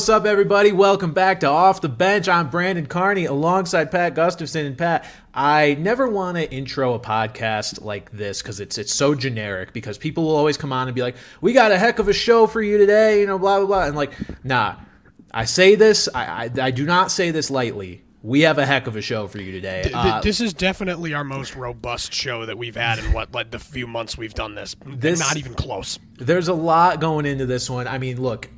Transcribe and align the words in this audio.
what's 0.00 0.08
up, 0.08 0.24
everybody? 0.24 0.72
Welcome 0.72 1.12
back 1.12 1.40
to 1.40 1.46
Off 1.46 1.82
the 1.82 1.88
Bench. 1.90 2.26
I'm 2.26 2.48
Brandon 2.48 2.86
Carney 2.86 3.26
alongside 3.26 3.90
Pat 3.90 4.14
Gustafson. 4.14 4.64
And 4.64 4.78
Pat, 4.78 5.04
I 5.34 5.74
never 5.78 6.08
want 6.08 6.38
to 6.38 6.50
intro 6.50 6.94
a 6.94 6.98
podcast 6.98 7.84
like 7.84 8.10
this 8.10 8.40
because 8.40 8.60
it's 8.60 8.78
it's 8.78 8.94
so 8.94 9.14
generic. 9.14 9.74
Because 9.74 9.98
people 9.98 10.24
will 10.24 10.36
always 10.36 10.56
come 10.56 10.72
on 10.72 10.88
and 10.88 10.94
be 10.94 11.02
like, 11.02 11.16
"We 11.42 11.52
got 11.52 11.70
a 11.70 11.76
heck 11.76 11.98
of 11.98 12.08
a 12.08 12.14
show 12.14 12.46
for 12.46 12.62
you 12.62 12.78
today," 12.78 13.20
you 13.20 13.26
know, 13.26 13.38
blah 13.38 13.58
blah 13.58 13.66
blah. 13.66 13.84
And 13.88 13.94
like, 13.94 14.12
nah, 14.42 14.76
I 15.34 15.44
say 15.44 15.74
this, 15.74 16.08
I, 16.14 16.46
I, 16.46 16.50
I 16.62 16.70
do 16.70 16.86
not 16.86 17.10
say 17.10 17.30
this 17.30 17.50
lightly. 17.50 18.02
We 18.22 18.40
have 18.40 18.56
a 18.56 18.64
heck 18.64 18.86
of 18.86 18.96
a 18.96 19.02
show 19.02 19.26
for 19.26 19.38
you 19.38 19.52
today. 19.52 19.90
Uh, 19.92 20.22
this 20.22 20.40
is 20.40 20.54
definitely 20.54 21.12
our 21.12 21.24
most 21.24 21.56
robust 21.56 22.14
show 22.14 22.46
that 22.46 22.56
we've 22.56 22.76
had 22.76 22.98
in 23.00 23.12
what 23.12 23.34
like 23.34 23.50
the 23.50 23.58
few 23.58 23.86
months 23.86 24.16
we've 24.16 24.32
done 24.32 24.54
this. 24.54 24.76
This- 24.86 25.20
Not 25.20 25.36
even 25.36 25.52
close. 25.52 25.98
There's 26.16 26.48
a 26.48 26.54
lot 26.54 27.00
going 27.00 27.26
into 27.26 27.44
this 27.44 27.68
one. 27.68 27.86
I 27.86 27.98
mean, 27.98 28.18
look, 28.18 28.48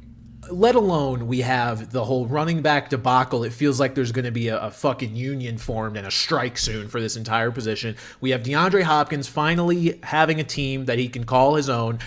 let 0.52 0.74
alone 0.74 1.26
we 1.26 1.40
have 1.40 1.90
the 1.90 2.04
whole 2.04 2.26
running 2.26 2.62
back 2.62 2.90
debacle. 2.90 3.44
It 3.44 3.52
feels 3.52 3.80
like 3.80 3.94
there's 3.94 4.12
going 4.12 4.24
to 4.24 4.30
be 4.30 4.48
a, 4.48 4.58
a 4.58 4.70
fucking 4.70 5.16
union 5.16 5.58
formed 5.58 5.96
and 5.96 6.06
a 6.06 6.10
strike 6.10 6.58
soon 6.58 6.88
for 6.88 7.00
this 7.00 7.16
entire 7.16 7.50
position. 7.50 7.96
We 8.20 8.30
have 8.30 8.42
DeAndre 8.42 8.82
Hopkins 8.82 9.28
finally 9.28 9.98
having 10.02 10.40
a 10.40 10.44
team 10.44 10.84
that 10.84 10.98
he 10.98 11.08
can 11.08 11.24
call 11.24 11.54
his 11.54 11.68
own. 11.68 11.98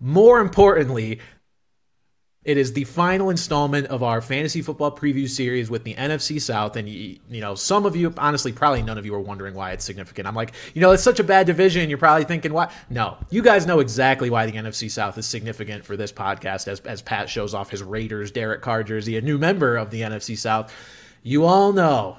More 0.00 0.40
importantly, 0.40 1.20
it 2.44 2.56
is 2.56 2.72
the 2.72 2.82
final 2.84 3.30
installment 3.30 3.86
of 3.86 4.02
our 4.02 4.20
fantasy 4.20 4.62
football 4.62 4.90
preview 4.90 5.28
series 5.28 5.70
with 5.70 5.84
the 5.84 5.94
NFC 5.94 6.40
South. 6.40 6.74
And, 6.74 6.88
you, 6.88 7.18
know, 7.28 7.54
some 7.54 7.86
of 7.86 7.94
you, 7.94 8.12
honestly, 8.18 8.52
probably 8.52 8.82
none 8.82 8.98
of 8.98 9.06
you 9.06 9.14
are 9.14 9.20
wondering 9.20 9.54
why 9.54 9.70
it's 9.70 9.84
significant. 9.84 10.26
I'm 10.26 10.34
like, 10.34 10.52
you 10.74 10.80
know, 10.80 10.90
it's 10.90 11.04
such 11.04 11.20
a 11.20 11.24
bad 11.24 11.46
division. 11.46 11.88
You're 11.88 11.98
probably 11.98 12.24
thinking, 12.24 12.52
why? 12.52 12.72
No, 12.90 13.16
you 13.30 13.42
guys 13.42 13.64
know 13.64 13.78
exactly 13.78 14.28
why 14.28 14.46
the 14.46 14.52
NFC 14.52 14.90
South 14.90 15.16
is 15.18 15.26
significant 15.26 15.84
for 15.84 15.96
this 15.96 16.12
podcast 16.12 16.66
as, 16.66 16.80
as 16.80 17.00
Pat 17.00 17.30
shows 17.30 17.54
off 17.54 17.70
his 17.70 17.82
Raiders 17.82 18.32
Derek 18.32 18.60
Carr 18.60 18.82
jersey, 18.82 19.16
a 19.16 19.20
new 19.20 19.38
member 19.38 19.76
of 19.76 19.90
the 19.90 20.00
NFC 20.00 20.36
South. 20.36 20.74
You 21.22 21.44
all 21.44 21.72
know 21.72 22.16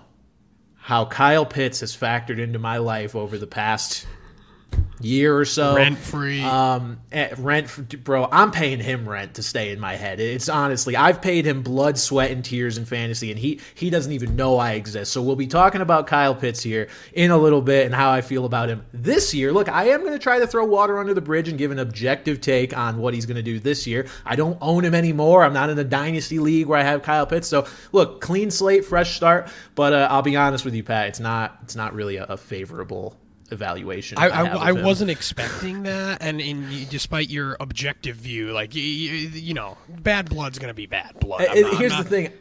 how 0.78 1.06
Kyle 1.06 1.46
Pitts 1.46 1.82
has 1.82 1.96
factored 1.96 2.40
into 2.40 2.60
my 2.60 2.78
life 2.78 3.14
over 3.14 3.38
the 3.38 3.48
past 3.48 4.08
year 5.04 5.38
or 5.38 5.46
so. 5.46 5.76
Rent 5.76 5.98
free. 5.98 6.42
Um, 6.42 7.00
eh, 7.12 7.34
rent, 7.38 8.04
bro. 8.04 8.28
I'm 8.32 8.52
paying 8.52 8.80
him 8.80 9.08
rent 9.08 9.36
to 9.36 9.44
stay 9.44 9.72
in 9.72 9.80
my 9.80 9.96
head. 9.96 10.20
It's 10.20 10.50
honestly, 10.50 10.96
I've 10.96 11.22
paid 11.22 11.46
him 11.46 11.62
blood, 11.62 11.98
sweat, 11.98 12.32
and 12.32 12.44
tears 12.44 12.78
in 12.78 12.86
fantasy, 12.86 13.30
and 13.32 13.40
he 13.40 13.60
he 13.76 13.90
doesn't 13.90 14.12
even 14.12 14.36
know 14.36 14.58
I 14.58 14.74
exist. 14.74 15.12
So 15.12 15.22
we'll 15.22 15.36
be 15.36 15.48
talking 15.48 15.82
about 15.82 16.08
Kyle 16.08 16.36
Pitts 16.36 16.64
here 16.64 16.88
in 17.14 17.32
a 17.32 17.38
little 17.38 17.62
bit 17.62 17.86
and 17.86 17.94
how 17.94 18.12
I 18.12 18.22
feel 18.22 18.46
about 18.46 18.70
him 18.70 18.86
this 18.94 19.34
year. 19.34 19.52
Look, 19.52 19.70
I 19.70 19.90
am 19.90 20.02
going 20.02 20.14
to 20.14 20.20
try 20.20 20.40
to 20.40 20.48
throw 20.48 20.66
water 20.66 21.00
under 21.00 21.14
the 21.14 21.22
bridge 21.22 21.50
and 21.50 21.58
give 21.58 21.72
an 21.72 21.80
objective 21.80 22.42
take 22.42 22.76
on 22.76 22.98
what 22.98 23.14
he's 23.14 23.26
going 23.26 23.38
to 23.38 23.44
do 23.44 23.60
this 23.60 23.86
year. 23.86 24.08
I 24.26 24.36
don't 24.36 24.58
own 24.62 24.86
him 24.86 24.96
anymore. 24.96 25.44
I'm 25.44 25.54
not 25.54 25.70
in 25.70 25.78
a 25.80 25.84
dynasty 25.84 26.40
league 26.40 26.68
where 26.68 26.80
I 26.80 26.84
have 26.84 27.04
Kyle 27.04 27.26
Pitts. 27.26 27.48
So 27.48 27.68
look, 27.92 28.22
clean 28.22 28.52
slate, 28.52 28.86
fresh 28.86 29.16
start. 29.16 29.50
But 29.76 29.94
uh, 29.94 30.08
I'll 30.10 30.22
be 30.22 30.36
honest 30.36 30.66
with 30.66 30.76
you, 30.76 30.84
Pat. 30.84 31.08
It's 31.08 31.20
not 31.20 31.58
it's 31.64 31.76
not 31.76 31.94
really 31.94 32.18
a, 32.18 32.26
a 32.26 32.38
favorable 32.38 33.18
evaluation. 33.52 34.18
I, 34.18 34.30
have 34.30 34.48
I, 34.58 34.70
I 34.70 34.72
wasn't 34.72 35.10
expecting 35.18 35.84
that, 35.84 36.22
and 36.22 36.40
in 36.42 36.88
despite 36.90 37.30
your 37.30 37.58
objective 37.60 38.16
view, 38.18 38.52
like 38.52 38.76
you, 38.76 38.82
you 38.82 39.54
know, 39.54 39.78
bad 39.90 40.30
blood's 40.30 40.60
gonna 40.60 40.74
be 40.74 40.86
bad 40.86 41.20
blood. 41.20 41.46
I'm 41.50 41.58
Uh, 41.66 41.70
not- 41.70 41.78
Here's 41.80 41.92
not- 41.92 42.04
the 42.04 42.10
thing. 42.10 42.34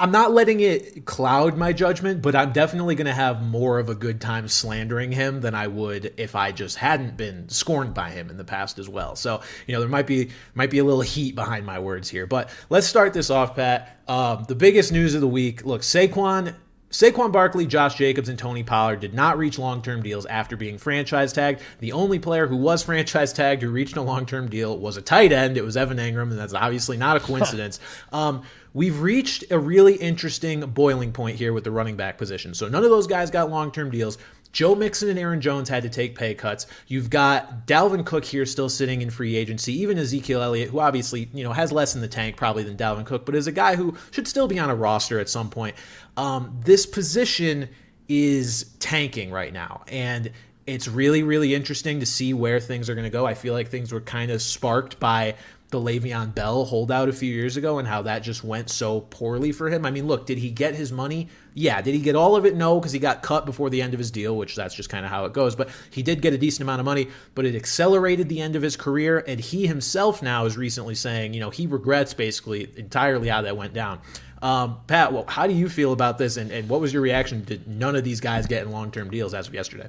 I'm 0.00 0.12
not 0.12 0.30
letting 0.30 0.60
it 0.60 1.06
cloud 1.06 1.56
my 1.56 1.72
judgment, 1.72 2.22
but 2.22 2.36
I'm 2.36 2.52
definitely 2.52 2.94
going 2.94 3.08
to 3.08 3.12
have 3.12 3.42
more 3.42 3.80
of 3.80 3.88
a 3.88 3.96
good 3.96 4.20
time 4.20 4.46
slandering 4.46 5.10
him 5.10 5.40
than 5.40 5.56
I 5.56 5.66
would 5.66 6.14
if 6.16 6.36
I 6.36 6.52
just 6.52 6.76
hadn't 6.76 7.16
been 7.16 7.48
scorned 7.48 7.94
by 7.94 8.10
him 8.10 8.30
in 8.30 8.36
the 8.36 8.44
past 8.44 8.78
as 8.78 8.88
well. 8.88 9.16
So, 9.16 9.40
you 9.66 9.74
know, 9.74 9.80
there 9.80 9.88
might 9.88 10.06
be 10.06 10.30
might 10.54 10.70
be 10.70 10.78
a 10.78 10.84
little 10.84 11.00
heat 11.00 11.34
behind 11.34 11.66
my 11.66 11.80
words 11.80 12.08
here. 12.08 12.28
But 12.28 12.48
let's 12.70 12.86
start 12.86 13.12
this 13.12 13.28
off, 13.28 13.56
Pat. 13.56 13.98
Um, 14.06 14.44
the 14.46 14.54
biggest 14.54 14.92
news 14.92 15.16
of 15.16 15.20
the 15.20 15.26
week. 15.26 15.64
Look, 15.66 15.80
Saquon 15.82 16.54
Saquon 16.90 17.30
Barkley, 17.30 17.66
Josh 17.66 17.96
Jacobs, 17.96 18.30
and 18.30 18.38
Tony 18.38 18.62
Pollard 18.62 19.00
did 19.00 19.12
not 19.12 19.36
reach 19.36 19.58
long 19.58 19.82
term 19.82 20.02
deals 20.02 20.24
after 20.26 20.56
being 20.56 20.78
franchise 20.78 21.32
tagged. 21.32 21.60
The 21.80 21.92
only 21.92 22.18
player 22.18 22.46
who 22.46 22.56
was 22.56 22.82
franchise 22.82 23.32
tagged 23.32 23.62
who 23.62 23.70
reached 23.70 23.96
a 23.96 24.02
long 24.02 24.24
term 24.24 24.48
deal 24.48 24.78
was 24.78 24.96
a 24.96 25.02
tight 25.02 25.32
end. 25.32 25.56
It 25.58 25.64
was 25.64 25.76
Evan 25.76 25.98
Engram, 25.98 26.30
and 26.30 26.38
that's 26.38 26.54
obviously 26.54 26.96
not 26.96 27.16
a 27.16 27.20
coincidence. 27.20 27.80
um, 28.12 28.42
we've 28.72 29.00
reached 29.00 29.44
a 29.50 29.58
really 29.58 29.94
interesting 29.96 30.60
boiling 30.60 31.12
point 31.12 31.36
here 31.36 31.52
with 31.52 31.64
the 31.64 31.70
running 31.70 31.96
back 31.96 32.16
position. 32.16 32.54
So 32.54 32.68
none 32.68 32.84
of 32.84 32.90
those 32.90 33.06
guys 33.06 33.30
got 33.30 33.50
long 33.50 33.70
term 33.70 33.90
deals. 33.90 34.18
Joe 34.52 34.74
Mixon 34.74 35.08
and 35.08 35.18
Aaron 35.18 35.40
Jones 35.40 35.68
had 35.68 35.82
to 35.82 35.88
take 35.88 36.14
pay 36.14 36.34
cuts. 36.34 36.66
You've 36.86 37.10
got 37.10 37.66
Dalvin 37.66 38.04
Cook 38.04 38.24
here 38.24 38.46
still 38.46 38.68
sitting 38.68 39.02
in 39.02 39.10
free 39.10 39.36
agency. 39.36 39.74
Even 39.80 39.98
Ezekiel 39.98 40.42
Elliott, 40.42 40.70
who 40.70 40.80
obviously 40.80 41.28
you 41.32 41.44
know 41.44 41.52
has 41.52 41.72
less 41.72 41.94
in 41.94 42.00
the 42.00 42.08
tank 42.08 42.36
probably 42.36 42.62
than 42.62 42.76
Dalvin 42.76 43.06
Cook, 43.06 43.26
but 43.26 43.34
is 43.34 43.46
a 43.46 43.52
guy 43.52 43.76
who 43.76 43.96
should 44.10 44.26
still 44.26 44.48
be 44.48 44.58
on 44.58 44.70
a 44.70 44.74
roster 44.74 45.20
at 45.20 45.28
some 45.28 45.50
point. 45.50 45.76
Um, 46.16 46.58
this 46.64 46.86
position 46.86 47.68
is 48.08 48.74
tanking 48.78 49.30
right 49.30 49.52
now, 49.52 49.84
and 49.88 50.32
it's 50.66 50.88
really 50.88 51.22
really 51.22 51.54
interesting 51.54 52.00
to 52.00 52.06
see 52.06 52.32
where 52.32 52.60
things 52.60 52.88
are 52.88 52.94
going 52.94 53.04
to 53.04 53.10
go. 53.10 53.26
I 53.26 53.34
feel 53.34 53.54
like 53.54 53.68
things 53.68 53.92
were 53.92 54.00
kind 54.00 54.30
of 54.30 54.40
sparked 54.40 54.98
by 54.98 55.34
the 55.70 55.78
Le'Veon 55.78 56.34
Bell 56.34 56.64
holdout 56.64 57.08
a 57.08 57.12
few 57.12 57.32
years 57.32 57.58
ago 57.58 57.78
and 57.78 57.86
how 57.86 58.00
that 58.02 58.20
just 58.20 58.42
went 58.42 58.70
so 58.70 59.02
poorly 59.02 59.52
for 59.52 59.68
him. 59.68 59.84
I 59.84 59.90
mean, 59.90 60.06
look, 60.06 60.24
did 60.24 60.38
he 60.38 60.50
get 60.50 60.74
his 60.74 60.92
money? 60.92 61.28
Yeah. 61.52 61.82
Did 61.82 61.94
he 61.94 62.00
get 62.00 62.16
all 62.16 62.36
of 62.36 62.46
it? 62.46 62.56
No, 62.56 62.78
because 62.78 62.92
he 62.92 62.98
got 62.98 63.22
cut 63.22 63.44
before 63.44 63.68
the 63.68 63.82
end 63.82 63.92
of 63.92 63.98
his 63.98 64.10
deal, 64.10 64.36
which 64.36 64.56
that's 64.56 64.74
just 64.74 64.88
kind 64.88 65.04
of 65.04 65.10
how 65.10 65.26
it 65.26 65.34
goes. 65.34 65.54
But 65.54 65.68
he 65.90 66.02
did 66.02 66.22
get 66.22 66.32
a 66.32 66.38
decent 66.38 66.62
amount 66.62 66.80
of 66.80 66.86
money, 66.86 67.08
but 67.34 67.44
it 67.44 67.54
accelerated 67.54 68.30
the 68.30 68.40
end 68.40 68.56
of 68.56 68.62
his 68.62 68.76
career. 68.76 69.22
And 69.26 69.38
he 69.38 69.66
himself 69.66 70.22
now 70.22 70.46
is 70.46 70.56
recently 70.56 70.94
saying, 70.94 71.34
you 71.34 71.40
know, 71.40 71.50
he 71.50 71.66
regrets 71.66 72.14
basically 72.14 72.70
entirely 72.76 73.28
how 73.28 73.42
that 73.42 73.56
went 73.56 73.74
down. 73.74 74.00
Um, 74.40 74.78
Pat, 74.86 75.12
well, 75.12 75.24
how 75.28 75.46
do 75.46 75.52
you 75.52 75.68
feel 75.68 75.92
about 75.92 76.16
this? 76.16 76.38
And, 76.38 76.50
and 76.50 76.68
what 76.68 76.80
was 76.80 76.92
your 76.92 77.02
reaction 77.02 77.44
to 77.46 77.60
none 77.66 77.94
of 77.94 78.04
these 78.04 78.20
guys 78.20 78.46
getting 78.46 78.72
long 78.72 78.90
term 78.90 79.10
deals 79.10 79.34
as 79.34 79.48
of 79.48 79.54
yesterday? 79.54 79.88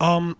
Um, 0.00 0.36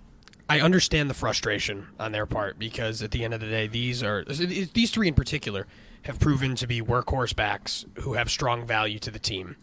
I 0.50 0.60
understand 0.60 1.08
the 1.08 1.14
frustration 1.14 1.86
on 2.00 2.10
their 2.10 2.26
part 2.26 2.58
because 2.58 3.04
at 3.04 3.12
the 3.12 3.22
end 3.22 3.34
of 3.34 3.40
the 3.40 3.46
day, 3.46 3.68
these 3.68 4.02
are 4.02 4.24
these 4.24 4.90
three 4.90 5.06
in 5.06 5.14
particular 5.14 5.68
have 6.02 6.18
proven 6.18 6.56
to 6.56 6.66
be 6.66 6.82
workhorse 6.82 7.36
backs 7.36 7.84
who 8.00 8.14
have 8.14 8.28
strong 8.28 8.66
value 8.66 8.98
to 8.98 9.12
the 9.12 9.20
team. 9.20 9.56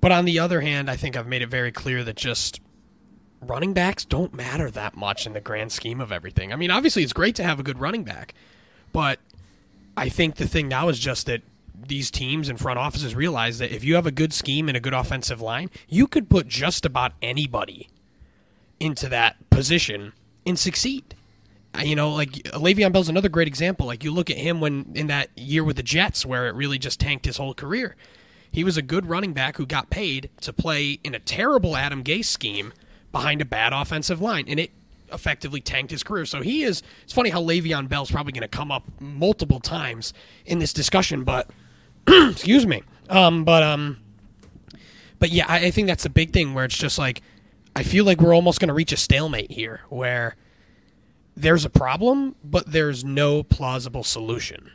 But 0.00 0.12
on 0.12 0.26
the 0.26 0.38
other 0.38 0.60
hand, 0.60 0.88
I 0.88 0.94
think 0.94 1.16
I've 1.16 1.26
made 1.26 1.42
it 1.42 1.48
very 1.48 1.72
clear 1.72 2.04
that 2.04 2.14
just 2.14 2.60
running 3.40 3.72
backs 3.72 4.04
don't 4.04 4.32
matter 4.32 4.70
that 4.70 4.96
much 4.96 5.26
in 5.26 5.32
the 5.32 5.40
grand 5.40 5.72
scheme 5.72 6.00
of 6.00 6.12
everything. 6.12 6.52
I 6.52 6.56
mean, 6.56 6.70
obviously 6.70 7.02
it's 7.02 7.12
great 7.12 7.34
to 7.36 7.42
have 7.42 7.58
a 7.58 7.64
good 7.64 7.80
running 7.80 8.04
back, 8.04 8.32
but 8.92 9.18
I 9.96 10.08
think 10.08 10.36
the 10.36 10.46
thing 10.46 10.68
now 10.68 10.88
is 10.88 11.00
just 11.00 11.26
that 11.26 11.42
these 11.74 12.12
teams 12.12 12.48
and 12.48 12.60
front 12.60 12.78
offices 12.78 13.16
realize 13.16 13.58
that 13.58 13.74
if 13.74 13.82
you 13.82 13.96
have 13.96 14.06
a 14.06 14.12
good 14.12 14.32
scheme 14.32 14.68
and 14.68 14.76
a 14.76 14.80
good 14.80 14.94
offensive 14.94 15.40
line, 15.40 15.68
you 15.88 16.06
could 16.06 16.30
put 16.30 16.46
just 16.46 16.86
about 16.86 17.12
anybody 17.20 17.88
into 18.80 19.08
that 19.10 19.36
position 19.50 20.12
and 20.46 20.58
succeed. 20.58 21.14
Uh, 21.74 21.82
You 21.82 21.94
know, 21.94 22.10
like 22.10 22.32
Le'Veon 22.32 22.92
Bell's 22.92 23.08
another 23.08 23.28
great 23.28 23.46
example. 23.46 23.86
Like 23.86 24.02
you 24.02 24.10
look 24.10 24.30
at 24.30 24.36
him 24.38 24.60
when 24.60 24.90
in 24.94 25.06
that 25.06 25.28
year 25.36 25.62
with 25.62 25.76
the 25.76 25.82
Jets, 25.82 26.26
where 26.26 26.48
it 26.48 26.54
really 26.54 26.78
just 26.78 26.98
tanked 26.98 27.26
his 27.26 27.36
whole 27.36 27.54
career. 27.54 27.94
He 28.50 28.64
was 28.64 28.76
a 28.76 28.82
good 28.82 29.06
running 29.06 29.32
back 29.32 29.58
who 29.58 29.66
got 29.66 29.90
paid 29.90 30.28
to 30.40 30.52
play 30.52 30.98
in 31.04 31.14
a 31.14 31.20
terrible 31.20 31.76
Adam 31.76 32.02
Gase 32.02 32.24
scheme 32.24 32.72
behind 33.12 33.40
a 33.40 33.44
bad 33.44 33.72
offensive 33.72 34.20
line, 34.20 34.46
and 34.48 34.58
it 34.58 34.72
effectively 35.12 35.60
tanked 35.60 35.90
his 35.92 36.02
career. 36.02 36.24
So 36.24 36.40
he 36.40 36.62
is. 36.62 36.82
It's 37.04 37.12
funny 37.12 37.30
how 37.30 37.42
Le'Veon 37.42 37.88
Bell's 37.88 38.10
probably 38.10 38.32
going 38.32 38.42
to 38.42 38.48
come 38.48 38.72
up 38.72 38.84
multiple 39.00 39.60
times 39.60 40.12
in 40.46 40.58
this 40.58 40.72
discussion, 40.72 41.22
but 41.22 41.50
excuse 42.08 42.66
me. 42.66 42.82
Um, 43.08 43.44
but 43.44 43.62
um, 43.62 43.98
but 45.18 45.30
yeah, 45.30 45.44
I, 45.48 45.66
I 45.66 45.70
think 45.70 45.86
that's 45.86 46.02
the 46.04 46.10
big 46.10 46.32
thing 46.32 46.54
where 46.54 46.64
it's 46.64 46.76
just 46.76 46.98
like 46.98 47.22
I 47.80 47.82
feel 47.82 48.04
like 48.04 48.20
we're 48.20 48.34
almost 48.34 48.60
going 48.60 48.68
to 48.68 48.74
reach 48.74 48.92
a 48.92 48.96
stalemate 48.98 49.50
here, 49.50 49.80
where 49.88 50.36
there's 51.34 51.64
a 51.64 51.70
problem, 51.70 52.36
but 52.44 52.70
there's 52.70 53.06
no 53.06 53.42
plausible 53.42 54.04
solution. 54.04 54.70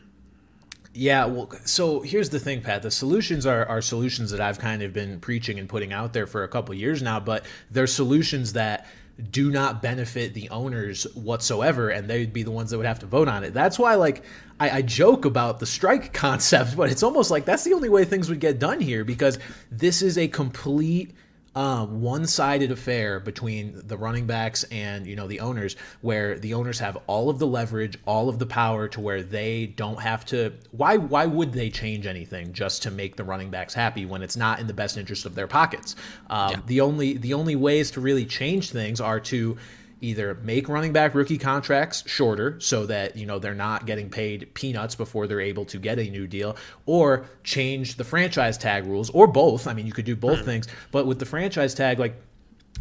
Yeah, 0.91 1.25
well, 1.25 1.51
so 1.65 2.01
here's 2.01 2.31
the 2.31 2.39
thing, 2.39 2.63
Pat. 2.63 2.81
The 2.81 2.89
solutions 2.89 3.45
are, 3.45 3.63
are 3.67 3.79
solutions 3.79 4.31
that 4.31 4.41
I've 4.41 4.57
kind 4.57 4.81
of 4.81 4.91
been 4.91 5.19
preaching 5.19 5.59
and 5.59 5.69
putting 5.69 5.93
out 5.93 6.13
there 6.13 6.25
for 6.25 6.45
a 6.45 6.47
couple 6.47 6.73
years 6.73 7.03
now, 7.03 7.19
but 7.19 7.45
they're 7.69 7.85
solutions 7.85 8.53
that 8.53 8.87
do 9.29 9.51
not 9.51 9.83
benefit 9.83 10.33
the 10.33 10.49
owners 10.49 11.03
whatsoever, 11.13 11.89
and 11.89 12.09
they'd 12.09 12.33
be 12.33 12.41
the 12.41 12.49
ones 12.49 12.71
that 12.71 12.77
would 12.77 12.87
have 12.87 12.99
to 13.01 13.05
vote 13.05 13.27
on 13.27 13.43
it. 13.43 13.53
That's 13.53 13.77
why, 13.77 13.93
like, 13.93 14.23
I, 14.59 14.77
I 14.77 14.81
joke 14.81 15.25
about 15.25 15.59
the 15.59 15.67
strike 15.67 16.11
concept, 16.13 16.75
but 16.75 16.89
it's 16.89 17.03
almost 17.03 17.29
like 17.29 17.45
that's 17.45 17.65
the 17.65 17.73
only 17.73 17.89
way 17.89 18.03
things 18.03 18.29
would 18.29 18.39
get 18.39 18.57
done 18.57 18.79
here 18.79 19.05
because 19.05 19.37
this 19.69 20.01
is 20.01 20.17
a 20.17 20.27
complete 20.27 21.13
um, 21.55 22.01
one-sided 22.01 22.71
affair 22.71 23.19
between 23.19 23.81
the 23.87 23.97
running 23.97 24.25
backs 24.25 24.63
and 24.65 25.07
you 25.07 25.15
know 25.15 25.27
the 25.27 25.39
owners, 25.39 25.75
where 26.01 26.37
the 26.37 26.53
owners 26.53 26.79
have 26.79 26.97
all 27.07 27.29
of 27.29 27.39
the 27.39 27.47
leverage, 27.47 27.97
all 28.05 28.27
of 28.27 28.39
the 28.39 28.45
power, 28.45 28.87
to 28.89 28.99
where 28.99 29.23
they 29.23 29.67
don't 29.67 30.01
have 30.01 30.25
to. 30.25 30.53
Why? 30.71 30.97
Why 30.97 31.25
would 31.25 31.53
they 31.53 31.69
change 31.69 32.05
anything 32.05 32.51
just 32.53 32.83
to 32.83 32.91
make 32.91 33.15
the 33.15 33.23
running 33.23 33.49
backs 33.49 33.73
happy 33.73 34.05
when 34.05 34.21
it's 34.21 34.35
not 34.35 34.59
in 34.59 34.67
the 34.67 34.73
best 34.73 34.97
interest 34.97 35.25
of 35.25 35.35
their 35.35 35.47
pockets? 35.47 35.95
Um, 36.29 36.63
The 36.65 36.81
only 36.81 37.13
the 37.17 37.33
only 37.33 37.55
ways 37.55 37.91
to 37.91 38.01
really 38.01 38.25
change 38.25 38.71
things 38.71 38.99
are 38.99 39.19
to 39.21 39.57
either 40.05 40.35
make 40.35 40.69
running 40.69 40.93
back 40.93 41.15
rookie 41.15 41.37
contracts 41.37 42.03
shorter 42.07 42.59
so 42.59 42.85
that 42.85 43.17
you 43.17 43.25
know 43.25 43.39
they're 43.39 43.55
not 43.55 43.85
getting 43.85 44.09
paid 44.09 44.53
peanuts 44.53 44.95
before 44.95 45.25
they're 45.25 45.41
able 45.41 45.65
to 45.65 45.79
get 45.79 45.97
a 45.97 46.09
new 46.09 46.27
deal 46.27 46.55
or 46.85 47.25
change 47.43 47.95
the 47.95 48.03
franchise 48.03 48.57
tag 48.57 48.85
rules 48.85 49.09
or 49.09 49.27
both 49.27 49.67
i 49.67 49.73
mean 49.73 49.85
you 49.85 49.91
could 49.91 50.05
do 50.05 50.15
both 50.15 50.39
mm. 50.39 50.45
things 50.45 50.67
but 50.91 51.05
with 51.07 51.19
the 51.19 51.25
franchise 51.25 51.73
tag 51.73 51.97
like 51.99 52.15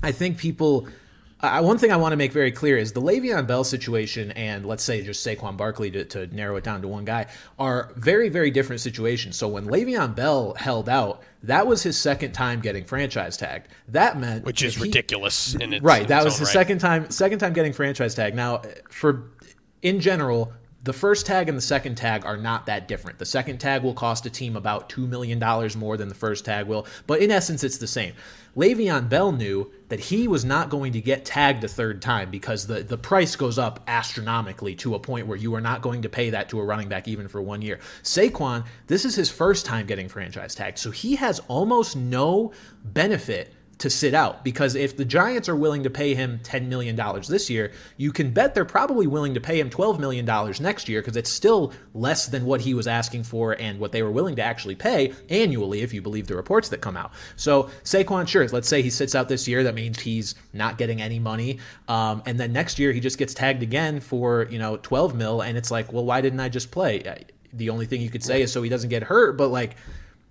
i 0.02 0.12
think 0.12 0.36
people 0.36 0.86
uh, 1.44 1.62
one 1.62 1.78
thing 1.78 1.92
I 1.92 1.96
want 1.96 2.12
to 2.12 2.16
make 2.16 2.32
very 2.32 2.50
clear 2.50 2.76
is 2.76 2.92
the 2.92 3.00
Le'Veon 3.00 3.46
Bell 3.46 3.64
situation 3.64 4.30
and 4.32 4.66
let's 4.66 4.82
say 4.82 5.02
just 5.02 5.26
Saquon 5.26 5.56
Barkley 5.56 5.90
to, 5.90 6.04
to, 6.06 6.26
narrow 6.34 6.56
it 6.56 6.64
down 6.64 6.82
to 6.82 6.88
one 6.88 7.04
guy 7.04 7.26
are 7.58 7.92
very, 7.96 8.28
very 8.28 8.50
different 8.50 8.80
situations. 8.80 9.36
So 9.36 9.48
when 9.48 9.66
Le'Veon 9.66 10.14
Bell 10.14 10.54
held 10.54 10.88
out, 10.88 11.22
that 11.42 11.66
was 11.66 11.82
his 11.82 11.98
second 11.98 12.32
time 12.32 12.60
getting 12.60 12.84
franchise 12.84 13.36
tagged. 13.36 13.68
That 13.88 14.18
meant 14.18 14.44
which 14.44 14.62
is 14.62 14.76
he, 14.76 14.82
ridiculous. 14.82 15.54
In 15.54 15.74
its, 15.74 15.84
right, 15.84 16.08
that 16.08 16.24
was 16.24 16.38
the 16.38 16.44
right. 16.44 16.52
second 16.52 16.78
time 16.78 17.10
second 17.10 17.38
time 17.38 17.52
getting 17.52 17.72
franchise 17.72 18.14
tag. 18.14 18.34
Now, 18.34 18.62
for 18.88 19.30
in 19.82 20.00
general, 20.00 20.52
the 20.84 20.92
first 20.92 21.24
tag 21.24 21.48
and 21.48 21.56
the 21.56 21.62
second 21.62 21.94
tag 21.94 22.26
are 22.26 22.36
not 22.36 22.66
that 22.66 22.86
different. 22.86 23.18
The 23.18 23.24
second 23.24 23.58
tag 23.58 23.82
will 23.82 23.94
cost 23.94 24.26
a 24.26 24.30
team 24.30 24.54
about 24.54 24.90
$2 24.90 25.08
million 25.08 25.38
more 25.78 25.96
than 25.96 26.08
the 26.10 26.14
first 26.14 26.44
tag 26.44 26.66
will, 26.66 26.86
but 27.06 27.20
in 27.20 27.30
essence, 27.30 27.64
it's 27.64 27.78
the 27.78 27.86
same. 27.86 28.12
Le'Veon 28.54 29.08
Bell 29.08 29.32
knew 29.32 29.72
that 29.88 29.98
he 29.98 30.28
was 30.28 30.44
not 30.44 30.68
going 30.68 30.92
to 30.92 31.00
get 31.00 31.24
tagged 31.24 31.64
a 31.64 31.68
third 31.68 32.02
time 32.02 32.30
because 32.30 32.66
the, 32.66 32.82
the 32.82 32.98
price 32.98 33.34
goes 33.34 33.58
up 33.58 33.82
astronomically 33.88 34.74
to 34.76 34.94
a 34.94 34.98
point 34.98 35.26
where 35.26 35.38
you 35.38 35.54
are 35.54 35.60
not 35.60 35.80
going 35.80 36.02
to 36.02 36.08
pay 36.08 36.30
that 36.30 36.50
to 36.50 36.60
a 36.60 36.64
running 36.64 36.88
back 36.88 37.08
even 37.08 37.28
for 37.28 37.40
one 37.40 37.62
year. 37.62 37.80
Saquon, 38.02 38.64
this 38.86 39.04
is 39.04 39.14
his 39.14 39.30
first 39.30 39.64
time 39.64 39.86
getting 39.86 40.08
franchise 40.08 40.54
tagged, 40.54 40.78
so 40.78 40.90
he 40.90 41.16
has 41.16 41.40
almost 41.48 41.96
no 41.96 42.52
benefit 42.84 43.52
to 43.78 43.90
sit 43.90 44.14
out 44.14 44.44
because 44.44 44.74
if 44.74 44.96
the 44.96 45.04
Giants 45.04 45.48
are 45.48 45.56
willing 45.56 45.82
to 45.82 45.90
pay 45.90 46.14
him 46.14 46.38
$10 46.42 46.68
million 46.68 46.96
this 47.28 47.50
year, 47.50 47.72
you 47.96 48.12
can 48.12 48.30
bet 48.30 48.54
they're 48.54 48.64
probably 48.64 49.06
willing 49.06 49.34
to 49.34 49.40
pay 49.40 49.58
him 49.58 49.70
$12 49.70 49.98
million 49.98 50.24
next 50.60 50.88
year 50.88 51.00
because 51.00 51.16
it's 51.16 51.30
still 51.30 51.72
less 51.92 52.26
than 52.26 52.44
what 52.44 52.60
he 52.60 52.74
was 52.74 52.86
asking 52.86 53.24
for 53.24 53.52
and 53.60 53.78
what 53.78 53.92
they 53.92 54.02
were 54.02 54.10
willing 54.10 54.36
to 54.36 54.42
actually 54.42 54.74
pay 54.74 55.12
annually 55.28 55.82
if 55.82 55.92
you 55.92 56.00
believe 56.00 56.26
the 56.26 56.36
reports 56.36 56.68
that 56.68 56.80
come 56.80 56.96
out. 56.96 57.12
So 57.36 57.64
Saquon, 57.82 58.28
sure, 58.28 58.46
let's 58.48 58.68
say 58.68 58.82
he 58.82 58.90
sits 58.90 59.14
out 59.14 59.28
this 59.28 59.48
year. 59.48 59.62
That 59.62 59.74
means 59.74 60.00
he's 60.00 60.34
not 60.52 60.78
getting 60.78 61.00
any 61.00 61.18
money. 61.18 61.58
Um, 61.88 62.22
and 62.26 62.38
then 62.38 62.52
next 62.52 62.78
year 62.78 62.92
he 62.92 63.00
just 63.00 63.18
gets 63.18 63.34
tagged 63.34 63.62
again 63.62 64.00
for, 64.00 64.46
you 64.50 64.58
know, 64.58 64.76
12 64.78 65.14
mil. 65.14 65.40
And 65.42 65.58
it's 65.58 65.70
like, 65.70 65.92
well, 65.92 66.04
why 66.04 66.20
didn't 66.20 66.40
I 66.40 66.48
just 66.48 66.70
play? 66.70 67.24
The 67.52 67.70
only 67.70 67.86
thing 67.86 68.00
you 68.00 68.10
could 68.10 68.22
say 68.22 68.42
is 68.42 68.52
so 68.52 68.62
he 68.62 68.70
doesn't 68.70 68.90
get 68.90 69.02
hurt, 69.02 69.36
but 69.36 69.48
like, 69.48 69.76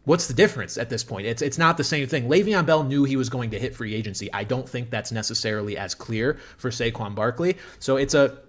What's 0.05 0.27
the 0.27 0.33
difference 0.33 0.77
at 0.77 0.89
this 0.89 1.03
point? 1.03 1.27
It's 1.27 1.41
it's 1.41 1.57
not 1.57 1.77
the 1.77 1.83
same 1.83 2.07
thing. 2.07 2.27
Le'Veon 2.27 2.65
Bell 2.65 2.83
knew 2.83 3.05
he 3.05 3.15
was 3.15 3.29
going 3.29 3.51
to 3.51 3.59
hit 3.59 3.73
free 3.75 3.95
agency. 3.95 4.31
I 4.33 4.43
don't 4.43 4.67
think 4.67 4.89
that's 4.89 5.11
necessarily 5.11 5.77
as 5.77 5.95
clear 5.95 6.37
for 6.57 6.71
Saquon 6.71 7.15
Barkley. 7.15 7.57
So 7.79 7.95
it's 7.95 8.13
a 8.13 8.39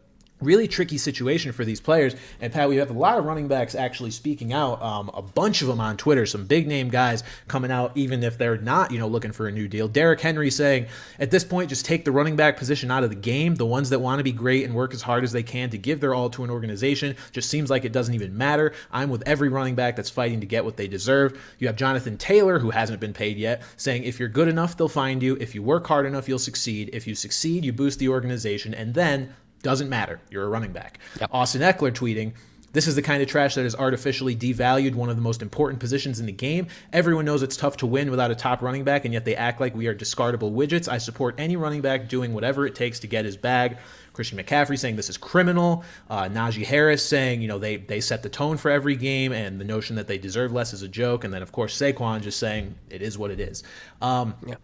really 0.44 0.68
tricky 0.68 0.98
situation 0.98 1.52
for 1.52 1.64
these 1.64 1.80
players. 1.80 2.14
And 2.40 2.52
Pat, 2.52 2.68
we 2.68 2.76
have 2.76 2.90
a 2.90 2.92
lot 2.92 3.18
of 3.18 3.24
running 3.24 3.48
backs 3.48 3.74
actually 3.74 4.10
speaking 4.10 4.52
out. 4.52 4.82
Um, 4.82 5.10
a 5.14 5.22
bunch 5.22 5.62
of 5.62 5.68
them 5.68 5.80
on 5.80 5.96
Twitter, 5.96 6.26
some 6.26 6.46
big 6.46 6.66
name 6.66 6.88
guys 6.88 7.24
coming 7.48 7.70
out, 7.70 7.96
even 7.96 8.22
if 8.22 8.38
they're 8.38 8.58
not, 8.58 8.90
you 8.90 8.98
know, 8.98 9.08
looking 9.08 9.32
for 9.32 9.48
a 9.48 9.52
new 9.52 9.68
deal. 9.68 9.88
Derrick 9.88 10.20
Henry 10.20 10.50
saying, 10.50 10.86
at 11.18 11.30
this 11.30 11.44
point, 11.44 11.68
just 11.68 11.84
take 11.84 12.04
the 12.04 12.12
running 12.12 12.36
back 12.36 12.56
position 12.56 12.90
out 12.90 13.04
of 13.04 13.10
the 13.10 13.16
game. 13.16 13.54
The 13.54 13.66
ones 13.66 13.90
that 13.90 13.98
want 13.98 14.20
to 14.20 14.24
be 14.24 14.32
great 14.32 14.64
and 14.64 14.74
work 14.74 14.94
as 14.94 15.02
hard 15.02 15.24
as 15.24 15.32
they 15.32 15.42
can 15.42 15.70
to 15.70 15.78
give 15.78 16.00
their 16.00 16.14
all 16.14 16.30
to 16.30 16.44
an 16.44 16.50
organization 16.50 17.16
just 17.32 17.48
seems 17.50 17.70
like 17.70 17.84
it 17.84 17.92
doesn't 17.92 18.14
even 18.14 18.36
matter. 18.36 18.72
I'm 18.92 19.10
with 19.10 19.22
every 19.26 19.48
running 19.48 19.74
back 19.74 19.96
that's 19.96 20.10
fighting 20.10 20.40
to 20.40 20.46
get 20.46 20.64
what 20.64 20.76
they 20.76 20.88
deserve. 20.88 21.40
You 21.58 21.66
have 21.66 21.76
Jonathan 21.76 22.16
Taylor, 22.18 22.58
who 22.58 22.70
hasn't 22.70 23.00
been 23.00 23.12
paid 23.12 23.36
yet, 23.36 23.62
saying, 23.76 24.04
if 24.04 24.18
you're 24.18 24.28
good 24.28 24.48
enough, 24.48 24.76
they'll 24.76 24.88
find 24.88 25.22
you. 25.22 25.36
If 25.40 25.54
you 25.54 25.62
work 25.62 25.86
hard 25.86 26.06
enough, 26.06 26.28
you'll 26.28 26.38
succeed. 26.38 26.90
If 26.92 27.06
you 27.06 27.14
succeed, 27.14 27.64
you 27.64 27.72
boost 27.72 27.98
the 27.98 28.08
organization. 28.08 28.74
And 28.74 28.94
then 28.94 29.34
doesn't 29.64 29.88
matter. 29.88 30.20
You're 30.30 30.44
a 30.44 30.48
running 30.48 30.70
back. 30.70 31.00
Yep. 31.18 31.30
Austin 31.32 31.62
Ekeler 31.62 31.90
tweeting, 31.90 32.34
this 32.72 32.88
is 32.88 32.96
the 32.96 33.02
kind 33.02 33.22
of 33.22 33.28
trash 33.28 33.54
that 33.54 33.62
has 33.62 33.76
artificially 33.76 34.34
devalued 34.34 34.96
one 34.96 35.08
of 35.08 35.14
the 35.14 35.22
most 35.22 35.42
important 35.42 35.78
positions 35.78 36.18
in 36.18 36.26
the 36.26 36.32
game. 36.32 36.66
Everyone 36.92 37.24
knows 37.24 37.42
it's 37.42 37.56
tough 37.56 37.76
to 37.78 37.86
win 37.86 38.10
without 38.10 38.32
a 38.32 38.34
top 38.34 38.62
running 38.62 38.82
back, 38.82 39.04
and 39.04 39.14
yet 39.14 39.24
they 39.24 39.36
act 39.36 39.60
like 39.60 39.76
we 39.76 39.86
are 39.86 39.94
discardable 39.94 40.52
widgets. 40.52 40.88
I 40.88 40.98
support 40.98 41.36
any 41.38 41.54
running 41.54 41.82
back 41.82 42.08
doing 42.08 42.34
whatever 42.34 42.66
it 42.66 42.74
takes 42.74 42.98
to 43.00 43.06
get 43.06 43.24
his 43.24 43.36
bag. 43.36 43.78
Christian 44.12 44.38
McCaffrey 44.38 44.76
saying 44.76 44.96
this 44.96 45.08
is 45.08 45.16
criminal. 45.16 45.84
Uh, 46.10 46.24
Najee 46.24 46.64
Harris 46.64 47.04
saying, 47.04 47.40
you 47.42 47.48
know, 47.48 47.60
they, 47.60 47.76
they 47.76 48.00
set 48.00 48.24
the 48.24 48.28
tone 48.28 48.56
for 48.56 48.72
every 48.72 48.96
game, 48.96 49.32
and 49.32 49.60
the 49.60 49.64
notion 49.64 49.94
that 49.94 50.08
they 50.08 50.18
deserve 50.18 50.52
less 50.52 50.72
is 50.72 50.82
a 50.82 50.88
joke. 50.88 51.22
And 51.22 51.32
then, 51.32 51.42
of 51.42 51.52
course, 51.52 51.78
Saquon 51.80 52.22
just 52.22 52.40
saying 52.40 52.74
it 52.90 53.02
is 53.02 53.16
what 53.16 53.30
it 53.30 53.38
is. 53.38 53.62
Um, 54.02 54.34
yeah. 54.44 54.56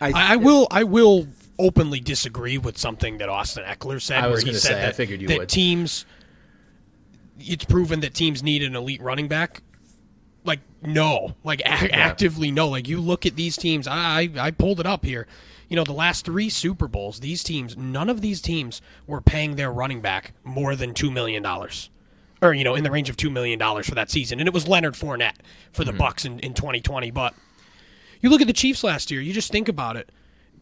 I, 0.00 0.12
I 0.14 0.36
will. 0.36 0.68
I 0.70 0.84
will 0.84 1.26
openly 1.58 2.00
disagree 2.00 2.58
with 2.58 2.78
something 2.78 3.18
that 3.18 3.28
Austin 3.28 3.64
Ekeler 3.64 4.00
said. 4.00 4.22
I 4.22 4.28
was 4.28 4.44
going 4.44 4.54
to 4.54 4.60
say, 4.60 4.74
that, 4.74 4.88
I 4.88 4.92
figured 4.92 5.20
you 5.20 5.28
that 5.28 5.38
would. 5.38 5.48
Teams, 5.48 6.06
it's 7.38 7.64
proven 7.64 8.00
that 8.00 8.14
teams 8.14 8.42
need 8.42 8.62
an 8.62 8.76
elite 8.76 9.02
running 9.02 9.28
back. 9.28 9.62
Like 10.44 10.60
no, 10.80 11.34
like 11.42 11.60
a- 11.60 11.86
yeah. 11.88 11.88
actively 11.92 12.50
no. 12.50 12.68
Like 12.68 12.86
you 12.86 13.00
look 13.00 13.26
at 13.26 13.34
these 13.34 13.56
teams. 13.56 13.88
I 13.88 14.30
I 14.38 14.52
pulled 14.52 14.78
it 14.78 14.86
up 14.86 15.04
here. 15.04 15.26
You 15.68 15.74
know, 15.74 15.82
the 15.82 15.92
last 15.92 16.24
three 16.24 16.48
Super 16.48 16.86
Bowls, 16.86 17.18
these 17.18 17.42
teams, 17.42 17.76
none 17.76 18.08
of 18.08 18.20
these 18.20 18.40
teams 18.40 18.80
were 19.08 19.20
paying 19.20 19.56
their 19.56 19.72
running 19.72 20.00
back 20.00 20.34
more 20.44 20.76
than 20.76 20.94
two 20.94 21.10
million 21.10 21.42
dollars 21.42 21.90
or 22.40 22.54
you 22.54 22.64
know 22.64 22.74
in 22.74 22.84
the 22.84 22.90
range 22.90 23.08
of 23.08 23.16
two 23.16 23.30
million 23.30 23.58
dollars 23.58 23.88
for 23.88 23.94
that 23.94 24.10
season, 24.10 24.38
and 24.40 24.46
it 24.48 24.54
was 24.54 24.68
Leonard 24.68 24.94
Fournette 24.94 25.36
for 25.72 25.84
the 25.84 25.90
mm-hmm. 25.90 25.98
Bucks 25.98 26.24
in, 26.24 26.38
in 26.40 26.54
2020. 26.54 27.10
But 27.10 27.34
you 28.20 28.30
look 28.30 28.40
at 28.40 28.46
the 28.46 28.52
Chiefs 28.52 28.84
last 28.84 29.10
year, 29.10 29.20
you 29.20 29.32
just 29.32 29.50
think 29.50 29.68
about 29.68 29.96
it. 29.96 30.10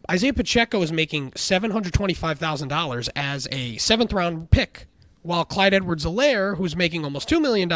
Isaiah 0.09 0.33
Pacheco 0.33 0.81
is 0.81 0.91
making 0.91 1.31
$725,000 1.31 3.09
as 3.15 3.47
a 3.51 3.77
seventh 3.77 4.13
round 4.13 4.51
pick, 4.51 4.87
while 5.23 5.45
Clyde 5.45 5.73
Edwards 5.73 6.05
Helaire, 6.05 6.57
who's 6.57 6.75
making 6.75 7.03
almost 7.03 7.27
$2 7.29 7.41
million 7.41 7.71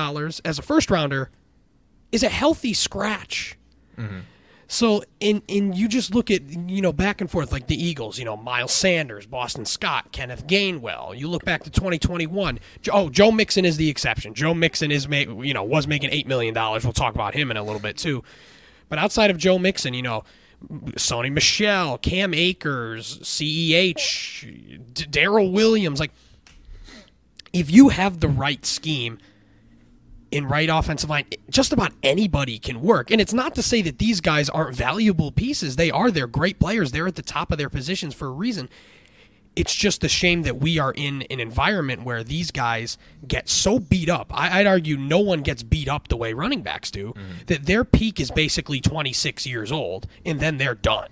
as 0.45 0.59
a 0.59 0.61
first 0.61 0.91
rounder, 0.91 1.31
is 2.11 2.23
a 2.23 2.29
healthy 2.29 2.73
scratch. 2.73 3.57
Mm-hmm. 3.97 4.19
So, 4.71 5.03
in, 5.19 5.41
in 5.47 5.73
you 5.73 5.87
just 5.87 6.13
look 6.13 6.29
at, 6.29 6.43
you 6.43 6.79
know, 6.79 6.93
back 6.93 7.21
and 7.21 7.31
forth, 7.31 7.51
like 7.51 7.65
the 7.65 7.83
Eagles, 7.83 8.19
you 8.19 8.25
know, 8.25 8.37
Miles 8.37 8.71
Sanders, 8.71 9.25
Boston 9.25 9.65
Scott, 9.65 10.11
Kenneth 10.11 10.45
Gainwell. 10.45 11.17
You 11.17 11.27
look 11.27 11.43
back 11.43 11.63
to 11.63 11.71
2021. 11.71 12.59
Oh, 12.93 13.09
Joe 13.09 13.31
Mixon 13.31 13.65
is 13.65 13.77
the 13.77 13.89
exception. 13.89 14.35
Joe 14.35 14.53
Mixon 14.53 14.91
is, 14.91 15.07
you 15.07 15.55
know, 15.55 15.63
was 15.63 15.87
making 15.87 16.11
$8 16.11 16.27
million. 16.27 16.53
We'll 16.53 16.93
talk 16.93 17.15
about 17.15 17.33
him 17.33 17.49
in 17.49 17.57
a 17.57 17.63
little 17.63 17.81
bit, 17.81 17.97
too. 17.97 18.23
But 18.89 18.99
outside 18.99 19.31
of 19.31 19.37
Joe 19.37 19.57
Mixon, 19.57 19.95
you 19.95 20.03
know, 20.03 20.23
Sony 20.67 21.31
Michel, 21.31 21.97
Cam 21.97 22.33
Akers, 22.33 23.19
CEH, 23.19 25.09
Darrel 25.09 25.51
Williams. 25.51 25.99
Like, 25.99 26.11
if 27.53 27.71
you 27.71 27.89
have 27.89 28.19
the 28.19 28.27
right 28.27 28.65
scheme 28.65 29.17
in 30.31 30.47
right 30.47 30.69
offensive 30.69 31.09
line, 31.09 31.25
just 31.49 31.73
about 31.73 31.91
anybody 32.03 32.59
can 32.59 32.81
work. 32.81 33.09
And 33.09 33.19
it's 33.19 33.33
not 33.33 33.55
to 33.55 33.63
say 33.63 33.81
that 33.81 33.97
these 33.97 34.21
guys 34.21 34.49
aren't 34.49 34.75
valuable 34.75 35.31
pieces. 35.31 35.75
They 35.75 35.89
are. 35.89 36.11
They're 36.11 36.27
great 36.27 36.59
players. 36.59 36.91
They're 36.91 37.07
at 37.07 37.15
the 37.15 37.21
top 37.21 37.51
of 37.51 37.57
their 37.57 37.69
positions 37.69 38.13
for 38.13 38.27
a 38.27 38.31
reason 38.31 38.69
it's 39.55 39.73
just 39.75 40.03
a 40.03 40.07
shame 40.07 40.43
that 40.43 40.57
we 40.57 40.79
are 40.79 40.93
in 40.95 41.23
an 41.23 41.39
environment 41.39 42.03
where 42.03 42.23
these 42.23 42.51
guys 42.51 42.97
get 43.27 43.49
so 43.49 43.79
beat 43.79 44.09
up. 44.09 44.31
I, 44.33 44.59
would 44.59 44.67
argue 44.67 44.97
no 44.97 45.19
one 45.19 45.41
gets 45.41 45.63
beat 45.63 45.89
up 45.89 46.07
the 46.07 46.17
way 46.17 46.33
running 46.33 46.61
backs 46.61 46.91
do. 46.91 47.09
Mm-hmm. 47.09 47.31
That 47.47 47.65
their 47.65 47.83
peak 47.83 48.19
is 48.19 48.31
basically 48.31 48.79
26 48.79 49.45
years 49.45 49.71
old, 49.71 50.07
and 50.25 50.39
then 50.39 50.57
they're 50.57 50.75
done. 50.75 51.09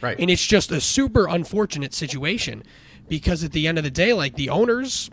Right. 0.00 0.18
And 0.18 0.30
it's 0.30 0.44
just 0.44 0.70
a 0.70 0.80
super 0.80 1.26
unfortunate 1.28 1.94
situation 1.94 2.64
because 3.08 3.44
at 3.44 3.52
the 3.52 3.66
end 3.66 3.78
of 3.78 3.84
the 3.84 3.90
day, 3.90 4.12
like 4.12 4.34
the 4.34 4.50
owners 4.50 5.10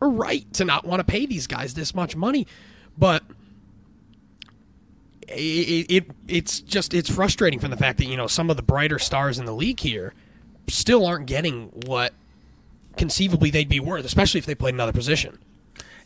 are 0.00 0.08
right 0.08 0.50
to 0.54 0.64
not 0.64 0.84
want 0.86 1.00
to 1.00 1.04
pay 1.04 1.26
these 1.26 1.46
guys 1.46 1.74
this 1.74 1.94
much 1.94 2.14
money, 2.14 2.46
but 2.96 3.24
it, 5.26 5.90
it 5.90 6.10
it's 6.28 6.60
just 6.60 6.94
it's 6.94 7.10
frustrating 7.10 7.58
from 7.58 7.70
the 7.70 7.76
fact 7.76 7.98
that 7.98 8.06
you 8.06 8.16
know 8.16 8.26
some 8.26 8.50
of 8.50 8.56
the 8.56 8.62
brighter 8.62 8.98
stars 8.98 9.38
in 9.38 9.44
the 9.44 9.54
league 9.54 9.80
here 9.80 10.14
still 10.68 11.06
aren't 11.06 11.26
getting 11.26 11.66
what 11.86 12.12
conceivably 12.96 13.50
they'd 13.50 13.68
be 13.68 13.80
worth, 13.80 14.04
especially 14.04 14.38
if 14.38 14.46
they 14.46 14.54
played 14.54 14.74
another 14.74 14.92
position. 14.92 15.38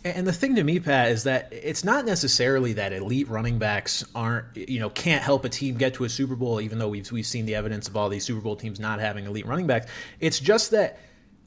And 0.05 0.27
the 0.27 0.33
thing 0.33 0.57
to 0.57 0.65
me, 0.65 0.81
Pat, 0.81 1.13
is 1.13 1.25
that 1.25 1.49
it's 1.53 1.85
not 1.85 2.05
necessarily 2.05 2.73
that 2.73 2.93
elite 2.93 3.29
running 3.29 3.59
backs 3.59 4.05
aren't, 4.17 4.57
you 4.57 4.81
know, 4.81 4.91
can't 4.91 5.23
help 5.23 5.45
a 5.45 5.49
team 5.49 5.77
get 5.77 5.95
to 5.95 6.05
a 6.05 6.09
Super 6.09 6.35
Bowl, 6.35 6.61
even 6.61 6.79
though 6.79 6.89
we've 6.89 7.11
we've 7.13 7.27
seen 7.27 7.47
the 7.47 7.55
evidence 7.55 7.87
of 7.87 7.97
all 7.97 8.09
these 8.09 8.25
Super 8.25 8.41
Bowl 8.41 8.57
teams 8.57 8.81
not 8.81 8.99
having 8.99 9.27
elite 9.27 9.47
running 9.47 9.69
backs. 9.69 9.87
It's 10.19 10.41
just 10.41 10.73
that 10.73 10.99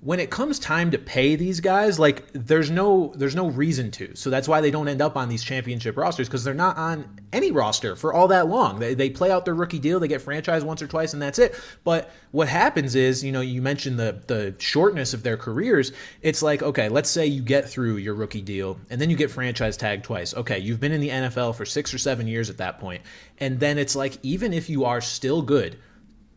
when 0.05 0.19
it 0.19 0.29
comes 0.29 0.59
time 0.59 0.91
to 0.91 1.00
pay 1.00 1.35
these 1.35 1.59
guys, 1.59 1.97
like 1.97 2.31
there's 2.31 2.69
no 2.69 3.12
there's 3.15 3.35
no 3.35 3.47
reason 3.50 3.89
to. 3.89 4.15
So 4.15 4.29
that's 4.29 4.47
why 4.47 4.62
they 4.62 4.69
don't 4.69 4.88
end 4.88 5.01
up 5.01 5.17
on 5.17 5.29
these 5.29 5.43
championship 5.43 5.97
rosters 5.97 6.27
because 6.27 6.43
they're 6.43 6.53
not 6.53 6.77
on 6.77 7.19
any 7.33 7.50
roster 7.50 7.95
for 7.95 8.13
all 8.13 8.27
that 8.27 8.47
long. 8.47 8.77
They, 8.77 8.93
they 8.93 9.09
play 9.09 9.31
out 9.31 9.45
their 9.45 9.55
rookie 9.55 9.79
deal, 9.79 10.00
they 10.00 10.07
get 10.07 10.24
franchised 10.24 10.62
once 10.62 10.83
or 10.83 10.88
twice, 10.88 11.13
and 11.13 11.21
that's 11.21 11.39
it. 11.39 11.59
But 11.83 12.12
what 12.29 12.47
happens 12.47 12.93
is, 12.93 13.24
you 13.24 13.31
know, 13.31 13.41
you 13.41 13.63
mentioned 13.63 13.97
the 13.97 14.21
the 14.27 14.53
shortness 14.59 15.15
of 15.15 15.24
their 15.24 15.38
careers. 15.38 15.91
It's 16.21 16.43
like, 16.43 16.62
okay, 16.62 16.88
let's 16.88 17.09
say 17.09 17.25
you 17.25 17.41
get 17.41 17.67
through 17.67 17.97
your 17.97 18.13
rookie 18.13 18.43
deal 18.43 18.79
and 18.91 19.01
then 19.01 19.09
you 19.09 19.15
get 19.15 19.31
franchise 19.31 19.75
tagged 19.75 20.03
twice. 20.03 20.35
Okay, 20.35 20.59
you've 20.59 20.79
been 20.79 20.91
in 20.91 21.01
the 21.01 21.09
NFL 21.09 21.55
for 21.55 21.65
six 21.65 21.91
or 21.91 21.97
seven 21.97 22.27
years 22.27 22.51
at 22.51 22.57
that 22.57 22.79
point, 22.79 23.01
and 23.39 23.59
then 23.59 23.79
it's 23.79 23.95
like 23.95 24.19
even 24.21 24.53
if 24.53 24.69
you 24.69 24.85
are 24.85 25.01
still 25.01 25.41
good, 25.41 25.79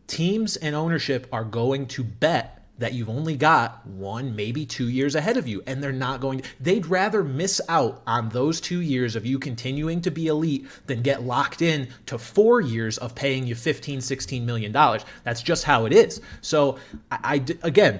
teams 0.07 0.57
and 0.57 0.73
ownership 0.73 1.27
are 1.31 1.43
going 1.43 1.85
to 1.85 2.03
bet 2.03 2.58
that 2.79 2.93
you've 2.93 3.09
only 3.09 3.37
got 3.37 3.85
one, 3.85 4.35
maybe 4.35 4.65
two 4.65 4.89
years 4.89 5.15
ahead 5.15 5.37
of 5.37 5.47
you, 5.47 5.61
and 5.67 5.83
they're 5.83 5.91
not 5.91 6.19
going 6.19 6.39
to. 6.39 6.49
They'd 6.59 6.85
rather 6.85 7.23
miss 7.23 7.61
out 7.69 8.01
on 8.07 8.29
those 8.29 8.59
two 8.59 8.81
years 8.81 9.15
of 9.15 9.25
you 9.25 9.37
continuing 9.37 10.01
to 10.01 10.11
be 10.11 10.27
elite 10.27 10.65
than 10.87 11.01
get 11.01 11.23
locked 11.23 11.61
in 11.61 11.89
to 12.07 12.17
four 12.17 12.61
years 12.61 12.97
of 12.97 13.15
paying 13.15 13.45
you 13.45 13.55
15, 13.55 14.01
16 14.01 14.45
million 14.45 14.71
dollars. 14.71 15.05
That's 15.23 15.41
just 15.41 15.63
how 15.63 15.85
it 15.85 15.93
is. 15.93 16.21
So, 16.41 16.77
I, 17.11 17.19
I 17.23 17.45
again, 17.63 17.99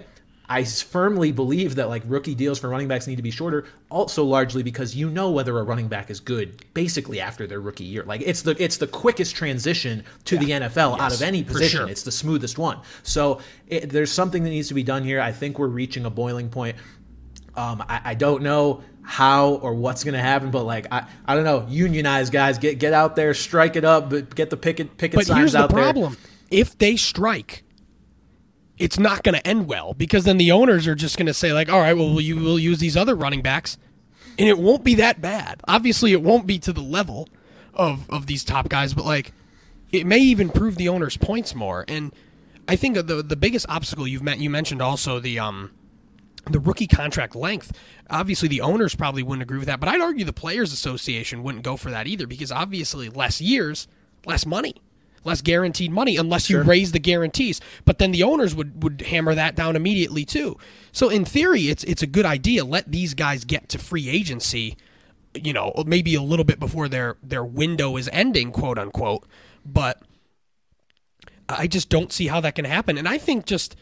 I 0.51 0.63
firmly 0.63 1.32
believe 1.32 1.75
that 1.75 1.89
like 1.89 2.01
rookie 2.08 2.34
deals 2.34 2.58
for 2.58 2.70
running 2.70 2.88
backs 2.88 3.06
need 3.06 3.18
to 3.18 3.22
be 3.22 3.29
shorter, 3.29 3.65
also 3.91 4.24
largely 4.24 4.63
because 4.63 4.96
you 4.96 5.08
know 5.08 5.29
whether 5.29 5.58
a 5.60 5.63
running 5.63 5.88
back 5.88 6.10
is 6.10 6.20
good 6.20 6.65
basically 6.74 7.22
after 7.22 7.46
their 7.46 7.62
rookie 7.62 7.84
year. 7.84 8.03
Like 8.03 8.22
it's 8.25 8.41
the 8.41 8.62
it's 8.62 8.77
the 8.77 8.88
quickest 8.88 9.36
transition 9.36 10.03
to 10.25 10.36
yeah. 10.36 10.60
the 10.60 10.68
NFL 10.68 10.98
yes, 10.98 11.01
out 11.01 11.13
of 11.13 11.22
any 11.22 11.44
position. 11.44 11.82
Sure. 11.82 11.88
It's 11.88 12.01
the 12.01 12.12
smoothest 12.12 12.58
one. 12.58 12.79
So 13.03 13.41
it, 13.68 13.91
there's 13.91 14.12
something 14.12 14.44
that 14.44 14.50
needs 14.50 14.68
to 14.70 14.74
be 14.74 14.82
done 14.82 15.03
here. 15.03 15.22
I 15.22 15.32
think 15.32 15.60
we're 15.60 15.68
reaching 15.68 16.06
a 16.06 16.10
boiling 16.10 16.50
point. 16.50 16.75
Um, 17.56 17.84
I, 17.88 18.01
I 18.06 18.13
don't 18.15 18.41
know 18.41 18.84
how 19.03 19.56
or 19.56 19.75
what's 19.75 20.03
going 20.03 20.15
to 20.15 20.20
happen, 20.20 20.50
but 20.50 20.63
like 20.63 20.88
I, 20.91 21.06
I 21.27 21.36
don't 21.36 21.44
know. 21.44 21.68
Unionize 21.70 22.32
guys, 22.32 22.58
get 22.58 22.79
get 22.79 22.94
out 22.94 23.15
there, 23.15 23.36
strike 23.36 23.75
it 23.75 23.86
up, 23.86 24.10
but 24.10 24.34
get 24.34 24.50
the 24.50 24.58
picket 24.58 24.98
picket 24.98 25.15
but 25.15 25.25
signs 25.27 25.51
there. 25.51 25.62
Here's 25.62 25.70
the 25.70 25.75
problem: 25.75 26.18
if 26.50 26.75
they 26.79 26.96
strike 26.96 27.63
it's 28.79 28.98
not 28.98 29.24
going 29.24 29.36
to 29.36 29.45
end 29.45 29.67
well 29.67 29.93
because 29.93 30.24
then 30.24 30.38
the 30.38 30.51
owners 30.51 30.88
are 30.88 30.95
just 30.95 31.17
going 31.17 31.27
to 31.27 31.33
say 31.33 31.51
like, 31.53 31.69
all 31.69 31.79
right, 31.79 31.93
well, 31.93 32.19
you 32.21 32.38
will 32.38 32.57
use 32.57 32.79
these 32.79 32.95
other 32.98 33.13
running 33.13 33.41
backs, 33.41 33.77
and 34.39 34.48
it 34.48 34.57
won't 34.57 34.83
be 34.83 34.95
that 34.95 35.21
bad. 35.21 35.62
Obviously, 35.67 36.13
it 36.13 36.24
won't 36.24 36.48
be 36.48 36.57
to 36.59 36.74
the 36.74 36.81
level 36.81 37.27
of 37.74 38.09
of 38.09 38.25
these 38.25 38.43
top 38.43 38.69
guys, 38.69 38.93
but 38.93 39.05
like, 39.05 39.33
it 39.91 40.05
may 40.05 40.19
even 40.19 40.50
prove 40.50 40.77
the 40.77 40.88
owners' 40.88 41.17
points 41.17 41.53
more. 41.53 41.83
And 41.88 42.13
I 42.67 42.77
think 42.77 42.95
the 42.95 43.21
the 43.21 43.36
biggest 43.36 43.67
obstacle 43.69 44.07
you've 44.07 44.24
met, 44.24 44.39
you 44.39 44.50
mentioned 44.50 44.81
also 44.81 45.19
the 45.19 45.38
um 45.39 45.71
the 46.50 46.59
rookie 46.59 46.88
contract 46.88 47.36
length. 47.36 47.77
Obviously, 48.09 48.48
the 48.48 48.62
owners 48.62 48.95
probably 48.95 49.24
wouldn't 49.24 49.43
agree 49.43 49.59
with 49.59 49.67
that, 49.67 49.81
but 49.81 49.89
I'd 49.89 50.01
argue 50.01 50.24
the 50.24 50.33
Players 50.33 50.71
Association 50.71 51.43
wouldn't 51.43 51.65
go 51.65 51.75
for 51.75 51.91
that 51.91 52.07
either 52.07 52.25
because 52.25 52.51
obviously 52.51 53.09
less 53.09 53.41
years, 53.41 53.88
less 54.25 54.45
money 54.45 54.75
less 55.23 55.41
guaranteed 55.41 55.91
money 55.91 56.17
unless 56.17 56.45
sure. 56.45 56.61
you 56.61 56.67
raise 56.67 56.91
the 56.91 56.99
guarantees. 56.99 57.61
But 57.85 57.97
then 57.99 58.11
the 58.11 58.23
owners 58.23 58.55
would, 58.55 58.83
would 58.83 59.01
hammer 59.01 59.35
that 59.35 59.55
down 59.55 59.75
immediately 59.75 60.25
too. 60.25 60.57
So 60.91 61.09
in 61.09 61.25
theory, 61.25 61.69
it's 61.69 61.83
it's 61.83 62.01
a 62.01 62.07
good 62.07 62.25
idea. 62.25 62.63
Let 62.63 62.91
these 62.91 63.13
guys 63.13 63.43
get 63.45 63.69
to 63.69 63.77
free 63.77 64.09
agency, 64.09 64.77
you 65.33 65.53
know, 65.53 65.73
maybe 65.85 66.15
a 66.15 66.21
little 66.21 66.45
bit 66.45 66.59
before 66.59 66.88
their 66.88 67.17
their 67.21 67.43
window 67.43 67.97
is 67.97 68.09
ending, 68.11 68.51
quote 68.51 68.77
unquote. 68.77 69.25
But 69.65 70.01
I 71.47 71.67
just 71.67 71.89
don't 71.89 72.11
see 72.11 72.27
how 72.27 72.41
that 72.41 72.55
can 72.55 72.65
happen. 72.65 72.97
And 72.97 73.07
I 73.07 73.17
think 73.17 73.45
just 73.45 73.75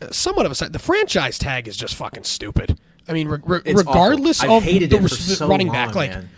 uh, 0.00 0.10
somewhat 0.10 0.46
of 0.46 0.52
a 0.52 0.54
side 0.54 0.72
the 0.72 0.78
franchise 0.78 1.38
tag 1.38 1.68
is 1.68 1.76
just 1.76 1.94
fucking 1.94 2.24
stupid. 2.24 2.78
I 3.08 3.12
mean, 3.12 3.28
re- 3.28 3.38
re- 3.44 3.62
regardless 3.66 4.42
of 4.44 4.64
the 4.64 5.08
so 5.08 5.48
running 5.48 5.68
long, 5.68 5.74
back, 5.74 5.94
like. 5.94 6.10
Man 6.10 6.30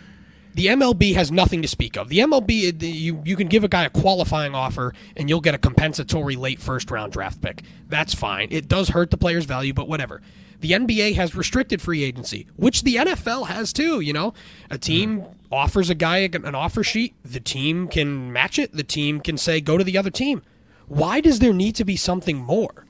the 0.53 0.67
MLB 0.67 1.15
has 1.15 1.31
nothing 1.31 1.61
to 1.61 1.67
speak 1.67 1.97
of. 1.97 2.09
The 2.09 2.19
MLB, 2.19 2.81
you 2.81 3.21
you 3.25 3.35
can 3.35 3.47
give 3.47 3.63
a 3.63 3.67
guy 3.67 3.83
a 3.83 3.89
qualifying 3.89 4.53
offer 4.53 4.93
and 5.15 5.29
you'll 5.29 5.41
get 5.41 5.55
a 5.55 5.57
compensatory 5.57 6.35
late 6.35 6.59
first 6.59 6.91
round 6.91 7.13
draft 7.13 7.41
pick. 7.41 7.63
That's 7.89 8.13
fine. 8.13 8.49
It 8.51 8.67
does 8.67 8.89
hurt 8.89 9.11
the 9.11 9.17
player's 9.17 9.45
value, 9.45 9.73
but 9.73 9.87
whatever. 9.87 10.21
The 10.59 10.71
NBA 10.71 11.15
has 11.15 11.35
restricted 11.35 11.81
free 11.81 12.03
agency, 12.03 12.47
which 12.55 12.83
the 12.83 12.95
NFL 12.95 13.47
has 13.47 13.73
too. 13.73 13.99
You 13.99 14.13
know, 14.13 14.33
a 14.69 14.77
team 14.77 15.21
mm. 15.21 15.33
offers 15.51 15.89
a 15.89 15.95
guy 15.95 16.19
an 16.19 16.55
offer 16.55 16.83
sheet, 16.83 17.15
the 17.25 17.39
team 17.39 17.87
can 17.87 18.31
match 18.31 18.57
it. 18.57 18.71
The 18.71 18.83
team 18.83 19.19
can 19.19 19.37
say 19.37 19.59
go 19.59 19.77
to 19.77 19.83
the 19.83 19.97
other 19.97 20.09
team. 20.09 20.41
Why 20.87 21.19
does 21.19 21.39
there 21.39 21.53
need 21.53 21.75
to 21.75 21.85
be 21.85 21.95
something 21.95 22.37
more? 22.37 22.85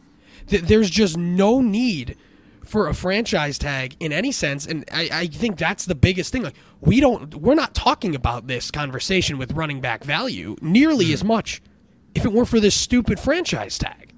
There's 0.47 0.89
just 0.89 1.17
no 1.17 1.61
need 1.61 2.17
for 2.63 2.87
a 2.87 2.93
franchise 2.93 3.57
tag 3.57 3.95
in 3.99 4.11
any 4.11 4.31
sense, 4.31 4.65
and 4.65 4.85
I, 4.91 5.09
I 5.11 5.27
think 5.27 5.57
that's 5.57 5.85
the 5.85 5.95
biggest 5.95 6.31
thing. 6.31 6.43
Like 6.43 6.55
we 6.85 6.99
don't, 6.99 7.35
we're 7.35 7.55
not 7.55 7.73
talking 7.73 8.15
about 8.15 8.47
this 8.47 8.69
conversation 8.71 9.37
with 9.37 9.53
running 9.53 9.79
back 9.81 10.03
value 10.03 10.55
nearly 10.61 11.07
mm. 11.07 11.13
as 11.13 11.23
much 11.23 11.61
if 12.13 12.25
it 12.25 12.31
weren't 12.31 12.49
for 12.49 12.59
this 12.59 12.75
stupid 12.75 13.19
franchise 13.19 13.77
tag. 13.77 14.12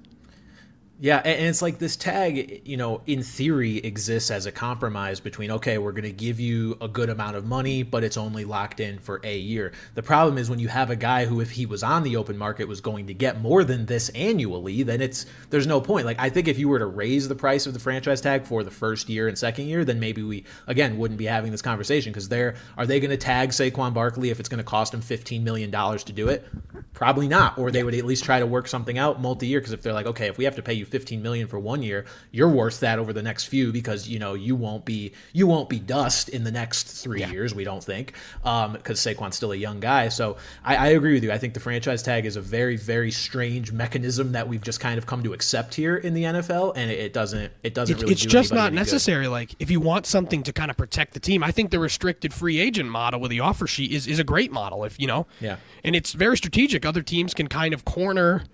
Yeah, 0.98 1.18
and 1.18 1.46
it's 1.46 1.60
like 1.60 1.78
this 1.78 1.94
tag, 1.94 2.62
you 2.64 2.78
know, 2.78 3.02
in 3.06 3.22
theory 3.22 3.76
exists 3.78 4.30
as 4.30 4.46
a 4.46 4.52
compromise 4.52 5.20
between 5.20 5.50
okay, 5.50 5.76
we're 5.76 5.92
going 5.92 6.04
to 6.04 6.12
give 6.12 6.40
you 6.40 6.78
a 6.80 6.88
good 6.88 7.10
amount 7.10 7.36
of 7.36 7.44
money, 7.44 7.82
but 7.82 8.02
it's 8.02 8.16
only 8.16 8.46
locked 8.46 8.80
in 8.80 8.98
for 8.98 9.20
a 9.22 9.36
year. 9.36 9.72
The 9.94 10.02
problem 10.02 10.38
is 10.38 10.48
when 10.48 10.58
you 10.58 10.68
have 10.68 10.88
a 10.88 10.96
guy 10.96 11.26
who 11.26 11.40
if 11.42 11.50
he 11.50 11.66
was 11.66 11.82
on 11.82 12.02
the 12.02 12.16
open 12.16 12.38
market 12.38 12.66
was 12.66 12.80
going 12.80 13.08
to 13.08 13.14
get 13.14 13.42
more 13.42 13.62
than 13.62 13.84
this 13.84 14.08
annually, 14.10 14.84
then 14.84 15.02
it's 15.02 15.26
there's 15.50 15.66
no 15.66 15.82
point. 15.82 16.06
Like 16.06 16.18
I 16.18 16.30
think 16.30 16.48
if 16.48 16.58
you 16.58 16.66
were 16.70 16.78
to 16.78 16.86
raise 16.86 17.28
the 17.28 17.34
price 17.34 17.66
of 17.66 17.74
the 17.74 17.80
franchise 17.80 18.22
tag 18.22 18.46
for 18.46 18.64
the 18.64 18.70
first 18.70 19.10
year 19.10 19.28
and 19.28 19.36
second 19.36 19.66
year, 19.66 19.84
then 19.84 20.00
maybe 20.00 20.22
we 20.22 20.44
again 20.66 20.96
wouldn't 20.96 21.18
be 21.18 21.26
having 21.26 21.50
this 21.52 21.62
conversation 21.62 22.10
because 22.10 22.30
they're 22.30 22.54
are 22.78 22.86
they 22.86 23.00
going 23.00 23.10
to 23.10 23.18
tag 23.18 23.50
Saquon 23.50 23.92
Barkley 23.92 24.30
if 24.30 24.40
it's 24.40 24.48
going 24.48 24.58
to 24.58 24.64
cost 24.64 24.94
him 24.94 25.02
15 25.02 25.44
million 25.44 25.70
dollars 25.70 26.04
to 26.04 26.14
do 26.14 26.28
it? 26.28 26.48
Probably 26.94 27.28
not. 27.28 27.58
Or 27.58 27.70
they 27.70 27.82
would 27.82 27.94
at 27.94 28.06
least 28.06 28.24
try 28.24 28.40
to 28.40 28.46
work 28.46 28.66
something 28.66 28.96
out 28.96 29.20
multi-year 29.20 29.60
because 29.60 29.74
if 29.74 29.82
they're 29.82 29.92
like, 29.92 30.06
okay, 30.06 30.28
if 30.28 30.38
we 30.38 30.44
have 30.44 30.56
to 30.56 30.62
pay 30.62 30.72
you 30.72 30.85
15 30.86 31.22
million 31.22 31.46
for 31.48 31.58
one 31.58 31.82
year, 31.82 32.04
you're 32.30 32.48
worth 32.48 32.80
that 32.80 32.98
over 32.98 33.12
the 33.12 33.22
next 33.22 33.44
few 33.44 33.72
because 33.72 34.08
you 34.08 34.18
know 34.18 34.34
you 34.34 34.56
won't 34.56 34.84
be 34.84 35.12
you 35.32 35.46
won't 35.46 35.68
be 35.68 35.78
dust 35.78 36.28
in 36.28 36.44
the 36.44 36.50
next 36.50 36.84
three 36.84 37.20
yeah. 37.20 37.30
years. 37.30 37.54
We 37.54 37.64
don't 37.64 37.82
think 37.82 38.14
because 38.42 39.06
um, 39.06 39.14
Saquon's 39.14 39.36
still 39.36 39.52
a 39.52 39.56
young 39.56 39.80
guy. 39.80 40.08
So 40.08 40.36
I, 40.64 40.76
I, 40.76 40.86
agree 40.88 41.14
with 41.14 41.24
you. 41.24 41.32
I 41.32 41.38
think 41.38 41.54
the 41.54 41.60
franchise 41.60 42.02
tag 42.02 42.26
is 42.26 42.36
a 42.36 42.40
very 42.40 42.76
very 42.76 43.10
strange 43.10 43.72
mechanism 43.72 44.32
that 44.32 44.48
we've 44.48 44.62
just 44.62 44.80
kind 44.80 44.98
of 44.98 45.06
come 45.06 45.22
to 45.22 45.32
accept 45.32 45.74
here 45.74 45.96
in 45.96 46.14
the 46.14 46.24
NFL, 46.24 46.72
and 46.76 46.90
it, 46.90 46.98
it 46.98 47.12
doesn't 47.12 47.52
it 47.62 47.74
doesn't 47.74 48.00
really. 48.00 48.12
It's 48.12 48.24
just 48.24 48.52
not 48.52 48.72
necessary. 48.72 49.24
Good. 49.24 49.30
Like 49.30 49.54
if 49.58 49.70
you 49.70 49.80
want 49.80 50.06
something 50.06 50.42
to 50.44 50.52
kind 50.52 50.70
of 50.70 50.76
protect 50.76 51.14
the 51.14 51.20
team, 51.20 51.42
I 51.42 51.50
think 51.50 51.70
the 51.70 51.78
restricted 51.78 52.32
free 52.32 52.58
agent 52.58 52.88
model 52.88 53.20
with 53.20 53.30
the 53.30 53.40
offer 53.40 53.66
sheet 53.66 53.92
is 53.92 54.06
is 54.06 54.18
a 54.18 54.24
great 54.24 54.52
model. 54.52 54.84
If 54.84 54.98
you 55.00 55.06
know, 55.06 55.26
yeah, 55.40 55.56
and 55.84 55.96
it's 55.96 56.12
very 56.12 56.36
strategic. 56.36 56.84
Other 56.84 57.02
teams 57.02 57.34
can 57.34 57.48
kind 57.48 57.74
of 57.74 57.84
corner 57.84 58.44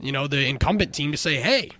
you 0.00 0.12
know 0.12 0.26
the 0.26 0.46
incumbent 0.46 0.94
team 0.94 1.12
to 1.12 1.18
say 1.18 1.36
hey 1.36 1.70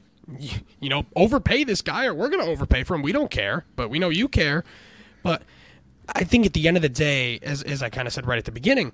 you 0.80 0.88
know, 0.88 1.06
overpay 1.14 1.64
this 1.64 1.82
guy 1.82 2.06
or 2.06 2.14
we're 2.14 2.28
going 2.28 2.44
to 2.44 2.50
overpay 2.50 2.84
for 2.84 2.94
him. 2.94 3.02
We 3.02 3.12
don't 3.12 3.30
care, 3.30 3.64
but 3.76 3.90
we 3.90 3.98
know 3.98 4.08
you 4.08 4.28
care. 4.28 4.64
But 5.22 5.42
I 6.14 6.24
think 6.24 6.46
at 6.46 6.52
the 6.52 6.66
end 6.68 6.76
of 6.76 6.82
the 6.82 6.88
day, 6.88 7.38
as, 7.42 7.62
as 7.62 7.82
I 7.82 7.90
kind 7.90 8.06
of 8.08 8.14
said 8.14 8.26
right 8.26 8.38
at 8.38 8.44
the 8.44 8.52
beginning, 8.52 8.92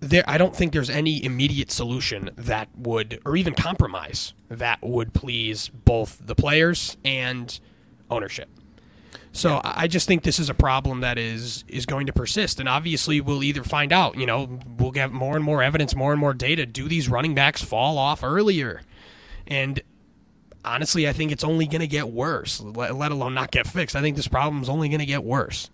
there 0.00 0.24
I 0.26 0.38
don't 0.38 0.56
think 0.56 0.72
there's 0.72 0.90
any 0.90 1.22
immediate 1.22 1.70
solution 1.70 2.30
that 2.36 2.68
would, 2.76 3.20
or 3.24 3.36
even 3.36 3.54
compromise 3.54 4.32
that 4.48 4.78
would 4.82 5.12
please 5.12 5.68
both 5.68 6.20
the 6.24 6.34
players 6.34 6.96
and 7.04 7.58
ownership. 8.10 8.48
So 9.32 9.54
yeah. 9.54 9.60
I 9.64 9.86
just 9.86 10.08
think 10.08 10.22
this 10.22 10.38
is 10.38 10.48
a 10.48 10.54
problem 10.54 11.00
that 11.00 11.18
is 11.18 11.64
is 11.68 11.86
going 11.86 12.06
to 12.06 12.12
persist, 12.12 12.60
and 12.60 12.68
obviously 12.68 13.20
we'll 13.20 13.42
either 13.42 13.62
find 13.62 13.92
out, 13.92 14.16
you 14.16 14.26
know, 14.26 14.58
we'll 14.78 14.90
get 14.90 15.12
more 15.12 15.36
and 15.36 15.44
more 15.44 15.62
evidence, 15.62 15.94
more 15.94 16.12
and 16.12 16.20
more 16.20 16.34
data. 16.34 16.66
Do 16.66 16.88
these 16.88 17.08
running 17.08 17.34
backs 17.34 17.62
fall 17.62 17.98
off 17.98 18.24
earlier? 18.24 18.82
And 19.46 19.80
honestly, 20.64 21.08
I 21.08 21.12
think 21.12 21.32
it's 21.32 21.44
only 21.44 21.66
going 21.66 21.80
to 21.80 21.86
get 21.86 22.10
worse, 22.10 22.60
let, 22.60 22.94
let 22.94 23.12
alone 23.12 23.34
not 23.34 23.50
get 23.50 23.66
fixed. 23.66 23.96
I 23.96 24.00
think 24.00 24.16
this 24.16 24.28
problem 24.28 24.62
is 24.62 24.68
only 24.68 24.88
going 24.88 25.00
to 25.00 25.06
get 25.06 25.24
worse. 25.24 25.70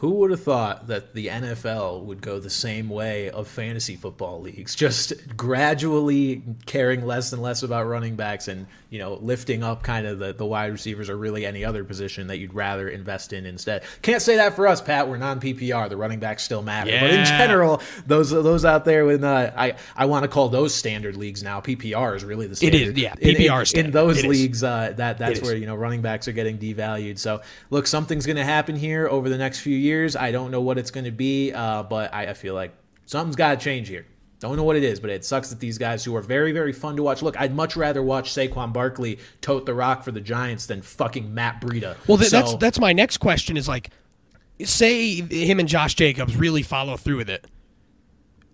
Who 0.00 0.12
would 0.12 0.30
have 0.30 0.42
thought 0.42 0.86
that 0.86 1.12
the 1.12 1.26
NFL 1.26 2.04
would 2.04 2.22
go 2.22 2.38
the 2.40 2.48
same 2.48 2.88
way 2.88 3.28
of 3.28 3.46
fantasy 3.46 3.96
football 3.96 4.40
leagues, 4.40 4.74
just 4.74 5.12
gradually 5.36 6.42
caring 6.64 7.04
less 7.04 7.34
and 7.34 7.42
less 7.42 7.62
about 7.62 7.86
running 7.86 8.16
backs 8.16 8.48
and 8.48 8.66
you 8.88 8.98
know 8.98 9.18
lifting 9.20 9.62
up 9.62 9.82
kind 9.82 10.06
of 10.06 10.18
the, 10.18 10.32
the 10.32 10.46
wide 10.46 10.72
receivers 10.72 11.10
or 11.10 11.18
really 11.18 11.44
any 11.44 11.66
other 11.66 11.84
position 11.84 12.28
that 12.28 12.38
you'd 12.38 12.54
rather 12.54 12.88
invest 12.88 13.34
in 13.34 13.44
instead. 13.44 13.82
Can't 14.00 14.22
say 14.22 14.36
that 14.36 14.56
for 14.56 14.66
us, 14.66 14.80
Pat. 14.80 15.06
We're 15.06 15.18
non 15.18 15.38
PPR. 15.38 15.90
The 15.90 15.98
running 15.98 16.18
backs 16.18 16.44
still 16.44 16.62
matter, 16.62 16.88
yeah. 16.88 17.00
but 17.00 17.10
in 17.10 17.26
general, 17.26 17.82
those 18.06 18.30
those 18.30 18.64
out 18.64 18.86
there 18.86 19.04
with 19.04 19.22
uh, 19.22 19.52
I 19.54 19.74
I 19.94 20.06
want 20.06 20.22
to 20.22 20.28
call 20.28 20.48
those 20.48 20.74
standard 20.74 21.14
leagues 21.14 21.42
now. 21.42 21.60
PPR 21.60 22.16
is 22.16 22.24
really 22.24 22.46
the 22.46 22.56
standard. 22.56 22.80
It 22.80 22.88
is, 22.88 23.02
yeah. 23.02 23.16
PPR 23.16 23.70
in, 23.74 23.80
in, 23.80 23.86
in 23.86 23.92
those 23.92 24.24
it 24.24 24.28
leagues, 24.30 24.64
uh, 24.64 24.94
that 24.96 25.18
that's 25.18 25.42
where 25.42 25.54
you 25.54 25.66
know 25.66 25.74
running 25.76 26.00
backs 26.00 26.26
are 26.26 26.32
getting 26.32 26.56
devalued. 26.56 27.18
So 27.18 27.42
look, 27.68 27.86
something's 27.86 28.24
going 28.24 28.36
to 28.36 28.44
happen 28.44 28.76
here 28.76 29.06
over 29.06 29.28
the 29.28 29.36
next 29.36 29.60
few 29.60 29.76
years 29.76 29.89
years. 29.90 30.16
I 30.16 30.32
don't 30.32 30.50
know 30.50 30.60
what 30.60 30.78
it's 30.78 30.90
going 30.90 31.04
to 31.04 31.10
be, 31.10 31.52
uh, 31.52 31.82
but 31.82 32.14
I, 32.14 32.28
I 32.28 32.34
feel 32.34 32.54
like 32.54 32.72
something's 33.06 33.36
got 33.36 33.58
to 33.58 33.64
change 33.64 33.88
here. 33.88 34.06
Don't 34.38 34.56
know 34.56 34.64
what 34.64 34.76
it 34.76 34.84
is, 34.84 35.00
but 35.00 35.10
it 35.10 35.22
sucks 35.22 35.50
that 35.50 35.60
these 35.60 35.76
guys 35.76 36.02
who 36.02 36.16
are 36.16 36.22
very, 36.22 36.52
very 36.52 36.72
fun 36.72 36.96
to 36.96 37.02
watch. 37.02 37.20
Look, 37.20 37.38
I'd 37.38 37.54
much 37.54 37.76
rather 37.76 38.02
watch 38.02 38.30
Saquon 38.30 38.72
Barkley 38.72 39.18
tote 39.42 39.66
the 39.66 39.74
rock 39.74 40.02
for 40.02 40.12
the 40.12 40.20
Giants 40.20 40.64
than 40.64 40.80
fucking 40.80 41.34
Matt 41.34 41.60
Breida. 41.60 41.96
Well, 42.08 42.16
th- 42.16 42.30
so, 42.30 42.40
that's 42.40 42.54
that's 42.56 42.80
my 42.80 42.94
next 42.94 43.18
question. 43.18 43.58
Is 43.58 43.68
like, 43.68 43.90
say 44.64 45.20
him 45.20 45.60
and 45.60 45.68
Josh 45.68 45.94
Jacobs 45.94 46.36
really 46.36 46.62
follow 46.62 46.96
through 46.96 47.18
with 47.18 47.28
it. 47.28 47.46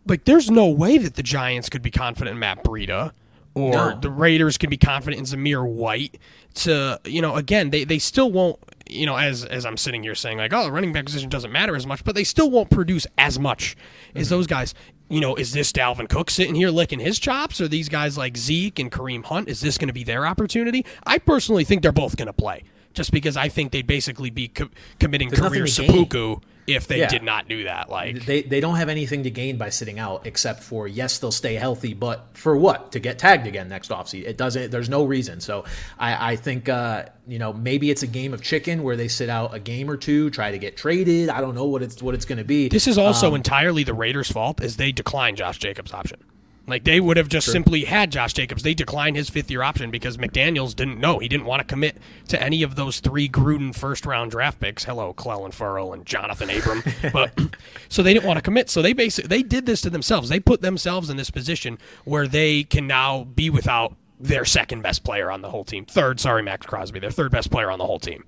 Like, 0.09 0.25
there's 0.25 0.51
no 0.51 0.67
way 0.69 0.99
that 0.99 1.15
the 1.15 1.23
Giants 1.23 1.69
could 1.69 1.83
be 1.83 1.93
confident 1.93 2.35
in 2.35 2.39
Matt 2.41 2.65
Breida 2.65 3.13
or 3.57 3.73
no. 3.73 3.99
the 4.01 4.11
Raiders 4.11 4.59
could 4.59 4.71
be 4.71 4.77
confident 4.77 5.21
in 5.21 5.39
Zamir 5.39 5.67
White. 5.67 6.19
To 6.55 7.01
you 7.05 7.23
know, 7.23 7.37
again, 7.37 7.71
they 7.71 7.85
they 7.85 7.99
still 7.99 8.33
won't 8.33 8.59
you 8.89 9.07
know, 9.07 9.17
as 9.17 9.45
as 9.45 9.67
I'm 9.67 9.77
sitting 9.77 10.03
here 10.03 10.15
saying 10.15 10.39
like, 10.39 10.53
oh, 10.53 10.65
the 10.65 10.73
running 10.73 10.93
back 10.93 11.05
position 11.05 11.29
doesn't 11.29 11.53
matter 11.53 11.77
as 11.77 11.87
much, 11.87 12.05
but 12.05 12.15
they 12.15 12.25
still 12.25 12.51
won't 12.51 12.71
produce 12.71 13.07
as 13.19 13.39
much 13.39 13.77
as 14.15 14.27
mm-hmm. 14.27 14.37
those 14.37 14.47
guys. 14.47 14.75
You 15.09 15.21
know, 15.21 15.37
is 15.37 15.53
this 15.53 15.71
Dalvin 15.73 16.09
Cook 16.09 16.31
sitting 16.31 16.55
here 16.55 16.71
licking 16.71 16.99
his 16.99 17.19
chops, 17.19 17.61
or 17.61 17.69
these 17.69 17.89
guys 17.89 18.19
like 18.19 18.37
Zeke 18.37 18.79
and 18.79 18.91
Kareem 18.91 19.25
Hunt? 19.25 19.49
Is 19.49 19.61
this 19.61 19.79
going 19.79 19.89
to 19.89 19.95
be 19.95 20.05
their 20.05 20.27
opportunity? 20.27 20.85
I 21.07 21.19
personally 21.19 21.65
think 21.65 21.83
they're 21.83 21.93
both 21.93 22.17
going 22.17 22.27
to 22.27 22.33
play, 22.33 22.65
just 22.93 23.13
because 23.13 23.37
I 23.37 23.49
think 23.49 23.71
they'd 23.71 23.87
basically 23.87 24.31
be 24.31 24.49
co- 24.49 24.71
committing 24.99 25.29
There's 25.29 25.41
career 25.41 25.61
nothing 25.61 25.75
to 25.75 25.81
gain. 25.83 25.91
seppuku 25.91 26.41
if 26.67 26.87
they 26.87 26.99
Yeah. 26.99 27.09
did 27.09 27.23
not 27.23 27.49
do 27.49 27.65
that. 27.65 27.89
Like, 27.89 28.25
They, 28.25 28.43
they 28.43 28.61
don't 28.61 28.77
have 28.77 28.89
anything 28.89 29.23
to 29.25 29.31
gain 29.31 29.57
by 29.57 29.71
sitting 29.71 29.99
out 29.99 30.27
except 30.27 30.63
for 30.63 30.89
yes 30.89 31.19
they'll 31.19 31.31
stay 31.33 31.55
healthy 31.55 31.95
but 31.95 32.27
for 32.35 32.57
what 32.57 32.93
to 32.93 32.99
get 33.01 33.19
tagged 33.19 33.47
again 33.47 33.69
next 33.69 33.91
offseason 33.91 34.27
it 34.27 34.37
doesn't 34.37 34.71
there's 34.71 34.89
no 34.89 35.05
reason 35.05 35.41
so 35.41 35.65
I, 35.99 36.33
I 36.33 36.37
think 36.37 36.69
uh, 36.69 37.05
you 37.29 37.39
know 37.39 37.53
maybe 37.53 37.91
it's 37.91 38.03
a 38.03 38.07
game 38.07 38.35
of 38.35 38.43
chicken 38.43 38.83
where 38.83 38.97
they 38.97 39.09
sit 39.09 39.29
out 39.29 39.55
a 39.55 39.61
game 39.61 39.89
or 39.91 39.97
two 39.97 40.31
try 40.31 40.51
to 40.51 40.59
get 40.59 40.77
traded 40.77 41.29
I 41.29 41.41
don't 41.41 41.55
know 41.55 41.67
what 41.67 41.83
it's 41.83 42.03
what 42.03 42.15
it's 42.15 42.25
going 42.25 42.39
to 42.39 42.45
be 42.45 42.69
This 42.69 42.87
is 42.87 42.99
also 42.99 43.29
Um, 43.29 43.35
entirely 43.37 43.85
the 43.85 43.95
Raiders' 43.95 44.31
fault 44.31 44.61
as 44.61 44.77
they 44.77 44.93
declined 44.93 45.37
Josh 45.37 45.59
Jacobs' 45.59 45.93
option. 45.93 46.19
Like 46.67 46.85
they 46.85 46.99
would 46.99 47.17
have 47.17 47.29
just 47.29 47.51
simply 47.51 47.85
had 47.85 48.11
Josh 48.11 48.33
Jacobs. 48.33 48.63
They 48.63 48.75
declined 48.75 49.17
his 49.17 49.31
fifth 49.31 49.51
year 49.51 49.63
option 49.63 49.91
because 49.91 50.17
McDaniels 50.17 50.75
didn't 50.75 50.99
know. 50.99 51.21
He 51.21 51.29
didn't 51.29 51.47
want 51.47 51.61
to 51.61 51.65
commit 51.65 51.97
to 52.29 52.43
any 52.43 52.63
of 52.63 52.75
those 52.75 52.99
three 52.99 53.29
Gruden 53.29 53.75
first 53.75 54.05
round 54.05 54.33
draft 54.33 54.59
picks. 54.59 54.85
Hello, 54.85 55.15
Clelin 55.15 55.53
Ferrell 55.53 55.93
and 55.93 56.05
Johnathan 56.05 56.59
Abram. 56.59 56.83
but 57.13 57.39
so 57.89 58.03
they 58.03 58.13
didn't 58.13 58.27
want 58.27 58.39
to 58.39 58.43
commit. 58.43 58.69
So 58.69 58.83
they 58.83 58.93
basically 58.93 59.29
they 59.29 59.43
did 59.43 59.67
this 59.67 59.81
to 59.83 59.91
themselves. 59.91 60.29
They 60.29 60.41
put 60.41 60.61
themselves 60.61 61.09
in 61.09 61.17
this 61.17 61.31
position 61.31 61.79
where 62.05 62.27
they 62.27 62.65
can 62.65 62.87
now 62.87 63.25
be 63.25 63.49
without 63.49 63.95
their 64.19 64.45
second 64.45 64.83
best 64.83 65.05
player 65.05 65.31
on 65.31 65.43
the 65.43 65.51
whole 65.51 65.65
team. 65.65 65.85
Third, 65.85 66.19
sorry, 66.19 66.43
Maxx 66.43 66.67
Crosby, 66.67 66.99
their 66.99 67.11
third 67.11 67.31
best 67.31 67.51
player 67.51 67.71
on 67.71 67.79
the 67.79 67.87
whole 67.87 67.99
team. 67.99 68.25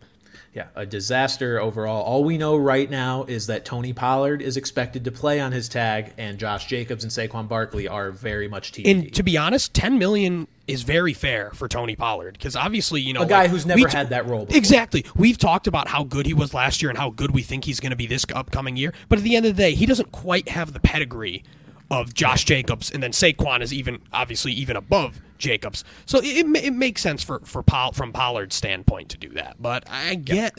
Yeah, 0.54 0.68
a 0.74 0.86
disaster 0.86 1.60
overall. 1.60 2.02
All 2.02 2.24
we 2.24 2.38
know 2.38 2.56
right 2.56 2.90
now 2.90 3.24
is 3.24 3.46
that 3.48 3.64
Tony 3.64 3.92
Pollard 3.92 4.42
is 4.42 4.56
expected 4.56 5.04
to 5.04 5.12
play 5.12 5.40
on 5.40 5.52
his 5.52 5.68
tag, 5.68 6.12
and 6.18 6.38
Josh 6.38 6.66
Jacobs 6.66 7.04
and 7.04 7.12
Saquon 7.12 7.48
Barkley 7.48 7.86
are 7.86 8.10
very 8.10 8.48
much 8.48 8.72
TBD. 8.72 8.90
And 8.90 9.14
to 9.14 9.22
be 9.22 9.36
honest, 9.36 9.74
ten 9.74 9.98
million 9.98 10.48
is 10.66 10.82
very 10.82 11.14
fair 11.14 11.50
for 11.52 11.66
Tony 11.66 11.96
Pollard 11.96 12.34
because 12.34 12.54
obviously, 12.54 13.00
you 13.00 13.12
know, 13.12 13.22
a 13.22 13.26
guy 13.26 13.42
like, 13.42 13.50
who's 13.50 13.66
never 13.66 13.88
t- 13.88 13.96
had 13.96 14.10
that 14.10 14.26
role 14.26 14.44
before. 14.44 14.58
Exactly. 14.58 15.04
We've 15.16 15.38
talked 15.38 15.66
about 15.66 15.88
how 15.88 16.04
good 16.04 16.26
he 16.26 16.34
was 16.34 16.52
last 16.52 16.82
year 16.82 16.90
and 16.90 16.98
how 16.98 17.10
good 17.10 17.30
we 17.30 17.42
think 17.42 17.64
he's 17.64 17.80
going 17.80 17.90
to 17.90 17.96
be 17.96 18.06
this 18.06 18.24
upcoming 18.34 18.76
year. 18.76 18.92
But 19.08 19.18
at 19.18 19.24
the 19.24 19.36
end 19.36 19.46
of 19.46 19.56
the 19.56 19.62
day, 19.62 19.74
he 19.74 19.86
doesn't 19.86 20.12
quite 20.12 20.48
have 20.50 20.74
the 20.74 20.80
pedigree 20.80 21.42
of 21.90 22.14
Josh 22.14 22.44
Jacobs, 22.44 22.90
and 22.90 23.02
then 23.02 23.12
Saquon 23.12 23.62
is 23.62 23.72
even 23.72 24.00
obviously 24.12 24.52
even 24.52 24.76
above 24.76 25.20
Jacobs. 25.38 25.84
So 26.06 26.18
it, 26.18 26.24
it, 26.24 26.64
it 26.64 26.72
makes 26.72 27.00
sense 27.00 27.22
for 27.22 27.40
for 27.40 27.62
Poll- 27.62 27.92
from 27.92 28.12
Pollard's 28.12 28.56
standpoint 28.56 29.08
to 29.10 29.18
do 29.18 29.30
that. 29.30 29.56
But 29.60 29.84
I 29.90 30.14
get 30.16 30.58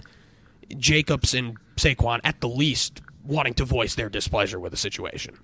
Jacobs 0.77 1.33
and 1.33 1.57
Saquon 1.75 2.19
at 2.23 2.41
the 2.41 2.49
least 2.49 3.01
wanting 3.23 3.53
to 3.55 3.65
voice 3.65 3.95
their 3.95 4.09
displeasure 4.09 4.59
with 4.59 4.71
the 4.71 4.77
situation. 4.77 5.37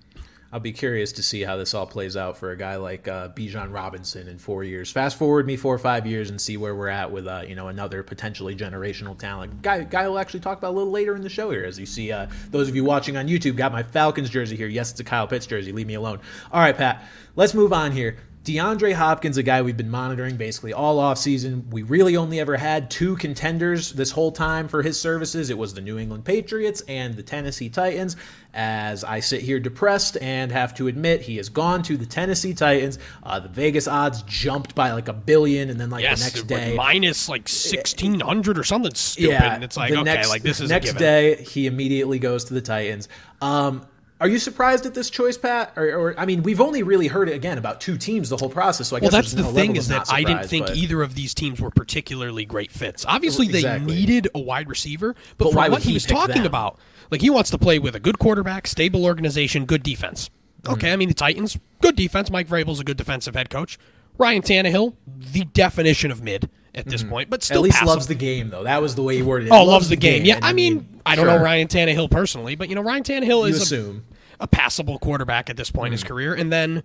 I'll 0.56 0.62
be 0.62 0.72
curious 0.72 1.12
to 1.12 1.22
see 1.22 1.42
how 1.42 1.58
this 1.58 1.74
all 1.74 1.86
plays 1.86 2.16
out 2.16 2.38
for 2.38 2.52
a 2.52 2.56
guy 2.56 2.78
like 2.78 3.10
uh, 3.10 3.28
Bijan 3.28 3.74
Robinson 3.74 4.30
in 4.30 4.38
four 4.38 4.64
years. 4.64 4.90
Fast 4.90 5.18
forward 5.18 5.46
me 5.46 5.58
four 5.58 5.76
or 5.76 5.78
five 5.78 6.08
years 6.08 6.30
and 6.30 6.40
see 6.40 6.56
where 6.56 6.74
we're 6.74 6.88
at 6.88 7.12
with 7.12 7.28
uh, 7.28 7.44
you 7.46 7.56
know 7.56 7.68
another 7.68 8.04
potentially 8.04 8.56
generational 8.56 9.20
talent. 9.20 9.62
Guy, 9.62 9.84
guy 9.84 10.08
will 10.08 10.18
actually 10.18 10.40
talk 10.40 10.58
about 10.58 10.70
a 10.70 10.78
little 10.78 10.94
later 10.94 11.14
in 11.14 11.24
the 11.24 11.30
show 11.30 11.52
here, 11.52 11.66
as 11.66 11.78
you 11.78 11.86
see. 11.86 12.10
Uh, 12.10 12.28
those 12.52 12.70
of 12.70 12.76
you 12.78 12.86
watching 12.86 13.18
on 13.18 13.28
YouTube 13.28 13.58
got 13.58 13.74
my 13.74 13.84
Falcons 13.84 14.30
jersey 14.30 14.56
here. 14.56 14.70
Yes, 14.70 14.92
it's 14.92 15.00
a 15.02 15.04
Kyle 15.04 15.28
Pitts 15.28 15.46
jersey. 15.46 15.74
Leave 15.74 15.88
me 15.88 15.96
alone. 15.96 16.22
All 16.54 16.62
right, 16.62 16.78
Pat. 16.78 17.04
Let's 17.36 17.54
move 17.54 17.74
on 17.74 17.92
here. 17.92 18.16
DeAndre 18.46 18.94
Hopkins, 18.94 19.38
a 19.38 19.44
guy 19.44 19.64
we've 19.64 19.76
been 19.76 19.90
monitoring 19.90 20.38
basically 20.38 20.72
all 20.72 21.00
offseason. 21.00 21.68
We 21.72 21.82
really 21.82 22.16
only 22.16 22.40
ever 22.40 22.56
had 22.56 22.92
two 22.92 23.16
contenders 23.16 23.92
this 23.94 24.12
whole 24.12 24.32
time 24.32 24.68
for 24.68 24.84
his 24.84 25.00
services. 25.00 25.50
It 25.50 25.58
was 25.58 25.74
the 25.74 25.82
New 25.82 25.98
England 25.98 26.26
Patriots 26.26 26.82
and 26.88 27.16
the 27.16 27.24
Tennessee 27.24 27.70
Titans. 27.70 28.16
As 28.54 29.04
I 29.04 29.20
sit 29.20 29.42
here 29.42 29.60
depressed 29.60 30.18
and 30.22 30.52
have 30.52 30.76
to 30.76 30.88
admit, 30.88 31.22
he 31.22 31.38
has 31.38 31.50
gone 31.50 31.82
to 31.84 31.98
the 31.98 32.06
Tennessee 32.06 32.54
Titans. 32.54 33.00
Uh, 33.24 33.40
the 33.40 33.50
Vegas 33.50 33.88
odds 33.88 34.22
jumped 34.28 34.76
by 34.76 34.92
like 34.92 35.08
a 35.08 35.14
billion, 35.14 35.72
and 35.72 35.80
then 35.82 35.90
like 35.90 36.04
Yes, 36.04 36.20
the 36.20 36.26
next 36.26 36.44
day, 36.48 36.76
minus 36.76 37.28
like 37.28 37.50
sixteen 37.50 38.20
hundred 38.20 38.60
or 38.60 38.64
something 38.64 38.94
stupid. 38.94 39.32
yeah, 39.32 39.56
and 39.56 39.64
it's 39.64 39.76
like 39.76 39.92
okay, 39.92 40.04
next, 40.04 40.30
like 40.30 40.44
this 40.44 40.62
is 40.62 40.70
next 40.70 40.94
day 40.94 41.44
he 41.44 41.66
immediately 41.66 42.20
goes 42.20 42.46
to 42.46 42.54
the 42.54 42.62
Titans. 42.62 43.10
Um, 43.42 43.86
are 44.22 44.28
you 44.30 44.40
surprised 44.40 44.86
at 44.86 44.94
this 44.94 45.10
choice, 45.10 45.38
Pat? 45.38 45.74
Or, 45.76 45.88
or 45.90 46.20
I 46.20 46.26
mean, 46.26 46.42
we've 46.44 46.62
only 46.62 46.84
really 46.84 47.08
heard 47.08 47.28
it 47.28 47.34
again 47.34 47.58
about 47.58 47.82
two 47.82 47.98
teams 47.98 48.30
the 48.30 48.38
whole 48.38 48.50
process. 48.50 48.88
So 48.88 48.96
I 48.96 49.00
Well, 49.00 49.12
guess 49.12 49.32
that's 49.32 49.34
the 49.34 49.42
no 49.44 49.52
thing 49.52 49.76
is 49.76 49.90
that 49.90 50.12
I 50.12 50.24
didn't 50.24 50.48
think 50.48 50.68
but- 50.68 50.76
either 50.78 51.02
of 51.02 51.16
these 51.16 51.34
teams 51.34 51.60
were 51.60 51.70
particularly 51.70 52.46
great 52.46 52.72
fits. 52.72 53.06
Obviously, 53.08 53.48
they 53.48 53.80
needed 53.80 54.30
a 54.34 54.40
wide 54.40 54.70
receiver, 54.70 55.16
but, 55.38 55.46
But 55.46 55.54
from 55.54 55.72
what 55.72 55.82
he 55.84 55.90
he 55.90 55.94
was 55.96 56.06
talking 56.06 56.36
them? 56.38 56.46
about, 56.46 56.80
like 57.12 57.22
he 57.22 57.30
wants 57.30 57.50
to 57.52 57.58
play 57.58 57.78
with 57.78 57.96
a 57.96 58.00
good 58.00 58.18
quarterback, 58.20 58.68
stable 58.68 59.04
organization, 59.06 59.66
good 59.66 59.84
defense. 59.84 60.30
Mm. 60.64 60.74
Okay, 60.74 60.94
I 60.94 60.96
mean 60.96 61.10
the 61.10 61.14
Titans, 61.14 61.58
good 61.82 61.96
defense. 61.96 62.32
Mike 62.32 62.48
Vrabel's 62.48 62.80
a 62.80 62.84
good 62.84 62.98
defensive 62.98 63.36
head 63.36 63.50
coach. 63.50 63.78
Ryan 64.18 64.42
Tannehill, 64.42 64.96
the 65.06 65.44
definition 65.44 66.10
of 66.10 66.24
mid 66.24 66.50
at 66.76 66.86
this 66.86 67.04
point, 67.04 67.30
but 67.30 67.42
still 67.42 67.64
Mm-hmm. 67.64 67.72
At 67.72 67.82
least 67.82 67.86
loves 67.86 68.08
the 68.08 68.16
game, 68.16 68.50
though. 68.50 68.64
That 68.64 68.82
was 68.82 68.96
the 68.96 69.02
way 69.04 69.16
he 69.16 69.22
worded 69.24 69.48
it. 69.48 69.52
Oh, 69.52 69.64
loves 69.64 69.90
the 69.90 69.96
game. 69.96 70.26
Yeah, 70.26 70.36
and 70.36 70.46
I 70.46 70.54
mean, 70.54 71.00
I 71.06 71.16
don't 71.16 71.26
sure. 71.26 71.38
know 71.38 71.44
Ryan 71.44 71.68
Tannehill 71.68 72.12
personally, 72.12 72.56
but 72.56 72.70
you 72.70 72.76
know 72.76 72.82
Ryan 72.84 73.04
Tannehill 73.04 73.26
You 73.42 73.46
is 73.46 73.60
a, 73.60 73.64
assume. 73.64 74.06
a 74.40 74.48
passable 74.48 75.00
quarterback 75.00 75.50
at 75.50 75.58
this 75.58 75.72
point 75.72 75.88
in 75.88 75.92
his 75.94 76.04
career, 76.04 76.34
and 76.34 76.52
then 76.52 76.84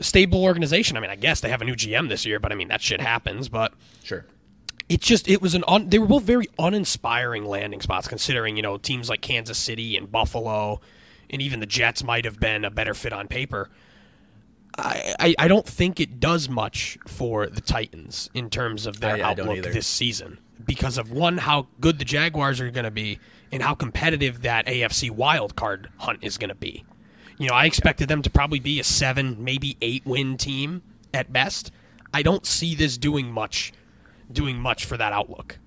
stable 0.00 0.42
organization. 0.44 0.96
I 0.96 1.00
mean, 1.00 1.10
I 1.10 1.16
guess 1.16 1.40
they 1.40 1.48
have 1.50 1.60
a 1.62 1.64
new 1.64 1.74
GM 1.74 2.08
this 2.08 2.24
year, 2.24 2.38
but 2.40 2.52
I 2.52 2.54
mean 2.54 2.68
that 2.68 2.80
shit 2.80 3.00
happens. 3.00 3.48
But 3.48 3.72
Sure. 4.02 4.24
it 4.88 5.00
just 5.00 5.28
it 5.28 5.42
was 5.42 5.54
an 5.54 5.64
un, 5.68 5.88
they 5.88 5.98
were 5.98 6.06
both 6.06 6.22
very 6.22 6.46
uninspiring 6.58 7.44
landing 7.44 7.80
spots, 7.80 8.08
considering 8.08 8.56
you 8.56 8.62
know 8.62 8.78
teams 8.78 9.08
like 9.08 9.20
Kansas 9.20 9.58
City 9.58 9.96
and 9.96 10.10
Buffalo, 10.10 10.80
and 11.30 11.42
even 11.42 11.60
the 11.60 11.66
Jets 11.66 12.02
might 12.04 12.24
have 12.24 12.38
been 12.40 12.64
a 12.64 12.70
better 12.70 12.94
fit 12.94 13.12
on 13.12 13.28
paper. 13.28 13.68
I, 14.78 15.14
I, 15.20 15.34
I 15.38 15.48
don't 15.48 15.66
think 15.66 16.00
it 16.00 16.18
does 16.18 16.48
much 16.48 16.98
for 17.06 17.46
the 17.46 17.60
Titans 17.60 18.30
in 18.34 18.48
terms 18.50 18.86
of 18.86 19.00
their 19.00 19.16
I- 19.16 19.18
I 19.18 19.22
outlook 19.22 19.58
either. 19.58 19.72
this 19.72 19.86
season 19.86 20.38
because 20.64 20.96
of 20.98 21.10
one 21.10 21.38
how 21.38 21.66
good 21.80 21.98
the 21.98 22.04
Jaguars 22.04 22.60
are 22.60 22.70
going 22.70 22.84
to 22.84 22.90
be 22.90 23.18
and 23.50 23.62
how 23.62 23.74
competitive 23.74 24.42
that 24.42 24.66
AFC 24.66 25.10
wild 25.10 25.56
card 25.56 25.90
hunt 25.98 26.20
is 26.22 26.38
going 26.38 26.48
to 26.48 26.54
be. 26.54 26.84
You 27.38 27.48
know, 27.48 27.54
I 27.54 27.66
expected 27.66 28.08
them 28.08 28.22
to 28.22 28.30
probably 28.30 28.60
be 28.60 28.78
a 28.78 28.84
seven, 28.84 29.42
maybe 29.42 29.76
eight 29.82 30.06
win 30.06 30.36
team 30.36 30.82
at 31.12 31.32
best. 31.32 31.72
I 32.14 32.22
don't 32.22 32.46
see 32.46 32.74
this 32.74 32.96
doing 32.96 33.30
much, 33.32 33.72
doing 34.30 34.56
much 34.58 34.84
for 34.84 34.96
that 34.96 35.12
outlook. 35.12 35.58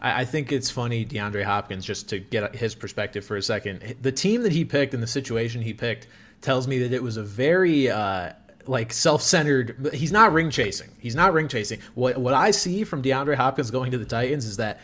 I, 0.00 0.20
I 0.20 0.24
think 0.24 0.52
it's 0.52 0.70
funny, 0.70 1.04
DeAndre 1.04 1.42
Hopkins, 1.42 1.84
just 1.84 2.08
to 2.10 2.20
get 2.20 2.54
his 2.54 2.74
perspective 2.74 3.24
for 3.24 3.36
a 3.36 3.42
second. 3.42 3.96
The 4.00 4.12
team 4.12 4.42
that 4.42 4.52
he 4.52 4.64
picked 4.64 4.94
and 4.94 5.02
the 5.02 5.06
situation 5.08 5.60
he 5.62 5.72
picked 5.74 6.06
tells 6.40 6.66
me 6.66 6.80
that 6.80 6.92
it 6.92 7.02
was 7.02 7.16
a 7.16 7.22
very 7.22 7.90
uh, 7.90 8.32
like 8.66 8.92
self-centered. 8.92 9.90
He's 9.94 10.12
not 10.12 10.32
ring 10.32 10.50
chasing. 10.50 10.90
He's 10.98 11.14
not 11.14 11.32
ring 11.32 11.48
chasing. 11.48 11.80
What 11.94 12.18
what 12.18 12.34
I 12.34 12.50
see 12.50 12.84
from 12.84 13.02
DeAndre 13.02 13.34
Hopkins 13.34 13.70
going 13.70 13.90
to 13.92 13.98
the 13.98 14.04
Titans 14.04 14.44
is 14.44 14.56
that 14.58 14.80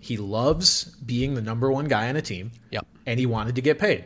he 0.00 0.16
loves 0.16 0.84
being 0.84 1.34
the 1.34 1.42
number 1.42 1.70
one 1.70 1.86
guy 1.86 2.08
on 2.08 2.16
a 2.16 2.22
team. 2.22 2.52
Yep. 2.70 2.86
And 3.06 3.18
he 3.18 3.26
wanted 3.26 3.56
to 3.56 3.62
get 3.62 3.78
paid. 3.78 4.04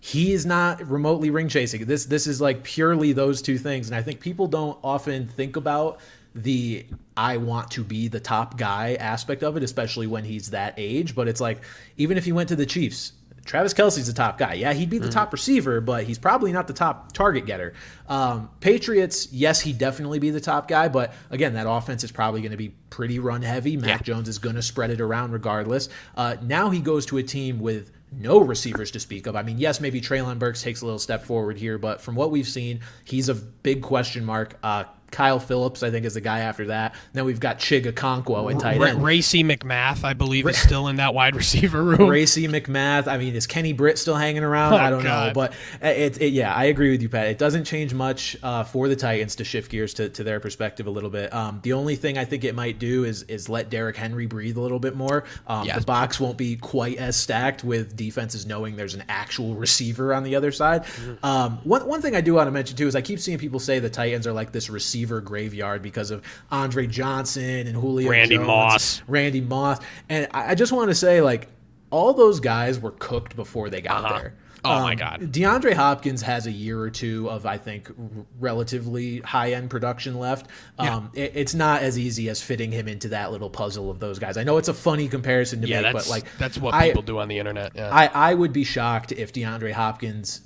He 0.00 0.32
is 0.32 0.44
not 0.44 0.84
remotely 0.88 1.30
ring 1.30 1.48
chasing. 1.48 1.84
This 1.84 2.06
this 2.06 2.26
is 2.26 2.40
like 2.40 2.64
purely 2.64 3.12
those 3.12 3.40
two 3.40 3.56
things, 3.56 3.88
and 3.88 3.96
I 3.96 4.02
think 4.02 4.20
people 4.20 4.48
don't 4.48 4.76
often 4.82 5.28
think 5.28 5.56
about 5.56 6.00
the 6.34 6.86
I 7.16 7.36
want 7.36 7.70
to 7.72 7.84
be 7.84 8.08
the 8.08 8.18
top 8.18 8.56
guy 8.56 8.94
aspect 8.94 9.44
of 9.44 9.56
it, 9.56 9.62
especially 9.62 10.08
when 10.08 10.24
he's 10.24 10.50
that 10.50 10.74
age. 10.76 11.14
But 11.14 11.28
it's 11.28 11.40
like 11.40 11.62
even 11.98 12.16
if 12.16 12.24
he 12.24 12.32
went 12.32 12.48
to 12.48 12.56
the 12.56 12.66
Chiefs, 12.66 13.12
Travis 13.44 13.74
Kelce's 13.74 14.06
the 14.06 14.12
top 14.12 14.38
guy. 14.38 14.54
Yeah, 14.54 14.72
he'd 14.72 14.88
be 14.90 14.98
the 14.98 15.10
top 15.10 15.32
receiver, 15.32 15.80
but 15.80 16.04
he's 16.04 16.18
probably 16.18 16.52
not 16.52 16.66
the 16.68 16.72
top 16.72 17.12
target 17.12 17.44
getter. 17.44 17.74
Um, 18.08 18.50
Patriots, 18.60 19.32
yes, 19.32 19.60
he'd 19.60 19.78
definitely 19.78 20.18
be 20.20 20.30
the 20.30 20.40
top 20.40 20.68
guy, 20.68 20.88
but 20.88 21.12
again, 21.30 21.54
that 21.54 21.68
offense 21.68 22.04
is 22.04 22.12
probably 22.12 22.40
going 22.40 22.52
to 22.52 22.56
be 22.56 22.68
pretty 22.90 23.18
run 23.18 23.42
heavy. 23.42 23.76
Mac 23.76 23.88
Yeah. 23.88 23.98
Jones 24.14 24.28
is 24.28 24.38
going 24.38 24.54
to 24.54 24.62
spread 24.62 24.90
it 24.90 25.00
around 25.00 25.32
regardless. 25.32 25.88
Uh, 26.16 26.36
now 26.42 26.70
he 26.70 26.80
goes 26.80 27.04
to 27.06 27.18
a 27.18 27.22
team 27.22 27.58
with 27.58 27.90
no 28.12 28.38
receivers 28.40 28.90
to 28.92 29.00
speak 29.00 29.26
of. 29.26 29.34
I 29.34 29.42
mean, 29.42 29.58
yes, 29.58 29.80
maybe 29.80 30.00
Treylon 30.00 30.38
Burks 30.38 30.62
takes 30.62 30.82
a 30.82 30.84
little 30.84 30.98
step 30.98 31.24
forward 31.24 31.56
here, 31.56 31.78
but 31.78 32.00
from 32.00 32.14
what 32.14 32.30
we've 32.30 32.46
seen, 32.46 32.80
he's 33.04 33.28
a 33.28 33.34
big 33.34 33.82
question 33.82 34.24
mark. 34.24 34.56
Uh, 34.62 34.84
Kyle 35.12 35.38
Phillips, 35.38 35.82
I 35.82 35.90
think, 35.90 36.04
is 36.06 36.14
the 36.14 36.20
guy 36.20 36.40
after 36.40 36.66
that. 36.66 36.94
Then 37.12 37.24
we've 37.24 37.40
got 37.40 37.58
Chig 37.58 37.84
Okonkwo 37.84 38.50
in 38.50 38.58
tight 38.58 38.80
end. 38.80 39.02
Racey 39.02 39.44
McMath, 39.44 40.04
I 40.04 40.14
believe, 40.14 40.46
is 40.46 40.58
still 40.58 40.88
in 40.88 40.96
that 40.96 41.14
wide 41.14 41.36
receiver 41.42 41.82
room. 41.82 42.08
Racey 42.08 42.48
McMath. 42.48 43.06
I 43.06 43.18
mean, 43.18 43.34
is 43.34 43.46
Kenny 43.46 43.72
Britt 43.72 43.98
still 43.98 44.16
hanging 44.16 44.42
around? 44.42 44.74
Oh, 44.74 44.76
I 44.76 44.90
don't 44.90 45.04
know, 45.04 45.32
but 45.34 45.52
it, 45.80 46.20
it, 46.20 46.32
yeah, 46.32 46.54
I 46.54 46.64
agree 46.64 46.90
with 46.90 47.02
you, 47.02 47.08
Pat. 47.08 47.28
It 47.28 47.38
doesn't 47.38 47.64
change 47.64 47.94
much 47.94 48.36
uh, 48.42 48.64
for 48.64 48.88
the 48.88 48.96
Titans 48.96 49.36
to 49.36 49.44
shift 49.44 49.70
gears 49.70 49.94
to, 49.94 50.08
to 50.08 50.24
their 50.24 50.40
perspective 50.40 50.86
a 50.86 50.90
little 50.90 51.10
bit. 51.10 51.32
Um, 51.32 51.60
the 51.62 51.72
only 51.74 51.96
thing 51.96 52.18
I 52.18 52.24
think 52.24 52.44
it 52.44 52.54
might 52.54 52.78
do 52.78 53.04
is 53.04 53.22
is 53.24 53.48
let 53.48 53.70
Derrick 53.70 53.96
Henry 53.96 54.26
breathe 54.26 54.56
a 54.56 54.60
little 54.60 54.80
bit 54.80 54.96
more. 54.96 55.24
Um, 55.46 55.66
Yes. 55.66 55.78
The 55.80 55.84
box 55.86 56.18
won't 56.20 56.36
be 56.36 56.56
quite 56.56 56.98
as 56.98 57.16
stacked 57.16 57.62
with 57.64 57.96
defenses 57.96 58.46
knowing 58.46 58.76
there's 58.76 58.94
an 58.94 59.04
actual 59.08 59.54
receiver 59.54 60.12
on 60.14 60.22
the 60.22 60.34
other 60.36 60.50
side. 60.52 60.84
Mm-hmm. 60.84 61.24
Um, 61.24 61.58
one 61.64 61.86
one 61.86 62.02
thing 62.02 62.16
I 62.16 62.20
do 62.20 62.34
want 62.34 62.46
to 62.46 62.50
mention 62.50 62.76
too 62.76 62.86
is 62.86 62.96
I 62.96 63.00
keep 63.00 63.20
seeing 63.20 63.38
people 63.38 63.60
say 63.60 63.78
the 63.78 63.90
Titans 63.90 64.26
are 64.26 64.32
like 64.32 64.52
this 64.52 64.68
receiver 64.70 65.01
graveyard 65.10 65.82
because 65.82 66.10
of 66.10 66.22
Andre 66.50 66.86
Johnson 66.86 67.66
and 67.66 67.76
Julio 67.76 68.10
Randy 68.10 68.36
Jones, 68.36 68.46
Moss. 68.46 69.02
Randy 69.08 69.40
Moss, 69.40 69.78
and 70.08 70.28
I, 70.32 70.52
I 70.52 70.54
just 70.54 70.72
want 70.72 70.90
to 70.90 70.94
say 70.94 71.20
like 71.20 71.48
all 71.90 72.14
those 72.14 72.40
guys 72.40 72.78
were 72.80 72.92
cooked 72.92 73.36
before 73.36 73.68
they 73.70 73.80
got 73.80 74.04
Uh-huh. 74.04 74.18
there. 74.18 74.34
Oh, 74.64 74.80
my 74.82 74.92
Um, 74.92 74.96
God. 74.96 75.20
DeAndre 75.32 75.72
Hopkins 75.74 76.22
has 76.22 76.46
a 76.46 76.50
year 76.52 76.78
or 76.80 76.88
two 76.88 77.28
of, 77.28 77.44
I 77.46 77.58
think, 77.58 77.90
r- 77.90 78.24
relatively 78.38 79.18
high 79.18 79.54
end 79.54 79.70
production 79.70 80.18
left. 80.20 80.46
Um, 80.78 81.10
it, 81.14 81.32
it's 81.34 81.52
not 81.52 81.82
as 81.82 81.98
easy 81.98 82.28
as 82.28 82.40
fitting 82.40 82.70
him 82.70 82.86
into 82.86 83.08
that 83.08 83.32
little 83.32 83.50
puzzle 83.50 83.90
of 83.90 83.98
those 83.98 84.20
guys. 84.20 84.36
I 84.36 84.44
know 84.44 84.58
it's 84.58 84.68
a 84.68 84.74
funny 84.74 85.08
comparison 85.08 85.62
to 85.62 85.66
Yeah, 85.66 85.80
make, 85.80 85.92
but 85.94 86.08
like 86.08 86.26
that's 86.38 86.58
what 86.58 86.74
I- 86.74 86.86
people 86.88 87.02
do 87.02 87.18
on 87.18 87.26
the 87.26 87.38
internet. 87.40 87.72
Yeah. 87.74 87.90
I, 87.92 88.06
I 88.06 88.34
would 88.34 88.52
be 88.52 88.62
shocked 88.62 89.10
if 89.10 89.32
DeAndre 89.32 89.72
Hopkins, 89.72 90.42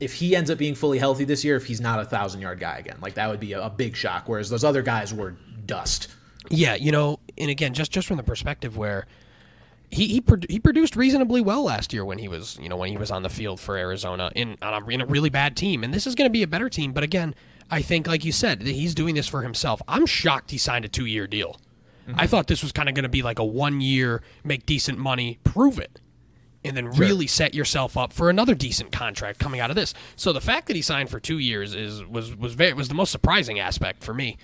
if 0.00 0.14
he 0.14 0.36
ends 0.36 0.50
up 0.50 0.58
being 0.58 0.74
fully 0.74 0.98
healthy 0.98 1.24
this 1.24 1.44
year, 1.44 1.56
if 1.56 1.66
he's 1.66 1.80
not 1.80 2.00
a 2.00 2.04
thousand 2.04 2.40
yard 2.40 2.60
guy 2.60 2.78
again. 2.78 2.98
Like 3.00 3.14
that 3.14 3.28
would 3.28 3.40
be 3.40 3.52
a, 3.52 3.66
a 3.66 3.70
big 3.70 3.96
shock. 3.96 4.28
Whereas 4.28 4.50
those 4.50 4.64
other 4.64 4.82
guys 4.82 5.14
were 5.14 5.36
dust. 5.64 6.08
Yeah, 6.50 6.74
you 6.74 6.92
know, 6.92 7.18
and 7.38 7.50
again, 7.50 7.74
just 7.74 7.90
just 7.90 8.06
from 8.06 8.16
the 8.16 8.22
perspective 8.22 8.76
where 8.76 9.06
he 9.90 10.06
he, 10.08 10.20
produ- 10.20 10.50
he 10.50 10.58
produced 10.58 10.96
reasonably 10.96 11.40
well 11.40 11.64
last 11.64 11.92
year 11.92 12.04
when 12.04 12.18
he 12.18 12.28
was 12.28 12.58
you 12.60 12.68
know 12.68 12.76
when 12.76 12.90
he 12.90 12.96
was 12.96 13.10
on 13.10 13.22
the 13.22 13.28
field 13.28 13.60
for 13.60 13.76
Arizona 13.76 14.30
in 14.34 14.56
on 14.62 14.82
a, 14.82 14.86
in 14.88 15.00
a 15.00 15.06
really 15.06 15.30
bad 15.30 15.56
team, 15.56 15.82
and 15.82 15.92
this 15.92 16.06
is 16.06 16.14
going 16.14 16.26
to 16.26 16.32
be 16.32 16.42
a 16.42 16.48
better 16.48 16.68
team. 16.68 16.92
But 16.92 17.04
again, 17.04 17.34
I 17.70 17.82
think 17.82 18.06
like 18.06 18.24
you 18.24 18.32
said, 18.32 18.60
that 18.60 18.72
he's 18.72 18.94
doing 18.94 19.14
this 19.14 19.28
for 19.28 19.42
himself. 19.42 19.82
I'm 19.88 20.06
shocked 20.06 20.50
he 20.50 20.58
signed 20.58 20.84
a 20.84 20.88
two 20.88 21.06
year 21.06 21.26
deal. 21.26 21.58
Mm-hmm. 22.06 22.20
I 22.20 22.26
thought 22.26 22.46
this 22.46 22.62
was 22.62 22.72
kind 22.72 22.88
of 22.88 22.94
going 22.94 23.02
to 23.02 23.08
be 23.08 23.22
like 23.22 23.38
a 23.38 23.44
one 23.44 23.80
year, 23.80 24.22
make 24.44 24.66
decent 24.66 24.98
money, 24.98 25.38
prove 25.42 25.78
it. 25.78 26.00
And 26.66 26.76
then 26.76 26.90
really 26.90 27.26
set 27.26 27.54
yourself 27.54 27.96
up 27.96 28.12
for 28.12 28.28
another 28.28 28.54
decent 28.54 28.92
contract 28.92 29.38
coming 29.38 29.60
out 29.60 29.70
of 29.70 29.76
this. 29.76 29.94
So 30.16 30.32
the 30.32 30.40
fact 30.40 30.66
that 30.66 30.76
he 30.76 30.82
signed 30.82 31.10
for 31.10 31.20
two 31.20 31.38
years 31.38 31.74
is 31.74 32.04
was 32.04 32.34
was 32.34 32.54
very 32.54 32.72
was 32.72 32.88
the 32.88 32.94
most 32.94 33.12
surprising 33.12 33.60
aspect 33.60 34.02
for 34.02 34.12
me. 34.12 34.36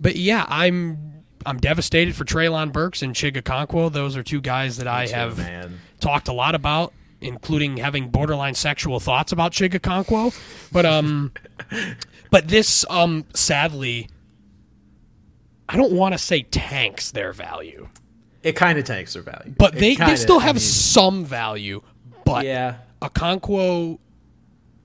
But 0.00 0.16
yeah, 0.16 0.46
I'm 0.48 1.24
I'm 1.44 1.58
devastated 1.58 2.14
for 2.14 2.24
Treylon 2.24 2.72
Burks 2.72 3.02
and 3.02 3.14
Chig 3.14 3.40
Okonkwo. 3.40 3.92
Those 3.92 4.16
are 4.16 4.22
two 4.22 4.40
guys 4.40 4.76
that 4.78 4.86
I 4.86 5.06
have 5.08 5.40
talked 6.00 6.28
a 6.28 6.32
lot 6.32 6.54
about, 6.54 6.92
including 7.20 7.78
having 7.78 8.08
borderline 8.08 8.54
sexual 8.54 9.00
thoughts 9.00 9.32
about 9.32 9.52
Chig 9.52 9.70
Okonkwo. 9.70 10.36
But 10.72 10.86
um, 10.86 11.32
but 12.30 12.48
this 12.48 12.84
um, 12.90 13.24
sadly, 13.34 14.08
I 15.68 15.76
don't 15.76 15.92
want 15.92 16.14
to 16.14 16.18
say 16.18 16.42
tanks 16.42 17.10
their 17.10 17.32
value, 17.32 17.88
It 18.42 18.52
kind 18.54 18.78
of 18.78 18.84
tanks 18.84 19.14
their 19.14 19.22
value. 19.22 19.54
but 19.58 19.74
It 19.74 19.80
they, 19.80 19.90
they 19.90 19.96
kinda- 19.96 20.16
still 20.16 20.38
I 20.40 20.44
have 20.44 20.56
mean, 20.56 20.60
some 20.60 21.24
value. 21.24 21.82
But 22.24 22.44
yeah. 22.44 22.76
Okonkwo 23.02 23.98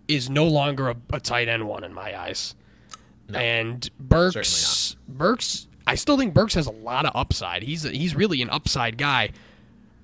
is 0.08 0.30
no 0.30 0.46
longer 0.48 0.90
a, 0.90 0.96
a 1.12 1.20
tight 1.20 1.48
end 1.48 1.68
one 1.68 1.84
in 1.84 1.94
my 1.94 2.20
eyes. 2.20 2.56
and 3.34 3.90
Burks, 4.00 4.96
Burks, 5.08 5.68
I 5.88 5.96
still 5.96 6.18
think 6.18 6.34
Burks 6.34 6.54
has 6.56 6.68
a 6.68 6.72
lot 6.72 7.06
of 7.06 7.12
upside. 7.16 7.64
He's 7.64 7.86
a, 7.86 7.90
he's 7.90 8.16
really 8.16 8.42
an 8.42 8.50
upside 8.50 8.98
guy, 8.98 9.30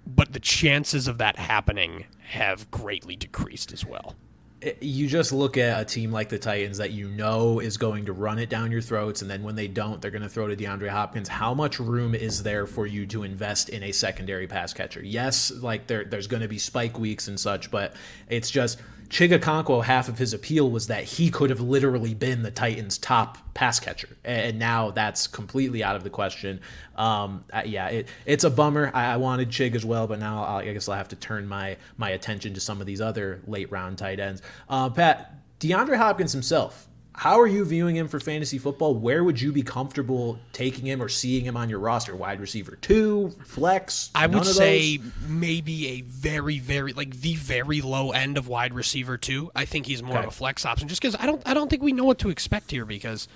but 0.07 0.33
the 0.33 0.39
chances 0.39 1.07
of 1.07 1.17
that 1.19 1.38
happening 1.38 2.05
have 2.29 2.69
greatly 2.71 3.15
decreased 3.15 3.71
as 3.73 3.85
well. 3.85 4.15
You 4.82 5.08
just 5.08 5.32
look 5.32 5.58
at 5.58 5.82
a 5.82 5.86
team 5.86 6.12
like 6.12 6.28
the 6.28 6.38
Titans 6.38 6.78
that 6.80 6.91
you 6.91 7.08
know 7.08 7.60
is 7.60 7.78
going 7.78 8.06
to 8.06 8.13
run 8.13 8.39
it 8.39 8.50
down 8.50 8.72
your 8.72 8.82
throats, 8.82 9.22
and 9.22 9.32
then 9.32 9.41
when 9.41 9.56
they 9.56 9.67
don't, 9.67 10.02
they're 10.02 10.12
going 10.12 10.22
to 10.22 10.30
throw 10.30 10.48
to 10.48 10.56
DeAndre 10.56 10.89
Hopkins. 10.89 11.30
How 11.30 11.54
much 11.54 11.80
room 11.80 12.13
is 12.13 12.43
there 12.43 12.67
for 12.67 12.86
you 12.86 13.06
to 13.08 13.24
invest 13.24 13.69
in 13.69 13.84
a 13.84 13.93
secondary 13.93 14.48
pass 14.48 14.74
catcher? 14.74 15.02
Yes, 15.02 15.52
like 15.52 15.88
there, 15.88 16.04
there's 16.04 16.28
going 16.28 16.41
to 16.41 16.50
be 16.50 16.58
spike 16.58 17.00
weeks 17.00 17.30
and 17.30 17.39
such, 17.39 17.72
but 17.72 17.93
it's 18.28 18.52
just 18.52 18.82
Chig 19.10 19.38
Okonkwo. 19.38 19.84
Half 19.84 20.08
of 20.08 20.17
his 20.19 20.34
appeal 20.34 20.69
was 20.69 20.88
that 20.88 21.04
he 21.04 21.32
could 21.32 21.50
have 21.50 21.60
literally 21.60 22.13
been 22.13 22.43
the 22.43 22.52
Titans' 22.52 22.98
top 22.98 23.38
pass 23.56 23.80
catcher, 23.80 24.10
and 24.24 24.60
now 24.60 24.91
that's 24.91 25.26
completely 25.26 25.84
out 25.84 25.95
of 25.95 26.04
the 26.04 26.10
question. 26.12 26.62
Um, 26.95 27.43
yeah, 27.65 27.88
it, 27.88 28.08
it's 28.26 28.43
a 28.43 28.50
bummer. 28.50 28.91
I, 28.93 29.13
I 29.13 29.17
wanted 29.17 29.50
Chig 29.50 29.74
as 29.74 29.84
well, 29.84 30.06
but 30.06 30.19
now 30.19 30.43
I'll, 30.43 30.58
I 30.58 30.74
guess 30.74 30.88
I'll 30.88 30.98
have 30.98 31.10
to 31.10 31.15
turn 31.15 31.48
my 31.48 31.78
my 31.98 32.12
attention 32.12 32.54
to 32.54 32.60
some 32.60 32.82
of 32.82 32.88
these 32.88 33.02
other 33.02 33.41
late 33.48 33.72
round 33.72 33.98
tight 33.98 34.19
ends. 34.19 34.43
Uh, 34.67 34.89
Pat, 34.89 35.33
DeAndre 35.59 35.97
Hopkins 35.97 36.31
himself. 36.31 36.88
How 37.13 37.38
are 37.41 37.47
you 37.47 37.65
viewing 37.65 37.97
him 37.97 38.07
for 38.07 38.17
fantasy 38.21 38.57
football? 38.57 38.95
Where 38.95 39.25
would 39.25 39.41
you 39.41 39.51
be 39.51 39.62
comfortable 39.62 40.39
taking 40.53 40.85
him 40.88 41.01
or 41.01 41.09
seeing 41.09 41.43
him 41.43 41.57
on 41.57 41.69
your 41.69 41.79
roster? 41.79 42.15
Wide 42.15 42.39
receiver 42.39 42.77
two, 42.77 43.35
flex. 43.45 44.09
I 44.15 44.25
would 44.27 44.45
say 44.45 44.95
those? 44.97 45.12
maybe 45.27 45.88
a 45.89 46.01
very, 46.01 46.59
very 46.59 46.93
like 46.93 47.19
the 47.19 47.35
very 47.35 47.81
low 47.81 48.12
end 48.12 48.38
of 48.38 48.47
wide 48.47 48.73
receiver 48.73 49.17
two. 49.17 49.51
I 49.53 49.65
think 49.65 49.85
he's 49.85 50.01
more 50.01 50.15
Okay. 50.15 50.27
of 50.27 50.29
a 50.29 50.31
flex 50.35 50.65
option, 50.65 50.88
just 50.88 51.01
because 51.01 51.17
I 51.19 51.25
don't 51.25 51.41
I 51.45 51.53
don't 51.53 51.69
think 51.69 51.83
we 51.83 51.91
know 51.91 52.05
what 52.05 52.19
to 52.19 52.29
expect 52.29 52.71
here 52.71 52.85
because 52.85 53.27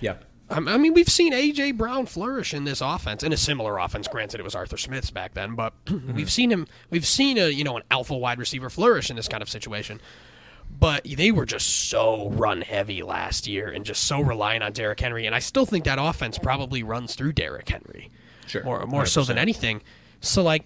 yeah. 0.00 0.16
I 0.48 0.56
I 0.56 0.76
mean, 0.78 0.94
we've 0.94 1.08
seen 1.08 1.32
AJ 1.32 1.76
Brown 1.76 2.06
flourish 2.06 2.52
in 2.52 2.64
this 2.64 2.80
offense, 2.80 3.22
in 3.22 3.32
a 3.32 3.36
similar 3.36 3.78
offense. 3.78 4.08
Granted, 4.08 4.40
it 4.40 4.42
was 4.42 4.56
Arthur 4.56 4.76
Smith's 4.76 5.12
back 5.12 5.34
then, 5.34 5.54
but 5.54 5.72
we've 6.12 6.32
seen 6.32 6.50
him. 6.50 6.66
We've 6.90 7.06
seen 7.06 7.38
a 7.38 7.48
you 7.48 7.62
know 7.62 7.76
an 7.76 7.84
alpha 7.92 8.16
wide 8.16 8.40
receiver 8.40 8.70
flourish 8.70 9.08
in 9.08 9.14
this 9.14 9.28
kind 9.28 9.40
of 9.40 9.48
situation. 9.48 10.00
But 10.78 11.04
they 11.04 11.30
were 11.30 11.44
just 11.46 11.88
so 11.90 12.30
run 12.30 12.62
heavy 12.62 13.02
last 13.02 13.46
year 13.46 13.68
and 13.68 13.84
just 13.84 14.04
so 14.04 14.20
reliant 14.20 14.64
on 14.64 14.72
Derrick 14.72 15.00
Henry, 15.00 15.26
and 15.26 15.34
I 15.34 15.38
still 15.40 15.66
think 15.66 15.84
that 15.84 15.98
offense 16.00 16.38
probably 16.38 16.82
runs 16.82 17.14
through 17.14 17.32
Derrick 17.32 17.68
Henry, 17.68 18.10
Sure. 18.46 18.62
more 18.64 18.86
more 18.86 19.04
so 19.06 19.22
than 19.24 19.36
anything. 19.36 19.82
So 20.20 20.42
like. 20.42 20.64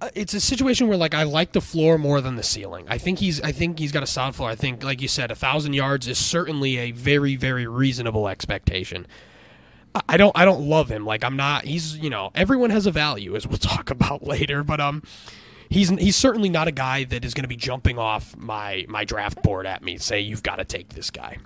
uh, 0.00 0.08
It's 0.14 0.34
a 0.34 0.40
situation 0.40 0.88
where 0.88 0.96
like 0.98 1.14
I 1.14 1.22
like 1.24 1.52
the 1.52 1.60
floor 1.60 1.98
more 1.98 2.20
than 2.20 2.36
the 2.36 2.42
ceiling. 2.42 2.86
I 2.88 2.98
think 2.98 3.18
he's 3.18 3.40
I 3.40 3.52
think 3.52 3.78
he's 3.78 3.92
got 3.92 4.02
a 4.02 4.06
solid 4.06 4.34
floor. 4.34 4.50
I 4.50 4.54
think 4.54 4.82
like 4.84 5.00
you 5.00 5.08
said, 5.08 5.30
a 5.30 5.34
thousand 5.34 5.72
yards 5.74 6.06
is 6.08 6.18
certainly 6.18 6.76
a 6.78 6.90
very 6.90 7.36
very 7.36 7.66
reasonable 7.66 8.28
expectation. 8.28 9.06
I 10.08 10.16
don't 10.16 10.36
I 10.38 10.44
don't 10.44 10.62
love 10.68 10.88
him. 10.90 11.04
Like 11.04 11.24
I'm 11.24 11.36
not. 11.36 11.64
He's 11.64 11.96
you 11.96 12.10
know 12.10 12.30
everyone 12.34 12.70
has 12.70 12.86
a 12.86 12.90
value 12.92 13.34
as 13.34 13.46
we'll 13.46 13.58
talk 13.74 13.90
about 13.90 14.22
later. 14.26 14.62
But 14.62 14.80
um, 14.80 15.02
he's 15.70 15.88
he's 15.88 16.16
certainly 16.16 16.50
not 16.50 16.68
a 16.68 16.72
guy 16.72 17.04
that 17.04 17.24
is 17.24 17.32
going 17.32 17.44
to 17.44 17.48
be 17.48 17.56
jumping 17.56 17.98
off 17.98 18.36
my 18.36 18.84
my 18.88 19.04
draft 19.04 19.42
board 19.42 19.66
at 19.66 19.82
me. 19.82 19.96
Say 19.96 20.20
you've 20.20 20.42
got 20.42 20.56
to 20.56 20.64
take 20.64 20.90
this 20.90 21.10
guy. 21.10 21.38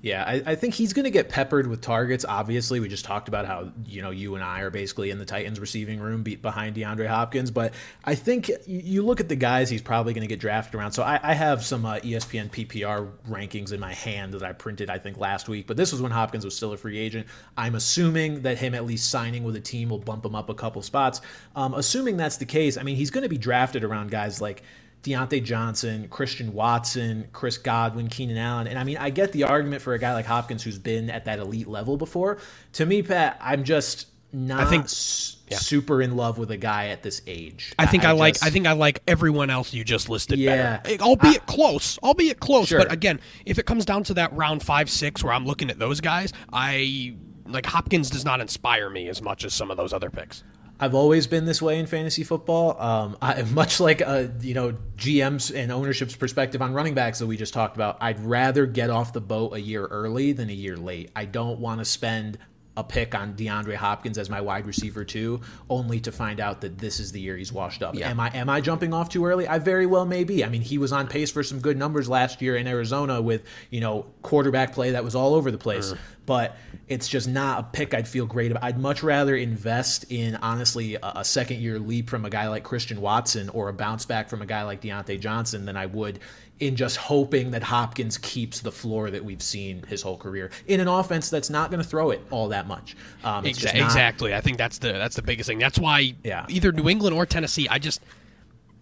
Yeah, 0.00 0.22
I, 0.24 0.42
I 0.46 0.54
think 0.54 0.74
he's 0.74 0.92
going 0.92 1.06
to 1.06 1.10
get 1.10 1.28
peppered 1.28 1.66
with 1.66 1.80
targets. 1.80 2.24
Obviously, 2.24 2.78
we 2.78 2.86
just 2.86 3.04
talked 3.04 3.26
about 3.26 3.46
how 3.46 3.72
you 3.84 4.00
know 4.00 4.10
you 4.10 4.36
and 4.36 4.44
I 4.44 4.60
are 4.60 4.70
basically 4.70 5.10
in 5.10 5.18
the 5.18 5.24
Titans 5.24 5.58
receiving 5.58 5.98
room, 5.98 6.22
beat 6.22 6.40
behind 6.40 6.76
DeAndre 6.76 7.08
Hopkins. 7.08 7.50
But 7.50 7.74
I 8.04 8.14
think 8.14 8.48
you- 8.66 9.04
look 9.04 9.18
at 9.18 9.28
the 9.28 9.34
guys 9.34 9.68
he's 9.70 9.82
probably 9.82 10.12
going 10.12 10.22
to 10.22 10.28
get 10.28 10.38
drafted 10.38 10.76
around. 10.76 10.92
So 10.92 11.02
I, 11.02 11.18
I 11.20 11.34
have 11.34 11.64
some 11.64 11.84
uh, 11.84 11.96
ESPN 11.96 12.48
PPR 12.48 13.10
rankings 13.28 13.72
in 13.72 13.80
my 13.80 13.92
hand 13.92 14.34
that 14.34 14.44
I 14.44 14.52
printed, 14.52 14.88
I 14.88 14.98
think, 14.98 15.18
last 15.18 15.48
week. 15.48 15.66
But 15.66 15.76
this 15.76 15.90
was 15.90 16.00
when 16.00 16.12
Hopkins 16.12 16.44
was 16.44 16.54
still 16.54 16.72
a 16.72 16.76
free 16.76 16.98
agent. 16.98 17.26
I'm 17.56 17.74
assuming 17.74 18.42
that 18.42 18.56
him 18.56 18.76
at 18.76 18.86
least 18.86 19.10
signing 19.10 19.42
with 19.42 19.56
a 19.56 19.60
team 19.60 19.88
will 19.88 19.98
bump 19.98 20.24
him 20.24 20.36
up 20.36 20.48
a 20.48 20.54
couple 20.54 20.80
spots. 20.82 21.22
Um, 21.56 21.74
assuming 21.74 22.16
that's 22.16 22.36
the 22.36 22.46
case, 22.46 22.76
I 22.76 22.84
mean, 22.84 22.94
he's 22.94 23.10
going 23.10 23.22
to 23.24 23.28
be 23.28 23.38
drafted 23.38 23.82
around 23.82 24.12
guys 24.12 24.40
like. 24.40 24.62
Diontae 25.02 25.42
Johnson, 25.44 26.08
Christian 26.08 26.52
Watson, 26.52 27.28
Chris 27.32 27.56
Godwin, 27.58 28.08
Keenan 28.08 28.36
Allen. 28.36 28.66
And 28.66 28.78
I 28.78 28.84
mean, 28.84 28.96
I 28.96 29.10
get 29.10 29.32
the 29.32 29.44
argument 29.44 29.80
for 29.82 29.94
a 29.94 29.98
guy 29.98 30.12
like 30.12 30.26
Hopkins 30.26 30.62
who's 30.62 30.78
been 30.78 31.08
at 31.10 31.24
that 31.26 31.38
elite 31.38 31.68
level 31.68 31.96
before. 31.96 32.38
To 32.74 32.84
me, 32.86 33.02
Pat, 33.02 33.38
I'm 33.40 33.64
just 33.64 34.06
not 34.32 34.60
I 34.60 34.64
think- 34.68 34.84
s- 34.84 35.36
super 35.50 36.02
in 36.02 36.14
love 36.16 36.36
with 36.36 36.50
a 36.50 36.56
guy 36.58 36.88
at 36.88 37.02
this 37.02 37.22
age. 37.26 37.72
I 37.78 37.86
think 37.86 38.04
I, 38.04 38.10
like 38.12 38.34
just- 38.34 38.44
I 38.44 38.50
think 38.50 38.66
I 38.66 38.72
like 38.72 39.00
everyone 39.08 39.48
else 39.48 39.72
you 39.72 39.82
just 39.84 40.10
listed 40.10 40.38
Yeah. 40.38 40.78
better. 40.78 41.00
Albeit 41.02 41.46
close. 41.46 41.96
Albeit 42.02 42.38
close. 42.40 42.68
Sure. 42.68 42.78
But 42.80 42.92
again, 42.92 43.20
if 43.46 43.58
it 43.58 43.64
comes 43.64 43.86
down 43.86 44.02
to 44.04 44.14
that 44.14 44.32
round 44.34 44.62
five, 44.62 44.90
six 44.90 45.24
where 45.24 45.32
I'm 45.32 45.46
looking 45.46 45.70
at 45.70 45.78
those 45.78 46.00
guys, 46.02 46.32
I 46.52 47.14
like 47.46 47.64
Hopkins 47.64 48.10
does 48.10 48.26
not 48.26 48.40
inspire 48.42 48.90
me 48.90 49.08
as 49.08 49.22
much 49.22 49.42
as 49.46 49.54
some 49.54 49.70
of 49.70 49.78
those 49.78 49.94
other 49.94 50.10
picks. 50.10 50.42
I've 50.80 50.94
always 50.94 51.26
been 51.26 51.44
this 51.44 51.60
way 51.60 51.78
in 51.78 51.86
fantasy 51.86 52.24
football. 52.24 52.80
Um, 52.80 53.16
I, 53.20 53.42
much 53.52 53.80
like 53.80 54.02
uh, 54.02 54.28
you 54.40 54.54
know 54.54 54.76
GM's 54.96 55.50
and 55.50 55.72
ownership's 55.72 56.16
perspective 56.16 56.62
on 56.62 56.72
running 56.72 56.94
backs 56.94 57.18
that 57.18 57.26
we 57.26 57.36
just 57.36 57.54
talked 57.54 57.76
about. 57.76 57.98
I'd 58.00 58.20
rather 58.20 58.66
get 58.66 58.90
off 58.90 59.12
the 59.12 59.20
boat 59.20 59.54
a 59.54 59.60
year 59.60 59.86
early 59.86 60.32
than 60.32 60.50
a 60.50 60.54
year 60.54 60.76
late. 60.76 61.10
I 61.16 61.24
don't 61.24 61.58
want 61.60 61.80
to 61.80 61.84
spend 61.84 62.38
a 62.78 62.84
pick 62.84 63.12
on 63.12 63.34
DeAndre 63.34 63.74
Hopkins 63.74 64.18
as 64.18 64.30
my 64.30 64.40
wide 64.40 64.64
receiver 64.64 65.04
too, 65.04 65.40
only 65.68 65.98
to 65.98 66.12
find 66.12 66.38
out 66.38 66.60
that 66.60 66.78
this 66.78 67.00
is 67.00 67.10
the 67.10 67.20
year 67.20 67.36
he's 67.36 67.52
washed 67.52 67.82
up. 67.82 67.96
Yeah. 67.96 68.08
Am 68.08 68.20
I 68.20 68.28
am 68.28 68.48
I 68.48 68.60
jumping 68.60 68.94
off 68.94 69.08
too 69.08 69.26
early? 69.26 69.48
I 69.48 69.58
very 69.58 69.84
well 69.84 70.06
may 70.06 70.22
be. 70.22 70.44
I 70.44 70.48
mean, 70.48 70.62
he 70.62 70.78
was 70.78 70.92
on 70.92 71.08
pace 71.08 71.32
for 71.32 71.42
some 71.42 71.58
good 71.58 71.76
numbers 71.76 72.08
last 72.08 72.40
year 72.40 72.56
in 72.56 72.68
Arizona 72.68 73.20
with 73.20 73.42
you 73.70 73.80
know 73.80 74.06
quarterback 74.22 74.74
play 74.74 74.92
that 74.92 75.02
was 75.02 75.16
all 75.16 75.34
over 75.34 75.50
the 75.50 75.58
place. 75.58 75.92
But 76.28 76.56
it's 76.88 77.08
just 77.08 77.26
not 77.26 77.58
a 77.60 77.62
pick 77.62 77.94
I'd 77.94 78.06
feel 78.06 78.26
great 78.26 78.50
about. 78.50 78.62
I'd 78.62 78.78
much 78.78 79.02
rather 79.02 79.34
invest 79.34 80.04
in 80.10 80.36
honestly 80.36 80.96
a, 80.96 81.00
a 81.16 81.24
second 81.24 81.60
year 81.60 81.78
leap 81.78 82.10
from 82.10 82.26
a 82.26 82.30
guy 82.30 82.48
like 82.48 82.64
Christian 82.64 83.00
Watson 83.00 83.48
or 83.48 83.70
a 83.70 83.72
bounce 83.72 84.04
back 84.04 84.28
from 84.28 84.42
a 84.42 84.46
guy 84.46 84.62
like 84.64 84.82
Diontae 84.82 85.18
Johnson 85.18 85.64
than 85.64 85.74
I 85.78 85.86
would 85.86 86.20
in 86.60 86.76
just 86.76 86.98
hoping 86.98 87.52
that 87.52 87.62
Hopkins 87.62 88.18
keeps 88.18 88.60
the 88.60 88.70
floor 88.72 89.10
that 89.10 89.24
we've 89.24 89.40
seen 89.40 89.82
his 89.84 90.02
whole 90.02 90.18
career 90.18 90.50
in 90.66 90.80
an 90.80 90.88
offense 90.88 91.30
that's 91.30 91.48
not 91.48 91.70
going 91.70 91.82
to 91.82 91.88
throw 91.88 92.10
it 92.10 92.20
all 92.30 92.48
that 92.48 92.66
much. 92.66 92.94
Um, 93.24 93.46
it's 93.46 93.58
just 93.58 93.72
Exa- 93.74 93.78
not- 93.78 93.86
exactly. 93.86 94.34
I 94.34 94.42
think 94.42 94.58
that's 94.58 94.76
the 94.78 94.92
that's 94.92 95.16
the 95.16 95.22
biggest 95.22 95.48
thing. 95.48 95.58
That's 95.58 95.78
why 95.78 96.14
Yeah. 96.24 96.44
either 96.50 96.72
New 96.72 96.90
England 96.90 97.16
or 97.16 97.24
Tennessee, 97.24 97.68
I 97.70 97.78
just 97.78 98.02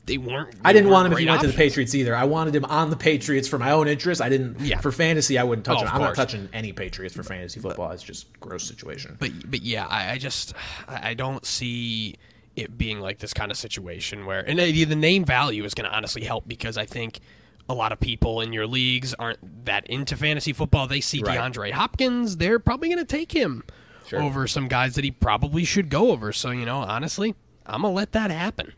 they 0.06 0.18
weren't. 0.18 0.54
I 0.64 0.72
didn't 0.72 0.86
they 0.86 0.92
want 0.92 1.06
him 1.06 1.12
if 1.12 1.18
he 1.18 1.26
went 1.26 1.40
to 1.42 1.46
the. 1.48 1.52
Patriots 1.52 1.94
either. 1.94 2.14
I 2.14 2.24
wanted 2.24 2.54
him 2.54 2.64
on 2.66 2.90
the 2.90 2.96
Patriots 2.96 3.48
for 3.48 3.58
my 3.58 3.72
own 3.72 3.88
interest. 3.88 4.20
I 4.22 4.28
didn't 4.28 4.60
Yeah. 4.60 4.80
for 4.80 4.92
fantasy. 4.92 5.36
I 5.38 5.44
wouldn't 5.44 5.64
touch 5.66 5.78
Oh, 5.78 5.82
him. 5.82 5.88
I'm 5.92 6.00
not 6.00 6.14
touching 6.14 6.48
any 6.52 6.72
Patriots 6.72 7.14
for 7.14 7.22
fantasy 7.22 7.60
football. 7.60 7.90
It's 7.90 8.02
just 8.02 8.26
a 8.34 8.38
gross 8.38 8.64
situation. 8.64 9.16
But 9.18 9.50
but 9.50 9.62
yeah, 9.62 9.86
I, 9.86 10.12
I 10.12 10.18
just 10.18 10.54
I 10.88 11.14
don't 11.14 11.44
see 11.44 12.16
it 12.54 12.78
being 12.78 13.00
like 13.00 13.18
this 13.18 13.34
kind 13.34 13.50
of 13.50 13.56
situation 13.58 14.24
where 14.26 14.40
and 14.48 14.58
the 14.58 14.84
the 14.84 14.96
name 14.96 15.24
value 15.24 15.64
is 15.64 15.74
going 15.74 15.88
to 15.90 15.94
honestly 15.94 16.24
help 16.24 16.46
because 16.48 16.78
I 16.78 16.86
think 16.86 17.20
a 17.68 17.74
lot 17.74 17.90
of 17.90 17.98
people 17.98 18.40
in 18.40 18.52
your 18.52 18.66
leagues 18.66 19.12
aren't 19.14 19.64
that 19.64 19.86
into 19.88 20.16
fantasy 20.16 20.52
football. 20.52 20.86
They 20.86 21.00
see 21.00 21.20
Right. 21.22 21.38
DeAndre 21.38 21.72
Hopkins, 21.72 22.36
they're 22.36 22.60
probably 22.60 22.88
going 22.88 22.98
to 23.00 23.04
take 23.04 23.32
him 23.32 23.64
Sure. 24.06 24.22
over 24.22 24.46
some 24.46 24.68
guys 24.68 24.94
that 24.94 25.02
he 25.04 25.10
probably 25.10 25.64
should 25.64 25.88
go 25.90 26.12
over. 26.12 26.32
So 26.32 26.50
you 26.52 26.64
know, 26.64 26.78
honestly, 26.78 27.34
I'm 27.66 27.82
gonna 27.82 27.92
let 27.92 28.12
that 28.12 28.30
happen. 28.30 28.72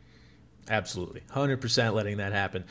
Absolutely. 0.68 1.22
100% 1.32 1.94
letting 1.94 2.18
that 2.18 2.32
happen. 2.32 2.64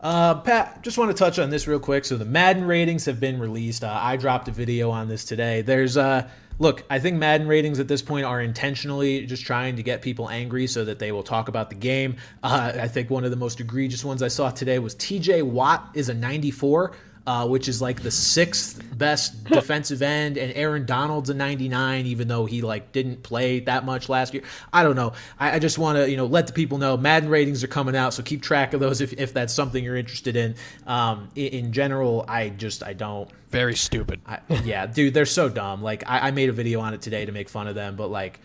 Uh, 0.00 0.34
Pat, 0.40 0.82
just 0.82 0.98
want 0.98 1.10
to 1.10 1.16
touch 1.16 1.38
on 1.38 1.48
this 1.48 1.66
real 1.66 1.78
quick. 1.78 2.04
So 2.04 2.16
the 2.16 2.24
Madden 2.24 2.64
ratings 2.64 3.06
have 3.06 3.20
been 3.20 3.38
released. 3.38 3.84
Uh, 3.84 3.98
I 3.98 4.16
dropped 4.16 4.48
a 4.48 4.50
video 4.50 4.90
on 4.90 5.08
this 5.08 5.24
today. 5.24 5.62
There's 5.62 5.96
uh 5.96 6.28
look, 6.58 6.84
I 6.90 6.98
think 6.98 7.16
Madden 7.16 7.48
ratings 7.48 7.80
at 7.80 7.88
this 7.88 8.02
point 8.02 8.24
are 8.24 8.40
intentionally 8.40 9.26
just 9.26 9.44
trying 9.44 9.76
to 9.76 9.82
get 9.82 10.02
people 10.02 10.28
angry 10.28 10.66
so 10.66 10.84
that 10.84 10.98
they 10.98 11.12
will 11.12 11.22
talk 11.22 11.48
about 11.48 11.70
the 11.70 11.76
game. 11.76 12.16
Uh, 12.42 12.72
I 12.74 12.88
think 12.88 13.10
one 13.10 13.24
of 13.24 13.30
the 13.30 13.36
most 13.36 13.60
egregious 13.60 14.04
ones 14.04 14.22
I 14.22 14.28
saw 14.28 14.50
today 14.50 14.78
was 14.78 14.94
TJ 14.96 15.42
Watt 15.42 15.90
is 15.94 16.08
a 16.08 16.14
94. 16.14 16.92
Uh, 17.26 17.46
which 17.46 17.68
is 17.68 17.80
like 17.80 18.02
the 18.02 18.10
sixth 18.10 18.82
best 18.98 19.44
defensive 19.48 20.02
end, 20.02 20.36
and 20.36 20.52
Aaron 20.54 20.84
Donald's 20.84 21.30
a 21.30 21.34
99, 21.34 22.04
even 22.04 22.28
though 22.28 22.44
he 22.44 22.60
like 22.60 22.92
didn't 22.92 23.22
play 23.22 23.60
that 23.60 23.86
much 23.86 24.10
last 24.10 24.34
year. 24.34 24.42
I 24.74 24.82
don't 24.82 24.94
know. 24.94 25.14
I, 25.38 25.52
I 25.52 25.58
just 25.58 25.78
want 25.78 25.96
to 25.96 26.10
you 26.10 26.18
know 26.18 26.26
let 26.26 26.46
the 26.46 26.52
people 26.52 26.76
know 26.76 26.98
Madden 26.98 27.30
ratings 27.30 27.64
are 27.64 27.68
coming 27.68 27.96
out, 27.96 28.12
so 28.12 28.22
keep 28.22 28.42
track 28.42 28.74
of 28.74 28.80
those 28.80 29.00
if, 29.00 29.14
if 29.14 29.32
that's 29.32 29.54
something 29.54 29.82
you're 29.82 29.96
interested 29.96 30.36
in. 30.36 30.54
Um, 30.86 31.30
in, 31.34 31.46
in 31.46 31.72
general, 31.72 32.26
I 32.28 32.50
just 32.50 32.82
I 32.82 32.92
don't. 32.92 33.30
Very 33.48 33.74
stupid. 33.74 34.20
I, 34.26 34.40
yeah, 34.62 34.84
dude, 34.86 35.14
they're 35.14 35.24
so 35.24 35.48
dumb. 35.48 35.82
Like 35.82 36.04
I, 36.06 36.28
I 36.28 36.30
made 36.30 36.50
a 36.50 36.52
video 36.52 36.80
on 36.80 36.92
it 36.92 37.00
today 37.00 37.24
to 37.24 37.32
make 37.32 37.48
fun 37.48 37.68
of 37.68 37.74
them, 37.74 37.96
but 37.96 38.10
like. 38.10 38.40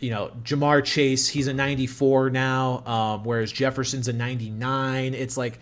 You 0.00 0.10
know, 0.10 0.32
Ja'Marr 0.42 0.84
Chase, 0.84 1.28
he's 1.28 1.46
a 1.46 1.54
94 1.54 2.28
now, 2.28 2.84
um, 2.84 3.24
whereas 3.24 3.50
Jefferson's 3.50 4.06
a 4.06 4.12
99. 4.12 5.14
It's 5.14 5.38
like, 5.38 5.60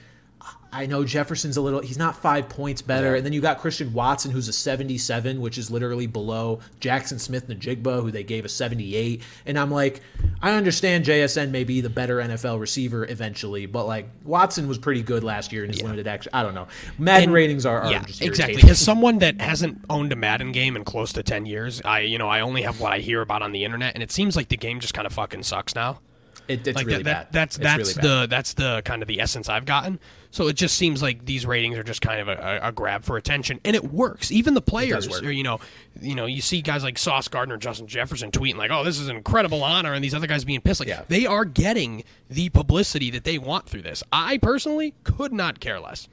I 0.73 0.87
know 0.87 1.05
Jefferson's 1.05 1.59
a 1.59 1.61
little, 1.61 1.81
he's 1.81 1.99
not 1.99 2.17
five 2.17 2.49
points 2.49 2.81
better. 2.81 3.15
And 3.15 3.27
then 3.27 3.33
you 3.35 3.43
got 3.43 3.59
Christian 3.61 3.93
Watson, 3.93 4.31
who's 4.31 4.49
a 4.49 4.53
77, 4.53 5.41
which 5.41 5.59
is 5.59 5.71
literally 5.71 6.07
below 6.07 6.61
Jaxon 6.81 7.21
Smith-Njigba, 7.21 8.01
who 8.01 8.11
they 8.11 8.23
gave 8.23 8.47
a 8.47 8.49
78. 8.49 9.23
And 9.45 9.59
I'm 9.59 9.71
like, 9.71 10.01
I 10.41 10.53
understand 10.53 11.05
JSN 11.05 11.51
may 11.51 11.65
be 11.65 11.83
the 11.83 11.91
better 11.91 12.17
NFL 12.17 12.59
receiver 12.59 13.07
eventually, 13.07 13.67
but 13.67 13.87
like 13.87 14.09
Watson 14.25 14.67
was 14.67 14.79
pretty 14.79 15.03
good 15.03 15.23
last 15.23 15.53
year 15.53 15.63
in 15.65 15.71
his 15.71 15.83
limited 15.83 16.07
action. 16.07 16.31
I 16.33 16.43
don't 16.43 16.55
know. 16.55 16.69
Madden 16.99 17.25
And- 17.25 17.33
ratings 17.35 17.67
are, 17.67 17.83
are 17.83 17.91
yeah, 17.91 18.03
just 18.05 18.23
exactly. 18.23 18.71
As 18.71 18.79
someone 18.79 19.19
that 19.19 19.41
hasn't 19.41 19.85
owned 19.91 20.13
a 20.13 20.17
Madden 20.17 20.53
game 20.53 20.77
in 20.77 20.85
close 20.85 21.13
to 21.13 21.23
ten 21.23 21.45
years, 21.45 21.83
I 21.85 22.01
you 22.01 22.17
know 22.17 22.29
I 22.29 22.41
only 22.41 22.63
have 22.63 22.81
what 22.81 22.93
I 22.93 22.99
hear 22.99 23.21
about 23.21 23.43
on 23.43 23.53
the 23.53 23.65
internet, 23.65 23.95
and 23.95 24.03
it 24.03 24.11
seems 24.11 24.37
like 24.37 24.49
the 24.49 24.57
game 24.57 24.81
just 24.81 24.95
kind 24.95 25.07
of 25.07 25.13
fucking 25.13 25.43
sucks 25.43 25.75
now. 25.75 26.01
It, 26.49 26.67
it's 26.67 26.77
Like 26.77 26.87
really 26.87 27.03
that, 27.05 27.05
bad. 27.05 27.27
that 27.27 27.33
that's 27.33 27.57
It's 27.57 27.63
that's 27.63 27.79
really 27.79 27.95
bad. 27.95 28.23
the 28.23 28.27
that's 28.29 28.55
the 28.55 28.83
kind 28.85 29.03
of 29.03 29.09
the 29.09 29.21
essence 29.21 29.49
I've 29.49 29.65
gotten. 29.65 29.99
So 30.31 30.49
it 30.49 30.55
just 30.55 30.77
seems 30.77 31.03
like 31.03 31.27
these 31.27 31.45
ratings 31.45 31.77
are 31.77 31.83
just 31.83 32.01
kind 32.01 32.21
of 32.21 32.29
a, 32.29 32.61
a, 32.63 32.69
a 32.69 32.73
grab 32.73 33.05
for 33.05 33.17
attention, 33.19 33.61
and 33.67 33.77
it 33.77 33.85
works. 33.93 34.33
Even 34.33 34.55
the 34.55 34.63
players, 34.63 35.07
or 35.07 35.27
uh, 35.27 35.31
you 35.31 35.43
know, 35.43 35.61
you 36.01 36.15
know, 36.15 36.25
you 36.25 36.41
see 36.41 36.63
guys 36.63 36.83
like 36.83 36.97
Sauce 36.99 37.29
Gardner, 37.29 37.59
Justin 37.59 37.87
Jefferson 37.87 38.31
tweeting 38.31 38.57
like, 38.57 38.71
"Oh, 38.71 38.83
this 38.83 38.99
is 38.99 39.09
an 39.09 39.17
incredible 39.17 39.63
honor," 39.63 39.93
and 39.93 40.03
these 40.03 40.15
other 40.15 40.27
guys 40.27 40.45
being 40.45 40.61
pissed. 40.63 40.81
Like 40.81 40.89
Yeah. 40.89 41.03
they 41.09 41.27
are 41.27 41.45
getting 41.45 42.03
the 42.31 42.49
publicity 42.49 43.11
that 43.11 43.25
they 43.25 43.37
want 43.39 43.69
through 43.69 43.83
this. 43.83 44.03
I 44.11 44.39
personally 44.39 44.95
could 45.05 45.33
not 45.35 45.61
care 45.61 45.79
less. 45.81 46.09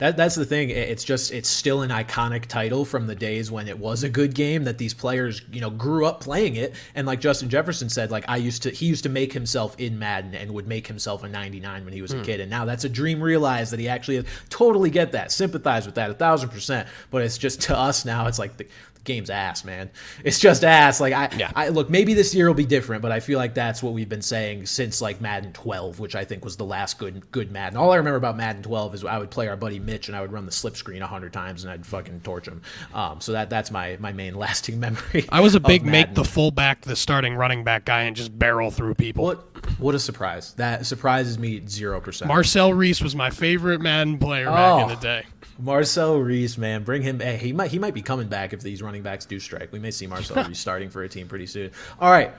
That 0.00 0.16
that's 0.16 0.34
the 0.34 0.46
thing. 0.46 0.70
It's 0.70 1.04
just 1.04 1.30
it's 1.30 1.48
still 1.48 1.82
an 1.82 1.90
iconic 1.90 2.46
title 2.46 2.86
from 2.86 3.06
the 3.06 3.14
days 3.14 3.50
when 3.50 3.68
it 3.68 3.78
was 3.78 4.02
a 4.02 4.08
good 4.08 4.34
game 4.34 4.64
that 4.64 4.78
these 4.78 4.94
players 4.94 5.42
you 5.52 5.60
know 5.60 5.68
grew 5.68 6.06
up 6.06 6.20
playing 6.20 6.56
it. 6.56 6.74
And 6.94 7.06
like 7.06 7.20
Justin 7.20 7.50
Jefferson 7.50 7.90
said, 7.90 8.10
like 8.10 8.24
I 8.26 8.38
used 8.38 8.62
to 8.62 8.70
he 8.70 8.86
used 8.86 9.02
to 9.02 9.10
make 9.10 9.30
himself 9.30 9.78
in 9.78 9.98
Madden 9.98 10.34
and 10.34 10.52
would 10.52 10.66
make 10.66 10.86
himself 10.86 11.22
a 11.22 11.28
99 11.28 11.84
when 11.84 11.92
he 11.92 12.00
was 12.00 12.12
a 12.12 12.16
hmm. 12.16 12.22
kid. 12.22 12.40
And 12.40 12.50
now 12.50 12.64
that's 12.64 12.84
a 12.84 12.88
dream 12.88 13.22
realized 13.22 13.74
that 13.74 13.78
he 13.78 13.88
actually 13.88 14.24
totally 14.48 14.88
get 14.88 15.12
that, 15.12 15.32
sympathize 15.32 15.84
with 15.84 15.96
that 15.96 16.10
a 16.10 16.14
thousand 16.14 16.48
percent. 16.48 16.88
But 17.10 17.20
it's 17.20 17.36
just 17.36 17.60
to 17.62 17.76
us 17.76 18.06
now, 18.06 18.26
it's 18.26 18.38
like 18.38 18.56
the 18.56 18.66
game's 19.12 19.30
ass, 19.30 19.64
man. 19.64 19.90
It's 20.24 20.38
just 20.38 20.64
ass. 20.64 21.00
Like 21.00 21.12
I, 21.12 21.28
Yeah. 21.36 21.50
I 21.54 21.68
look 21.68 21.90
maybe 21.90 22.14
this 22.14 22.34
year 22.34 22.46
will 22.46 22.54
be 22.54 22.64
different, 22.66 23.02
but 23.02 23.12
I 23.12 23.20
feel 23.20 23.38
like 23.38 23.54
that's 23.54 23.82
what 23.82 23.92
we've 23.92 24.08
been 24.08 24.22
saying 24.22 24.66
since 24.66 25.00
like 25.00 25.20
Madden 25.20 25.52
12, 25.52 25.98
which 26.00 26.14
I 26.14 26.24
think 26.24 26.44
was 26.44 26.56
the 26.56 26.64
last 26.64 26.98
good 26.98 27.30
good 27.32 27.50
Madden. 27.50 27.76
All 27.76 27.90
I 27.92 27.96
remember 27.96 28.16
about 28.16 28.36
Madden 28.36 28.62
12 28.62 28.94
is 28.94 29.04
I 29.04 29.18
would 29.18 29.30
play 29.30 29.48
our 29.48 29.56
buddy 29.56 29.78
Mitch 29.78 30.08
and 30.08 30.16
I 30.16 30.20
would 30.20 30.32
run 30.32 30.46
the 30.46 30.52
slip 30.52 30.76
screen 30.76 31.00
100 31.00 31.32
times 31.32 31.64
and 31.64 31.72
I'd 31.72 31.84
fucking 31.86 32.20
torch 32.20 32.46
him. 32.46 32.62
Um, 32.94 33.20
so 33.20 33.32
that 33.32 33.50
that's 33.50 33.70
my 33.70 33.96
my 34.00 34.12
main 34.12 34.34
lasting 34.44 34.78
memory. 34.80 35.26
I 35.30 35.40
was 35.40 35.54
a 35.54 35.60
big 35.60 35.82
make 35.84 36.08
Madden. 36.08 36.14
the 36.14 36.24
fullback 36.24 36.82
the 36.82 36.96
starting 36.96 37.34
running 37.34 37.64
back 37.64 37.84
guy 37.84 38.02
and 38.02 38.14
just 38.16 38.38
barrel 38.38 38.70
through 38.70 38.94
people. 38.94 39.24
what 39.24 39.38
what 39.78 39.94
a 39.94 39.98
surprise. 39.98 40.54
That 40.54 40.86
surprises 40.86 41.38
me 41.38 41.60
0%. 41.60 42.26
Marcel 42.26 42.72
Reece 42.72 43.00
was 43.02 43.14
my 43.14 43.30
favorite 43.30 43.80
Madden 43.80 44.18
player 44.18 44.46
back 44.46 44.84
in 44.84 44.90
Oh. 44.90 44.94
the 44.94 45.00
day. 45.00 45.24
Marcel 45.60 46.18
Reece, 46.18 46.58
man, 46.58 46.84
bring 46.84 47.02
him. 47.02 47.20
Hey, 47.20 47.36
he 47.36 47.52
might 47.52 47.70
he 47.70 47.78
might 47.78 47.94
be 47.94 48.02
coming 48.02 48.28
back 48.28 48.52
if 48.52 48.60
these 48.60 48.82
running 48.82 49.02
backs 49.02 49.24
do 49.24 49.38
strike. 49.38 49.72
We 49.72 49.78
may 49.78 49.90
see 49.90 50.06
Marcel 50.06 50.44
Reece 50.48 50.58
starting 50.58 50.90
for 50.90 51.02
a 51.02 51.08
team 51.08 51.28
pretty 51.28 51.46
soon. 51.46 51.70
All 52.00 52.10
right, 52.10 52.32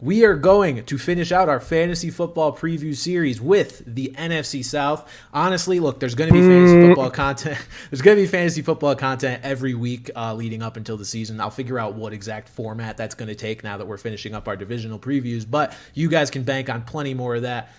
we 0.00 0.24
are 0.24 0.36
going 0.36 0.84
to 0.84 0.98
finish 0.98 1.32
out 1.32 1.48
our 1.48 1.58
fantasy 1.58 2.10
football 2.10 2.56
preview 2.56 2.94
series 2.94 3.40
with 3.40 3.82
the 3.84 4.14
NFC 4.16 4.64
South. 4.64 5.10
Honestly, 5.32 5.80
look, 5.80 5.98
there's 5.98 6.14
going 6.14 6.28
to 6.28 6.34
be 6.34 6.40
fantasy 6.40 6.86
football 6.86 7.10
content. 7.10 7.58
There's 7.90 8.02
going 8.02 8.16
to 8.16 8.22
be 8.22 8.28
fantasy 8.28 8.62
football 8.62 8.94
content 8.94 9.42
every 9.42 9.74
week 9.74 10.10
uh, 10.14 10.34
leading 10.34 10.62
up 10.62 10.76
until 10.76 10.96
the 10.96 11.04
season. 11.04 11.40
I'll 11.40 11.50
figure 11.50 11.78
out 11.78 11.94
what 11.94 12.12
exact 12.12 12.48
format 12.48 12.96
that's 12.96 13.14
going 13.14 13.28
to 13.28 13.34
take 13.34 13.64
now 13.64 13.76
that 13.76 13.86
we're 13.86 13.96
finishing 13.96 14.34
up 14.34 14.46
our 14.46 14.56
divisional 14.56 14.98
previews. 14.98 15.44
But 15.48 15.76
you 15.94 16.08
guys 16.08 16.30
can 16.30 16.44
bank 16.44 16.70
on 16.70 16.82
plenty 16.82 17.14
more 17.14 17.36
of 17.36 17.42
that. 17.42 17.72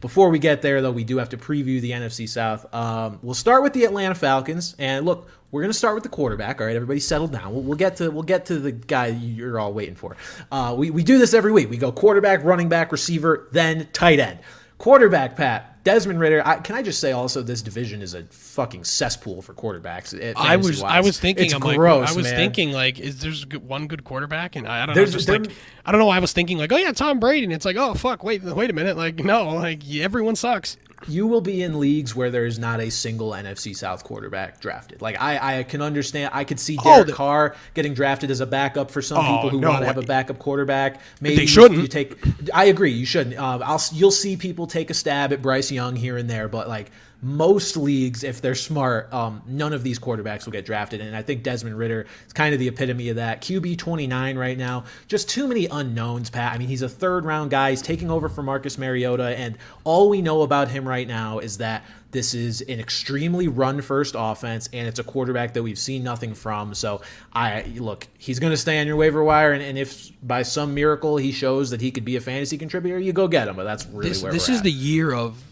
Before 0.00 0.30
we 0.30 0.38
get 0.38 0.62
there, 0.62 0.80
though, 0.80 0.92
we 0.92 1.04
do 1.04 1.18
have 1.18 1.28
to 1.30 1.36
preview 1.36 1.80
the 1.80 1.90
NFC 1.90 2.28
South. 2.28 2.72
Um, 2.74 3.18
we'll 3.22 3.34
start 3.34 3.62
with 3.62 3.72
the 3.72 3.84
Atlanta 3.84 4.14
Falcons, 4.14 4.76
and 4.78 5.04
look, 5.04 5.28
we're 5.50 5.62
going 5.62 5.72
to 5.72 5.78
start 5.78 5.94
with 5.94 6.04
the 6.04 6.08
quarterback. 6.08 6.60
All 6.60 6.66
right, 6.66 6.76
everybody, 6.76 7.00
settle 7.00 7.26
down. 7.26 7.52
We'll, 7.52 7.62
we'll 7.62 7.76
get 7.76 7.96
to 7.96 8.10
we'll 8.10 8.22
get 8.22 8.46
to 8.46 8.58
the 8.58 8.72
guy 8.72 9.06
you're 9.08 9.58
all 9.58 9.72
waiting 9.72 9.96
for. 9.96 10.16
Uh, 10.52 10.74
we 10.78 10.90
we 10.90 11.02
do 11.02 11.18
this 11.18 11.34
every 11.34 11.52
week. 11.52 11.68
We 11.68 11.78
go 11.78 11.90
quarterback, 11.90 12.44
running 12.44 12.68
back, 12.68 12.92
receiver, 12.92 13.48
then 13.52 13.88
tight 13.92 14.20
end. 14.20 14.38
Quarterback, 14.78 15.34
Pat 15.36 15.67
Desmond 15.92 16.20
Ridder. 16.20 16.42
I, 16.46 16.56
can 16.56 16.76
I 16.76 16.82
just 16.82 17.00
say 17.00 17.12
also 17.12 17.42
this 17.42 17.62
division 17.62 18.02
is 18.02 18.12
a 18.14 18.24
fucking 18.24 18.84
cesspool 18.84 19.40
for 19.40 19.54
quarterbacks. 19.54 20.12
I 20.36 20.56
was 20.56 20.66
fantasy-wise. 20.66 20.92
I 20.92 21.00
was 21.00 21.18
thinking 21.18 21.44
it's 21.46 21.54
I'm 21.54 21.60
gross. 21.60 22.00
like 22.02 22.10
I 22.10 22.16
was 22.16 22.26
man. 22.26 22.36
thinking 22.36 22.72
like 22.72 23.00
is 23.00 23.20
there's 23.20 23.46
one 23.46 23.86
good 23.86 24.04
quarterback 24.04 24.54
and 24.56 24.68
I, 24.68 24.82
I 24.82 24.86
don't 24.86 24.94
There's- 24.94 25.10
know 25.12 25.16
just 25.18 25.28
like 25.28 25.50
I 25.86 25.90
don't 25.92 25.98
know 25.98 26.06
why 26.06 26.16
I 26.16 26.20
was 26.20 26.32
thinking 26.34 26.58
like 26.58 26.70
oh 26.72 26.76
yeah 26.76 26.92
Tom 26.92 27.20
Brady 27.20 27.44
and 27.44 27.52
it's 27.52 27.64
like 27.64 27.76
oh 27.76 27.94
fuck 27.94 28.22
wait 28.22 28.42
wait 28.42 28.68
a 28.68 28.74
minute 28.74 28.96
like 28.98 29.16
no 29.24 29.48
like 29.54 29.82
everyone 29.94 30.36
sucks 30.36 30.76
you 31.06 31.26
will 31.26 31.40
be 31.40 31.62
in 31.62 31.78
leagues 31.78 32.14
where 32.16 32.30
there 32.30 32.44
is 32.46 32.58
not 32.58 32.80
a 32.80 32.90
single 32.90 33.30
NFC 33.30 33.76
South 33.76 34.02
quarterback 34.04 34.60
drafted. 34.60 35.00
Like 35.00 35.20
I, 35.20 35.60
I 35.60 35.62
can 35.62 35.80
understand. 35.80 36.30
I 36.34 36.44
could 36.44 36.58
see 36.58 36.76
Derek 36.76 37.06
the- 37.06 37.12
Carr 37.12 37.54
getting 37.74 37.94
drafted 37.94 38.30
as 38.30 38.40
a 38.40 38.46
backup 38.46 38.90
for 38.90 39.00
some 39.00 39.18
Oh, 39.18 39.36
people 39.36 39.50
who 39.50 39.60
no 39.60 39.68
want 39.70 39.82
to 39.82 39.86
have 39.86 39.98
a 39.98 40.02
backup 40.02 40.38
quarterback. 40.38 41.00
Maybe 41.20 41.36
They 41.36 41.42
you- 41.42 41.48
shouldn't. 41.48 41.80
You 41.80 41.88
take. 41.88 42.18
I 42.52 42.64
agree. 42.66 42.90
You 42.92 43.06
shouldn't. 43.06 43.36
Uh, 43.38 43.60
I'll. 43.62 43.80
You'll 43.92 44.10
see 44.10 44.36
people 44.36 44.66
take 44.66 44.90
a 44.90 44.94
stab 44.94 45.32
at 45.32 45.40
Bryce 45.40 45.70
Young 45.70 45.94
here 45.94 46.16
and 46.16 46.28
there, 46.28 46.48
but 46.48 46.68
like 46.68 46.90
most 47.20 47.76
leagues, 47.76 48.22
if 48.22 48.40
they're 48.40 48.54
smart, 48.54 49.12
um, 49.12 49.42
none 49.46 49.72
of 49.72 49.82
these 49.82 49.98
quarterbacks 49.98 50.44
will 50.44 50.52
get 50.52 50.64
drafted. 50.64 51.00
And 51.00 51.16
I 51.16 51.22
think 51.22 51.42
Desmond 51.42 51.76
Ridder 51.76 52.06
is 52.26 52.32
kind 52.32 52.54
of 52.54 52.60
the 52.60 52.68
epitome 52.68 53.08
of 53.08 53.16
that. 53.16 53.40
QB 53.40 53.76
29 53.76 54.38
right 54.38 54.56
now. 54.56 54.84
Just 55.08 55.28
too 55.28 55.48
many 55.48 55.66
unknowns, 55.66 56.30
Pat. 56.30 56.52
I 56.52 56.58
mean, 56.58 56.68
he's 56.68 56.82
a 56.82 56.88
third 56.88 57.24
round 57.24 57.50
guy. 57.50 57.70
He's 57.70 57.82
taking 57.82 58.08
over 58.10 58.28
for 58.28 58.42
Marcus 58.42 58.78
Mariota. 58.78 59.36
And 59.36 59.58
all 59.82 60.08
we 60.08 60.22
know 60.22 60.42
about 60.42 60.68
him 60.68 60.86
right 60.86 61.08
now 61.08 61.40
is 61.40 61.58
that 61.58 61.84
this 62.10 62.34
is 62.34 62.60
an 62.62 62.80
extremely 62.80 63.48
run 63.48 63.82
first 63.82 64.14
offense, 64.16 64.70
and 64.72 64.88
it's 64.88 64.98
a 64.98 65.04
quarterback 65.04 65.52
that 65.52 65.62
we've 65.62 65.78
seen 65.78 66.02
nothing 66.02 66.32
from. 66.32 66.72
So, 66.72 67.02
I 67.34 67.64
look, 67.76 68.06
he's 68.16 68.38
going 68.38 68.52
to 68.52 68.56
stay 68.56 68.80
on 68.80 68.86
your 68.86 68.96
waiver 68.96 69.22
wire. 69.22 69.52
And, 69.52 69.62
and 69.62 69.76
if 69.76 70.10
by 70.22 70.42
some 70.42 70.72
miracle 70.72 71.18
he 71.18 71.32
shows 71.32 71.68
that 71.70 71.82
he 71.82 71.90
could 71.90 72.06
be 72.06 72.16
a 72.16 72.20
fantasy 72.20 72.56
contributor, 72.56 72.98
you 72.98 73.12
go 73.12 73.28
get 73.28 73.48
him. 73.48 73.56
But 73.56 73.64
that's 73.64 73.86
really 73.86 74.08
this 74.08 74.22
where 74.22 74.32
this 74.32 74.48
is 74.48 74.58
at. 74.58 74.64
the 74.64 74.72
year 74.72 75.12
of 75.12 75.42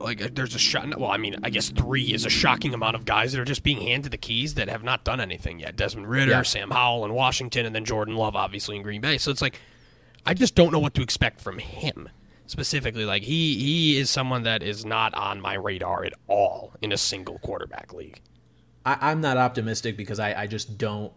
like 0.00 0.22
uh, 0.22 0.28
there's 0.32 0.54
a 0.54 0.58
shot 0.58 0.98
well 0.98 1.10
I 1.10 1.16
mean 1.16 1.36
I 1.42 1.50
guess 1.50 1.68
three 1.70 2.12
is 2.12 2.24
a 2.24 2.30
shocking 2.30 2.74
amount 2.74 2.96
of 2.96 3.04
guys 3.04 3.32
that 3.32 3.40
are 3.40 3.44
just 3.44 3.62
being 3.62 3.80
handed 3.80 4.12
the 4.12 4.18
keys 4.18 4.54
that 4.54 4.68
have 4.68 4.82
not 4.82 5.04
done 5.04 5.20
anything 5.20 5.60
yet 5.60 5.76
Desmond 5.76 6.08
Ridder 6.08 6.30
Yeah. 6.32 6.42
Sam 6.42 6.70
Howell 6.70 7.04
in 7.04 7.12
Washington 7.14 7.66
and 7.66 7.74
then 7.74 7.84
Jordan 7.84 8.16
Love 8.16 8.34
obviously 8.36 8.76
in 8.76 8.82
Green 8.82 9.00
Bay 9.00 9.18
so 9.18 9.30
it's 9.30 9.42
like 9.42 9.60
I 10.26 10.34
just 10.34 10.54
don't 10.54 10.72
know 10.72 10.78
what 10.78 10.94
to 10.94 11.02
expect 11.02 11.40
from 11.40 11.58
him 11.58 12.08
specifically 12.46 13.04
like 13.04 13.22
he 13.22 13.56
he 13.58 13.98
is 13.98 14.10
someone 14.10 14.42
that 14.44 14.62
is 14.62 14.84
not 14.84 15.14
on 15.14 15.40
my 15.40 15.54
radar 15.54 16.04
at 16.04 16.12
all 16.26 16.72
in 16.82 16.92
a 16.92 16.96
single 16.96 17.38
quarterback 17.38 17.92
league 17.92 18.20
I, 18.84 18.96
I'm 19.10 19.20
not 19.20 19.36
optimistic 19.36 19.96
because 19.96 20.18
I, 20.18 20.32
I 20.42 20.46
just 20.46 20.78
don't 20.78 21.12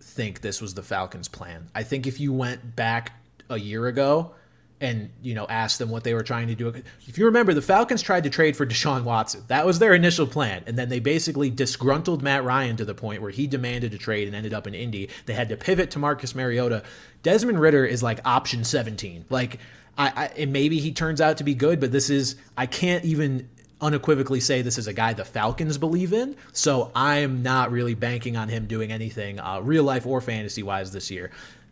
think 0.00 0.40
this 0.40 0.60
was 0.62 0.74
the 0.74 0.82
Falcons' 0.82 1.28
plan. 1.28 1.68
I 1.74 1.82
think 1.82 2.06
if 2.06 2.20
you 2.20 2.32
went 2.32 2.76
back 2.76 3.12
a 3.50 3.58
year 3.58 3.88
ago 3.88 4.34
and 4.80 5.10
you 5.22 5.34
know 5.34 5.46
ask 5.48 5.78
them 5.78 5.90
what 5.90 6.04
they 6.04 6.14
were 6.14 6.22
trying 6.22 6.48
to 6.48 6.54
do. 6.54 6.72
If 7.06 7.18
you 7.18 7.26
remember, 7.26 7.54
the 7.54 7.62
Falcons 7.62 8.02
tried 8.02 8.24
to 8.24 8.30
trade 8.30 8.56
for 8.56 8.66
Deshaun 8.66 9.04
Watson. 9.04 9.44
That 9.48 9.66
was 9.66 9.78
their 9.78 9.94
initial 9.94 10.26
plan, 10.26 10.64
and 10.66 10.78
then 10.78 10.88
they 10.88 11.00
basically 11.00 11.50
disgruntled 11.50 12.22
Matt 12.22 12.44
Ryan 12.44 12.76
to 12.76 12.84
the 12.84 12.94
point 12.94 13.22
where 13.22 13.30
he 13.30 13.46
demanded 13.46 13.94
a 13.94 13.98
trade 13.98 14.26
and 14.26 14.34
ended 14.34 14.54
up 14.54 14.66
in 14.66 14.74
Indy. 14.74 15.08
They 15.26 15.34
had 15.34 15.48
to 15.50 15.56
pivot 15.56 15.90
to 15.92 15.98
Marcus 15.98 16.34
Mariota. 16.34 16.82
Desmond 17.22 17.60
Ridder 17.60 17.84
is 17.84 18.02
like 18.02 18.20
option 18.24 18.64
17. 18.64 19.26
Like 19.28 19.58
I, 19.98 20.30
I 20.38 20.44
maybe 20.46 20.78
he 20.78 20.92
turns 20.92 21.20
out 21.20 21.36
to 21.38 21.44
be 21.44 21.54
good, 21.54 21.80
but 21.80 21.92
this 21.92 22.08
is 22.08 22.36
I 22.56 22.66
can't 22.66 23.04
even 23.04 23.48
unequivocally 23.80 24.40
say 24.40 24.62
this 24.62 24.78
is 24.78 24.86
a 24.86 24.92
guy 24.92 25.12
the 25.12 25.24
Falcons 25.24 25.78
believe 25.78 26.12
in. 26.12 26.36
So 26.52 26.90
I'm 26.94 27.42
not 27.42 27.70
really 27.70 27.94
banking 27.94 28.36
on 28.36 28.48
him 28.48 28.66
doing 28.66 28.92
anything 28.92 29.40
uh, 29.40 29.60
real 29.60 29.84
life 29.84 30.06
or 30.06 30.20
fantasy 30.20 30.62
wise 30.62 30.92
this 30.92 31.10
year. 31.10 31.30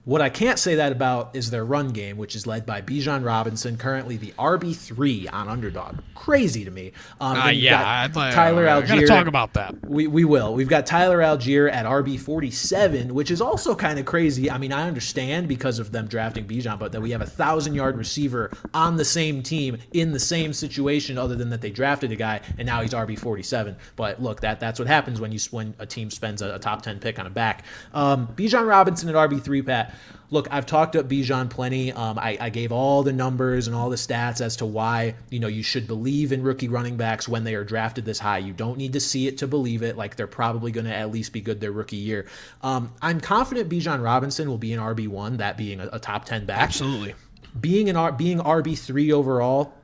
What 0.08 0.22
I 0.22 0.30
can't 0.30 0.58
say 0.58 0.76
that 0.76 0.90
about 0.90 1.36
is 1.36 1.50
their 1.50 1.66
run 1.66 1.90
game, 1.90 2.16
which 2.16 2.34
is 2.34 2.46
led 2.46 2.64
by 2.64 2.80
Bijan 2.80 3.26
Robinson, 3.26 3.76
currently 3.76 4.16
the 4.16 4.32
RB 4.38 4.74
three 4.74 5.28
on 5.28 5.50
underdog. 5.50 5.98
Crazy 6.14 6.64
to 6.64 6.70
me. 6.70 6.92
Um, 7.20 7.36
uh, 7.36 7.48
yeah, 7.50 7.86
I'd 7.86 8.16
like, 8.16 8.32
Tyler 8.32 8.66
uh, 8.66 8.80
Allgeier. 8.80 9.06
talk 9.06 9.26
about 9.26 9.52
that. 9.52 9.86
We 9.86 10.06
we 10.06 10.24
will. 10.24 10.54
We've 10.54 10.66
got 10.66 10.86
Tyler 10.86 11.18
Allgeier 11.18 11.70
at 11.70 11.84
RB 11.84 12.18
forty 12.18 12.50
seven, 12.50 13.12
which 13.12 13.30
is 13.30 13.42
also 13.42 13.74
kind 13.74 13.98
of 13.98 14.06
crazy. 14.06 14.50
I 14.50 14.56
mean, 14.56 14.72
I 14.72 14.88
understand 14.88 15.46
because 15.46 15.78
of 15.78 15.92
them 15.92 16.06
drafting 16.06 16.46
Bijan, 16.46 16.78
but 16.78 16.92
that 16.92 17.02
we 17.02 17.10
have 17.10 17.20
a 17.20 17.26
thousand 17.26 17.74
yard 17.74 17.98
receiver 17.98 18.50
on 18.72 18.96
the 18.96 19.04
same 19.04 19.42
team 19.42 19.76
in 19.92 20.12
the 20.12 20.20
same 20.20 20.54
situation, 20.54 21.18
other 21.18 21.36
than 21.36 21.50
that 21.50 21.60
they 21.60 21.70
drafted 21.70 22.12
a 22.12 22.16
guy 22.16 22.40
and 22.56 22.64
now 22.64 22.80
he's 22.80 22.94
RB 22.94 23.18
forty 23.18 23.42
seven. 23.42 23.76
But 23.94 24.22
look, 24.22 24.40
that 24.40 24.58
that's 24.58 24.78
what 24.78 24.88
happens 24.88 25.20
when 25.20 25.32
you 25.32 25.38
when 25.50 25.74
a 25.78 25.84
team 25.84 26.10
spends 26.10 26.40
a, 26.40 26.54
a 26.54 26.58
top 26.58 26.80
ten 26.80 26.98
pick 26.98 27.18
on 27.18 27.26
a 27.26 27.30
back. 27.30 27.66
Um, 27.92 28.28
Bijan 28.28 28.66
Robinson 28.66 29.10
at 29.10 29.14
RB 29.14 29.42
three, 29.42 29.60
Pat 29.60 29.94
look, 30.30 30.48
I've 30.50 30.66
talked 30.66 30.96
up 30.96 31.08
Bijan 31.08 31.50
plenty. 31.50 31.92
Um, 31.92 32.18
I, 32.18 32.36
I, 32.40 32.50
gave 32.50 32.72
all 32.72 33.02
the 33.02 33.12
numbers 33.12 33.66
and 33.66 33.74
all 33.74 33.90
the 33.90 33.96
stats 33.96 34.40
as 34.40 34.56
to 34.56 34.66
why 34.66 35.14
you 35.30 35.40
know 35.40 35.48
you 35.48 35.62
should 35.62 35.86
believe 35.86 36.32
in 36.32 36.42
rookie 36.42 36.68
running 36.68 36.96
backs 36.96 37.28
when 37.28 37.44
they 37.44 37.54
are 37.54 37.64
drafted 37.64 38.04
this 38.04 38.18
high. 38.18 38.38
You 38.38 38.52
don't 38.52 38.78
need 38.78 38.92
to 38.94 39.00
see 39.00 39.26
it 39.26 39.38
to 39.38 39.46
believe 39.46 39.82
it. 39.82 39.96
Like 39.96 40.16
they're 40.16 40.26
probably 40.26 40.72
going 40.72 40.86
to 40.86 40.94
at 40.94 41.10
least 41.10 41.32
be 41.32 41.40
good 41.40 41.60
their 41.60 41.72
rookie 41.72 41.96
year. 41.96 42.26
Um, 42.62 42.92
I'm 43.00 43.20
confident 43.20 43.68
Bijan 43.68 44.02
Robinson 44.02 44.48
will 44.48 44.58
be 44.58 44.72
an 44.72 44.80
RB 44.80 45.08
one, 45.08 45.38
that 45.38 45.56
being 45.56 45.80
a, 45.80 45.88
a, 45.92 45.98
top 45.98 46.24
ten 46.24 46.46
back. 46.46 46.60
Absolutely. 46.60 47.14
Being 47.58 47.88
an 47.88 48.16
being 48.16 48.38
RB 48.38 48.78
three 48.78 49.12
overall, 49.12 49.74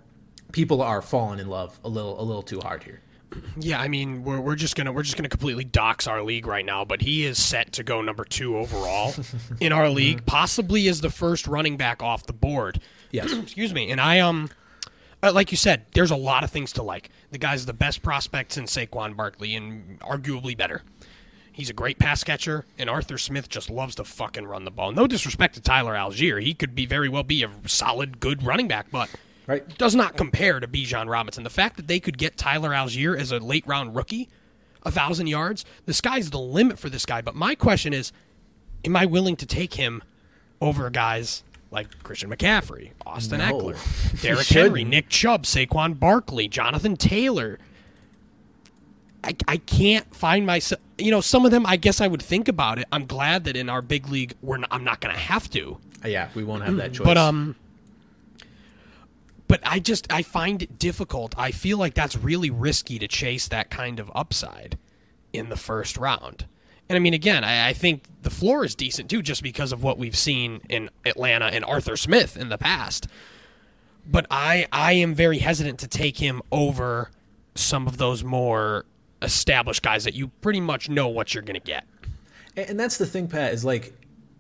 people 0.53 0.83
are 0.83 1.03
falling 1.03 1.41
in 1.41 1.49
love 1.49 1.79
a 1.85 1.89
little 1.89 2.21
a 2.21 2.23
little 2.23 2.43
too 2.43 2.61
hard 2.61 2.83
here. 2.83 3.01
Yeah, 3.59 3.81
I 3.81 3.89
mean, 3.89 4.25
we're, 4.25 4.41
we're 4.41 4.57
just 4.57 4.77
gonna 4.77 4.93
we're 4.93 5.03
just 5.03 5.17
gonna 5.17 5.29
completely 5.29 5.65
dox 5.65 6.07
our 6.07 6.23
league 6.23 6.47
right 6.47 6.65
now, 6.65 6.85
but 6.85 7.03
he 7.03 7.25
is 7.25 7.39
set 7.39 7.73
to 7.73 7.83
go 7.83 8.03
number 8.03 8.25
two 8.25 8.57
overall 8.57 9.15
in 9.61 9.73
our 9.73 9.89
league, 9.91 10.25
possibly 10.27 10.89
as 10.89 11.01
the 11.01 11.11
first 11.11 11.47
running 11.47 11.77
back 11.77 12.03
off 12.03 12.27
the 12.27 12.33
board. 12.33 12.81
Yes, 13.11 13.33
excuse 13.43 13.73
me. 13.73 13.91
And 13.91 14.01
I 14.01 14.21
um, 14.21 14.51
uh, 15.23 15.33
like 15.33 15.51
you 15.51 15.57
said, 15.57 15.87
there's 15.95 16.11
a 16.11 16.17
lot 16.17 16.45
of 16.45 16.51
things 16.51 16.73
to 16.73 16.83
like. 16.83 17.11
The 17.31 17.39
guy's 17.39 17.65
the 17.65 17.73
best 17.73 18.03
prospect 18.03 18.57
in 18.57 18.65
Saquon 18.65 19.17
Barkley, 19.17 19.55
and 19.55 19.99
arguably 20.01 20.57
better. 20.57 20.83
He's 21.51 21.71
a 21.71 21.73
great 21.73 22.01
pass 22.01 22.25
catcher, 22.25 22.67
and 22.79 22.91
Arthur 22.91 23.17
Smith 23.17 23.49
just 23.49 23.71
loves 23.71 23.95
to 23.95 24.05
fucking 24.05 24.45
run 24.45 24.65
the 24.65 24.73
ball. 24.73 24.91
No 24.91 25.07
disrespect 25.07 25.55
to 25.55 25.61
Tyler 25.61 25.95
Allgeier, 25.95 26.43
he 26.43 26.53
could 26.53 26.75
be 26.75 26.85
very 26.85 27.09
well 27.09 27.23
be 27.23 27.45
a 27.45 27.51
solid, 27.67 28.19
good 28.19 28.43
running 28.43 28.67
back, 28.67 28.91
but 28.91 29.09
right? 29.47 29.79
Does 29.79 29.95
not 29.95 30.17
compare 30.17 30.61
to 30.61 30.69
Bijan 30.69 31.09
Robinson. 31.09 31.45
The 31.45 31.51
fact 31.51 31.77
that 31.77 31.87
they 31.87 32.01
could 32.01 32.19
get 32.19 32.37
Tyler 32.37 32.71
Allgeier 32.71 33.19
as 33.19 33.33
a 33.33 33.39
late 33.39 33.67
round 33.67 33.95
rookie, 33.95 34.29
a 34.83 34.91
thousand 34.91 35.27
yards, 35.27 35.65
the 35.87 35.95
sky's 35.95 36.31
the 36.31 36.39
limit 36.39 36.79
for 36.79 36.89
this 36.89 37.07
guy. 37.07 37.23
But 37.23 37.35
my 37.35 37.55
question 37.55 37.93
is, 37.93 38.13
am 38.85 38.97
I 38.97 39.07
willing 39.07 39.37
to 39.37 39.47
take 39.47 39.75
him 39.75 40.03
over 40.61 40.89
guys 40.91 41.43
like 41.71 42.03
Christian 42.03 42.31
McCaffrey, 42.31 42.93
Austin 43.05 43.39
no. 43.39 43.53
Ekeler, 43.53 44.21
Derrick 44.23 44.47
Henry, 44.47 44.85
Nick 44.85 45.09
Chubb, 45.09 45.45
Saquon 45.45 45.99
Barkley, 45.99 46.49
Jonathan 46.49 46.97
Taylor? 46.97 47.59
I, 49.25 49.35
I 49.49 49.57
can't 49.57 50.15
find 50.15 50.47
myself. 50.47 50.81
You 50.99 51.11
know, 51.11 51.23
some 51.23 51.47
of 51.47 51.51
them. 51.51 51.65
I 51.67 51.77
guess 51.77 52.01
I 52.01 52.07
would 52.07 52.23
think 52.23 52.47
about 52.47 52.79
it. 52.79 52.87
I'm 52.93 53.07
glad 53.07 53.45
that 53.45 53.57
in 53.57 53.71
our 53.71 53.81
big 53.81 54.09
league, 54.09 54.35
we're 54.43 54.59
not, 54.59 54.69
I'm 54.71 54.85
not 54.85 55.01
going 55.01 55.15
to 55.15 55.21
have 55.21 55.49
to. 55.51 55.79
Yeah, 56.05 56.29
we 56.35 56.45
won't 56.45 56.63
have 56.63 56.77
that 56.77 56.93
choice. 56.93 57.07
But 57.07 57.17
um, 57.17 57.57
but 59.55 59.61
I 59.65 59.79
just 59.79 60.13
I 60.13 60.23
find 60.23 60.63
it 60.63 60.81
difficult. 60.81 61.33
I 61.39 61.53
feel 61.53 61.79
like 61.79 61.95
that's 61.95 62.17
really 62.17 62.51
risky 62.51 62.99
to 62.99 63.07
chase 63.07 63.47
that 63.47 63.71
kind 63.71 64.01
of 64.01 64.11
upside 64.13 64.77
in 65.33 65.49
the 65.49 65.57
first 65.57 65.97
round. 65.97 66.47
And 66.89 66.97
I 66.97 66.99
mean, 66.99 67.15
again, 67.15 67.45
I, 67.45 67.69
I, 67.69 67.73
think 67.73 68.03
the 68.23 68.31
floor 68.31 68.65
is 68.65 68.75
decent 68.75 69.09
too, 69.09 69.23
just 69.23 69.45
because 69.45 69.71
of 69.71 69.81
what 69.81 69.97
we've 69.97 70.17
seen 70.17 70.61
in 70.69 70.91
Atlanta 71.07 71.45
and 71.45 71.65
Arthur 71.65 71.97
Smith 71.97 72.37
in 72.37 72.49
the 72.49 72.59
past. 72.59 73.07
But 74.05 74.27
I 74.29 74.67
I 74.73 74.95
am 74.95 75.15
very 75.15 75.39
hesitant 75.39 75.79
to 75.79 75.87
take 75.87 76.19
him 76.19 76.43
over 76.51 77.13
some 77.55 77.87
of 77.87 77.97
those 77.97 78.25
more 78.25 78.85
established 79.23 79.85
guys 79.85 80.03
that 80.03 80.15
you 80.15 80.33
pretty 80.41 80.61
much 80.61 80.89
know 80.89 81.07
what 81.07 81.33
you're 81.33 81.45
going 81.45 81.61
to 81.61 81.65
get. 81.65 81.85
And 82.57 82.81
that's 82.81 82.99
the 82.99 83.07
thing, 83.07 83.29
Pat, 83.29 83.55
is 83.55 83.65
like 83.65 83.95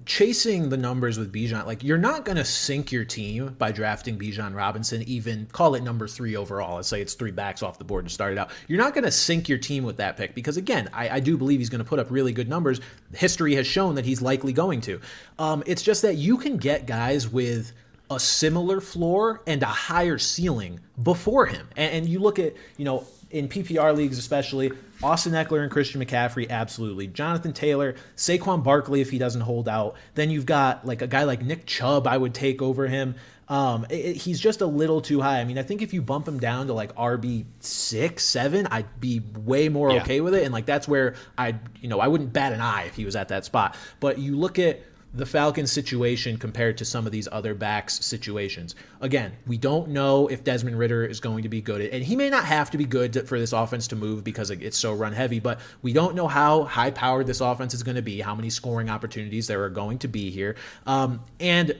chasing 0.06 0.68
the 0.68 0.76
numbers 0.76 1.18
with 1.18 1.32
Bijan, 1.32 1.66
like 1.66 1.82
you're 1.82 1.98
not 1.98 2.24
going 2.24 2.36
to 2.36 2.44
sink 2.44 2.92
your 2.92 3.04
team 3.04 3.54
by 3.58 3.72
drafting 3.72 4.18
Bijan 4.18 4.54
Robinson, 4.54 5.02
even 5.02 5.46
call 5.46 5.74
it 5.74 5.82
number 5.82 6.06
three 6.06 6.36
overall. 6.36 6.76
Let's 6.76 6.88
say 6.88 7.00
it's 7.00 7.14
three 7.14 7.30
backs 7.30 7.62
off 7.62 7.78
the 7.78 7.84
board 7.84 8.06
to 8.06 8.12
start 8.12 8.32
it 8.32 8.38
out. 8.38 8.50
You're 8.68 8.78
not 8.78 8.94
going 8.94 9.04
to 9.04 9.10
sink 9.10 9.48
your 9.48 9.58
team 9.58 9.84
with 9.84 9.96
that 9.98 10.16
pick 10.16 10.34
because, 10.34 10.56
again, 10.56 10.88
I, 10.92 11.08
I 11.08 11.20
do 11.20 11.36
believe 11.36 11.60
he's 11.60 11.70
going 11.70 11.82
to 11.82 11.88
put 11.88 11.98
up 11.98 12.10
really 12.10 12.32
good 12.32 12.48
numbers. 12.48 12.80
History 13.14 13.54
has 13.54 13.66
shown 13.66 13.94
that 13.94 14.04
he's 14.04 14.20
likely 14.20 14.52
going 14.52 14.80
to. 14.82 15.00
Um, 15.38 15.62
it's 15.66 15.82
just 15.82 16.02
that 16.02 16.16
you 16.16 16.36
can 16.36 16.56
get 16.56 16.86
guys 16.86 17.28
with 17.28 17.72
a 18.10 18.20
similar 18.20 18.80
floor 18.80 19.40
and 19.46 19.62
a 19.62 19.66
higher 19.66 20.18
ceiling 20.18 20.80
before 21.02 21.46
him. 21.46 21.66
And, 21.76 21.94
and 21.94 22.08
you 22.08 22.18
look 22.18 22.38
at, 22.38 22.54
you 22.76 22.84
know, 22.84 23.06
in 23.34 23.48
PPR 23.48 23.94
leagues 23.96 24.16
especially, 24.16 24.70
Austin 25.02 25.32
Ekeler 25.32 25.62
and 25.62 25.70
Christian 25.70 26.00
McCaffrey, 26.00 26.48
absolutely. 26.48 27.08
Jonathan 27.08 27.52
Taylor, 27.52 27.96
Saquon 28.16 28.62
Barkley, 28.62 29.00
if 29.00 29.10
he 29.10 29.18
doesn't 29.18 29.40
hold 29.40 29.68
out. 29.68 29.96
Then 30.14 30.30
you've 30.30 30.46
got 30.46 30.86
like 30.86 31.02
a 31.02 31.08
guy 31.08 31.24
like 31.24 31.42
Nick 31.42 31.66
Chubb, 31.66 32.06
I 32.06 32.16
would 32.16 32.32
take 32.32 32.62
over 32.62 32.86
him. 32.86 33.16
Um, 33.48 33.86
it, 33.90 33.94
it, 33.94 34.16
he's 34.16 34.38
just 34.38 34.60
a 34.60 34.66
little 34.66 35.00
too 35.00 35.20
high. 35.20 35.40
I 35.40 35.44
mean, 35.44 35.58
I 35.58 35.64
think 35.64 35.82
if 35.82 35.92
you 35.92 36.00
bump 36.00 36.28
him 36.28 36.38
down 36.38 36.68
to 36.68 36.74
like 36.74 36.94
RB 36.94 37.44
six, 37.58 38.24
seven, 38.24 38.68
I'd 38.70 39.00
be 39.00 39.20
way 39.44 39.68
more 39.68 39.90
yeah. 39.90 40.00
okay 40.02 40.20
with 40.20 40.34
it. 40.34 40.44
And 40.44 40.54
like 40.54 40.64
that's 40.64 40.86
where 40.86 41.16
I, 41.36 41.56
you 41.80 41.88
know, 41.88 41.98
I 41.98 42.06
wouldn't 42.06 42.32
bat 42.32 42.52
an 42.52 42.60
eye 42.60 42.84
if 42.84 42.94
he 42.94 43.04
was 43.04 43.16
at 43.16 43.28
that 43.28 43.44
spot. 43.44 43.76
But 43.98 44.18
you 44.18 44.36
look 44.36 44.60
at 44.60 44.80
the 45.14 45.24
Falcons 45.24 45.70
situation 45.70 46.36
compared 46.36 46.76
to 46.78 46.84
some 46.84 47.06
of 47.06 47.12
these 47.12 47.28
other 47.30 47.54
backs 47.54 48.04
situations. 48.04 48.74
Again, 49.00 49.32
we 49.46 49.56
don't 49.56 49.90
know 49.90 50.26
if 50.26 50.42
Desmond 50.42 50.76
Ridder 50.76 51.04
is 51.04 51.20
going 51.20 51.44
to 51.44 51.48
be 51.48 51.62
good, 51.62 51.80
and 51.80 52.02
he 52.02 52.16
may 52.16 52.28
not 52.28 52.44
have 52.44 52.70
to 52.72 52.78
be 52.78 52.84
good 52.84 53.12
to, 53.12 53.22
for 53.22 53.38
this 53.38 53.52
offense 53.52 53.86
to 53.88 53.96
move 53.96 54.24
because 54.24 54.50
it's 54.50 54.76
so 54.76 54.92
run 54.92 55.12
heavy. 55.12 55.38
But 55.38 55.60
we 55.82 55.92
don't 55.92 56.16
know 56.16 56.26
how 56.26 56.64
high 56.64 56.90
powered 56.90 57.28
this 57.28 57.40
offense 57.40 57.74
is 57.74 57.84
going 57.84 57.94
to 57.94 58.02
be, 58.02 58.20
how 58.20 58.34
many 58.34 58.50
scoring 58.50 58.90
opportunities 58.90 59.46
there 59.46 59.62
are 59.62 59.70
going 59.70 59.98
to 60.00 60.08
be 60.08 60.30
here, 60.30 60.56
um, 60.86 61.22
and. 61.40 61.74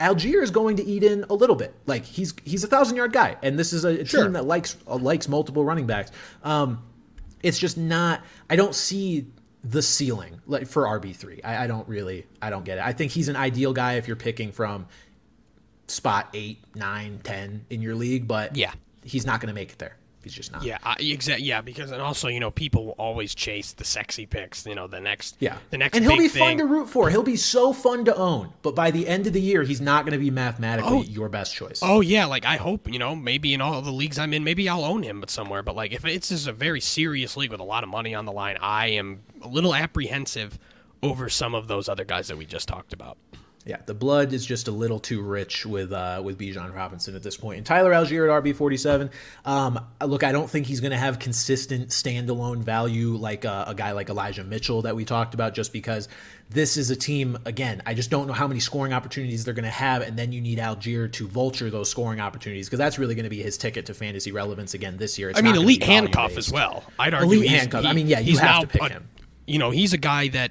Allgeier 0.00 0.42
is 0.42 0.50
going 0.50 0.78
to 0.78 0.84
eat 0.84 1.04
in 1.04 1.24
a 1.30 1.34
little 1.34 1.54
bit. 1.54 1.72
Like 1.86 2.04
he's 2.04 2.34
he's 2.44 2.64
a 2.64 2.66
thousand 2.66 2.96
yard 2.96 3.12
guy, 3.12 3.36
and 3.40 3.56
this 3.56 3.72
is 3.72 3.84
a, 3.84 4.04
sure. 4.04 4.24
team 4.24 4.32
that 4.32 4.44
likes 4.44 4.76
uh, 4.88 4.96
likes 4.96 5.28
multiple 5.28 5.64
running 5.64 5.86
backs. 5.86 6.10
Um, 6.42 6.82
it's 7.40 7.56
just 7.56 7.78
not. 7.78 8.20
I 8.50 8.56
don't 8.56 8.74
see 8.74 9.28
the 9.64 9.82
ceiling 9.82 10.40
like 10.46 10.66
for 10.66 10.84
RB 10.84 11.14
three. 11.14 11.40
I, 11.42 11.64
I, 11.64 11.66
don't 11.66 11.88
really 11.88 12.26
I 12.40 12.50
don't 12.50 12.64
get 12.64 12.78
it. 12.78 12.84
I 12.84 12.92
think 12.92 13.12
he's 13.12 13.28
an 13.28 13.36
ideal 13.36 13.72
guy 13.72 13.94
if 13.94 14.06
you're 14.06 14.16
picking 14.16 14.52
from 14.52 14.86
spot 15.86 16.28
eight, 16.34 16.58
nine, 16.74 17.20
ten 17.22 17.64
in 17.70 17.82
your 17.82 17.94
league, 17.94 18.26
but 18.26 18.56
yeah, 18.56 18.72
he's 19.04 19.24
not 19.24 19.40
going 19.40 19.48
to 19.48 19.54
make 19.54 19.72
it 19.72 19.78
there. 19.78 19.96
He's 20.22 20.34
just 20.34 20.52
not. 20.52 20.62
Yeah, 20.62 20.78
uh, 20.82 20.94
exactly. 20.98 21.46
Yeah, 21.46 21.60
because 21.60 21.90
and 21.90 22.00
also 22.00 22.28
you 22.28 22.40
know 22.40 22.50
people 22.50 22.86
will 22.86 22.92
always 22.92 23.34
chase 23.34 23.72
the 23.72 23.84
sexy 23.84 24.26
picks. 24.26 24.66
You 24.66 24.74
know 24.74 24.86
the 24.86 25.00
next. 25.00 25.36
Yeah. 25.40 25.58
The 25.70 25.78
next. 25.78 25.96
And 25.96 26.04
he'll 26.04 26.16
be 26.16 26.28
thing. 26.28 26.40
fun 26.40 26.58
to 26.58 26.64
root 26.64 26.88
for. 26.88 27.10
He'll 27.10 27.22
be 27.22 27.36
so 27.36 27.72
fun 27.72 28.04
to 28.04 28.16
own. 28.16 28.52
But 28.62 28.74
by 28.74 28.90
the 28.90 29.06
end 29.08 29.26
of 29.26 29.32
the 29.32 29.40
year, 29.40 29.62
he's 29.62 29.80
not 29.80 30.04
going 30.04 30.12
to 30.12 30.18
be 30.18 30.30
mathematically 30.30 30.90
oh, 30.90 31.02
your 31.02 31.28
best 31.28 31.54
choice. 31.54 31.80
Oh 31.82 32.00
yeah, 32.00 32.26
like 32.26 32.44
I 32.44 32.56
hope 32.56 32.90
you 32.90 32.98
know 32.98 33.14
maybe 33.14 33.54
in 33.54 33.60
all 33.60 33.80
the 33.82 33.90
leagues 33.90 34.18
I'm 34.18 34.32
in, 34.32 34.44
maybe 34.44 34.68
I'll 34.68 34.84
own 34.84 35.02
him, 35.02 35.20
but 35.20 35.30
somewhere. 35.30 35.62
But 35.62 35.76
like 35.76 35.92
if 35.92 36.04
it's 36.04 36.28
just 36.28 36.46
a 36.46 36.52
very 36.52 36.80
serious 36.80 37.36
league 37.36 37.50
with 37.50 37.60
a 37.60 37.64
lot 37.64 37.82
of 37.82 37.88
money 37.88 38.14
on 38.14 38.24
the 38.24 38.32
line, 38.32 38.58
I 38.60 38.88
am 38.88 39.22
a 39.42 39.48
little 39.48 39.74
apprehensive 39.74 40.58
over 41.02 41.28
some 41.28 41.54
of 41.54 41.66
those 41.68 41.88
other 41.88 42.04
guys 42.04 42.28
that 42.28 42.38
we 42.38 42.46
just 42.46 42.68
talked 42.68 42.92
about. 42.92 43.18
Yeah, 43.64 43.76
the 43.86 43.94
blood 43.94 44.32
is 44.32 44.44
just 44.44 44.66
a 44.66 44.72
little 44.72 44.98
too 44.98 45.22
rich 45.22 45.64
with 45.64 45.92
uh, 45.92 46.20
with 46.24 46.36
Bijan 46.36 46.74
Robinson 46.74 47.14
at 47.14 47.22
this 47.22 47.36
point. 47.36 47.58
And 47.58 47.66
Tyler 47.66 47.92
Allgeier 47.92 48.28
at 48.28 48.42
RB 48.42 48.56
forty 48.56 48.76
seven. 48.76 49.08
Um, 49.44 49.78
look, 50.04 50.24
I 50.24 50.32
don't 50.32 50.50
think 50.50 50.66
he's 50.66 50.80
going 50.80 50.90
to 50.90 50.98
have 50.98 51.20
consistent 51.20 51.90
standalone 51.90 52.58
value 52.58 53.10
like 53.10 53.44
a, 53.44 53.64
a, 53.68 53.74
guy 53.74 53.92
like 53.92 54.08
Elijah 54.08 54.42
Mitchell 54.42 54.82
that 54.82 54.96
we 54.96 55.04
talked 55.04 55.34
about. 55.34 55.54
Just 55.54 55.72
because 55.72 56.08
this 56.50 56.76
is 56.76 56.90
a 56.90 56.96
team 56.96 57.38
again, 57.44 57.82
I 57.86 57.94
just 57.94 58.10
don't 58.10 58.26
know 58.26 58.32
how 58.32 58.48
many 58.48 58.58
scoring 58.58 58.92
opportunities 58.92 59.44
they're 59.44 59.54
going 59.54 59.64
to 59.64 59.70
have, 59.70 60.02
and 60.02 60.18
then 60.18 60.32
you 60.32 60.40
need 60.40 60.58
Allgeier 60.58 61.12
to 61.12 61.28
vulture 61.28 61.70
those 61.70 61.88
scoring 61.88 62.18
opportunities 62.18 62.66
because 62.68 62.78
that's 62.78 62.98
really 62.98 63.14
going 63.14 63.24
to 63.24 63.30
be 63.30 63.42
his 63.42 63.56
ticket 63.56 63.86
to 63.86 63.94
fantasy 63.94 64.32
relevance 64.32 64.74
again 64.74 64.96
this 64.96 65.16
year. 65.20 65.30
It's 65.30 65.38
I 65.38 65.42
mean, 65.42 65.54
elite 65.54 65.84
handcuff 65.84 66.36
as 66.36 66.50
well. 66.50 66.82
I'd 66.98 67.14
argue 67.14 67.38
elite 67.38 67.50
handcuff. 67.50 67.82
He, 67.82 67.88
I 67.88 67.92
mean, 67.92 68.08
yeah, 68.08 68.18
you 68.18 68.38
have 68.38 68.62
to 68.62 68.66
pick 68.66 68.82
a, 68.82 68.88
him. 68.88 69.08
You 69.46 69.60
know, 69.60 69.70
he's 69.70 69.92
a 69.92 69.98
guy 69.98 70.28
that 70.28 70.50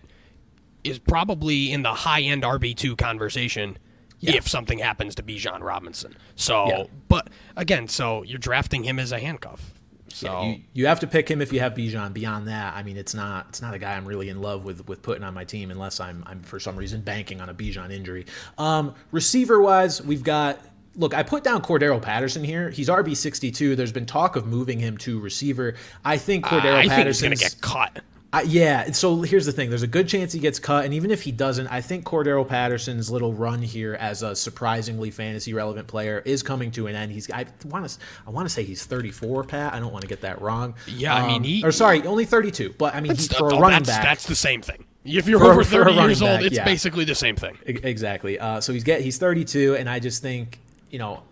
is 0.83 0.99
probably 0.99 1.71
in 1.71 1.81
the 1.83 1.93
high 1.93 2.21
end 2.21 2.43
RB2 2.43 2.97
conversation 2.97 3.77
Yeah. 4.19 4.35
if 4.35 4.47
something 4.47 4.79
happens 4.79 5.15
to 5.15 5.23
Bijan 5.23 5.61
Robinson. 5.61 6.15
So, 6.35 6.67
Yeah. 6.67 6.83
but 7.07 7.29
again, 7.55 7.87
so 7.87 8.23
you're 8.23 8.37
drafting 8.39 8.83
him 8.83 8.99
as 8.99 9.11
a 9.11 9.19
handcuff. 9.19 9.73
So 10.13 10.43
you, 10.43 10.61
you 10.73 10.85
have 10.87 10.99
to 10.99 11.07
pick 11.07 11.29
him 11.31 11.41
if 11.41 11.53
you 11.53 11.61
have 11.61 11.73
Bijan. 11.73 12.11
Beyond 12.13 12.47
that, 12.49 12.75
I 12.75 12.83
mean, 12.83 12.97
it's 12.97 13.13
not 13.13 13.45
it's 13.49 13.61
not 13.61 13.73
a 13.73 13.79
guy 13.79 13.95
I'm 13.95 14.05
really 14.05 14.27
in 14.27 14.41
love 14.41 14.65
with 14.65 14.85
with 14.87 15.01
putting 15.01 15.23
on 15.23 15.33
my 15.33 15.45
team 15.45 15.71
unless 15.71 15.99
I'm 16.01 16.23
I'm 16.27 16.41
for 16.41 16.59
some 16.59 16.75
reason 16.75 16.99
banking 17.01 17.39
on 17.39 17.47
a 17.49 17.53
Bijan 17.53 17.91
injury. 17.93 18.25
Um, 18.57 18.93
receiver 19.11 19.61
wise, 19.61 20.01
we've 20.01 20.23
got. 20.23 20.59
Look, 20.97 21.13
I 21.13 21.23
put 21.23 21.45
down 21.45 21.61
Cordarrelle 21.61 22.01
Patterson 22.01 22.43
here. 22.43 22.69
He's 22.69 22.89
RB 22.89 23.15
sixty 23.15 23.49
two. 23.51 23.77
There's 23.77 23.93
been 23.93 24.05
talk 24.05 24.35
of 24.35 24.45
moving 24.45 24.77
him 24.77 24.97
to 24.97 25.17
receiver. 25.21 25.75
I 26.03 26.17
think 26.17 26.43
Cordarrelle 26.43 26.73
I 26.75 26.89
think 26.89 27.07
he's 27.07 27.21
going 27.21 27.33
to 27.33 27.39
get 27.41 27.55
cut. 27.61 28.01
I, 28.33 28.43
yeah, 28.43 28.89
so 28.93 29.21
here's 29.23 29.45
the 29.45 29.51
thing. 29.51 29.69
There's 29.69 29.83
a 29.83 29.87
good 29.87 30.07
chance 30.07 30.31
he 30.31 30.39
gets 30.39 30.57
cut, 30.57 30.85
and 30.85 30.93
even 30.93 31.11
if 31.11 31.21
he 31.21 31.33
doesn't, 31.33 31.67
I 31.67 31.81
think 31.81 32.05
Cordarrelle 32.05 32.47
Patterson's 32.47 33.11
little 33.11 33.33
run 33.33 33.61
here 33.61 33.95
as 33.95 34.23
a 34.23 34.33
surprisingly 34.35 35.11
fantasy 35.11 35.53
relevant 35.53 35.87
player 35.87 36.21
is 36.23 36.41
coming 36.41 36.71
to 36.71 36.87
an 36.87 36.95
end. 36.95 37.11
He's 37.11 37.29
I 37.29 37.45
want 37.65 37.89
to 37.89 37.97
I 38.25 38.29
want 38.29 38.45
to 38.47 38.53
say 38.53 38.63
he's 38.63 38.85
34, 38.85 39.43
Pat. 39.43 39.73
I 39.73 39.79
don't 39.81 39.91
want 39.91 40.03
to 40.03 40.07
get 40.07 40.21
that 40.21 40.41
wrong. 40.41 40.75
Yeah, 40.87 41.13
I 41.13 41.27
mean, 41.27 41.35
Um, 41.37 41.43
he- 41.43 41.65
or 41.65 41.73
sorry, 41.73 42.03
only 42.07 42.23
32. 42.23 42.75
But 42.77 42.95
I 42.95 43.01
mean, 43.01 43.15
he, 43.15 43.27
for 43.27 43.49
a 43.49 43.55
Oh, 43.55 43.59
running 43.59 43.79
that's, 43.83 43.89
back, 43.89 44.03
that's 44.03 44.25
the 44.27 44.35
same 44.35 44.61
thing. 44.61 44.85
If 45.03 45.27
you're 45.27 45.39
For- 45.39 45.51
over 45.51 45.63
for 45.65 45.69
30 45.83 45.89
running 45.91 46.05
years 46.11 46.21
old, 46.21 46.41
it's 46.43 46.55
yeah. 46.55 46.63
basically 46.63 47.03
the 47.03 47.15
same 47.15 47.35
thing. 47.35 47.57
Exactly. 47.65 48.39
Uh, 48.39 48.61
so 48.61 48.71
he's 48.71 48.83
get 48.85 49.01
he's 49.01 49.17
32, 49.17 49.75
and 49.75 49.89
I 49.89 49.99
just 49.99 50.21
think 50.21 50.59
you 50.89 50.99
know, 50.99 51.23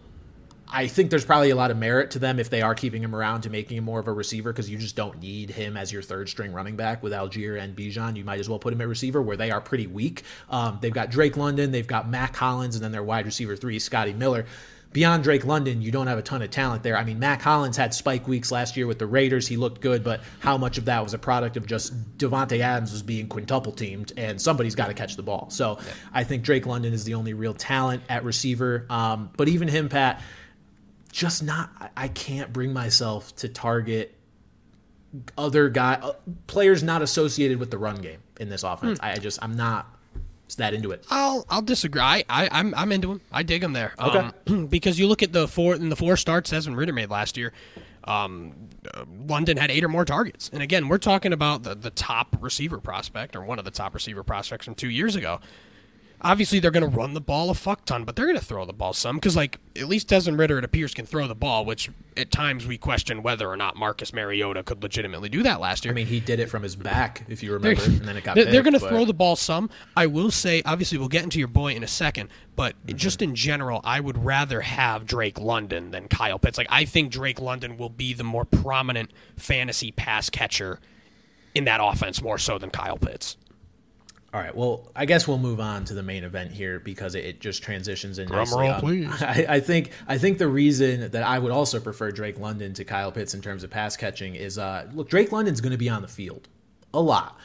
I 0.71 0.87
think 0.87 1.09
there's 1.09 1.25
probably 1.25 1.49
a 1.49 1.55
lot 1.55 1.71
of 1.71 1.77
merit 1.77 2.11
to 2.11 2.19
them 2.19 2.39
if 2.39 2.49
they 2.49 2.61
are 2.61 2.75
keeping 2.75 3.03
him 3.03 3.15
around 3.15 3.41
to 3.41 3.49
making 3.49 3.77
him 3.77 3.83
more 3.85 3.99
of 3.99 4.07
a 4.07 4.13
receiver 4.13 4.53
because 4.53 4.69
you 4.69 4.77
just 4.77 4.95
don't 4.95 5.19
need 5.19 5.49
him 5.49 5.75
as 5.75 5.91
your 5.91 6.03
third 6.03 6.29
string 6.29 6.53
running 6.53 6.75
back 6.75 7.01
with 7.01 7.11
Allgeier 7.11 7.59
and 7.59 7.75
Bijan. 7.75 8.15
You 8.15 8.23
might 8.23 8.39
as 8.39 8.47
well 8.47 8.59
put 8.59 8.73
him 8.73 8.81
at 8.81 8.87
receiver 8.87 9.21
where 9.21 9.37
they 9.37 9.49
are 9.49 9.61
pretty 9.61 9.87
weak. 9.87 10.23
Um, 10.49 10.77
they've 10.79 10.93
got 10.93 11.09
Drake 11.09 11.37
London, 11.37 11.71
they've 11.71 11.87
got 11.87 12.07
Mack 12.07 12.35
Hollins, 12.35 12.75
and 12.75 12.83
then 12.83 12.91
their 12.91 13.03
wide 13.03 13.25
receiver 13.25 13.55
three, 13.55 13.79
Scotty 13.79 14.13
Miller. 14.13 14.45
Beyond 14.91 15.23
Drake 15.23 15.45
London, 15.45 15.83
you 15.83 15.91
don't 15.91 16.07
have 16.07 16.17
a 16.17 16.23
ton 16.23 16.41
of 16.41 16.49
talent 16.49 16.81
there. 16.81 16.97
I 16.97 17.03
mean, 17.03 17.19
Mack 17.19 17.43
Hollins 17.43 17.77
had 17.77 17.93
spike 17.93 18.27
weeks 18.27 18.51
last 18.51 18.75
year 18.75 18.87
with 18.87 18.97
the 18.97 19.05
Raiders. 19.05 19.47
He 19.47 19.55
looked 19.55 19.81
good, 19.81 20.03
but 20.03 20.21
how 20.39 20.57
much 20.57 20.79
of 20.79 20.85
that 20.85 21.03
was 21.03 21.13
a 21.13 21.19
product 21.19 21.57
of 21.57 21.67
just 21.67 22.17
Davante 22.17 22.59
Adams 22.59 22.91
was 22.91 23.03
being 23.03 23.27
quintuple 23.27 23.71
teamed, 23.71 24.13
and 24.17 24.41
somebody's 24.41 24.73
got 24.73 24.87
to 24.87 24.95
catch 24.95 25.15
the 25.15 25.21
ball. 25.21 25.47
So 25.51 25.77
I 26.11 26.23
think 26.23 26.43
Drake 26.43 26.65
London 26.65 26.91
is 26.91 27.03
the 27.03 27.13
only 27.13 27.33
real 27.33 27.53
talent 27.53 28.01
at 28.09 28.23
receiver. 28.23 28.87
Um, 28.89 29.29
but 29.37 29.47
even 29.47 29.67
him, 29.67 29.89
Pat, 29.89 30.23
just 31.11 31.43
not. 31.43 31.69
I- 31.79 31.89
I 31.95 32.07
can't 32.07 32.51
bring 32.53 32.71
myself 32.73 33.35
to 33.37 33.49
target 33.49 34.15
other 35.37 35.69
guy 35.69 35.93
uh, 35.95 36.13
players 36.47 36.83
not 36.83 37.01
associated 37.01 37.57
with 37.59 37.71
the 37.71 37.77
run 37.77 37.95
game 38.01 38.19
in 38.39 38.49
this 38.49 38.63
offense. 38.63 38.99
I 39.01 39.15
just 39.17 39.39
I'm 39.41 39.55
not 39.55 39.87
that 40.57 40.73
into 40.73 40.91
it. 40.91 41.05
I'll 41.09 41.45
I'll 41.49 41.61
disagree. 41.61 42.01
I, 42.01 42.23
I 42.29 42.49
I'm 42.51 42.73
I'm 42.75 42.91
into 42.91 43.11
him. 43.11 43.21
I 43.31 43.43
dig 43.43 43.63
him 43.63 43.73
there. 43.73 43.93
Um, 43.97 44.67
because 44.69 44.97
you 44.99 45.07
look 45.07 45.21
at 45.23 45.31
the 45.33 45.47
four 45.47 45.75
in 45.75 45.89
the 45.89 45.95
four 45.95 46.15
starts 46.17 46.49
Desmond 46.51 46.77
Ridder 46.77 46.93
made 46.93 47.09
last 47.09 47.37
year. 47.37 47.53
Um, 48.05 48.53
uh, 48.93 49.05
London 49.27 49.57
had 49.57 49.69
eight 49.69 49.83
or 49.83 49.89
more 49.89 50.05
targets, 50.05 50.49
and 50.53 50.63
again, 50.63 50.87
we're 50.87 50.97
talking 50.97 51.33
about 51.33 51.63
the 51.63 51.75
the 51.75 51.91
top 51.91 52.35
receiver 52.39 52.79
prospect 52.79 53.35
or 53.35 53.43
one 53.43 53.59
of 53.59 53.65
the 53.65 53.71
top 53.71 53.93
receiver 53.93 54.23
prospects 54.23 54.65
from 54.65 54.73
two 54.75 54.89
years 54.89 55.15
ago. 55.15 55.39
Obviously, 56.21 56.59
they're 56.59 56.69
going 56.71 56.89
to 56.89 56.97
run 56.97 57.13
the 57.13 57.21
ball 57.21 57.49
a 57.49 57.53
fuck 57.53 57.85
ton, 57.85 58.03
but 58.03 58.15
they're 58.17 58.25
going 58.25 58.37
to 58.37 58.43
throw 58.43 58.65
the 58.65 58.73
ball 58.73 58.91
some 58.91 59.15
because, 59.15 59.37
like, 59.37 59.57
at 59.77 59.87
least 59.87 60.09
Desmond 60.09 60.37
Ridder, 60.37 60.57
it 60.57 60.65
appears, 60.65 60.93
can 60.93 61.05
throw 61.05 61.27
the 61.27 61.35
ball. 61.35 61.63
Which 61.63 61.89
at 62.17 62.29
times 62.29 62.67
we 62.67 62.77
question 62.77 63.23
whether 63.23 63.47
or 63.49 63.55
not 63.55 63.77
Marcus 63.77 64.11
Mariota 64.11 64.61
could 64.63 64.83
legitimately 64.83 65.29
do 65.29 65.43
that 65.43 65.61
last 65.61 65.85
year. 65.85 65.93
I 65.93 65.95
mean, 65.95 66.07
he 66.07 66.19
did 66.19 66.41
it 66.41 66.49
from 66.49 66.61
his 66.63 66.75
back, 66.75 67.23
if 67.29 67.41
you 67.41 67.53
remember, 67.53 67.79
They're- 67.81 67.89
and 67.99 68.05
then 68.05 68.17
it 68.17 68.25
got. 68.25 68.35
They're, 68.35 68.45
they're 68.45 68.63
going 68.63 68.73
to 68.73 68.79
but- 68.81 68.89
throw 68.89 69.05
the 69.05 69.13
ball 69.13 69.37
some. 69.37 69.69
I 69.95 70.07
will 70.07 70.29
say, 70.29 70.61
obviously, 70.65 70.97
we'll 70.97 71.07
get 71.07 71.23
into 71.23 71.39
your 71.39 71.47
boy 71.47 71.73
in 71.73 71.83
a 71.83 71.87
second, 71.87 72.29
but 72.55 72.75
Mm-hmm. 72.85 72.97
just 72.97 73.21
in 73.21 73.33
general, 73.35 73.79
I 73.85 74.01
would 74.01 74.17
rather 74.25 74.59
have 74.61 75.05
Drake 75.05 75.39
London 75.39 75.91
than 75.91 76.09
Kyle 76.09 76.37
Pitts. 76.37 76.57
Like, 76.57 76.67
I 76.69 76.83
think 76.83 77.11
Drake 77.13 77.39
London 77.39 77.77
will 77.77 77.89
be 77.89 78.13
the 78.13 78.25
more 78.25 78.43
prominent 78.43 79.11
fantasy 79.37 79.91
pass 79.91 80.29
catcher 80.29 80.79
in 81.55 81.63
that 81.63 81.79
offense 81.81 82.21
more 82.21 82.37
so 82.37 82.57
than 82.57 82.69
Kyle 82.69 82.97
Pitts. 82.97 83.37
All 84.31 84.39
right. 84.39 84.55
Well, 84.55 84.91
I 84.95 85.05
guess 85.05 85.27
we'll 85.27 85.39
move 85.39 85.59
on 85.59 85.85
to 85.85 85.95
the 85.95 86.03
main 86.03 86.23
event 86.23 86.51
here 86.51 86.79
because 86.79 87.15
it, 87.15 87.25
it 87.25 87.39
just 87.39 87.63
transitions 87.63 88.19
in 88.19 88.27
Drum 88.27 88.39
nicely. 88.39 88.69
roll, 88.69 88.79
please. 88.79 89.07
I, 89.23 89.45
I 89.49 89.59
think 89.59 89.91
I 90.07 90.17
think 90.19 90.37
the 90.37 90.47
reason 90.47 91.09
that 91.11 91.23
I 91.23 91.39
would 91.39 91.51
also 91.51 91.79
prefer 91.79 92.11
Drake 92.11 92.39
London 92.39 92.73
to 92.75 92.85
Kyle 92.85 93.11
Pitts 93.11 93.33
in 93.33 93.41
terms 93.41 93.63
of 93.63 93.71
pass 93.71 93.97
catching 93.97 94.35
is 94.35 94.59
uh, 94.59 94.87
look, 94.93 95.09
Drake 95.09 95.31
London's 95.31 95.61
going 95.61 95.71
to 95.71 95.77
be 95.77 95.89
on 95.89 96.03
the 96.03 96.07
field 96.07 96.47
a 96.93 97.01
lot. 97.01 97.39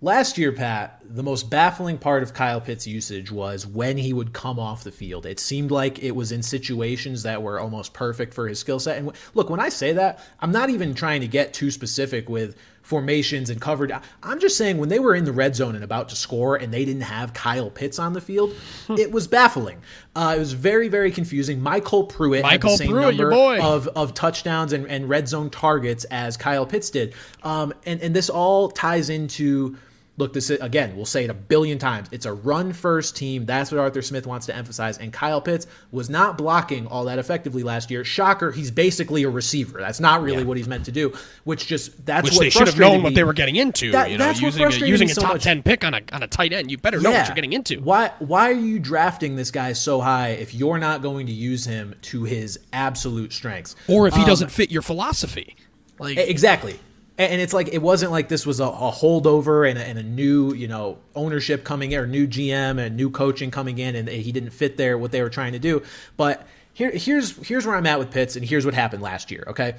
Last 0.00 0.38
year, 0.38 0.52
Pat, 0.52 1.02
the 1.04 1.24
most 1.24 1.50
baffling 1.50 1.98
part 1.98 2.22
of 2.22 2.32
Kyle 2.32 2.60
Pitts' 2.60 2.86
usage 2.86 3.32
was 3.32 3.66
when 3.66 3.96
he 3.96 4.12
would 4.12 4.32
come 4.32 4.60
off 4.60 4.84
the 4.84 4.92
field. 4.92 5.26
It 5.26 5.40
seemed 5.40 5.72
like 5.72 6.04
it 6.04 6.12
was 6.12 6.30
in 6.30 6.40
situations 6.40 7.24
that 7.24 7.42
were 7.42 7.58
almost 7.58 7.94
perfect 7.94 8.32
for 8.32 8.46
his 8.46 8.60
skill 8.60 8.78
set. 8.78 8.98
And 8.98 9.06
w- 9.06 9.24
look, 9.34 9.50
when 9.50 9.58
I 9.58 9.70
say 9.70 9.94
that, 9.94 10.24
I'm 10.38 10.52
not 10.52 10.70
even 10.70 10.94
trying 10.94 11.22
to 11.22 11.26
get 11.26 11.52
too 11.52 11.72
specific 11.72 12.28
with 12.28 12.54
formations 12.88 13.50
and 13.50 13.60
covered. 13.60 13.92
I'm 14.22 14.40
just 14.40 14.56
saying 14.56 14.78
when 14.78 14.88
they 14.88 14.98
were 14.98 15.14
in 15.14 15.26
the 15.26 15.32
red 15.32 15.54
zone 15.54 15.74
and 15.74 15.84
about 15.84 16.08
to 16.08 16.16
score 16.16 16.56
and 16.56 16.72
they 16.72 16.86
didn't 16.86 17.02
have 17.02 17.34
Kyle 17.34 17.68
Pitts 17.68 17.98
on 17.98 18.14
the 18.14 18.20
field, 18.20 18.54
it 18.88 19.12
was 19.12 19.28
baffling. 19.28 19.82
Uh, 20.16 20.32
it 20.34 20.38
was 20.38 20.54
very, 20.54 20.88
very 20.88 21.12
confusing. 21.12 21.60
MyCole 21.60 22.08
Pruitt 22.08 22.46
had 22.46 22.62
MyCole 22.62 22.62
the 22.62 22.76
same 22.78 22.90
Pruitt, 22.92 23.16
number 23.16 23.34
of, 23.60 23.88
of 23.88 24.14
touchdowns 24.14 24.72
and, 24.72 24.86
and 24.86 25.06
red 25.06 25.28
zone 25.28 25.50
targets 25.50 26.04
as 26.04 26.38
Kyle 26.38 26.64
Pitts 26.64 26.88
did. 26.88 27.14
Um, 27.42 27.74
and, 27.84 28.00
and 28.00 28.16
this 28.16 28.30
all 28.30 28.70
ties 28.70 29.10
into 29.10 29.76
look, 30.18 30.32
this 30.34 30.50
is, 30.50 30.60
again, 30.60 30.94
we'll 30.96 31.06
say 31.06 31.24
it 31.24 31.30
a 31.30 31.34
billion 31.34 31.78
times. 31.78 32.08
It's 32.12 32.26
a 32.26 32.32
run 32.32 32.72
first 32.72 33.16
team. 33.16 33.46
That's 33.46 33.70
what 33.72 33.78
Arthur 33.78 34.02
Smith 34.02 34.26
wants 34.26 34.46
to 34.46 34.54
emphasize. 34.56 34.98
And 34.98 35.12
Kyle 35.12 35.40
Pitts 35.40 35.66
was 35.92 36.10
not 36.10 36.36
blocking 36.36 36.86
all 36.88 37.04
that 37.06 37.18
effectively 37.18 37.62
last 37.62 37.90
year. 37.90 38.04
Shocker, 38.04 38.50
he's 38.50 38.70
basically 38.70 39.22
a 39.22 39.30
receiver. 39.30 39.78
That's 39.80 40.00
not 40.00 40.22
really 40.22 40.44
what 40.44 40.56
he's 40.56 40.68
meant 40.68 40.84
to 40.86 40.92
do, 40.92 41.14
which 41.44 41.66
just 41.66 42.04
that's 42.04 42.24
Which 42.24 42.34
what 42.34 42.40
they 42.40 42.50
should 42.50 42.66
have 42.66 42.78
known 42.78 43.02
what 43.02 43.14
they 43.14 43.24
were 43.24 43.32
getting 43.32 43.56
into. 43.56 43.92
That- 43.92 44.10
you 44.10 44.18
know, 44.18 44.30
using 44.30 44.64
a, 44.64 44.70
using 44.86 45.10
a 45.10 45.14
top 45.14 45.34
much. 45.34 45.44
ten 45.44 45.62
pick 45.62 45.84
on 45.84 45.94
a 45.94 46.00
on 46.12 46.22
a 46.22 46.26
tight 46.26 46.52
end, 46.52 46.70
you 46.70 46.78
better 46.78 47.00
know 47.00 47.10
what 47.12 47.26
you're 47.28 47.34
getting 47.34 47.52
into. 47.52 47.80
Why 47.80 48.10
why 48.18 48.50
are 48.50 48.52
you 48.52 48.78
drafting 48.78 49.36
this 49.36 49.50
guy 49.50 49.72
so 49.72 50.00
high 50.00 50.30
if 50.30 50.54
you're 50.54 50.78
not 50.78 51.00
going 51.02 51.26
to 51.26 51.32
use 51.32 51.64
him 51.64 51.94
to 52.02 52.24
his 52.24 52.58
absolute 52.72 53.32
strengths? 53.32 53.76
Or 53.86 54.08
if 54.08 54.14
he 54.14 54.22
Um, 54.22 54.26
doesn't 54.26 54.50
fit 54.50 54.70
your 54.70 54.82
philosophy, 54.82 55.54
like 55.98 56.18
Exactly. 56.18 56.78
And 57.18 57.40
it's 57.40 57.52
like 57.52 57.68
it 57.72 57.82
wasn't 57.82 58.12
like 58.12 58.28
this 58.28 58.46
was 58.46 58.60
a, 58.60 58.64
a 58.64 58.92
holdover 58.92 59.68
and 59.68 59.76
a, 59.76 59.82
and 59.84 59.98
a 59.98 60.04
new 60.04 60.54
you 60.54 60.68
know 60.68 60.98
ownership 61.16 61.64
coming 61.64 61.90
in 61.90 61.98
or 61.98 62.06
new 62.06 62.28
GM 62.28 62.78
and 62.78 62.96
new 62.96 63.10
coaching 63.10 63.50
coming 63.50 63.78
in 63.78 63.96
and 63.96 64.08
he 64.08 64.30
didn't 64.30 64.50
fit 64.50 64.76
there 64.76 64.96
what 64.96 65.10
they 65.10 65.20
were 65.20 65.28
trying 65.30 65.52
to 65.52 65.58
do. 65.58 65.82
But 66.16 66.46
here 66.72 66.92
here's 66.92 67.36
here's 67.48 67.66
where 67.66 67.74
I'm 67.74 67.86
at 67.86 67.98
with 67.98 68.12
Pitts 68.12 68.36
and 68.36 68.44
here's 68.44 68.64
what 68.64 68.74
happened 68.74 69.02
last 69.02 69.32
year. 69.32 69.42
Okay, 69.48 69.74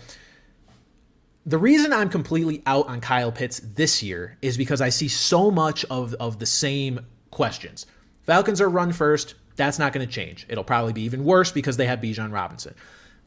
the 1.46 1.58
reason 1.58 1.94
I'm 1.94 2.10
completely 2.10 2.62
out 2.66 2.90
on 2.90 3.00
Kyle 3.00 3.32
Pitts 3.32 3.62
this 3.74 4.04
year 4.04 4.38
is 4.42 4.58
because 4.58 4.82
I 4.82 4.90
see 4.90 5.08
so 5.08 5.50
much 5.50 5.86
of 5.86 6.14
of 6.16 6.40
the 6.40 6.46
same 6.46 7.06
questions. 7.32 7.86
Falcons 8.24 8.60
are 8.60 8.70
run 8.70 8.92
first. 8.92 9.36
That's 9.56 9.80
not 9.80 9.94
going 9.94 10.06
to 10.06 10.12
change. 10.12 10.46
It'll 10.50 10.64
probably 10.64 10.94
be 10.94 11.04
even 11.04 11.24
worse 11.24 11.52
because 11.54 11.78
they 11.78 11.86
have 11.86 12.00
Bijan 12.00 12.34
Robinson. 12.34 12.76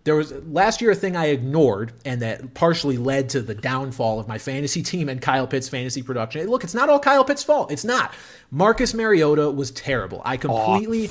There 0.04 0.16
was 0.16 0.32
last 0.46 0.80
year 0.80 0.90
a 0.90 0.94
thing 0.94 1.16
I 1.16 1.26
ignored 1.26 1.92
and 2.04 2.22
that 2.22 2.54
partially 2.54 2.96
led 2.96 3.28
to 3.30 3.40
the 3.40 3.54
downfall 3.54 4.18
of 4.18 4.26
my 4.26 4.38
fantasy 4.38 4.82
team 4.82 5.08
and 5.08 5.20
Kyle 5.20 5.46
Pitts' 5.46 5.68
fantasy 5.68 6.02
production. 6.02 6.48
Look, 6.48 6.64
it's 6.64 6.74
not 6.74 6.88
all 6.88 6.98
Kyle 6.98 7.24
Pitts' 7.24 7.44
fault. 7.44 7.70
It's 7.70 7.84
not. 7.84 8.14
Marcus 8.50 8.94
Mariota 8.94 9.50
was 9.50 9.70
terrible. 9.70 10.20
I 10.24 10.36
completely 10.36 11.08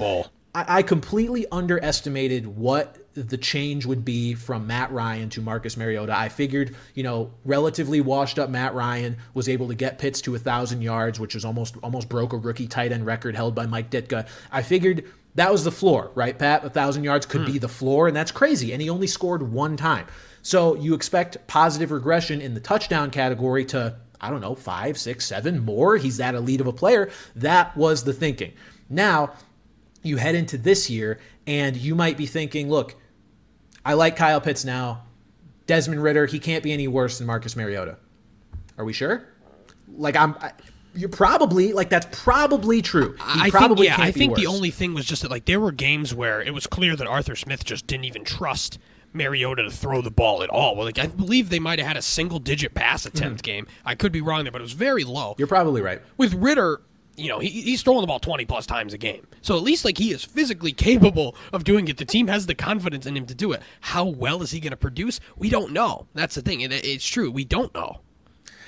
I, 0.54 0.80
I 0.80 0.82
completely 0.84 1.46
underestimated 1.52 2.46
what 2.48 2.98
the 3.14 3.38
change 3.38 3.86
would 3.86 4.06
be 4.06 4.34
from 4.34 4.68
Matt 4.68 4.92
Ryan 4.92 5.30
to 5.32 5.42
Marcus 5.42 5.76
Mariota. 5.76 6.18
I 6.18 6.30
figured, 6.30 6.76
you 6.94 7.04
know, 7.04 7.32
relatively 7.44 8.00
washed 8.00 8.40
up 8.40 8.50
Matt 8.50 8.74
Ryan 8.74 9.18
was 9.34 9.50
able 9.50 9.68
to 9.68 9.76
get 9.76 10.00
Pitts 10.00 10.22
to 10.22 10.36
a 10.36 10.40
thousand 10.40 10.82
yards, 10.82 11.20
which 11.20 11.34
was 11.36 11.44
almost 11.44 11.76
almost 11.84 12.08
broke 12.10 12.34
a 12.34 12.38
rookie 12.38 12.68
tight 12.68 12.92
end 12.92 13.06
record 13.06 13.36
held 13.36 13.54
by 13.54 13.66
Mike 13.66 13.90
Ditka. 13.90 14.28
I 14.52 14.62
figured 14.62 15.06
that 15.36 15.52
was 15.52 15.64
the 15.64 15.72
floor, 15.72 16.12
right, 16.16 16.38
Pat? 16.38 16.66
A 16.66 16.70
thousand 16.70 17.04
yards 17.04 17.26
could 17.26 17.46
be 17.46 17.54
hmm. 17.54 17.60
the 17.60 17.70
floor, 17.70 18.08
and 18.08 18.16
that's 18.16 18.32
crazy. 18.32 18.74
And 18.74 18.82
he 18.82 18.90
only 18.90 19.08
scored 19.08 19.42
one 19.44 19.78
time. 19.78 20.08
So 20.42 20.76
you 20.76 20.94
expect 20.94 21.46
positive 21.48 21.92
regression 21.92 22.42
in 22.42 22.54
the 22.54 22.60
touchdown 22.60 23.12
category 23.12 23.66
to 23.66 23.96
I 24.22 24.30
don't 24.30 24.42
know, 24.42 24.54
five, 24.54 25.00
six, 25.00 25.26
seven 25.26 25.66
more. 25.66 25.98
He's 25.98 26.18
that 26.18 26.36
elite 26.36 26.62
of 26.62 26.68
a 26.68 26.74
player. 26.74 27.10
That 27.36 27.76
was 27.76 28.04
the 28.04 28.14
thinking. 28.14 28.54
Now, 28.88 29.32
you 30.04 30.18
head 30.18 30.36
into 30.36 30.60
this 30.60 30.90
year 30.90 31.20
and 31.48 31.76
you 31.76 31.96
might 31.96 32.18
be 32.18 32.28
thinking, 32.28 32.70
look, 32.70 32.96
I 33.84 33.96
like 33.96 34.16
Kyle 34.16 34.40
Pitts 34.40 34.64
now. 34.64 35.06
Desmond 35.66 36.04
Ridder, 36.04 36.28
he 36.28 36.38
can't 36.38 36.64
be 36.64 36.72
any 36.72 36.88
worse 36.88 37.18
than 37.18 37.26
Marcus 37.26 37.56
Mariota. 37.56 37.98
Are 38.78 38.86
we 38.86 38.94
sure? 38.94 39.28
Like 39.96 40.16
I'm 40.16 40.36
I, 40.40 40.52
you're 40.94 41.10
probably 41.10 41.74
like 41.74 41.90
that's 41.90 42.08
probably 42.22 42.82
true. 42.82 43.14
He 43.34 43.42
I 43.42 43.50
probably 43.50 43.88
think 43.88 43.98
yeah, 43.98 44.04
I 44.04 44.12
think 44.12 44.36
the 44.36 44.48
only 44.48 44.72
thing 44.72 44.94
was 44.94 45.06
just 45.06 45.22
that 45.22 45.32
like 45.32 45.46
there 45.46 45.60
were 45.60 45.72
games 45.72 46.14
where 46.14 46.42
it 46.42 46.54
was 46.54 46.68
clear 46.68 46.96
that 46.96 47.08
Arthur 47.08 47.36
Smith 47.36 47.64
just 47.64 47.88
didn't 47.88 48.06
even 48.06 48.24
trust 48.24 48.78
Mariota 49.14 49.64
to 49.64 49.72
throw 49.72 50.02
the 50.02 50.12
ball 50.12 50.44
at 50.44 50.50
all. 50.50 50.76
Well, 50.76 50.86
like 50.86 51.00
I 51.00 51.08
believe 51.08 51.50
they 51.50 51.60
might 51.60 51.80
have 51.80 51.88
had 51.88 51.98
a 51.98 52.02
single 52.02 52.40
digit 52.40 52.74
pass 52.74 53.06
mm-hmm. 53.06 53.18
attempt 53.18 53.44
game. 53.44 53.68
I 53.86 53.96
could 53.96 54.12
be 54.12 54.22
wrong 54.22 54.44
there, 54.44 54.52
but 54.52 54.62
it 54.62 54.64
was 54.64 54.74
very 54.74 55.04
low. 55.04 55.36
You're 55.38 55.48
probably 55.48 55.82
right. 55.82 56.02
With 56.18 56.34
Ridder, 56.34 56.82
you 57.18 57.30
know, 57.30 57.40
he, 57.40 57.50
he's 57.50 57.82
throwing 57.82 58.02
the 58.02 58.08
ball 58.08 58.20
20 58.20 58.46
plus 58.46 58.66
times 58.66 58.94
a 58.94 58.98
game. 58.98 59.28
So 59.42 59.56
at 59.56 59.64
least 59.64 59.86
like 59.86 59.98
he 59.98 60.12
is 60.12 60.24
physically 60.24 60.72
capable 60.72 61.36
of 61.54 61.64
doing 61.64 61.88
it. 61.88 61.98
The 61.98 62.06
team 62.06 62.28
has 62.28 62.46
the 62.46 62.56
confidence 62.56 63.06
in 63.06 63.16
him 63.16 63.26
to 63.28 63.36
do 63.36 63.52
it. 63.52 63.62
How 63.82 64.06
well 64.06 64.42
is 64.42 64.52
he 64.52 64.60
going 64.60 64.72
to 64.72 64.78
produce? 64.78 65.20
We 65.38 65.50
don't 65.50 65.72
know. 65.72 66.08
That's 66.14 66.36
the 66.36 66.42
thing. 66.42 66.62
It, 66.62 66.72
it's 66.72 67.06
true. 67.06 67.32
We 67.32 67.46
don't 67.46 67.74
know. 67.74 68.02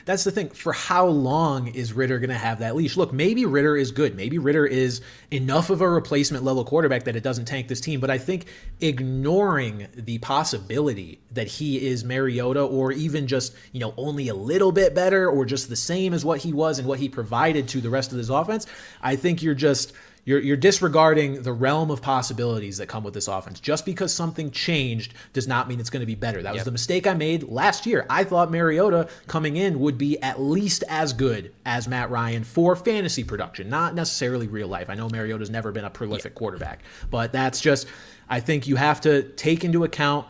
That's 0.06 0.26
the 0.26 0.32
thing. 0.32 0.49
For 0.49 0.74
how 0.74 1.08
long 1.08 1.68
is 1.68 1.93
Ridder 1.93 2.20
going 2.20 2.30
to 2.30 2.36
have 2.36 2.60
that 2.60 2.76
leash? 2.76 2.97
Look, 2.97 3.14
maybe 3.14 3.45
Ridder 3.45 3.78
is 3.78 3.91
good. 3.91 4.16
Maybe 4.16 4.38
Ridder 4.38 4.66
is 4.66 5.01
enough 5.32 5.70
of 5.70 5.80
a 5.82 5.89
replacement 5.89 6.43
level 6.43 6.66
quarterback 6.66 7.04
that 7.06 7.16
it 7.16 7.24
doesn't 7.24 7.45
tank 7.45 7.70
this 7.70 7.80
team. 7.80 7.99
But 7.99 8.10
I 8.10 8.18
think 8.18 8.47
ignoring 8.82 9.88
the 9.95 10.18
possibility 10.18 11.22
that 11.32 11.47
he 11.47 11.88
is 11.88 12.04
Mariota 12.04 12.64
or 12.64 12.91
even 12.91 13.28
just, 13.28 13.56
you 13.72 13.80
know, 13.80 13.93
only 13.95 14.28
a 14.28 14.36
little 14.36 14.74
bit 14.74 14.93
better 14.93 15.30
or 15.30 15.45
just 15.45 15.70
the 15.70 15.76
same 15.76 16.14
as 16.14 16.26
what 16.26 16.39
he 16.39 16.51
was 16.51 16.80
and 16.80 16.88
what 16.88 16.99
he 16.99 17.08
provided 17.08 17.68
to 17.70 17.80
the 17.80 17.89
rest 17.89 18.12
of 18.12 18.18
this 18.18 18.30
offense, 18.30 18.68
I 19.01 19.16
think 19.16 19.41
you're 19.41 19.56
just 19.56 19.93
you're, 20.26 20.39
you're 20.39 20.57
disregarding 20.57 21.41
the 21.41 21.51
realm 21.51 21.91
of 21.91 22.01
possibilities 22.01 22.78
that 22.78 22.88
come 22.88 23.03
with 23.03 23.13
this 23.13 23.28
offense. 23.28 23.59
Just 23.59 23.86
because 23.86 24.13
something 24.13 24.51
changed 24.51 25.13
does 25.34 25.47
not 25.47 25.67
mean 25.67 25.80
it's 25.80 25.89
going 25.89 26.01
to 26.01 26.07
be 26.07 26.15
better. 26.15 26.41
That 26.41 26.53
was 26.53 26.63
the 26.63 26.71
mistake 26.71 27.05
I 27.07 27.13
made 27.13 27.43
last 27.43 27.86
year. 27.86 28.05
I 28.09 28.24
thought 28.24 28.49
Mariota 28.49 29.09
coming 29.28 29.57
in 29.57 29.80
would 29.82 29.97
be 29.97 30.21
at 30.21 30.39
least 30.39 30.84
as 30.88 31.11
good 31.11 31.53
as 31.65 31.88
Matt 31.88 32.09
Ryan 32.09 32.43
for 32.43 32.76
fantasy 32.76 33.24
production, 33.24 33.69
not 33.69 33.95
necessarily 33.95 34.47
real 34.47 34.67
life. 34.67 34.89
I 34.89 34.95
know 34.95 35.09
Mariota's 35.09 35.49
never 35.49 35.71
been 35.71 35.86
a 35.86 35.89
prolific 35.89 36.36
quarterback, 36.36 36.84
but 37.09 37.34
that's 37.34 37.59
just, 37.59 37.88
I 38.30 38.39
think 38.39 38.67
you 38.67 38.78
have 38.78 39.01
to 39.01 39.24
take 39.24 39.65
into 39.65 39.84
account 39.84 40.28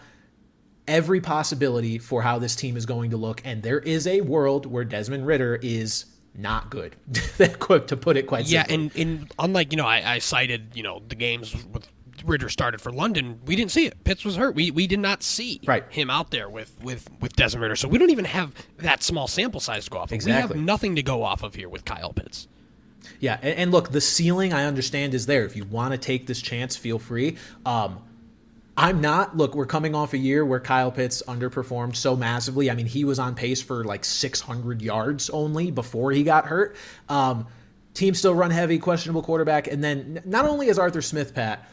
every 0.87 1.21
possibility 1.21 1.97
for 1.97 2.21
how 2.21 2.39
this 2.39 2.55
team 2.55 2.75
is 2.75 2.85
going 2.85 3.11
to 3.11 3.17
look. 3.17 3.41
And 3.45 3.61
there 3.61 3.79
is 3.79 4.07
a 4.07 4.21
world 4.21 4.65
where 4.65 4.83
Desmond 4.83 5.25
Ridder 5.25 5.59
is 5.61 6.05
not 6.35 6.69
good, 6.69 6.95
to 7.37 7.97
put 7.99 8.17
it 8.17 8.27
quite 8.27 8.45
Yeah, 8.45 8.65
simply. 8.67 9.01
and, 9.01 9.19
and 9.19 9.33
unlike, 9.39 9.71
you 9.71 9.77
know, 9.77 9.85
I, 9.85 10.15
I 10.15 10.19
cited, 10.19 10.71
you 10.73 10.83
know, 10.83 11.01
the 11.07 11.15
games 11.15 11.55
with 11.71 11.87
Ridder 12.25 12.49
started 12.49 12.79
for 12.79 12.91
London, 12.91 13.39
we 13.45 13.55
didn't 13.55 13.71
see 13.71 13.85
it. 13.85 14.01
Pitts 14.03 14.23
was 14.23 14.35
hurt. 14.35 14.55
We 14.55 14.71
we 14.71 14.87
did 14.87 14.99
not 14.99 15.23
see 15.23 15.59
Right. 15.65 15.83
him 15.89 16.09
out 16.09 16.31
there 16.31 16.49
with, 16.49 16.81
with, 16.83 17.09
with 17.19 17.35
Desmond 17.35 17.61
Ridder. 17.63 17.75
So 17.75 17.87
we 17.87 17.97
don't 17.97 18.11
even 18.11 18.25
have 18.25 18.53
that 18.77 19.03
small 19.03 19.27
sample 19.27 19.59
size 19.59 19.85
to 19.85 19.89
go 19.91 19.97
off 19.97 20.09
of. 20.09 20.13
Exactly. 20.13 20.53
We 20.53 20.59
have 20.59 20.65
nothing 20.65 20.95
to 20.95 21.03
go 21.03 21.23
off 21.23 21.43
of 21.43 21.55
here 21.55 21.69
with 21.69 21.85
Kyle 21.85 22.13
Pitts. 22.13 22.47
Yeah, 23.19 23.37
and, 23.41 23.57
and 23.57 23.71
look, 23.71 23.91
the 23.91 23.99
ceiling 24.01 24.53
I 24.53 24.65
understand 24.65 25.13
is 25.13 25.25
there. 25.25 25.43
If 25.43 25.55
you 25.57 25.65
want 25.65 25.91
to 25.93 25.97
take 25.97 26.25
this 26.27 26.41
chance, 26.41 26.75
feel 26.77 26.99
free. 26.99 27.35
Um, 27.65 27.99
I'm 28.75 29.01
not. 29.01 29.37
Look, 29.37 29.55
we're 29.55 29.67
coming 29.67 29.93
off 29.93 30.13
a 30.13 30.17
year 30.17 30.43
where 30.45 30.59
Kyle 30.59 30.91
Pitts 30.91 31.21
underperformed 31.27 31.95
so 31.95 32.15
massively. 32.15 32.71
I 32.71 32.75
mean, 32.75 32.87
he 32.87 33.05
was 33.05 33.19
on 33.19 33.35
pace 33.35 33.61
for 33.61 33.83
like 33.83 34.03
600 34.03 34.81
yards 34.81 35.29
only 35.29 35.69
before 35.69 36.11
he 36.11 36.23
got 36.23 36.45
hurt. 36.45 36.75
Um, 37.07 37.45
team 37.93 38.15
still 38.15 38.33
run 38.33 38.49
heavy, 38.49 38.79
questionable 38.79 39.21
quarterback, 39.21 39.67
and 39.67 39.83
then 39.83 40.21
not 40.25 40.45
only 40.45 40.67
is 40.67 40.79
Arthur 40.79 41.01
Smith 41.01 41.35
Pat 41.35 41.67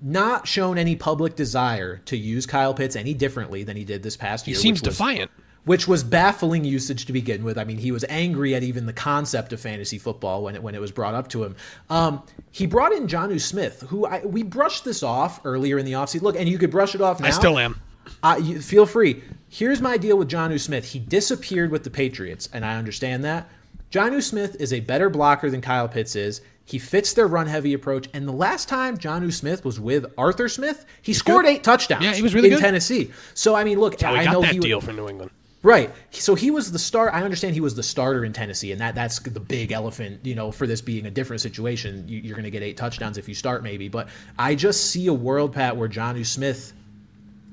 not 0.00 0.46
shown 0.46 0.78
any 0.78 0.96
public 0.96 1.34
desire 1.36 1.98
to 2.06 2.16
use 2.16 2.46
Kyle 2.46 2.72
Pitts 2.72 2.96
any 2.96 3.12
differently 3.14 3.64
than 3.64 3.76
he 3.76 3.84
did 3.84 4.02
this 4.02 4.16
past 4.16 4.46
year. 4.46 4.56
He 4.56 4.62
seems 4.62 4.80
which 4.80 4.88
was- 4.88 4.96
defiant. 4.96 5.30
Which 5.68 5.86
was 5.86 6.02
baffling 6.02 6.64
usage 6.64 7.04
to 7.06 7.12
begin 7.12 7.44
with. 7.44 7.58
I 7.58 7.64
mean, 7.64 7.78
he 7.78 7.92
was 7.92 8.04
angry 8.08 8.54
at 8.54 8.62
even 8.62 8.86
the 8.86 8.92
concept 8.92 9.52
of 9.52 9.60
fantasy 9.60 9.98
football 9.98 10.42
when 10.42 10.54
it 10.56 10.62
when 10.62 10.74
it 10.74 10.80
was 10.80 10.90
brought 10.90 11.14
up 11.14 11.28
to 11.28 11.44
him. 11.44 11.56
Um, 11.90 12.22
he 12.50 12.66
brought 12.66 12.92
in 12.92 13.06
Jonnu 13.06 13.40
Smith, 13.40 13.84
who 13.88 14.06
I, 14.06 14.24
we 14.24 14.42
brushed 14.42 14.84
this 14.84 15.02
off 15.02 15.40
earlier 15.44 15.78
in 15.78 15.84
the 15.84 15.92
offseason. 15.92 16.22
Look, 16.22 16.36
and 16.36 16.48
you 16.48 16.58
could 16.58 16.70
brush 16.70 16.94
it 16.94 17.00
off 17.00 17.20
now. 17.20 17.28
I 17.28 17.30
still 17.30 17.58
am. 17.58 17.80
Uh, 18.22 18.40
you, 18.42 18.60
feel 18.60 18.86
free. 18.86 19.22
Here's 19.48 19.80
my 19.80 19.96
deal 19.96 20.16
with 20.16 20.28
Jonnu 20.28 20.58
Smith. 20.58 20.84
He 20.84 20.98
disappeared 20.98 21.70
with 21.70 21.84
the 21.84 21.90
Patriots, 21.90 22.48
and 22.52 22.64
I 22.64 22.76
understand 22.76 23.24
that. 23.24 23.48
Jonnu 23.90 24.22
Smith 24.22 24.56
is 24.60 24.72
a 24.72 24.80
better 24.80 25.08
blocker 25.08 25.50
than 25.50 25.60
Kyle 25.60 25.88
Pitts 25.88 26.16
is. 26.16 26.40
He 26.64 26.78
fits 26.78 27.14
their 27.14 27.26
run 27.26 27.46
heavy 27.46 27.72
approach. 27.72 28.08
And 28.12 28.28
the 28.28 28.32
last 28.32 28.68
time 28.68 28.98
Jonnu 28.98 29.32
Smith 29.32 29.64
was 29.64 29.80
with 29.80 30.04
Arthur 30.18 30.50
Smith, 30.50 30.84
he 31.00 31.14
scored 31.14 31.46
eight 31.46 31.64
touchdowns 31.64 32.04
Yeah, 32.04 32.12
he 32.12 32.20
was 32.20 32.34
really 32.34 32.48
in 32.48 32.56
good. 32.56 32.60
Tennessee. 32.60 33.10
So, 33.32 33.54
I 33.54 33.64
mean, 33.64 33.80
look, 33.80 34.02
I 34.04 34.24
got 34.24 34.32
know 34.32 34.42
that 34.42 34.52
he 34.52 34.58
deal 34.58 34.82
for 34.82 34.92
New 34.92 35.08
England. 35.08 35.30
Right. 35.62 35.90
So 36.10 36.36
he 36.36 36.50
was 36.52 36.70
the 36.70 36.78
star. 36.78 37.12
I 37.12 37.22
understand 37.22 37.54
he 37.54 37.60
was 37.60 37.74
the 37.74 37.82
starter 37.82 38.24
in 38.24 38.32
Tennessee, 38.32 38.70
and 38.70 38.80
that 38.80 38.94
that's 38.94 39.18
the 39.18 39.40
big 39.40 39.72
elephant. 39.72 40.24
You 40.24 40.36
know, 40.36 40.52
for 40.52 40.66
this 40.68 40.80
being 40.80 41.06
a 41.06 41.10
different 41.10 41.42
situation, 41.42 42.04
you, 42.06 42.20
you're 42.20 42.36
going 42.36 42.44
to 42.44 42.50
get 42.50 42.62
eight 42.62 42.76
touchdowns 42.76 43.18
if 43.18 43.28
you 43.28 43.34
start, 43.34 43.64
maybe. 43.64 43.88
But 43.88 44.08
I 44.38 44.54
just 44.54 44.90
see 44.90 45.08
a 45.08 45.12
world, 45.12 45.52
Pat, 45.52 45.76
where 45.76 45.88
Jonnu 45.88 46.24
Smith 46.24 46.72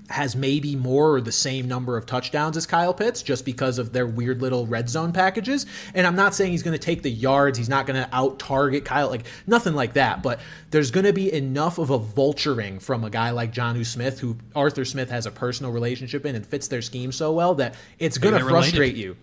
has 0.09 0.35
maybe 0.35 0.75
more 0.75 1.15
or 1.15 1.21
the 1.21 1.31
same 1.31 1.67
number 1.67 1.97
of 1.97 2.05
touchdowns 2.05 2.55
as 2.57 2.65
Kyle 2.67 2.93
Pitts 2.93 3.23
just 3.23 3.43
because 3.43 3.79
of 3.79 3.91
their 3.91 4.05
weird 4.05 4.41
little 4.41 4.67
red 4.67 4.87
zone 4.89 5.11
packages. 5.11 5.65
And 5.93 6.05
I'm 6.05 6.15
not 6.15 6.35
saying 6.35 6.51
he's 6.51 6.61
going 6.63 6.77
to 6.77 6.83
take 6.83 7.01
the 7.01 7.09
yards, 7.09 7.57
he's 7.57 7.69
not 7.69 7.87
going 7.87 8.01
to 8.03 8.07
out 8.15 8.37
target 8.37 8.85
Kyle, 8.85 9.09
like 9.09 9.25
nothing 9.47 9.73
like 9.73 9.93
that. 9.93 10.21
But 10.21 10.39
there's 10.71 10.91
going 10.91 11.05
to 11.05 11.13
be 11.13 11.33
enough 11.33 11.77
of 11.79 11.89
a 11.89 11.99
vulturing 11.99 12.81
from 12.81 13.03
a 13.03 13.09
guy 13.09 13.31
like 13.31 13.51
Jonnu 13.53 13.85
Smith, 13.85 14.19
who 14.19 14.37
Arthur 14.55 14.85
Smith 14.85 15.09
has 15.09 15.25
a 15.25 15.31
personal 15.31 15.71
relationship 15.71 16.25
in 16.25 16.35
and 16.35 16.45
fits 16.45 16.67
their 16.67 16.81
scheme 16.81 17.11
so 17.11 17.31
well 17.33 17.55
that 17.55 17.75
it's 17.97 18.17
going 18.17 18.33
to 18.33 18.37
they're 18.39 18.45
related. 18.45 18.65
frustrate 18.69 18.95
you. 18.95 19.15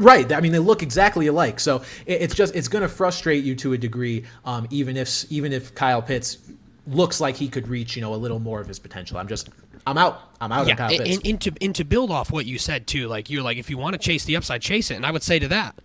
Right. 0.00 0.32
I 0.32 0.40
mean, 0.40 0.52
they 0.52 0.58
look 0.58 0.82
exactly 0.82 1.26
alike. 1.28 1.60
So 1.60 1.82
it- 2.06 2.22
it's 2.22 2.34
just 2.34 2.56
it's 2.56 2.68
going 2.68 2.82
to 2.82 2.88
frustrate 2.88 3.44
you 3.44 3.54
to 3.56 3.74
a 3.74 3.78
degree, 3.78 4.24
um, 4.44 4.66
even 4.70 4.96
if 4.96 5.30
even 5.30 5.52
if 5.52 5.74
Kyle 5.74 6.02
Pitts 6.02 6.38
looks 6.86 7.20
like 7.20 7.36
he 7.36 7.46
could 7.48 7.68
reach 7.68 7.94
you 7.94 8.02
know 8.02 8.14
a 8.14 8.16
little 8.16 8.38
more 8.40 8.60
of 8.60 8.66
his 8.66 8.78
potential. 8.78 9.18
I'm 9.18 9.28
just 9.28 9.48
I'm 9.86 9.98
out. 9.98 10.20
I'm 10.40 10.52
out 10.52 10.66
Yeah, 10.66 10.88
and, 10.88 11.00
and, 11.06 11.26
and 11.26 11.40
to 11.42 11.52
and 11.60 11.74
to 11.74 11.84
build 11.84 12.10
off 12.10 12.30
what 12.30 12.46
you 12.46 12.58
said 12.58 12.86
too, 12.86 13.08
like 13.08 13.28
you're 13.30 13.42
like 13.42 13.58
if 13.58 13.68
you 13.68 13.76
want 13.78 13.94
to 13.94 13.98
chase 13.98 14.24
the 14.24 14.36
upside, 14.36 14.62
chase 14.62 14.90
it. 14.90 14.94
And 14.94 15.04
I 15.04 15.10
would 15.10 15.22
say 15.22 15.38
to 15.38 15.48
that, 15.48 15.78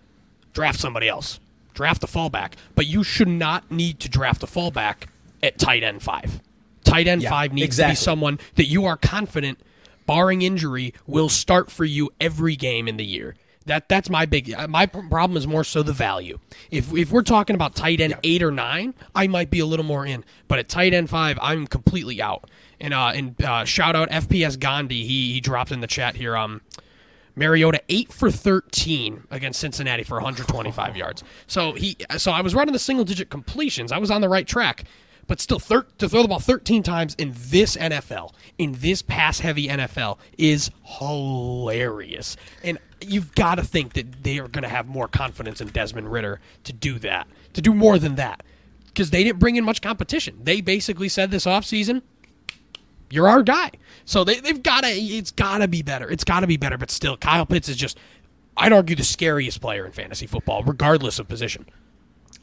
draft 0.54 0.80
somebody 0.80 1.10
else, 1.10 1.40
draft 1.74 2.02
the 2.02 2.08
fallback. 2.08 2.54
But 2.74 2.88
you 2.88 3.04
should 3.04 3.28
not 3.28 3.70
need 3.72 4.00
to 4.02 4.10
draft 4.10 4.44
a 4.44 4.48
fallback 4.48 5.08
at 5.44 5.58
tight 5.58 5.84
end 5.84 6.02
five. 6.02 6.42
Tight 6.84 7.08
end 7.08 7.24
Yeah, 7.24 7.30
five 7.32 7.52
needs 7.52 7.66
exactly. 7.66 7.96
to 7.96 8.00
be 8.00 8.04
someone 8.04 8.40
that 8.56 8.66
you 8.66 8.86
are 8.86 8.96
confident, 8.96 9.60
barring 10.06 10.42
injury, 10.42 10.94
will 11.08 11.30
start 11.30 11.72
for 11.72 11.84
you 11.84 12.12
every 12.22 12.56
game 12.56 12.88
in 12.88 12.98
the 12.98 13.06
year. 13.06 13.36
That 13.66 13.90
that's 13.90 14.10
my 14.10 14.26
big 14.26 14.54
my 14.70 14.86
problem 14.86 15.38
is 15.38 15.48
more 15.48 15.64
so 15.64 15.82
the 15.82 15.94
value. 15.94 16.38
If 16.70 16.94
if 16.94 17.12
we're 17.12 17.24
talking 17.24 17.56
about 17.56 17.76
tight 17.76 18.00
end 18.00 18.16
eight 18.24 18.44
or 18.44 18.52
nine, 18.52 18.94
I 19.16 19.28
might 19.28 19.50
be 19.50 19.60
a 19.60 19.66
little 19.66 19.86
more 19.86 20.06
in. 20.06 20.24
But 20.48 20.60
at 20.60 20.70
tight 20.70 20.94
end 20.94 21.10
five, 21.10 21.40
I'm 21.42 21.66
completely 21.66 22.22
out. 22.22 22.50
And 22.80 22.94
uh 22.94 23.12
and 23.16 23.44
uh, 23.44 23.66
shout 23.66 23.96
out 23.96 24.10
FPS 24.12 24.60
Gandhi. 24.60 25.04
He 25.06 25.34
he 25.34 25.42
dropped 25.42 25.72
in 25.72 25.82
the 25.82 25.88
chat 25.88 26.16
here. 26.16 26.38
Um, 26.38 26.62
Mariota 27.36 27.82
eight 27.90 28.14
for 28.14 28.30
thirteen 28.32 29.24
against 29.32 29.60
Cincinnati 29.60 30.04
for 30.04 30.16
125 30.16 30.96
yards. 30.98 31.24
So 31.48 31.74
he 31.74 31.98
so 32.18 32.32
I 32.32 32.42
was 32.42 32.54
running 32.54 32.74
the 32.74 32.80
single 32.80 33.04
digit 33.04 33.30
completions. 33.30 33.92
I 33.92 33.98
was 33.98 34.12
on 34.12 34.22
the 34.22 34.30
right 34.30 34.48
track, 34.48 34.86
but 35.28 35.42
still 35.42 35.60
thir- 35.60 35.88
to 35.98 36.08
throw 36.08 36.22
the 36.22 36.28
ball 36.28 36.40
13 36.40 36.84
times 36.84 37.16
in 37.16 37.34
this 37.36 37.76
NFL, 37.76 38.34
in 38.58 38.74
this 38.74 39.02
pass 39.02 39.40
heavy 39.40 39.68
NFL, 39.68 40.18
is 40.38 40.72
hilarious. 40.84 42.38
And 42.64 42.78
you've 43.02 43.34
got 43.36 43.56
to 43.56 43.64
think 43.64 43.94
that 43.94 44.24
they 44.24 44.40
are 44.40 44.48
going 44.48 44.64
to 44.64 44.70
have 44.70 44.88
more 44.88 45.08
confidence 45.08 45.62
in 45.62 45.68
Desmond 45.70 46.12
Ridder 46.12 46.40
to 46.64 46.74
do 46.74 47.00
that, 47.00 47.28
to 47.54 47.62
do 47.62 47.74
more 47.74 48.00
than 48.00 48.16
that, 48.16 48.44
because 48.88 49.10
they 49.10 49.24
didn't 49.24 49.40
bring 49.40 49.56
in 49.56 49.64
much 49.64 49.82
competition. 49.82 50.40
They 50.44 50.62
basically 50.62 51.10
said 51.10 51.32
this 51.32 51.46
offseason, 51.46 52.02
you're 53.10 53.28
our 53.28 53.44
guy. 53.44 53.72
So 54.06 54.24
they, 54.24 54.40
they've 54.40 54.62
got 54.62 54.84
to, 54.84 54.90
it's 54.90 55.32
got 55.32 55.60
to 55.60 55.68
be 55.68 55.82
better. 55.82 56.10
It's 56.10 56.24
got 56.24 56.42
to 56.42 56.48
be 56.48 56.58
better. 56.58 56.78
But 56.78 56.92
still, 56.92 57.18
Kyle 57.18 57.46
Pitts 57.46 57.70
is 57.70 57.78
just, 57.78 57.98
I'd 58.58 58.74
argue, 58.74 58.96
the 58.96 59.04
scariest 59.04 59.62
player 59.62 59.86
in 59.86 59.92
fantasy 59.92 60.28
football, 60.28 60.64
regardless 60.64 61.20
of 61.20 61.28
position. 61.28 61.66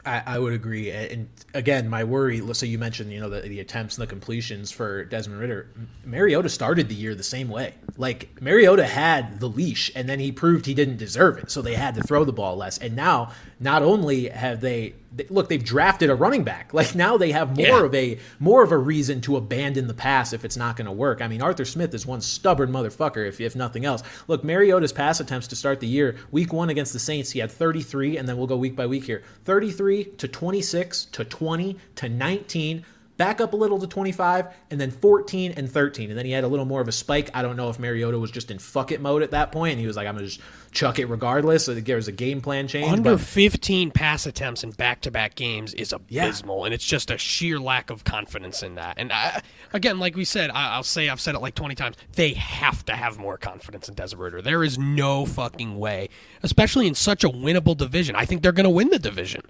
I, 0.05 0.23
I 0.25 0.39
would 0.39 0.53
agree. 0.53 0.91
And 0.91 1.29
again, 1.53 1.89
my 1.89 2.03
worry. 2.03 2.41
So 2.53 2.65
you 2.65 2.77
mentioned, 2.77 3.11
you 3.11 3.19
know, 3.19 3.29
the, 3.29 3.41
the 3.41 3.59
attempts 3.59 3.97
and 3.97 4.03
the 4.03 4.07
completions 4.07 4.71
for 4.71 5.05
Desmond 5.05 5.39
Ridder. 5.39 5.69
Mariota 6.05 6.49
started 6.49 6.89
the 6.89 6.95
year 6.95 7.15
the 7.15 7.23
same 7.23 7.47
way. 7.47 7.75
Like 7.97 8.41
Mariota 8.41 8.85
had 8.85 9.39
the 9.39 9.47
leash, 9.47 9.91
and 9.95 10.09
then 10.09 10.19
he 10.19 10.31
proved 10.31 10.65
he 10.65 10.73
didn't 10.73 10.97
deserve 10.97 11.37
it, 11.37 11.51
so 11.51 11.61
they 11.61 11.75
had 11.75 11.95
to 11.95 12.03
throw 12.03 12.25
the 12.25 12.33
ball 12.33 12.57
less. 12.57 12.77
And 12.77 12.95
now, 12.95 13.31
not 13.59 13.81
only 13.83 14.27
have 14.29 14.61
they, 14.61 14.93
they 15.15 15.25
look, 15.29 15.47
they've 15.49 15.63
drafted 15.63 16.09
a 16.09 16.15
running 16.15 16.43
back. 16.43 16.73
Like 16.73 16.95
now 16.95 17.17
they 17.17 17.31
have 17.31 17.55
more 17.55 17.65
Yeah. 17.67 17.83
of 17.85 17.93
a 17.95 18.19
more 18.39 18.63
of 18.63 18.71
a 18.71 18.77
reason 18.77 19.21
to 19.21 19.37
abandon 19.37 19.87
the 19.87 19.93
pass 19.93 20.33
if 20.33 20.43
it's 20.43 20.57
not 20.57 20.75
going 20.75 20.85
to 20.87 20.91
work. 20.91 21.21
I 21.21 21.27
mean, 21.27 21.41
Arthur 21.41 21.65
Smith 21.65 21.93
is 21.93 22.05
one 22.05 22.19
stubborn 22.21 22.71
motherfucker, 22.71 23.27
if, 23.27 23.39
if 23.39 23.55
nothing 23.55 23.85
else. 23.85 24.01
Look, 24.27 24.43
Mariota's 24.43 24.91
pass 24.93 25.19
attempts 25.19 25.47
to 25.49 25.55
start 25.55 25.79
the 25.79 25.87
year, 25.87 26.15
week 26.31 26.51
one 26.51 26.69
against 26.69 26.93
the 26.93 26.99
Saints, 26.99 27.31
he 27.31 27.39
had 27.39 27.51
33, 27.51 28.17
and 28.17 28.27
then 28.27 28.37
we'll 28.37 28.47
go 28.47 28.57
week 28.57 28.75
by 28.75 28.85
week 28.87 29.03
here 29.05 29.23
33 29.45 30.03
to 30.05 30.27
26 30.27 31.05
to 31.05 31.23
20 31.23 31.77
to 31.95 32.09
19. 32.09 32.85
Back 33.23 33.39
up 33.39 33.53
a 33.53 33.55
little 33.55 33.79
to 33.79 33.87
25, 33.87 34.47
and 34.69 34.81
then 34.81 34.91
14 34.91 35.53
and 35.55 35.71
13. 35.71 36.09
And 36.09 36.19
then 36.19 36.25
he 36.25 36.31
had 36.33 36.43
a 36.43 36.47
little 36.47 36.65
more 36.65 36.81
of 36.81 36.89
a 36.89 36.91
spike. 36.91 37.29
I 37.33 37.41
don't 37.41 37.55
know 37.55 37.69
if 37.69 37.79
Mariota 37.79 38.19
was 38.19 38.31
just 38.31 38.51
in 38.51 38.59
fuck 38.59 38.91
it 38.91 38.99
mode 38.99 39.21
at 39.23 39.31
that 39.31 39.51
point, 39.53 39.71
and 39.71 39.79
he 39.79 39.87
was 39.87 39.95
like, 39.95 40.07
I'm 40.07 40.15
going 40.15 40.25
to 40.25 40.29
just 40.29 40.41
chuck 40.71 40.99
it 40.99 41.05
regardless. 41.05 41.63
So 41.65 41.73
there 41.73 41.95
was 41.95 42.09
a 42.09 42.11
game 42.11 42.41
plan 42.41 42.67
change. 42.67 42.91
Under 42.91 43.11
but 43.15 43.21
15 43.21 43.91
pass 43.91 44.25
attempts 44.25 44.63
in 44.65 44.71
back 44.71 44.99
to 45.01 45.11
back 45.11 45.35
games 45.35 45.73
is 45.73 45.93
Yeah. 46.09 46.25
abysmal, 46.25 46.65
and 46.65 46.73
it's 46.73 46.83
just 46.83 47.09
a 47.11 47.17
sheer 47.17 47.59
lack 47.59 47.89
of 47.89 48.03
confidence 48.03 48.61
in 48.61 48.75
that. 48.75 48.95
And 48.97 49.13
I, 49.13 49.41
again, 49.71 49.99
like 49.99 50.15
we 50.17 50.25
said, 50.25 50.49
I, 50.49 50.73
I'll 50.73 50.83
say 50.83 51.07
I've 51.07 51.21
said 51.21 51.33
it 51.35 51.39
like 51.39 51.55
20 51.55 51.75
times. 51.75 51.95
They 52.15 52.33
have 52.33 52.83
to 52.87 52.93
have 52.93 53.17
more 53.17 53.37
confidence 53.37 53.87
in 53.87 53.95
Desmond 53.95 54.21
Ridder. 54.23 54.41
There 54.41 54.63
is 54.65 54.77
no 54.77 55.25
fucking 55.25 55.77
way, 55.79 56.09
especially 56.41 56.87
in 56.87 56.95
such 56.95 57.23
a 57.23 57.29
winnable 57.29 57.77
division. 57.77 58.17
I 58.17 58.25
think 58.25 58.41
they're 58.41 58.51
going 58.51 58.65
to 58.65 58.69
win 58.69 58.89
the 58.89 58.99
division. 58.99 59.43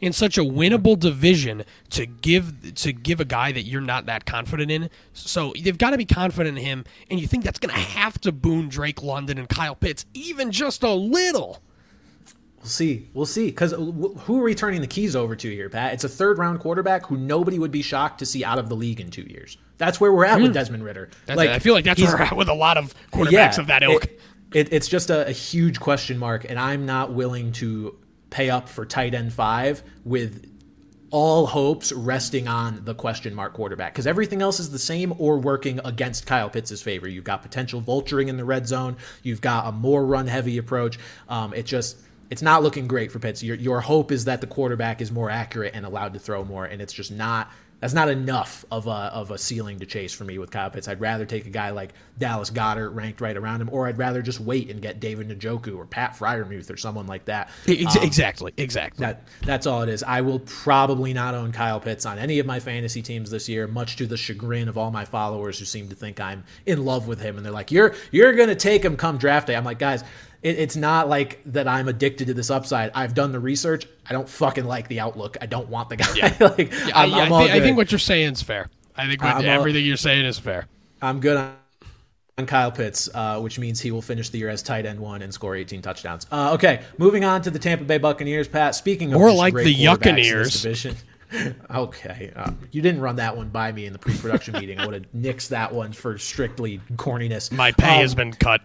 In 0.00 0.12
such 0.12 0.38
a 0.38 0.42
winnable 0.42 0.98
division 0.98 1.64
to 1.90 2.06
give 2.06 2.74
to 2.74 2.92
give 2.92 3.20
a 3.20 3.24
guy 3.24 3.52
that 3.52 3.62
you're 3.62 3.80
not 3.80 4.06
that 4.06 4.26
confident 4.26 4.70
in. 4.70 4.90
So 5.12 5.54
you've 5.54 5.78
got 5.78 5.90
to 5.90 5.98
be 5.98 6.04
confident 6.04 6.58
in 6.58 6.64
him, 6.64 6.84
and 7.10 7.20
you 7.20 7.26
think 7.26 7.44
that's 7.44 7.58
going 7.58 7.74
to 7.74 7.80
have 7.80 8.20
to 8.22 8.32
boon 8.32 8.68
Drake 8.68 9.02
London 9.02 9.38
and 9.38 9.48
Kyle 9.48 9.74
Pitts 9.74 10.06
even 10.14 10.50
just 10.50 10.82
a 10.82 10.92
little. 10.92 11.60
We'll 12.64 12.70
see. 12.70 13.10
We'll 13.12 13.26
see. 13.26 13.46
Because 13.46 13.74
uh, 13.74 13.76
who 13.76 14.40
are 14.40 14.44
we 14.44 14.54
turning 14.54 14.80
the 14.80 14.86
keys 14.86 15.14
over 15.14 15.36
to 15.36 15.50
here, 15.50 15.68
Pat? 15.68 15.92
It's 15.92 16.04
a 16.04 16.08
third 16.08 16.38
round 16.38 16.60
quarterback 16.60 17.04
who 17.04 17.18
nobody 17.18 17.58
would 17.58 17.70
be 17.70 17.82
shocked 17.82 18.20
to 18.20 18.26
see 18.26 18.42
out 18.42 18.58
of 18.58 18.70
the 18.70 18.74
league 18.74 19.00
in 19.00 19.10
two 19.10 19.24
years. 19.28 19.58
That's 19.76 20.00
where 20.00 20.12
we're 20.14 20.24
at 20.24 20.40
with 20.40 20.52
hmm. 20.52 20.54
Desmond 20.54 20.82
Ridder. 20.82 21.10
That's 21.26 21.36
like, 21.36 21.50
I 21.50 21.58
feel 21.58 21.74
like 21.74 21.84
that's 21.84 22.00
where 22.00 22.16
we're 22.16 22.22
at 22.22 22.36
with 22.36 22.48
a 22.48 22.54
lot 22.54 22.78
of 22.78 22.94
quarterbacks 23.12 23.32
yeah, 23.32 23.60
of 23.60 23.66
that 23.66 23.82
ilk. 23.82 24.04
It, 24.04 24.20
it, 24.54 24.72
it's 24.72 24.88
just 24.88 25.10
a, 25.10 25.26
a 25.26 25.32
huge 25.32 25.78
question 25.78 26.16
mark, 26.16 26.46
and 26.48 26.58
I'm 26.58 26.86
not 26.86 27.12
willing 27.12 27.52
to 27.52 27.98
pay 28.34 28.50
up 28.50 28.68
for 28.68 28.84
tight 28.84 29.14
end 29.14 29.32
five 29.32 29.80
with 30.04 30.44
all 31.12 31.46
hopes 31.46 31.92
resting 31.92 32.48
on 32.48 32.84
the 32.84 32.92
question 32.92 33.32
mark 33.32 33.52
quarterback 33.52 33.92
because 33.92 34.08
everything 34.08 34.42
else 34.42 34.58
is 34.58 34.72
the 34.72 34.78
same 34.78 35.14
or 35.18 35.38
working 35.38 35.80
against 35.84 36.26
Kyle 36.26 36.50
Pitts' 36.50 36.82
favor. 36.82 37.06
You've 37.06 37.22
got 37.22 37.42
potential 37.42 37.80
vulturing 37.80 38.26
in 38.26 38.36
the 38.36 38.44
red 38.44 38.66
zone. 38.66 38.96
You've 39.22 39.40
got 39.40 39.68
a 39.68 39.72
more 39.72 40.04
run 40.04 40.26
heavy 40.26 40.58
approach. 40.58 40.98
Um, 41.28 41.54
it 41.54 41.64
just 41.64 41.96
it's 42.28 42.42
not 42.42 42.64
looking 42.64 42.88
great 42.88 43.12
for 43.12 43.20
Pitts. 43.20 43.40
Your 43.40 43.54
your 43.54 43.80
hope 43.80 44.10
is 44.10 44.24
that 44.24 44.40
the 44.40 44.48
quarterback 44.48 45.00
is 45.00 45.12
more 45.12 45.30
accurate 45.30 45.76
and 45.76 45.86
allowed 45.86 46.14
to 46.14 46.18
throw 46.18 46.42
more, 46.42 46.64
and 46.64 46.82
it's 46.82 46.92
just 46.92 47.12
not. 47.12 47.52
That's 47.84 47.92
not 47.92 48.08
enough 48.08 48.64
of 48.70 48.86
a 48.86 49.12
of 49.12 49.30
a 49.30 49.36
ceiling 49.36 49.78
to 49.80 49.84
chase 49.84 50.14
for 50.14 50.24
me 50.24 50.38
with 50.38 50.50
Kyle 50.50 50.70
Pitts. 50.70 50.88
I'd 50.88 51.02
rather 51.02 51.26
take 51.26 51.44
a 51.44 51.50
guy 51.50 51.68
like 51.68 51.92
Dallas 52.16 52.48
Goedert 52.48 52.94
ranked 52.94 53.20
right 53.20 53.36
around 53.36 53.60
him, 53.60 53.68
or 53.70 53.86
I'd 53.86 53.98
rather 53.98 54.22
just 54.22 54.40
wait 54.40 54.70
and 54.70 54.80
get 54.80 55.00
David 55.00 55.28
Njoku 55.28 55.76
or 55.76 55.84
Pat 55.84 56.16
Freiermuth 56.16 56.70
or 56.70 56.78
someone 56.78 57.06
like 57.06 57.26
that. 57.26 57.50
Um, 57.68 58.02
exactly, 58.02 58.54
exactly. 58.56 59.04
That 59.04 59.28
that's 59.42 59.66
all 59.66 59.82
it 59.82 59.90
is. 59.90 60.02
I 60.02 60.22
will 60.22 60.38
probably 60.38 61.12
not 61.12 61.34
own 61.34 61.52
Kyle 61.52 61.78
Pitts 61.78 62.06
on 62.06 62.18
any 62.18 62.38
of 62.38 62.46
my 62.46 62.58
fantasy 62.58 63.02
teams 63.02 63.30
this 63.30 63.50
year, 63.50 63.66
much 63.66 63.96
to 63.96 64.06
the 64.06 64.16
chagrin 64.16 64.68
of 64.68 64.78
all 64.78 64.90
my 64.90 65.04
followers 65.04 65.58
who 65.58 65.66
seem 65.66 65.90
to 65.90 65.94
think 65.94 66.20
I'm 66.20 66.44
in 66.64 66.86
love 66.86 67.06
with 67.06 67.20
him, 67.20 67.36
and 67.36 67.44
they're 67.44 67.52
like, 67.52 67.70
"You're 67.70 67.94
you're 68.10 68.32
gonna 68.32 68.54
take 68.54 68.82
him 68.82 68.96
come 68.96 69.18
draft 69.18 69.48
day." 69.48 69.56
I'm 69.56 69.64
like, 69.64 69.78
guys 69.78 70.04
it, 70.44 70.58
it's 70.58 70.76
not 70.76 71.08
like 71.08 71.40
that 71.46 71.66
I'm 71.66 71.88
addicted 71.88 72.26
to 72.26 72.34
this 72.34 72.50
upside. 72.50 72.92
I've 72.94 73.14
done 73.14 73.32
the 73.32 73.40
research. 73.40 73.86
I 74.08 74.12
don't 74.12 74.28
fucking 74.28 74.66
like 74.66 74.86
the 74.88 75.00
outlook. 75.00 75.38
I 75.40 75.46
don't 75.46 75.68
want 75.70 75.88
the 75.88 75.96
guy. 75.96 76.14
Yeah. 76.14 76.36
like, 76.40 76.70
yeah, 76.70 76.90
I'm, 76.94 77.10
yeah, 77.10 77.16
I'm 77.16 77.32
I, 77.32 77.38
think, 77.40 77.50
I, 77.50 77.60
think, 77.60 77.76
what 77.78 77.90
you're 77.90 77.98
saying 77.98 78.32
is 78.34 78.42
fair. 78.42 78.68
I 78.94 79.08
think 79.08 79.22
what, 79.22 79.42
everything 79.44 79.80
all, 79.80 79.86
you're 79.86 79.96
saying 79.96 80.26
is 80.26 80.38
fair. 80.38 80.68
I'm 81.00 81.18
good 81.18 81.38
on, 81.38 81.56
on 82.36 82.44
Kyle 82.44 82.70
Pitts, 82.70 83.08
uh, 83.14 83.40
which 83.40 83.58
means 83.58 83.80
he 83.80 83.90
will 83.90 84.02
finish 84.02 84.28
the 84.28 84.38
year 84.38 84.50
as 84.50 84.62
tight 84.62 84.84
end 84.84 85.00
one 85.00 85.22
and 85.22 85.32
score 85.32 85.56
18 85.56 85.80
touchdowns. 85.80 86.26
Uh, 86.30 86.52
okay, 86.52 86.82
moving 86.98 87.24
on 87.24 87.40
to 87.40 87.50
the 87.50 87.58
Tampa 87.58 87.84
Bay 87.84 87.98
Buccaneers. 87.98 88.46
Pat, 88.46 88.74
speaking 88.74 89.14
of 89.14 89.18
more 89.18 89.32
like 89.32 89.54
the 89.54 89.74
Yuccaneers 89.74 90.62
division. 90.62 90.94
okay, 91.70 92.32
uh, 92.34 92.50
you 92.70 92.82
didn't 92.82 93.00
run 93.00 93.16
that 93.16 93.36
one 93.36 93.48
by 93.48 93.72
me 93.72 93.86
in 93.86 93.92
the 93.92 93.98
pre-production 93.98 94.54
meeting. 94.54 94.78
I 94.78 94.84
would 94.84 94.94
have 94.94 95.12
nixed 95.12 95.48
that 95.48 95.72
one 95.72 95.92
for 95.92 96.18
strictly 96.18 96.80
corniness. 96.96 97.50
My 97.52 97.72
pay 97.72 97.94
um, 97.94 98.00
has 98.00 98.14
been 98.14 98.32
cut. 98.32 98.60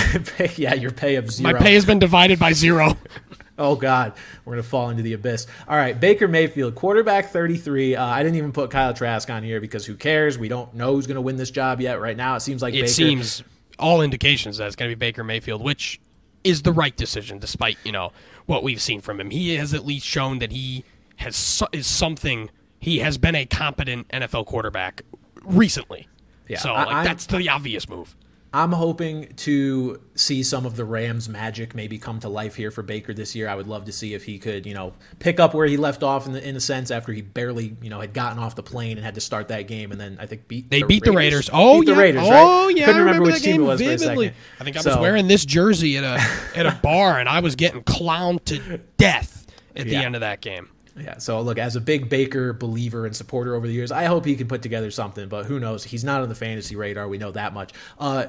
yeah, 0.56 0.74
your 0.74 0.90
pay 0.90 1.16
of 1.16 1.30
zero. 1.30 1.52
My 1.52 1.58
pay 1.58 1.74
has 1.74 1.84
been 1.84 1.98
divided 1.98 2.38
by 2.38 2.52
zero. 2.52 2.96
oh 3.58 3.76
God, 3.76 4.14
we're 4.44 4.54
gonna 4.54 4.62
fall 4.62 4.90
into 4.90 5.02
the 5.02 5.14
abyss. 5.14 5.46
All 5.68 5.76
right, 5.76 5.98
Baker 5.98 6.28
Mayfield, 6.28 6.74
quarterback, 6.74 7.30
thirty-three. 7.30 7.96
Uh, 7.96 8.04
I 8.04 8.22
didn't 8.22 8.36
even 8.36 8.52
put 8.52 8.70
Kyle 8.70 8.94
Trask 8.94 9.28
on 9.30 9.42
here 9.42 9.60
because 9.60 9.84
who 9.86 9.94
cares? 9.94 10.38
We 10.38 10.48
don't 10.48 10.72
know 10.74 10.94
who's 10.94 11.06
gonna 11.06 11.20
win 11.20 11.36
this 11.36 11.50
job 11.50 11.80
yet. 11.80 12.00
Right 12.00 12.16
now, 12.16 12.36
it 12.36 12.40
seems 12.40 12.62
like 12.62 12.74
it 12.74 12.82
Baker. 12.82 12.88
seems 12.88 13.42
all 13.78 14.02
indications 14.02 14.58
that 14.58 14.66
it's 14.66 14.76
gonna 14.76 14.90
be 14.90 14.94
Baker 14.94 15.24
Mayfield, 15.24 15.62
which 15.62 16.00
is 16.44 16.62
the 16.62 16.72
right 16.72 16.96
decision, 16.96 17.38
despite 17.38 17.78
you 17.84 17.92
know 17.92 18.12
what 18.46 18.62
we've 18.62 18.82
seen 18.82 19.00
from 19.00 19.20
him. 19.20 19.30
He 19.30 19.54
has 19.56 19.74
at 19.74 19.84
least 19.84 20.06
shown 20.06 20.38
that 20.40 20.52
he 20.52 20.84
has 21.22 21.62
is 21.72 21.86
something 21.86 22.50
he 22.78 22.98
has 22.98 23.18
been 23.18 23.34
a 23.34 23.46
competent 23.46 24.08
NFL 24.08 24.46
quarterback 24.46 25.02
recently. 25.44 26.08
Yeah, 26.48 26.58
so 26.58 26.74
like, 26.74 27.06
that's 27.06 27.26
the 27.26 27.48
obvious 27.48 27.88
move. 27.88 28.14
I'm 28.54 28.72
hoping 28.72 29.28
to 29.36 30.02
see 30.14 30.42
some 30.42 30.66
of 30.66 30.76
the 30.76 30.84
Rams 30.84 31.26
magic 31.26 31.74
maybe 31.74 31.96
come 31.96 32.20
to 32.20 32.28
life 32.28 32.54
here 32.54 32.70
for 32.70 32.82
Baker 32.82 33.14
this 33.14 33.34
year. 33.34 33.48
I 33.48 33.54
would 33.54 33.66
love 33.66 33.86
to 33.86 33.92
see 33.92 34.12
if 34.12 34.24
he 34.24 34.38
could, 34.38 34.66
you 34.66 34.74
know, 34.74 34.92
pick 35.20 35.40
up 35.40 35.54
where 35.54 35.66
he 35.66 35.78
left 35.78 36.02
off 36.02 36.26
in, 36.26 36.32
the, 36.32 36.46
in 36.46 36.54
a 36.54 36.60
sense 36.60 36.90
after 36.90 37.12
he 37.12 37.22
barely, 37.22 37.74
you 37.80 37.88
know, 37.88 38.00
had 38.00 38.12
gotten 38.12 38.38
off 38.38 38.54
the 38.54 38.62
plane 38.62 38.98
and 38.98 39.04
had 39.06 39.14
to 39.14 39.22
start 39.22 39.48
that 39.48 39.62
game 39.68 39.90
and 39.90 39.98
then 39.98 40.18
I 40.20 40.26
think 40.26 40.48
beat 40.48 40.68
they 40.68 40.80
the 40.80 40.86
beat 40.86 41.06
Raiders. 41.06 41.06
the 41.06 41.16
Raiders. 41.16 41.50
Oh 41.50 41.80
beat 41.80 41.88
yeah, 41.88 41.94
the 41.94 42.00
Raiders, 42.00 42.28
right? 42.28 42.44
oh 42.44 42.68
yeah. 42.68 42.84
Couldn't 42.84 43.00
I 43.00 43.04
remember, 43.04 43.20
remember 43.20 43.32
which 43.32 43.42
team 43.42 43.62
it 43.62 43.64
was 43.64 43.80
vividly. 43.80 44.06
for 44.06 44.12
a 44.12 44.16
second. 44.26 44.34
I 44.60 44.64
think 44.64 44.76
I 44.76 44.90
was 44.90 44.98
wearing 44.98 45.28
this 45.28 45.46
jersey 45.46 45.96
at 45.96 46.04
a 46.04 46.58
at 46.58 46.66
a 46.66 46.78
bar 46.82 47.18
and 47.18 47.30
I 47.30 47.40
was 47.40 47.56
getting 47.56 47.82
clowned 47.84 48.44
to 48.46 48.78
death 48.98 49.46
at 49.74 49.86
the 49.86 49.96
end 49.96 50.14
of 50.14 50.20
that 50.20 50.42
game. 50.42 50.68
Yeah. 50.96 51.18
So 51.18 51.40
look, 51.40 51.58
as 51.58 51.76
a 51.76 51.80
big 51.80 52.08
Baker 52.08 52.52
believer 52.52 53.06
and 53.06 53.16
supporter 53.16 53.54
over 53.54 53.66
the 53.66 53.72
years, 53.72 53.90
I 53.90 54.04
hope 54.04 54.24
he 54.24 54.36
can 54.36 54.48
put 54.48 54.62
together 54.62 54.90
something. 54.90 55.28
But 55.28 55.46
who 55.46 55.58
knows? 55.58 55.84
He's 55.84 56.04
not 56.04 56.22
on 56.22 56.28
the 56.28 56.34
fantasy 56.34 56.76
radar. 56.76 57.08
We 57.08 57.18
know 57.18 57.32
that 57.32 57.54
much. 57.54 57.72
Uh, 57.98 58.26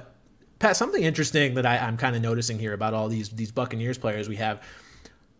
Pat, 0.59 0.77
something 0.77 1.03
interesting 1.03 1.55
that 1.55 1.65
I, 1.65 1.77
I'm 1.77 1.97
kind 1.97 2.15
of 2.15 2.21
noticing 2.21 2.57
here 2.57 2.73
about 2.73 2.93
all 2.93 3.09
these 3.09 3.29
these 3.29 3.51
Buccaneers 3.51 3.97
players 3.97 4.29
we 4.29 4.37
have 4.37 4.63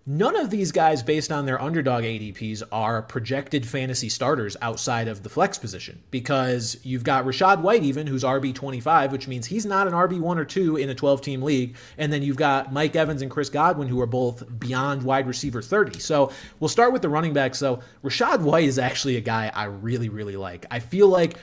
None 0.06 0.36
of 0.36 0.50
these 0.50 0.74
guys, 0.74 1.02
based 1.02 1.32
on 1.32 1.46
their 1.46 1.62
underdog 1.62 2.04
ADPs, 2.04 2.62
are 2.74 3.02
projected 3.02 3.66
fantasy 3.66 4.10
starters 4.10 4.58
outside 4.62 5.08
of 5.08 5.24
the 5.24 5.30
flex 5.30 5.58
position 5.58 6.04
because 6.12 6.78
you've 6.84 7.06
got 7.06 7.24
Rachaad 7.24 7.62
White, 7.62 7.84
even 7.84 8.06
who's 8.06 8.26
RB 8.26 8.54
25, 8.54 9.14
which 9.14 9.30
means 9.30 9.46
he's 9.46 9.66
not 9.66 9.88
an 9.88 9.94
RB 9.94 10.20
1 10.20 10.38
or 10.38 10.44
2 10.44 10.76
in 10.76 10.90
a 10.90 10.96
12 10.96 11.22
team 11.22 11.42
league. 11.42 11.78
And 11.98 12.12
then 12.12 12.22
you've 12.22 12.36
got 12.36 12.74
Mike 12.74 12.98
Evans 12.98 13.22
and 13.22 13.32
Chris 13.32 13.50
Godwin, 13.50 13.88
who 13.88 14.02
are 14.02 14.06
both 14.06 14.44
beyond 14.60 15.04
wide 15.04 15.26
receiver 15.26 15.62
30. 15.62 16.00
So 16.00 16.34
we'll 16.60 16.68
start 16.68 16.92
with 16.92 17.02
the 17.02 17.08
running 17.08 17.32
back. 17.32 17.56
So 17.56 17.80
Rachaad 18.04 18.42
White 18.42 18.66
is 18.66 18.78
actually 18.78 19.16
a 19.16 19.22
guy 19.22 19.54
I 19.56 19.66
really, 19.66 20.10
really 20.10 20.36
like. 20.36 20.66
I 20.70 20.80
feel 20.80 21.08
like 21.08 21.38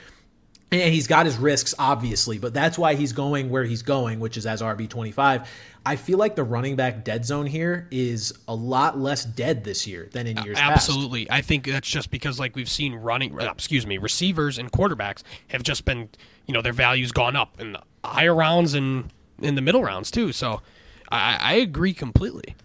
and 0.71 0.93
he's 0.93 1.07
got 1.07 1.25
his 1.25 1.37
risks, 1.37 1.75
obviously, 1.77 2.39
but 2.39 2.53
that's 2.53 2.77
why 2.77 2.95
he's 2.95 3.11
going 3.11 3.49
where 3.49 3.65
he's 3.65 3.81
going, 3.81 4.21
which 4.21 4.37
is 4.37 4.45
as 4.45 4.61
RB25. 4.61 5.45
I 5.85 5.95
feel 5.95 6.19
like 6.19 6.35
the 6.35 6.43
running 6.43 6.75
back 6.75 7.03
dead 7.03 7.25
zone 7.25 7.47
here 7.47 7.87
is 7.89 8.33
a 8.47 8.53
lot 8.53 8.99
less 8.99 9.25
dead 9.25 9.63
this 9.63 9.87
year 9.87 10.09
than 10.11 10.27
in 10.27 10.37
years 10.43 10.57
Absolutely. 10.59 11.25
past. 11.25 11.39
I 11.39 11.41
think 11.41 11.65
that's 11.65 11.89
just 11.89 12.11
because, 12.11 12.39
like, 12.39 12.55
we've 12.55 12.69
seen 12.69 12.93
running, 12.93 13.39
uh, 13.39 13.51
excuse 13.51 13.87
me, 13.87 13.97
receivers 13.97 14.59
and 14.59 14.71
quarterbacks 14.71 15.23
have 15.47 15.63
just 15.63 15.83
been, 15.83 16.09
you 16.45 16.53
know, 16.53 16.61
their 16.61 16.73
values 16.73 17.11
gone 17.11 17.35
up 17.35 17.59
in 17.59 17.73
the 17.73 17.81
higher 18.05 18.35
rounds 18.35 18.75
and 18.75 19.11
in 19.41 19.55
the 19.55 19.61
middle 19.61 19.83
rounds, 19.83 20.11
too. 20.11 20.31
So 20.31 20.61
I, 21.11 21.37
I 21.41 21.53
agree 21.55 21.93
completely. 21.93 22.55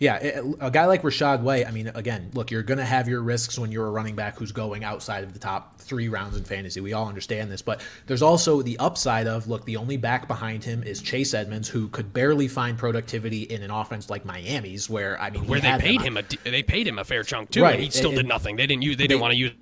Yeah, 0.00 0.40
a 0.60 0.70
guy 0.70 0.86
like 0.86 1.02
Rachaad 1.02 1.42
White, 1.42 1.66
I 1.66 1.72
mean, 1.72 1.92
again, 1.94 2.30
look, 2.32 2.50
you're 2.50 2.62
going 2.62 2.78
to 2.78 2.86
have 2.86 3.06
your 3.06 3.20
risks 3.20 3.58
when 3.58 3.70
you're 3.70 3.86
a 3.86 3.90
running 3.90 4.16
back 4.16 4.38
who's 4.38 4.50
going 4.50 4.82
outside 4.82 5.24
of 5.24 5.34
the 5.34 5.38
top 5.38 5.78
three 5.78 6.08
rounds 6.08 6.38
in 6.38 6.44
fantasy. 6.44 6.80
We 6.80 6.94
all 6.94 7.06
understand 7.06 7.52
this, 7.52 7.60
but 7.60 7.82
there's 8.06 8.22
also 8.22 8.62
the 8.62 8.78
upside 8.78 9.26
of 9.26 9.46
look, 9.46 9.66
the 9.66 9.76
only 9.76 9.98
back 9.98 10.26
behind 10.26 10.64
him 10.64 10.82
is 10.82 11.02
Chase 11.02 11.34
Edmonds, 11.34 11.68
who 11.68 11.88
could 11.88 12.14
barely 12.14 12.48
find 12.48 12.78
productivity 12.78 13.42
in 13.42 13.62
an 13.62 13.70
offense 13.70 14.08
like 14.08 14.24
Miami's, 14.24 14.88
where 14.88 15.20
I 15.20 15.28
mean, 15.28 15.46
where 15.46 15.60
they 15.60 15.76
paid 15.78 16.00
him 16.00 16.16
a 16.16 16.22
they 16.44 16.62
paid 16.62 16.88
him 16.88 16.98
a 16.98 17.04
fair 17.04 17.22
chunk 17.22 17.50
too, 17.50 17.62
right. 17.62 17.74
and 17.74 17.84
he 17.84 17.90
still 17.90 18.12
did 18.12 18.26
nothing. 18.26 18.56
They 18.56 18.66
didn't 18.66 18.82
use 18.82 18.96
they, 18.96 19.04
they 19.04 19.08
didn't 19.08 19.20
want 19.20 19.32
to 19.32 19.38
use 19.38 19.52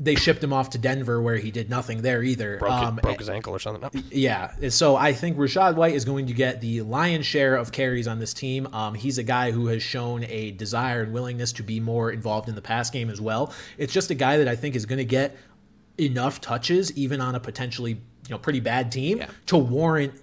they 0.00 0.14
shipped 0.14 0.42
him 0.42 0.52
off 0.52 0.70
to 0.70 0.78
Denver 0.78 1.20
where 1.20 1.36
he 1.36 1.50
did 1.50 1.68
nothing 1.68 2.02
there 2.02 2.22
either. 2.22 2.58
Broke, 2.58 2.72
um, 2.72 2.96
broke 2.96 3.18
his 3.18 3.28
ankle 3.28 3.54
or 3.54 3.58
something. 3.58 3.82
No. 3.82 4.02
Yeah. 4.10 4.52
So 4.70 4.96
I 4.96 5.12
think 5.12 5.36
Rachaad 5.36 5.74
White 5.74 5.94
is 5.94 6.04
going 6.04 6.26
to 6.26 6.32
get 6.32 6.60
the 6.60 6.82
lion's 6.82 7.26
share 7.26 7.56
of 7.56 7.72
carries 7.72 8.06
on 8.06 8.18
this 8.18 8.32
team. 8.32 8.68
Um, 8.72 8.94
he's 8.94 9.18
a 9.18 9.22
guy 9.22 9.50
who 9.50 9.66
has 9.66 9.82
shown 9.82 10.24
a 10.24 10.52
desire 10.52 11.02
and 11.02 11.12
willingness 11.12 11.52
to 11.54 11.62
be 11.62 11.80
more 11.80 12.12
involved 12.12 12.48
in 12.48 12.54
the 12.54 12.62
pass 12.62 12.90
game 12.90 13.10
as 13.10 13.20
well. 13.20 13.52
It's 13.76 13.92
just 13.92 14.10
a 14.10 14.14
guy 14.14 14.38
that 14.38 14.48
I 14.48 14.56
think 14.56 14.76
is 14.76 14.86
going 14.86 14.98
to 14.98 15.04
get 15.04 15.36
enough 15.98 16.40
touches, 16.40 16.92
even 16.96 17.20
on 17.20 17.34
a 17.34 17.40
potentially 17.40 17.92
you 17.92 18.30
know 18.30 18.38
pretty 18.38 18.60
bad 18.60 18.92
team, 18.92 19.18
yeah. 19.18 19.30
to 19.46 19.56
warrant 19.56 20.14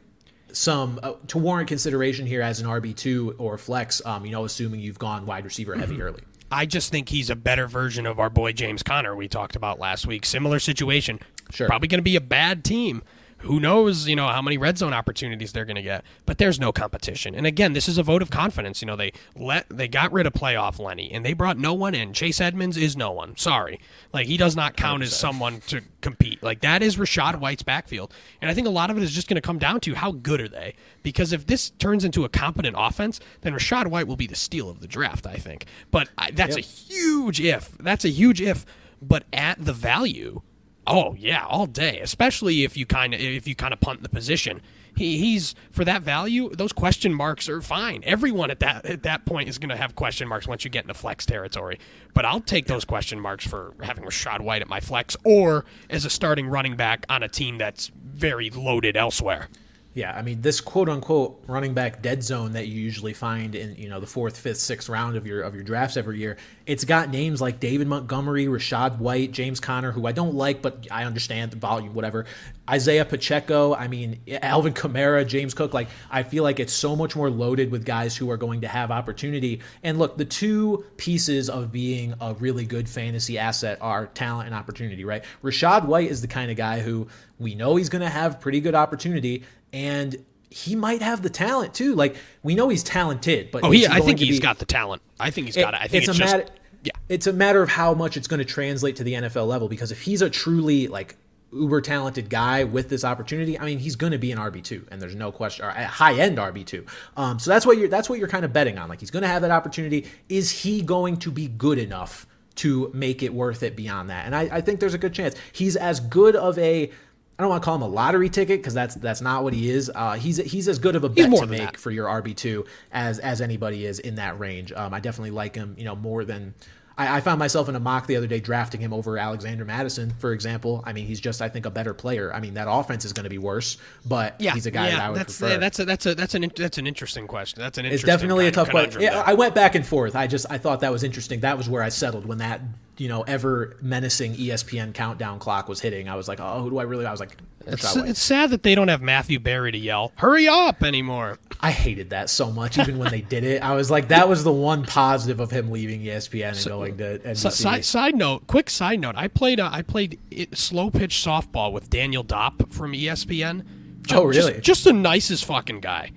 some 0.53 0.99
uh, 1.03 1.13
to 1.27 1.37
warrant 1.37 1.67
consideration 1.67 2.25
here 2.25 2.41
as 2.41 2.61
an 2.61 2.67
RB 2.67 2.95
two 2.95 3.35
or 3.37 3.57
flex. 3.57 4.01
Um, 4.05 4.25
you 4.25 4.31
know, 4.31 4.45
assuming 4.45 4.79
you've 4.79 4.99
gone 4.99 5.25
wide 5.25 5.43
receiver 5.43 5.75
heavy 5.75 5.95
mm-hmm. 5.95 6.03
early. 6.03 6.23
I 6.51 6.65
just 6.65 6.91
think 6.91 7.09
he's 7.09 7.29
a 7.29 7.35
better 7.35 7.67
version 7.67 8.05
of 8.05 8.19
our 8.19 8.29
boy 8.29 8.53
James 8.53 8.83
Conner 8.83 9.15
we 9.15 9.27
talked 9.27 9.55
about 9.55 9.79
last 9.79 10.07
week. 10.07 10.25
Similar 10.25 10.59
situation. 10.59 11.19
Sure. 11.51 11.67
Probably 11.67 11.87
going 11.87 11.99
to 11.99 12.03
be 12.03 12.15
a 12.15 12.21
bad 12.21 12.63
team, 12.63 13.03
who 13.39 13.59
knows, 13.59 14.07
you 14.07 14.15
know, 14.15 14.27
how 14.27 14.41
many 14.41 14.57
red 14.57 14.77
zone 14.77 14.93
opportunities 14.93 15.51
they're 15.51 15.65
going 15.65 15.75
to 15.75 15.81
get. 15.81 16.03
But 16.25 16.37
there's 16.37 16.59
no 16.59 16.71
competition. 16.71 17.35
And 17.35 17.45
again, 17.45 17.73
this 17.73 17.87
is 17.87 17.97
a 17.97 18.03
vote 18.03 18.21
of 18.21 18.29
confidence. 18.29 18.81
You 18.81 18.87
know, 18.87 18.95
they 18.95 19.13
let 19.35 19.67
they 19.69 19.87
got 19.87 20.11
rid 20.11 20.25
of 20.25 20.33
playoff 20.33 20.79
Lenny 20.79 21.11
and 21.11 21.25
they 21.25 21.33
brought 21.33 21.57
no 21.57 21.73
one 21.73 21.93
in. 21.93 22.13
Chase 22.13 22.41
Edmonds 22.41 22.77
is 22.77 22.95
no 22.95 23.11
one. 23.11 23.35
Sorry. 23.37 23.79
Like 24.13 24.27
he 24.27 24.37
does 24.37 24.55
not 24.55 24.75
count 24.75 25.03
100%. 25.03 25.05
as 25.05 25.15
someone 25.15 25.61
to 25.67 25.81
compete. 26.01 26.41
Like 26.41 26.61
that 26.61 26.81
is 26.81 26.97
Rachaad 26.97 27.39
White's 27.39 27.63
backfield. 27.63 28.13
And 28.41 28.49
I 28.49 28.53
think 28.53 28.67
a 28.67 28.71
lot 28.71 28.89
of 28.89 28.97
it 28.97 29.03
is 29.03 29.11
just 29.11 29.27
going 29.27 29.35
to 29.35 29.41
come 29.41 29.59
down 29.59 29.79
to 29.81 29.93
how 29.95 30.11
good 30.11 30.41
are 30.41 30.49
they? 30.49 30.75
Because 31.03 31.33
if 31.33 31.45
this 31.45 31.69
turns 31.71 32.03
into 32.03 32.25
a 32.25 32.29
competent 32.29 32.75
offense, 32.79 33.19
then 33.41 33.53
Rachaad 33.53 33.87
White 33.87 34.07
will 34.07 34.15
be 34.15 34.27
the 34.27 34.35
steal 34.35 34.69
of 34.69 34.79
the 34.79 34.87
draft, 34.87 35.27
I 35.27 35.35
think. 35.35 35.65
But 35.91 36.09
I, 36.17 36.31
that's 36.31 36.55
yep. 36.55 36.65
a 36.65 36.67
huge 36.67 37.41
if. 37.41 37.77
That's 37.77 38.05
a 38.05 38.09
huge 38.09 38.41
if. 38.41 38.65
But 39.01 39.25
at 39.33 39.63
the 39.63 39.73
value 39.73 40.41
Oh 40.87 41.15
yeah, 41.17 41.45
all 41.45 41.65
day. 41.65 41.99
Especially 41.99 42.63
if 42.63 42.77
you 42.77 42.85
kind 42.85 43.13
of 43.13 43.19
if 43.19 43.47
you 43.47 43.55
kind 43.55 43.73
of 43.73 43.79
punt 43.79 44.03
the 44.03 44.09
position. 44.09 44.61
He, 44.95 45.17
he's 45.17 45.55
for 45.71 45.83
that 45.83 46.03
value. 46.03 46.49
Those 46.55 46.71
question 46.71 47.13
marks 47.13 47.49
are 47.49 47.61
fine. 47.61 48.01
Everyone 48.05 48.49
at 48.49 48.59
that 48.61 48.85
at 48.85 49.03
that 49.03 49.25
point 49.25 49.49
is 49.49 49.57
going 49.57 49.69
to 49.69 49.75
have 49.75 49.95
question 49.95 50.27
marks 50.27 50.47
once 50.47 50.63
you 50.63 50.69
get 50.69 50.85
into 50.85 50.93
flex 50.93 51.25
territory. 51.25 51.79
But 52.13 52.25
I'll 52.25 52.39
take 52.39 52.67
those 52.67 52.85
question 52.85 53.19
marks 53.19 53.45
for 53.45 53.73
having 53.81 54.05
Rachaad 54.05 54.41
White 54.41 54.61
at 54.61 54.69
my 54.69 54.79
flex 54.79 55.17
or 55.25 55.65
as 55.89 56.05
a 56.05 56.09
starting 56.09 56.47
running 56.47 56.75
back 56.75 57.05
on 57.09 57.23
a 57.23 57.27
team 57.27 57.57
that's 57.57 57.91
very 57.93 58.49
loaded 58.49 58.95
elsewhere. 58.95 59.49
Yeah, 59.95 60.11
I 60.13 60.23
mean 60.23 60.41
this 60.41 60.59
quote 60.59 60.89
unquote 60.89 61.41
running 61.47 61.73
back 61.73 62.01
dead 62.01 62.21
zone 62.21 62.51
that 62.51 62.67
you 62.67 62.81
usually 62.81 63.13
find 63.13 63.55
in 63.55 63.77
you 63.77 63.87
know 63.87 64.01
the 64.01 64.05
fourth, 64.05 64.37
fifth, 64.37 64.57
sixth 64.57 64.89
round 64.89 65.15
of 65.15 65.25
your 65.25 65.41
of 65.41 65.55
your 65.55 65.63
drafts 65.63 65.95
every 65.95 66.19
year. 66.19 66.35
It's 66.65 66.83
got 66.83 67.09
names 67.09 67.39
like 67.39 67.61
David 67.61 67.87
Montgomery, 67.87 68.47
Rachaad 68.47 68.97
White, 68.97 69.31
James 69.31 69.61
Conner, 69.61 69.93
who 69.93 70.05
I 70.05 70.11
don't 70.11 70.35
like, 70.35 70.61
but 70.61 70.85
I 70.91 71.05
understand 71.05 71.51
the 71.51 71.57
volume, 71.57 71.93
whatever. 71.93 72.25
Isaiah 72.69 73.05
Pacheco, 73.05 73.73
I 73.73 73.87
mean 73.87 74.19
Alvin 74.41 74.73
Kamara, 74.73 75.25
James 75.25 75.53
Cook. 75.53 75.73
Like 75.73 75.87
I 76.11 76.23
feel 76.23 76.43
like 76.43 76.59
it's 76.59 76.73
so 76.73 76.93
much 76.97 77.15
more 77.15 77.29
loaded 77.29 77.71
with 77.71 77.85
guys 77.85 78.17
who 78.17 78.29
are 78.29 78.37
going 78.37 78.59
to 78.61 78.67
have 78.67 78.91
opportunity. 78.91 79.61
And 79.81 79.97
look, 79.97 80.17
the 80.17 80.25
two 80.25 80.83
pieces 80.97 81.49
of 81.49 81.71
being 81.71 82.13
a 82.19 82.33
really 82.33 82.65
good 82.65 82.89
fantasy 82.89 83.37
asset 83.37 83.77
are 83.79 84.07
talent 84.07 84.47
and 84.47 84.55
opportunity, 84.55 85.05
right? 85.05 85.23
Rashad 85.41 85.85
White 85.85 86.11
is 86.11 86.19
the 86.19 86.27
kind 86.27 86.51
of 86.51 86.57
guy 86.57 86.81
who 86.81 87.07
we 87.39 87.55
know 87.55 87.77
he's 87.77 87.89
going 87.89 88.01
to 88.01 88.09
have 88.09 88.41
pretty 88.41 88.59
good 88.59 88.75
opportunity 88.75 89.43
and 89.75 90.15
he 90.49 90.73
might 90.73 91.01
have 91.01 91.21
the 91.21 91.29
talent 91.29 91.73
too. 91.73 91.93
Like 91.95 92.15
we 92.41 92.55
know 92.55 92.69
he's 92.69 92.81
talented, 92.81 93.51
but 93.51 93.63
oh, 93.65 93.71
he, 93.71 93.85
I 93.85 93.99
think 93.99 94.19
he's 94.19 94.37
be, 94.37 94.39
got 94.39 94.57
the 94.57 94.65
talent. 94.65 95.01
I 95.19 95.29
think 95.29 95.47
he's 95.47 95.57
got 95.57 95.73
it. 95.73 95.81
I 95.81 95.87
think 95.87 96.03
it's, 96.03 96.09
it's 96.09 96.17
a 96.17 96.21
just, 96.21 96.33
matter. 96.33 96.49
Yeah, 96.83 96.91
it's 97.09 97.27
a 97.27 97.33
matter 97.33 97.61
of 97.61 97.67
how 97.67 97.93
much 97.93 98.15
it's 98.15 98.27
going 98.27 98.39
to 98.39 98.45
translate 98.45 98.95
to 98.95 99.03
the 99.03 99.13
NFL 99.13 99.47
level. 99.47 99.67
Because 99.67 99.91
if 99.91 100.01
he's 100.01 100.21
a 100.21 100.29
truly 100.29 100.87
like 100.87 101.17
uber 101.51 101.81
talented 101.81 102.29
guy 102.29 102.63
with 102.63 102.87
this 102.87 103.03
opportunity, 103.03 103.59
I 103.59 103.65
mean, 103.65 103.79
he's 103.79 103.97
going 103.97 104.13
to 104.13 104.17
be 104.17 104.31
an 104.31 104.37
RB 104.37 104.63
two, 104.63 104.87
and 104.91 105.01
there's 105.01 105.15
no 105.15 105.29
question, 105.29 105.65
or 105.65 105.69
a 105.69 105.85
high 105.85 106.17
end 106.17 106.37
RB 106.37 106.65
two. 106.65 106.85
Um, 107.17 107.37
so 107.37 107.51
that's 107.51 107.65
what 107.65 107.77
you're 107.77 107.89
that's 107.89 108.09
what 108.09 108.17
you're 108.17 108.29
kind 108.29 108.45
of 108.45 108.53
betting 108.53 108.77
on. 108.77 108.87
Like 108.87 109.01
he's 109.01 109.11
going 109.11 109.23
to 109.23 109.29
have 109.29 109.41
that 109.41 109.51
opportunity. 109.51 110.05
Is 110.29 110.51
he 110.51 110.81
going 110.81 111.17
to 111.17 111.31
be 111.31 111.49
good 111.49 111.77
enough? 111.77 112.27
To 112.59 112.89
make 112.93 113.21
it 113.21 113.33
worth 113.33 113.63
it 113.63 113.75
beyond 113.75 114.09
that, 114.09 114.25
and 114.25 114.33
I, 114.33 114.43
I 114.43 114.61
think 114.61 114.79
there's 114.79 114.93
a 114.93 114.97
good 114.97 115.13
chance 115.13 115.35
he's 115.51 115.75
as 115.75 115.99
good 115.99 116.37
of 116.37 116.57
a 116.57 116.89
I 117.37 117.43
don't 117.43 117.49
want 117.49 117.63
to 117.63 117.65
call 117.65 117.75
him 117.75 117.81
a 117.81 117.87
lottery 117.87 118.29
ticket 118.29 118.61
because 118.61 118.73
that's 118.73 118.95
that's 118.95 119.21
not 119.21 119.43
what 119.43 119.53
he 119.53 119.69
is. 119.69 119.91
Uh, 119.93 120.13
he's 120.13 120.37
he's 120.37 120.67
as 120.69 120.79
good 120.79 120.95
of 120.95 121.03
a 121.03 121.09
bet 121.09 121.29
to 121.31 121.45
make 121.47 121.59
that. 121.59 121.77
for 121.77 121.91
your 121.91 122.07
RB 122.07 122.35
two 122.35 122.65
as 122.91 123.19
as 123.19 123.41
anybody 123.41 123.85
is 123.85 123.99
in 123.99 124.15
that 124.15 124.39
range. 124.39 124.71
Um, 124.71 124.93
I 124.93 124.99
definitely 125.01 125.31
like 125.31 125.55
him, 125.55 125.75
you 125.77 125.83
know, 125.83 125.95
more 125.95 126.23
than 126.23 126.53
I, 126.97 127.17
I, 127.17 127.21
found 127.21 127.39
myself 127.39 127.67
in 127.67 127.75
a 127.75 127.79
mock 127.79 128.07
the 128.07 128.15
other 128.15 128.27
day 128.27 128.39
drafting 128.39 128.79
him 128.79 128.93
over 128.93 129.17
Alexander 129.17 129.65
Mattison, 129.65 130.13
for 130.19 130.31
example. 130.31 130.81
I 130.85 130.93
mean, 130.93 131.07
he's 131.07 131.19
just 131.19 131.41
I 131.41 131.49
think 131.49 131.65
a 131.65 131.69
better 131.69 131.93
player. 131.93 132.33
I 132.33 132.39
mean, 132.39 132.53
that 132.53 132.67
offense 132.69 133.03
is 133.03 133.11
going 133.11 133.25
to 133.25 133.29
be 133.29 133.37
worse, 133.37 133.77
but 134.05 134.39
yeah, 134.39 134.53
he's 134.53 134.65
a 134.65 134.71
guy 134.71 134.87
yeah, 134.87 134.95
that 134.95 135.01
I 135.01 135.09
would 135.09 135.19
that's, 135.19 135.37
prefer. 135.37 135.53
Yeah, 135.53 135.57
that's 135.57 135.79
a 135.79 135.85
that's 135.85 136.05
a 136.05 136.15
that's 136.15 136.35
an 136.35 136.51
that's 136.55 136.77
an 136.77 136.87
interesting 136.87 137.27
question. 137.27 137.61
That's 137.61 137.77
an 137.77 137.85
interesting 137.85 138.09
it's 138.09 138.21
definitely 138.21 138.47
a 138.47 138.51
tough 138.51 138.69
question. 138.69 139.01
Yeah, 139.01 139.23
I 139.25 139.33
went 139.33 139.53
back 139.53 139.75
and 139.75 139.85
forth. 139.85 140.15
I 140.15 140.27
just 140.27 140.45
I 140.49 140.57
thought 140.57 140.79
that 140.81 140.91
was 140.91 141.03
interesting. 141.03 141.41
That 141.41 141.57
was 141.57 141.67
where 141.67 141.83
I 141.83 141.89
settled 141.89 142.25
when 142.25 142.37
that 142.37 142.61
you 142.97 143.07
know 143.07 143.21
ever 143.23 143.77
menacing 143.81 144.35
ESPN 144.35 144.93
countdown 144.93 145.39
clock 145.39 145.67
was 145.67 145.79
hitting. 145.79 146.09
I 146.09 146.15
was 146.15 146.27
like, 146.27 146.39
oh, 146.39 146.61
who 146.61 146.69
do 146.69 146.77
I 146.77 146.83
really? 146.83 147.05
I 147.05 147.11
was 147.11 147.19
like, 147.19 147.37
it's, 147.67 147.95
it's 147.95 148.21
sad 148.21 148.51
that 148.51 148.63
they 148.63 148.75
don't 148.75 148.89
have 148.89 149.01
Matthew 149.01 149.39
Berry 149.39 149.71
to 149.71 149.77
yell 149.77 150.11
"Hurry 150.15 150.47
up!" 150.47 150.83
anymore. 150.83 151.39
I 151.61 151.71
hated 151.71 152.11
that 152.11 152.29
so 152.29 152.51
much. 152.51 152.77
Even 152.77 152.97
when 152.97 153.09
they 153.11 153.21
did 153.21 153.43
it, 153.43 153.63
I 153.63 153.73
was 153.73 153.89
like, 153.89 154.09
that 154.09 154.29
was 154.29 154.43
the 154.43 154.51
one 154.51 154.83
positive 154.83 155.39
of 155.39 155.49
him 155.49 155.71
leaving 155.71 156.01
ESPN 156.01 156.49
and 156.49 156.57
so, 156.57 156.69
going 156.77 156.97
to 156.97 157.19
NBC. 157.19 157.51
Side, 157.51 157.85
side, 157.85 158.15
note, 158.15 158.45
quick 158.47 158.69
side 158.69 158.99
note. 158.99 159.15
I 159.17 159.27
played 159.27 159.59
uh, 159.59 159.69
I 159.71 159.81
played 159.81 160.19
slow 160.53 160.91
pitch 160.91 161.15
softball 161.15 161.71
with 161.71 161.89
Daniel 161.89 162.23
Dopp 162.23 162.71
from 162.71 162.93
ESPN. 162.93 163.65
Just, 164.01 164.15
oh, 164.15 164.25
really? 164.25 164.53
Just, 164.53 164.63
just 164.63 164.83
the 164.83 164.93
nicest 164.93 165.45
fucking 165.45 165.79
guy. 165.79 166.11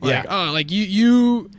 Like, 0.00 0.24
yeah. 0.24 0.26
Oh, 0.28 0.52
like 0.52 0.70
you 0.70 0.84
you 0.84 1.50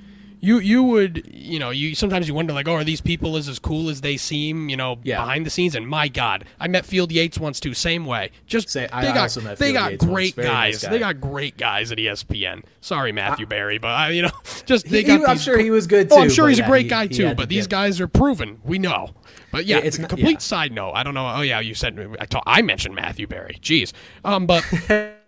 you 0.41 0.57
you 0.59 0.83
would 0.83 1.23
you 1.31 1.59
know 1.59 1.69
you 1.69 1.95
sometimes 1.95 2.27
you 2.27 2.33
wonder 2.33 2.51
like 2.51 2.67
oh 2.67 2.73
are 2.73 2.83
these 2.83 2.99
people 2.99 3.37
as 3.37 3.47
as 3.47 3.59
cool 3.59 3.89
as 3.89 4.01
they 4.01 4.17
seem 4.17 4.69
you 4.69 4.75
know 4.75 4.99
yeah. 5.03 5.21
behind 5.21 5.45
the 5.45 5.49
scenes? 5.49 5.75
And 5.75 5.87
my 5.87 6.07
god 6.07 6.45
I 6.59 6.67
met 6.67 6.85
Field 6.85 7.11
Yates 7.11 7.37
once 7.37 7.59
too 7.59 7.73
same 7.73 8.05
way. 8.05 8.31
Just 8.47 8.69
Say, 8.69 8.87
they 8.87 9.07
I 9.07 9.13
got 9.13 9.29
they 9.57 9.71
got 9.71 9.91
Yates 9.91 10.05
great 10.05 10.35
guys 10.35 10.43
nice 10.45 10.83
guy. 10.83 10.89
they 10.89 10.99
got 10.99 11.21
great 11.21 11.57
guys 11.57 11.91
at 11.91 11.99
ESPN 11.99 12.63
sorry 12.81 13.11
Matthew 13.11 13.45
I, 13.45 13.49
Berry 13.49 13.77
but 13.77 13.89
I, 13.89 14.09
you 14.09 14.23
know 14.23 14.31
just 14.65 14.87
they 14.87 15.03
he, 15.03 15.03
got 15.03 15.29
I'm 15.29 15.37
sure 15.37 15.57
he 15.57 15.69
was 15.69 15.87
good 15.87 16.09
too 16.09 16.15
oh 16.15 16.21
I'm 16.21 16.29
sure 16.29 16.49
he's 16.49 16.59
yeah, 16.59 16.65
a 16.65 16.69
great 16.69 16.83
he, 16.83 16.89
guy 16.89 17.03
he 17.03 17.15
too 17.15 17.35
but 17.35 17.47
these 17.47 17.67
guys 17.67 18.01
are 18.01 18.07
proven. 18.07 18.59
We 18.63 18.79
know. 18.79 19.11
But 19.51 19.65
yeah, 19.65 19.77
it's 19.77 19.99
a 19.99 20.07
complete 20.07 20.33
yeah. 20.33 20.37
side 20.39 20.71
note 20.71 20.93
I 20.93 21.03
don't 21.03 21.13
know 21.13 21.27
oh 21.35 21.41
yeah 21.41 21.59
you 21.59 21.75
said 21.75 22.15
I, 22.19 22.25
ta- 22.25 22.43
I 22.47 22.63
mentioned 22.63 22.95
Matthew 22.95 23.27
Berry. 23.27 23.59
Jeez. 23.61 23.93
Um 24.25 24.47
but 24.47 24.65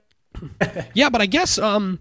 yeah 0.95 1.09
but 1.09 1.21
I 1.21 1.27
guess 1.27 1.59
um 1.59 1.99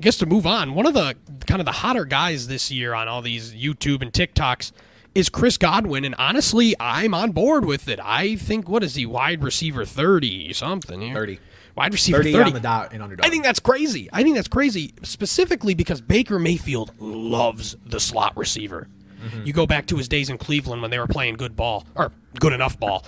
I 0.00 0.02
guess 0.02 0.16
to 0.16 0.26
move 0.26 0.46
on, 0.46 0.72
one 0.72 0.86
of 0.86 0.94
the 0.94 1.14
kind 1.46 1.60
of 1.60 1.66
the 1.66 1.72
hotter 1.72 2.06
guys 2.06 2.46
this 2.46 2.70
year 2.70 2.94
on 2.94 3.06
all 3.06 3.20
these 3.20 3.52
YouTube 3.52 4.00
and 4.00 4.10
TikToks 4.10 4.72
is 5.14 5.28
Chris 5.28 5.58
Godwin, 5.58 6.06
and 6.06 6.14
honestly, 6.14 6.74
I'm 6.80 7.12
on 7.12 7.32
board 7.32 7.66
with 7.66 7.86
it. 7.86 8.00
I 8.02 8.36
think 8.36 8.66
what 8.66 8.82
is 8.82 8.94
he 8.94 9.04
wide 9.04 9.44
receiver 9.44 9.84
thirty 9.84 10.54
something 10.54 11.02
here? 11.02 11.12
Thirty. 11.12 11.38
Wide 11.76 11.92
receiver 11.92 12.20
30, 12.20 12.32
30. 12.32 12.44
on 12.44 12.52
the 12.54 12.60
dot 12.60 12.94
in 12.94 13.02
underdog. 13.02 13.26
I 13.26 13.28
think 13.28 13.44
that's 13.44 13.60
crazy. 13.60 14.08
I 14.10 14.22
think 14.22 14.36
that's 14.36 14.48
crazy, 14.48 14.94
specifically 15.02 15.74
because 15.74 16.00
Baker 16.00 16.38
Mayfield 16.38 16.92
loves 16.98 17.76
the 17.84 18.00
slot 18.00 18.34
receiver. 18.38 18.88
Mm-hmm. 19.22 19.44
You 19.44 19.52
go 19.52 19.66
back 19.66 19.84
to 19.88 19.98
his 19.98 20.08
days 20.08 20.30
in 20.30 20.38
Cleveland 20.38 20.80
when 20.80 20.90
they 20.90 20.98
were 20.98 21.08
playing 21.08 21.34
good 21.34 21.56
ball 21.56 21.84
or 21.94 22.10
good 22.38 22.54
enough 22.54 22.80
ball. 22.80 23.04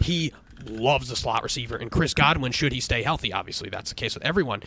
He 0.00 0.32
loves 0.66 1.10
the 1.10 1.16
slot 1.16 1.44
receiver, 1.44 1.76
and 1.76 1.92
Chris 1.92 2.12
Godwin, 2.12 2.50
should 2.50 2.72
he 2.72 2.80
stay 2.80 3.04
healthy, 3.04 3.32
obviously 3.32 3.68
that's 3.70 3.90
the 3.90 3.94
case 3.94 4.14
with 4.14 4.24
everyone 4.24 4.64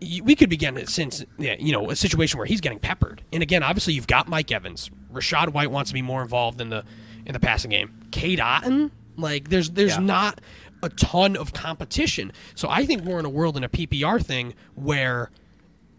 we 0.00 0.34
could 0.36 0.48
be 0.48 0.56
getting 0.56 0.86
since 0.86 1.24
you 1.38 1.72
know 1.72 1.90
a 1.90 1.96
situation 1.96 2.38
where 2.38 2.46
he's 2.46 2.60
getting 2.60 2.78
peppered. 2.78 3.22
And 3.32 3.42
again, 3.42 3.62
obviously 3.62 3.94
you've 3.94 4.06
got 4.06 4.28
Mike 4.28 4.52
Evans. 4.52 4.90
Rachaad 5.12 5.52
White 5.52 5.70
wants 5.70 5.90
to 5.90 5.94
be 5.94 6.02
more 6.02 6.22
involved 6.22 6.60
in 6.60 6.70
the 6.70 6.84
in 7.26 7.32
the 7.32 7.40
passing 7.40 7.70
game. 7.70 7.92
Cade 8.10 8.38
Otton, 8.38 8.90
like 9.16 9.48
there's 9.48 9.70
there's 9.70 9.96
yeah. 9.96 10.02
not 10.02 10.40
a 10.82 10.88
ton 10.90 11.36
of 11.36 11.52
competition. 11.52 12.32
So 12.54 12.68
I 12.70 12.86
think 12.86 13.02
we're 13.02 13.18
in 13.18 13.24
a 13.24 13.30
world 13.30 13.56
in 13.56 13.64
a 13.64 13.68
PPR 13.68 14.24
thing 14.24 14.54
where 14.74 15.30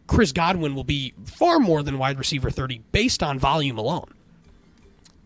Chris 0.07 0.31
Godwin 0.31 0.73
will 0.73 0.83
be 0.83 1.13
far 1.25 1.59
more 1.59 1.83
than 1.83 1.97
wide 1.97 2.17
receiver 2.17 2.49
30 2.49 2.81
based 2.91 3.21
on 3.21 3.37
volume 3.37 3.77
alone. 3.77 4.13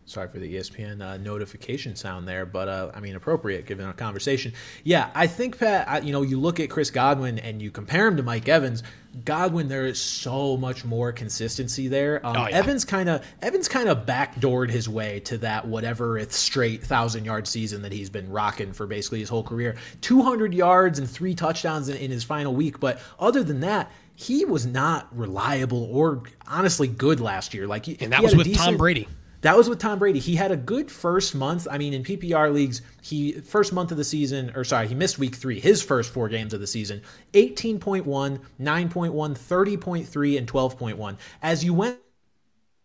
Sorry 0.05 0.27
for 0.27 0.39
the 0.39 0.55
ESPN 0.55 1.01
uh, 1.01 1.17
notification 1.17 1.95
sound 1.95 2.27
there, 2.27 2.45
but 2.45 2.67
uh, 2.67 2.91
I 2.93 2.99
mean 2.99 3.15
appropriate 3.15 3.65
given 3.65 3.85
our 3.85 3.93
conversation. 3.93 4.53
Yeah, 4.83 5.09
I 5.15 5.27
think 5.27 5.57
Pat. 5.57 5.87
I, 5.87 5.99
you 5.99 6.11
know, 6.11 6.23
you 6.23 6.39
look 6.39 6.59
at 6.59 6.69
Chris 6.69 6.91
Godwin 6.91 7.39
and 7.39 7.61
you 7.61 7.71
compare 7.71 8.07
him 8.07 8.17
to 8.17 8.23
Mike 8.23 8.49
Evans. 8.49 8.83
Godwin, 9.23 9.69
there 9.69 9.85
is 9.85 10.01
so 10.01 10.57
much 10.57 10.83
more 10.83 11.11
consistency 11.11 11.87
there. 11.87 12.25
Um, 12.25 12.35
oh, 12.35 12.47
yeah. 12.47 12.57
Evans 12.57 12.83
kind 12.83 13.07
of 13.07 13.25
Evans 13.41 13.69
kind 13.69 13.87
of 13.87 14.05
backdoored 14.05 14.69
his 14.69 14.89
way 14.89 15.21
to 15.21 15.37
that 15.37 15.67
whatever 15.67 16.17
it's 16.17 16.35
straight 16.35 16.83
thousand 16.83 17.23
yard 17.23 17.47
season 17.47 17.81
that 17.83 17.93
he's 17.93 18.09
been 18.09 18.29
rocking 18.29 18.73
for 18.73 18.85
basically 18.85 19.19
his 19.19 19.29
whole 19.29 19.43
career. 19.43 19.75
Two 20.01 20.21
hundred 20.21 20.53
yards 20.53 20.99
and 20.99 21.09
three 21.09 21.33
touchdowns 21.33 21.87
in, 21.87 21.95
in 21.95 22.11
his 22.11 22.25
final 22.25 22.53
week, 22.53 22.81
but 22.81 22.99
other 23.19 23.43
than 23.43 23.61
that, 23.61 23.89
he 24.15 24.43
was 24.43 24.65
not 24.65 25.07
reliable 25.17 25.89
or 25.95 26.23
honestly 26.45 26.87
good 26.87 27.21
last 27.21 27.53
year. 27.53 27.67
Like, 27.67 27.87
and 28.01 28.11
that 28.11 28.21
was 28.21 28.35
with 28.35 28.45
decent, 28.45 28.65
Tom 28.65 28.77
Brady. 28.77 29.07
That 29.43 29.57
was 29.57 29.67
with 29.67 29.79
Tom 29.79 29.99
Brady. 29.99 30.19
He 30.19 30.35
had 30.35 30.51
a 30.51 30.55
good 30.55 30.89
first 30.89 31.35
month. 31.35 31.67
I 31.69 31.77
mean, 31.77 31.93
in 31.93 32.01
PPR 32.01 32.53
leagues, 32.53 32.81
he 33.01 33.33
first 33.33 33.73
month 33.73 33.91
of 33.91 33.97
the 33.97 34.05
season, 34.05 34.53
or 34.55 34.63
sorry, 34.63 34.87
he 34.87 34.95
missed 34.95 35.19
week 35.19 35.35
three, 35.35 35.59
his 35.59 35.81
first 35.81 36.13
four 36.13 36.29
games 36.29 36.53
of 36.53 36.61
the 36.61 36.67
season 36.67 37.01
18.1, 37.33 38.05
9.1, 38.05 38.39
30.3, 38.61 40.37
and 40.37 40.47
12.1. 40.47 41.17
As 41.41 41.63
you 41.63 41.73
went 41.73 41.99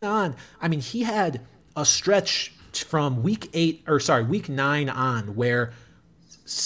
on, 0.02 0.34
I 0.60 0.66
mean, 0.66 0.80
he 0.80 1.04
had 1.04 1.42
a 1.76 1.84
stretch 1.84 2.52
from 2.72 3.22
week 3.22 3.50
eight, 3.54 3.84
or 3.86 4.00
sorry, 4.00 4.24
week 4.24 4.48
nine 4.48 4.88
on 4.88 5.36
where 5.36 5.72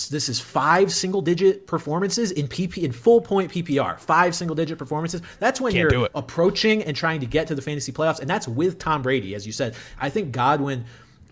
this 0.09 0.29
is 0.29 0.39
five 0.39 0.93
single 0.93 1.23
digit 1.23 1.67
performances 1.67 2.31
in 2.31 2.47
PP 2.47 2.79
in 2.79 2.93
full 2.93 3.21
point 3.21 3.51
PPR. 3.51 3.99
Five 3.99 4.35
single 4.35 4.55
digit 4.55 4.79
performances. 4.79 5.23
That's 5.41 5.61
when 5.61 5.73
Can't 5.73 5.91
you're 5.91 6.09
approaching 6.15 6.83
and 6.85 6.97
trying 6.97 7.21
to 7.21 7.27
get 7.27 7.49
to 7.49 7.55
the 7.55 7.63
fantasy 7.63 7.93
playoffs, 7.93 8.21
and 8.21 8.31
that's 8.31 8.47
with 8.47 8.79
Tom 8.79 9.03
Brady, 9.03 9.35
as 9.35 9.47
you 9.47 9.53
said. 9.53 9.75
I 10.01 10.09
think 10.09 10.33
Godwin. 10.33 10.85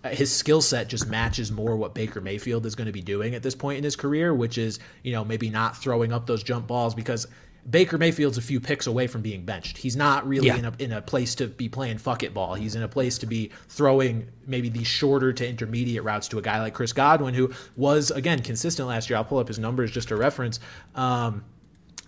Uh, 0.03 0.09
his 0.09 0.35
skill 0.35 0.63
set 0.63 0.89
just 0.89 1.09
matches 1.09 1.53
more 1.53 1.77
what 1.77 1.95
Baker 1.95 2.23
Mayfield 2.23 2.65
is 2.65 2.75
going 2.75 2.87
to 2.87 2.93
be 2.93 3.03
doing 3.03 3.35
at 3.35 3.43
this 3.43 3.55
point 3.55 3.77
in 3.77 3.85
his 3.85 3.97
career, 3.97 4.33
which 4.33 4.57
is, 4.57 4.79
you 5.03 5.13
know, 5.13 5.27
maybe 5.27 5.51
not 5.51 5.77
throwing 5.77 6.11
up 6.11 6.27
those 6.27 6.43
jump 6.43 6.67
balls 6.67 6.95
because 6.95 7.27
Baker 7.69 7.99
Mayfield's 7.99 8.39
a 8.39 8.43
few 8.43 8.61
picks 8.61 8.87
away 8.87 9.07
from 9.07 9.23
being 9.23 9.45
benched. 9.45 9.79
He's 9.79 9.97
not 9.97 10.27
really 10.27 10.47
yeah. 10.47 10.57
in 10.57 10.65
a 10.65 10.73
in 10.79 10.93
a 10.93 11.03
place 11.03 11.35
to 11.37 11.47
be 11.47 11.69
playing 11.69 11.99
fuck 11.99 12.23
it 12.23 12.33
ball. 12.33 12.55
He's 12.55 12.75
in 12.75 12.83
a 12.83 12.89
place 12.89 13.19
to 13.19 13.27
be 13.27 13.51
throwing 13.69 14.29
maybe 14.47 14.69
these 14.69 14.87
shorter 14.87 15.33
to 15.33 15.47
intermediate 15.47 16.03
routes 16.03 16.29
to 16.29 16.39
a 16.39 16.43
guy 16.43 16.61
like 16.61 16.75
Chris 16.75 16.93
Godwin, 16.93 17.35
who 17.35 17.53
was 17.77 18.11
again 18.11 18.41
consistent 18.41 18.89
last 18.89 19.11
year. 19.11 19.17
I'll 19.17 19.25
pull 19.25 19.39
up 19.39 19.49
his 19.49 19.59
numbers 19.59 19.91
just 19.91 20.11
a 20.11 20.17
reference. 20.17 20.61
Um, 20.95 21.45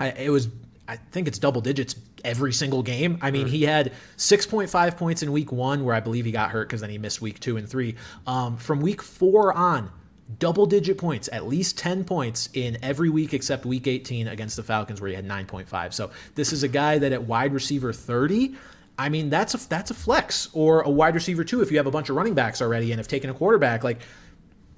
I, 0.01 0.11
it 0.11 0.31
was 0.31 0.49
I 0.89 0.97
think 0.97 1.29
it's 1.29 1.39
double 1.39 1.61
digits 1.61 1.95
every 2.25 2.53
single 2.53 2.83
game. 2.83 3.19
I 3.21 3.31
mean, 3.31 3.47
mm. 3.47 3.51
he 3.51 3.63
had 3.63 3.93
6.5 4.17 4.97
points 4.97 5.23
in 5.23 5.33
week 5.33 5.53
one, 5.53 5.85
where 5.85 5.95
I 5.95 6.01
believe 6.01 6.25
he 6.25 6.33
got 6.33 6.51
hurt 6.51 6.69
because 6.69 6.81
then 6.81 6.91
he 6.91 6.99
missed 6.99 7.21
week 7.21 7.41
two 7.41 7.57
and 7.57 7.69
three. 7.69 7.95
Um, 8.27 8.57
from 8.57 8.81
week 8.81 9.01
four 9.01 9.53
on, 9.53 9.91
double 10.39 10.67
digit 10.67 10.99
points, 10.99 11.29
at 11.33 11.47
least 11.47 11.79
10 11.79 12.05
points 12.05 12.49
in 12.55 12.79
every 12.83 13.09
week 13.11 13.35
except 13.35 13.65
week 13.65 13.87
18 13.87 14.29
against 14.29 14.57
the 14.57 14.63
Falcons, 14.63 15.01
where 15.01 15.09
he 15.09 15.15
had 15.17 15.27
9.5. 15.27 15.93
So 15.93 16.11
this 16.35 16.53
is 16.53 16.63
a 16.63 16.69
guy 16.69 16.99
that 16.99 17.13
at 17.13 17.25
wide 17.25 17.53
receiver 17.53 17.93
30, 17.93 18.55
I 18.99 19.09
mean, 19.09 19.31
that's 19.31 19.55
a 19.55 19.69
that's 19.69 19.91
a 19.91 19.95
flex 19.95 20.49
or 20.53 20.83
a 20.83 20.91
wide 20.91 21.15
receiver 21.15 21.45
too. 21.45 21.63
If 21.63 21.71
you 21.71 21.79
have 21.79 21.87
a 21.87 21.91
bunch 21.91 22.11
of 22.11 22.17
running 22.17 22.35
backs 22.35 22.61
already 22.61 22.93
and 22.93 22.99
have 22.99 23.09
taken 23.09 23.31
a 23.31 23.35
quarterback, 23.35 23.83
like 23.85 24.01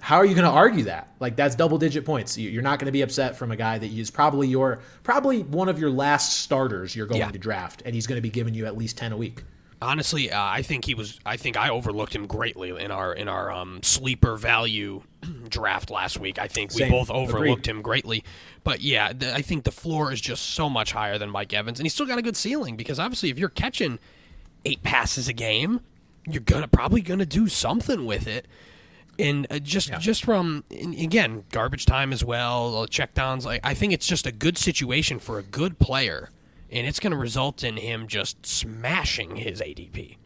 how 0.01 0.17
are 0.17 0.25
you 0.27 0.35
going 0.35 0.45
to 0.47 0.51
argue 0.53 0.85
that? 0.85 1.09
Like 1.19 1.35
that's 1.35 1.55
double 1.55 1.79
digit 1.79 2.05
points. 2.05 2.37
You're 2.39 2.63
not 2.63 2.79
going 2.79 2.87
to 2.87 2.93
be 2.93 3.03
upset 3.03 3.37
from 3.37 3.51
a 3.51 3.57
guy 3.57 3.79
that 3.79 3.91
is 3.91 4.11
probably 4.11 4.47
your 4.49 4.81
probably 5.03 5.43
one 5.43 5.69
of 5.69 5.79
your 5.79 5.91
last 5.91 6.41
starters 6.41 6.95
you're 6.95 7.07
going 7.07 7.21
Yeah. 7.21 7.31
to 7.31 7.39
draft, 7.39 7.83
and 7.85 7.95
he's 7.95 8.07
going 8.07 8.19
to 8.19 8.23
be 8.23 8.31
giving 8.31 8.55
you 8.55 8.67
at 8.67 8.77
least 8.77 8.97
ten 8.99 9.13
a 9.13 9.17
week. 9.17 9.43
Honestly, 9.83 10.31
uh, 10.31 10.41
I 10.43 10.63
think 10.63 10.85
he 10.85 10.95
was. 10.95 11.19
I 11.27 11.37
think 11.37 11.57
I 11.57 11.69
overlooked 11.69 12.15
him 12.15 12.27
greatly 12.27 12.71
in 12.71 12.91
our 12.91 13.13
in 13.13 13.29
our 13.29 13.51
um, 13.51 13.83
sleeper 13.83 14.37
value 14.37 15.03
draft 15.49 15.91
last 15.91 16.19
week. 16.19 16.39
I 16.39 16.49
think 16.49 16.73
we 16.73 16.79
Same. 16.81 16.91
both 16.91 17.11
overlooked 17.11 17.67
Agreed. 17.67 17.77
him 17.77 17.83
greatly. 17.83 18.25
But 18.63 18.81
yeah, 18.81 19.13
the, 19.13 19.35
I 19.35 19.43
think 19.43 19.65
the 19.65 19.71
floor 19.73 20.13
is 20.13 20.21
just 20.21 20.51
so 20.55 20.71
much 20.71 20.93
higher 20.93 21.19
than 21.19 21.31
Mike 21.31 21.53
Evans, 21.53 21.79
and 21.79 21.85
he's 21.85 21.93
still 21.93 22.07
got 22.07 22.19
a 22.19 22.23
good 22.23 22.37
ceiling 22.37 22.77
because 22.77 22.99
obviously, 22.99 23.31
if 23.31 23.39
you're 23.39 23.51
catching 23.51 23.99
eight 24.65 24.83
passes 24.83 25.29
a 25.29 25.33
game, 25.35 25.81
you're 26.27 26.41
gonna 26.41 26.69
probably 26.69 27.03
gonna 27.03 27.27
do 27.27 27.49
something 27.49 28.07
with 28.07 28.27
it. 28.27 28.47
And 29.19 29.47
uh, 29.51 29.59
just 29.59 29.93
just 30.01 30.25
from 30.25 30.65
again 30.71 31.45
garbage 31.53 31.85
time 31.87 32.13
as 32.13 32.25
well, 32.25 32.87
checkdowns. 32.89 33.45
Like 33.45 33.61
I 33.63 33.75
think 33.75 33.93
it's 33.93 34.07
just 34.07 34.27
a 34.27 34.33
good 34.33 34.57
situation 34.59 35.19
for 35.19 35.39
a 35.39 35.43
good 35.43 35.79
player, 35.79 36.31
and 36.75 36.87
it's 36.87 37.01
going 37.01 37.13
to 37.13 37.17
result 37.17 37.63
in 37.65 37.77
him 37.77 38.09
just 38.09 38.45
smashing 38.45 39.37
his 39.37 39.61
ADP. 39.61 40.17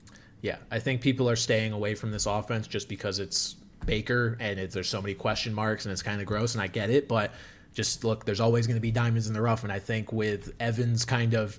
Yeah, 0.40 0.56
I 0.70 0.78
think 0.78 1.02
people 1.02 1.28
are 1.28 1.36
staying 1.36 1.72
away 1.72 1.94
from 1.94 2.10
this 2.10 2.26
offense 2.26 2.66
just 2.66 2.88
because 2.88 3.18
it's 3.18 3.56
Baker 3.84 4.36
and 4.40 4.58
there's 4.58 4.88
so 4.88 5.02
many 5.02 5.14
question 5.14 5.52
marks 5.52 5.84
and 5.84 5.92
it's 5.92 6.02
kind 6.02 6.20
of 6.20 6.26
gross, 6.26 6.54
and 6.54 6.62
I 6.62 6.66
get 6.66 6.90
it. 6.90 7.06
But 7.06 7.32
just 7.74 8.02
look, 8.02 8.24
there's 8.24 8.40
always 8.40 8.66
going 8.66 8.76
to 8.76 8.80
be 8.80 8.90
diamonds 8.90 9.28
in 9.28 9.34
the 9.34 9.42
rough, 9.42 9.62
and 9.62 9.72
I 9.72 9.78
think 9.78 10.12
with 10.12 10.52
Evans 10.58 11.04
kind 11.04 11.34
of, 11.34 11.58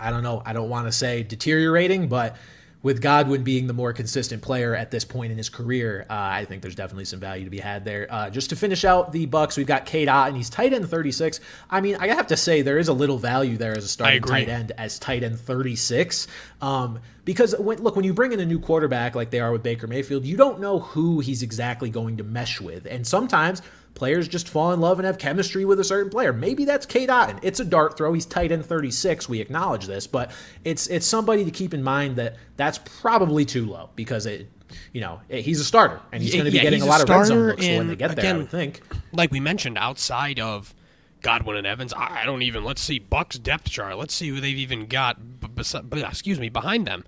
I 0.00 0.10
don't 0.10 0.22
know, 0.22 0.42
I 0.44 0.52
don't 0.52 0.68
want 0.68 0.86
to 0.86 0.92
say 0.92 1.22
deteriorating, 1.22 2.08
but 2.08 2.36
with 2.84 3.00
Godwin 3.00 3.42
being 3.44 3.66
the 3.66 3.72
more 3.72 3.94
consistent 3.94 4.42
player 4.42 4.76
at 4.76 4.90
this 4.90 5.06
point 5.06 5.32
in 5.32 5.38
his 5.38 5.48
career, 5.48 6.04
uh, 6.10 6.12
I 6.12 6.44
think 6.44 6.60
there's 6.60 6.74
definitely 6.74 7.06
some 7.06 7.18
value 7.18 7.44
to 7.44 7.50
be 7.50 7.58
had 7.58 7.82
there. 7.86 8.06
Uh, 8.10 8.28
just 8.28 8.50
to 8.50 8.56
finish 8.56 8.84
out 8.84 9.10
the 9.10 9.24
Bucks, 9.24 9.56
we've 9.56 9.66
got 9.66 9.86
Kate 9.86 10.06
Ott, 10.06 10.28
and 10.28 10.36
he's 10.36 10.50
tight 10.50 10.74
end 10.74 10.86
36. 10.86 11.40
I 11.70 11.80
mean, 11.80 11.96
I 11.96 12.08
have 12.08 12.26
to 12.26 12.36
say 12.36 12.60
there 12.60 12.76
is 12.76 12.88
a 12.88 12.92
little 12.92 13.16
value 13.16 13.56
there 13.56 13.74
as 13.74 13.84
a 13.84 13.88
starting 13.88 14.20
tight 14.20 14.50
end 14.50 14.72
as 14.76 14.98
tight 14.98 15.22
end 15.22 15.40
36. 15.40 16.26
Um, 16.60 17.00
because 17.24 17.56
when, 17.58 17.82
look, 17.82 17.96
when 17.96 18.04
you 18.04 18.12
bring 18.12 18.32
in 18.32 18.40
a 18.40 18.44
new 18.44 18.60
quarterback 18.60 19.14
like 19.14 19.30
they 19.30 19.40
are 19.40 19.50
with 19.50 19.62
Baker 19.62 19.86
Mayfield, 19.86 20.26
you 20.26 20.36
don't 20.36 20.60
know 20.60 20.80
who 20.80 21.20
he's 21.20 21.42
exactly 21.42 21.88
going 21.88 22.18
to 22.18 22.22
mesh 22.22 22.60
with, 22.60 22.84
and 22.84 23.06
sometimes 23.06 23.62
players 23.94 24.28
just 24.28 24.48
fall 24.48 24.72
in 24.72 24.80
love 24.80 24.98
and 24.98 25.06
have 25.06 25.18
chemistry 25.18 25.64
with 25.64 25.80
a 25.80 25.84
certain 25.84 26.10
player. 26.10 26.32
Maybe 26.32 26.64
that's 26.64 26.86
Cade 26.86 27.08
Otton. 27.08 27.38
It's 27.42 27.60
a 27.60 27.64
dart 27.64 27.96
throw. 27.96 28.12
He's 28.12 28.26
tight 28.26 28.52
end 28.52 28.66
36. 28.66 29.28
We 29.28 29.40
acknowledge 29.40 29.86
this, 29.86 30.06
but 30.06 30.32
it's 30.64 30.86
it's 30.88 31.06
somebody 31.06 31.44
to 31.44 31.50
keep 31.50 31.74
in 31.74 31.82
mind 31.82 32.16
that 32.16 32.36
that's 32.56 32.78
probably 32.78 33.44
too 33.44 33.66
low 33.66 33.90
because 33.96 34.26
it. 34.26 34.50
You 34.92 35.02
know, 35.02 35.20
he's 35.28 35.60
a 35.60 35.64
starter, 35.64 36.00
and 36.10 36.20
he's 36.20 36.32
going 36.32 36.46
to 36.46 36.50
be 36.50 36.56
yeah, 36.56 36.64
getting 36.64 36.82
a 36.82 36.84
a 36.84 36.86
lot 36.86 37.00
of 37.00 37.08
red 37.08 37.26
zone 37.26 37.46
looks 37.46 37.62
when 37.62 37.82
and 37.82 37.90
they 37.90 37.96
get 37.96 38.16
there. 38.16 38.24
I 38.24 38.28
again, 38.28 38.38
would 38.38 38.48
think. 38.48 38.80
like 39.12 39.30
we 39.30 39.38
mentioned, 39.38 39.78
outside 39.78 40.40
of 40.40 40.74
Godwin 41.20 41.58
and 41.58 41.66
Evans, 41.66 41.92
I 41.92 42.22
I 42.22 42.24
don't 42.24 42.42
even. 42.42 42.64
Let's 42.64 42.80
see 42.80 42.98
Bucks 42.98 43.38
depth 43.38 43.70
chart. 43.70 43.96
Let's 43.96 44.14
see 44.14 44.28
who 44.30 44.40
they've 44.40 44.56
even 44.56 44.86
got. 44.86 45.40
b- 45.40 45.46
b- 45.54 46.02
excuse 46.02 46.40
me, 46.40 46.48
behind 46.48 46.88
them, 46.88 47.04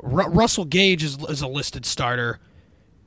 Ru- 0.00 0.28
Russell 0.28 0.64
Gage 0.64 1.02
is, 1.02 1.18
is 1.24 1.42
a 1.42 1.48
listed 1.48 1.84
starter, 1.84 2.38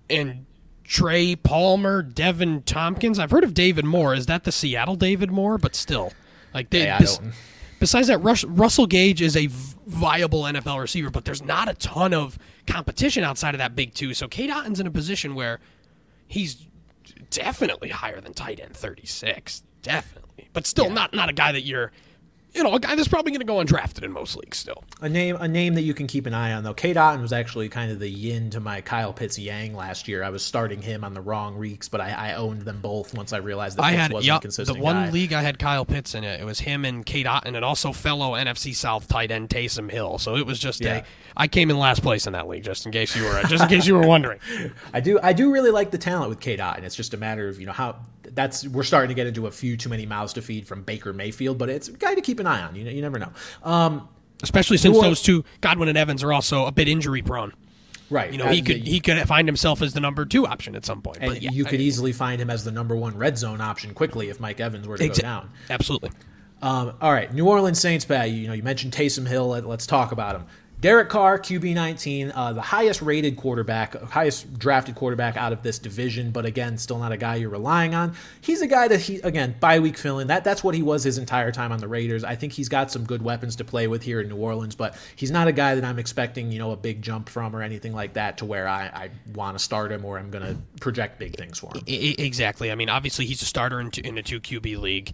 and 0.09 0.45
Trey 0.87 1.35
Palmer, 1.35 2.01
Deven 2.01 2.63
Thompkins. 2.65 3.19
I've 3.19 3.31
heard 3.31 3.43
of 3.43 3.53
David 3.53 3.85
Moore. 3.85 4.13
Is 4.15 4.25
that 4.27 4.43
the 4.45 4.51
Seattle 4.51 4.95
David 4.95 5.31
Moore? 5.31 5.57
But 5.57 5.75
still, 5.75 6.13
like 6.53 6.69
they. 6.69 6.85
Yeah, 6.85 6.95
I 6.95 6.99
bes- 6.99 7.17
don't- 7.17 7.33
Besides 7.79 8.07
that, 8.07 8.17
Rush, 8.19 8.43
Russell 8.45 8.87
Gage 8.87 9.21
is 9.21 9.37
a 9.37 9.45
viable 9.85 10.43
NFL 10.43 10.79
receiver, 10.81 11.11
but 11.11 11.25
there's 11.25 11.43
not 11.43 11.69
a 11.69 11.75
ton 11.75 12.11
of 12.11 12.39
competition 12.65 13.23
outside 13.23 13.53
of 13.53 13.59
that 13.59 13.75
big 13.75 13.93
two. 13.93 14.15
So 14.15 14.27
Cade 14.27 14.49
Otton's 14.49 14.79
in 14.79 14.87
a 14.87 14.91
position 14.91 15.35
where 15.35 15.59
he's 16.27 16.65
definitely 17.29 17.89
higher 17.89 18.19
than 18.21 18.33
tight 18.33 18.59
end 18.59 18.75
36 18.75 19.61
definitely 19.81 20.47
but 20.53 20.65
still 20.65 20.89
not 20.89 21.13
not 21.13 21.29
a 21.29 21.33
guy 21.33 21.51
that 21.51 21.61
you're 21.63 21.91
you 22.57 22.63
know 22.63 22.73
a 22.73 22.79
guy 22.79 22.95
that's 22.95 23.07
probably 23.07 23.31
going 23.31 23.39
to 23.39 23.45
go 23.45 23.55
undrafted 23.57 24.03
in 24.03 24.11
most 24.11 24.35
leagues 24.35 24.57
still 24.57 24.83
A 25.01 25.07
name, 25.07 25.37
a 25.39 25.47
name 25.47 25.75
that 25.75 25.83
you 25.83 25.93
can 25.93 26.07
keep 26.07 26.25
an 26.25 26.33
eye 26.33 26.53
on 26.53 26.63
though. 26.63 26.73
Cade 26.73 26.95
Otton 26.97 27.21
was 27.21 27.31
actually 27.31 27.69
kind 27.69 27.91
of 27.91 27.99
the 27.99 28.09
yin 28.09 28.49
to 28.49 28.59
my 28.59 28.81
Kyle 28.81 29.13
Pitts 29.13 29.37
Yang 29.39 29.75
last 29.75 30.07
year. 30.07 30.23
I 30.23 30.29
was 30.29 30.43
starting 30.43 30.81
him 30.81 31.03
on 31.03 31.13
the 31.13 31.21
wrong 31.21 31.57
weeks, 31.57 31.87
but 31.87 32.01
I, 32.01 32.09
I 32.31 32.33
owned 32.35 32.63
them 32.63 32.81
both 32.81 33.13
once 33.13 33.31
I 33.31 33.37
realized 33.37 33.77
that 33.77 33.83
i 33.85 33.91
Pitts 33.91 34.01
had 34.01 34.11
wasn't 34.11 34.27
yup, 34.27 34.41
a 34.41 34.41
consistent 34.41 34.77
the 34.77 34.83
one 34.83 34.95
guy. 34.95 35.09
league 35.11 35.33
i 35.33 35.41
had 35.41 35.59
kyle 35.59 35.85
pitts 35.85 36.15
in 36.15 36.23
it 36.23 36.41
it 36.41 36.43
was 36.45 36.59
him 36.59 36.83
and 36.85 37.05
cade 37.05 37.25
otton 37.27 37.55
and 37.55 37.63
also 37.63 37.91
fellow 37.91 38.31
nfc 38.33 38.73
south 38.75 39.07
tight 39.07 39.29
end 39.31 39.49
taysom 39.49 39.89
hill 39.91 40.17
so 40.17 40.35
it 40.35 40.45
was 40.45 40.57
just 40.59 40.81
Yeah. 40.81 40.97
a 40.97 41.03
i 41.35 41.47
came 41.47 41.69
in 41.69 41.77
last 41.77 42.01
place 42.01 42.25
in 42.27 42.33
that 42.33 42.47
league 42.47 42.63
just 42.63 42.85
in 42.85 42.91
case 42.91 43.15
you 43.15 43.23
were 43.23 43.41
just 43.43 43.63
in 43.63 43.69
case 43.69 43.85
you 43.85 43.93
were 43.95 44.07
wondering 44.07 44.39
I 44.93 44.99
do, 44.99 45.19
I 45.21 45.33
do 45.33 45.51
really 45.51 45.69
like 45.71 45.91
the 45.91 45.97
talent 45.97 46.29
with 46.29 46.39
Cade 46.39 46.59
Otton. 46.59 46.83
It's 46.83 46.95
just 46.95 47.13
a 47.13 47.17
matter 47.17 47.47
of 47.47 47.59
you 47.59 47.65
know 47.65 47.71
how 47.71 47.97
that's 48.37 48.65
we're 48.65 48.83
starting 48.83 49.09
to 49.09 49.15
get 49.15 49.27
into 49.27 49.47
a 49.47 49.51
few 49.51 49.75
too 49.75 49.89
many 49.89 50.05
mouths 50.05 50.31
to 50.33 50.41
feed 50.41 50.65
from 50.65 50.83
Baker 50.83 51.11
Mayfield, 51.11 51.57
but 51.57 51.69
it's 51.69 51.89
a 51.89 51.91
guy 51.91 52.15
to 52.15 52.21
keep 52.21 52.39
an 52.39 52.47
eye 52.47 52.61
on. 52.61 52.75
You 52.75 52.85
know, 52.85 52.91
you 52.91 53.01
never 53.01 53.19
know. 53.19 53.33
Um, 53.63 54.07
especially 54.43 54.77
since 54.77 54.97
those 55.01 55.21
two 55.21 55.43
godwin 55.59 55.89
and 55.89 55.97
evans 55.97 56.23
are 56.23 56.31
also 56.31 56.65
a 56.67 56.71
bit 56.71 56.87
injury 56.87 57.23
prone 57.23 57.51
right. 58.11 58.31
you 58.31 58.37
know 58.37 58.45
he 58.45 58.61
could 58.61 58.83
the- 58.83 58.89
he 58.89 58.99
could 58.99 59.17
find 59.27 59.47
himself 59.47 59.81
as 59.81 59.93
the 59.93 59.99
number 59.99 60.25
two 60.25 60.45
option 60.45 60.75
at 60.75 60.85
some 60.85 61.01
point 61.01 61.17
and 61.21 61.31
but 61.33 61.41
yeah, 61.41 61.49
you 61.51 61.65
could 61.65 61.79
I- 61.79 61.83
easily 61.83 62.13
find 62.13 62.39
him 62.39 62.51
as 62.51 62.63
the 62.63 62.71
number 62.71 62.95
one 62.95 63.17
red 63.17 63.35
zone 63.37 63.61
option 63.61 63.95
quickly 63.95 64.29
if 64.29 64.39
Mike 64.39 64.59
Evans 64.59 64.87
were 64.87 64.95
to 64.95 65.03
exa- 65.03 65.15
go 65.15 65.21
down. 65.21 65.49
absolutely 65.71 66.11
Um, 66.61 66.93
all 67.01 67.11
right, 67.11 67.31
New 67.33 67.47
Orleans 67.47 67.79
Saints, 67.79 68.03
Pat. 68.05 68.31
You 68.31 68.47
know, 68.47 68.53
you 68.53 68.63
mentioned 68.63 68.91
Taysom 68.91 69.27
Hill. 69.27 69.49
Let, 69.49 69.65
us 69.65 69.85
talk 69.85 70.11
about 70.11 70.35
him. 70.35 70.45
Derek 70.79 71.09
Carr, 71.09 71.39
QB 71.39 71.73
19, 71.73 72.31
uh, 72.35 72.53
the 72.53 72.61
highest 72.61 73.01
rated 73.01 73.35
quarterback, 73.35 73.99
highest 74.03 74.59
drafted 74.59 74.93
quarterback 74.93 75.35
out 75.35 75.51
of 75.51 75.63
this 75.63 75.79
division, 75.79 76.29
but 76.29 76.45
again, 76.45 76.77
still 76.77 76.99
not 76.99 77.11
a 77.11 77.17
guy 77.17 77.35
you're 77.35 77.49
relying 77.49 77.95
on. 77.95 78.13
He's 78.41 78.61
a 78.61 78.67
guy 78.67 78.87
that 78.87 78.99
he, 78.99 79.15
again, 79.21 79.55
bye 79.59 79.79
week 79.79 79.97
fill-in. 79.97 80.27
That, 80.27 80.43
that's 80.43 80.63
what 80.63 80.75
he 80.75 80.83
was 80.83 81.03
his 81.03 81.17
entire 81.17 81.51
time 81.51 81.71
on 81.71 81.79
the 81.79 81.87
Raiders. 81.87 82.23
I 82.23 82.35
think 82.35 82.53
he's 82.53 82.69
got 82.69 82.91
some 82.91 83.05
good 83.05 83.23
weapons 83.23 83.55
to 83.55 83.63
play 83.63 83.87
with 83.87 84.03
here 84.03 84.21
in 84.21 84.29
New 84.29 84.35
Orleans, 84.35 84.75
but 84.75 84.95
he's 85.15 85.31
not 85.31 85.47
a 85.47 85.51
guy 85.51 85.73
that 85.73 85.83
I'm 85.83 85.97
expecting, 85.97 86.51
you 86.51 86.59
know, 86.59 86.69
a 86.69 86.77
big 86.77 87.01
jump 87.01 87.27
from 87.27 87.55
or 87.55 87.63
anything 87.63 87.93
like 87.93 88.13
that 88.13 88.37
to 88.37 88.45
where 88.45 88.67
I, 88.67 88.83
I 88.85 89.09
want 89.33 89.57
to 89.57 89.63
start 89.63 89.91
him 89.91 90.05
or 90.05 90.19
I'm 90.19 90.29
going 90.29 90.45
to 90.45 90.57
project 90.79 91.17
big 91.17 91.35
things 91.35 91.57
for 91.57 91.71
him. 91.75 91.81
Exactly. 91.87 92.71
I 92.71 92.75
mean, 92.75 92.89
obviously 92.89 93.25
he's 93.25 93.41
a 93.41 93.45
starter 93.45 93.79
in, 93.79 93.89
two, 93.89 94.01
in 94.03 94.15
a 94.19 94.21
two 94.21 94.39
QB 94.39 94.79
league 94.79 95.13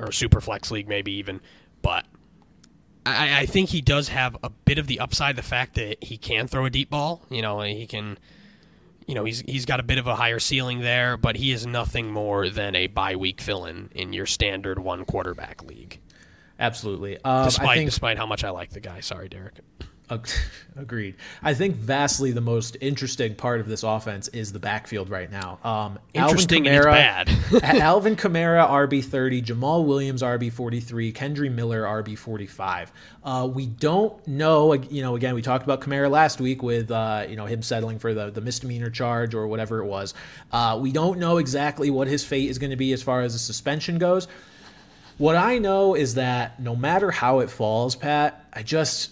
or 0.00 0.10
super 0.10 0.40
flex 0.40 0.72
league, 0.72 0.88
maybe 0.88 1.12
even. 1.12 1.40
But 1.80 2.06
I, 3.06 3.40
I 3.40 3.46
think 3.46 3.70
he 3.70 3.80
does 3.80 4.08
have 4.08 4.36
a 4.42 4.50
bit 4.50 4.78
of 4.78 4.86
the 4.86 5.00
upside, 5.00 5.36
the 5.36 5.42
fact 5.42 5.74
that 5.74 6.02
he 6.02 6.16
can 6.16 6.48
throw 6.48 6.64
a 6.64 6.70
deep 6.70 6.90
ball. 6.90 7.22
You 7.30 7.42
know, 7.42 7.60
he 7.60 7.86
can. 7.86 8.18
You 9.06 9.14
know, 9.14 9.24
he's 9.24 9.40
he's 9.42 9.66
got 9.66 9.78
a 9.78 9.84
bit 9.84 9.98
of 9.98 10.08
a 10.08 10.16
higher 10.16 10.40
ceiling 10.40 10.80
there, 10.80 11.16
but 11.16 11.36
he 11.36 11.52
is 11.52 11.64
nothing 11.64 12.10
more 12.10 12.48
than 12.50 12.74
a 12.74 12.88
bye 12.88 13.14
week 13.14 13.40
fill 13.40 13.64
in 13.64 13.88
in 13.94 14.12
your 14.12 14.26
standard 14.26 14.80
one 14.80 15.04
quarterback 15.04 15.62
league. 15.62 16.00
Absolutely. 16.58 17.16
Um, 17.22 17.44
Despite 17.44 17.68
I 17.68 17.74
think 17.76 17.90
despite 17.90 18.16
how 18.16 18.26
much 18.26 18.42
I 18.42 18.50
like 18.50 18.70
the 18.70 18.80
guy. 18.80 19.00
Sorry, 19.00 19.28
Derek. 19.28 19.60
Ag- 20.10 20.28
Agreed. 20.76 21.14
I 21.42 21.54
think 21.54 21.74
vastly 21.76 22.32
the 22.32 22.40
most 22.42 22.76
interesting 22.80 23.34
part 23.34 23.60
of 23.60 23.68
this 23.68 23.82
offense 23.82 24.28
is 24.28 24.52
the 24.52 24.58
backfield 24.58 25.08
right 25.08 25.30
now. 25.30 25.58
Um, 25.64 25.98
Interesting 26.12 26.66
and 26.66 26.76
it's 26.76 26.84
bad. 26.84 27.30
Alvin 27.80 28.14
Kamara 28.14 28.68
RB 28.68 29.02
thirty, 29.02 29.40
Jamaal 29.40 29.86
Williams 29.86 30.22
RB 30.22 30.52
forty 30.52 30.80
three, 30.80 31.12
Kendre 31.12 31.50
Miller 31.50 31.82
RB 31.82 32.16
forty 32.16 32.46
five. 32.46 32.92
Uh, 33.24 33.48
we 33.52 33.66
don't 33.66 34.26
know. 34.28 34.74
You 34.74 35.02
know, 35.02 35.16
again, 35.16 35.34
we 35.34 35.42
talked 35.42 35.64
about 35.64 35.80
Kamara 35.80 36.10
last 36.10 36.40
week 36.40 36.62
with 36.62 36.90
uh, 36.90 37.26
you 37.28 37.36
know 37.36 37.46
him 37.46 37.62
settling 37.62 37.98
for 37.98 38.12
the 38.12 38.30
the 38.30 38.42
misdemeanor 38.42 38.90
charge 38.90 39.34
or 39.34 39.46
whatever 39.46 39.80
it 39.80 39.86
was. 39.86 40.12
Uh, 40.52 40.78
we 40.80 40.92
don't 40.92 41.18
know 41.18 41.38
exactly 41.38 41.90
what 41.90 42.06
his 42.06 42.22
fate 42.22 42.50
is 42.50 42.58
going 42.58 42.70
to 42.70 42.76
be 42.76 42.92
as 42.92 43.02
far 43.02 43.22
as 43.22 43.32
the 43.32 43.38
suspension 43.38 43.98
goes. 43.98 44.28
What 45.18 45.36
I 45.36 45.58
know 45.58 45.94
is 45.94 46.16
that 46.16 46.60
no 46.60 46.76
matter 46.76 47.10
how 47.10 47.38
it 47.40 47.48
falls, 47.48 47.96
Pat, 47.96 48.44
I 48.52 48.62
just 48.62 49.10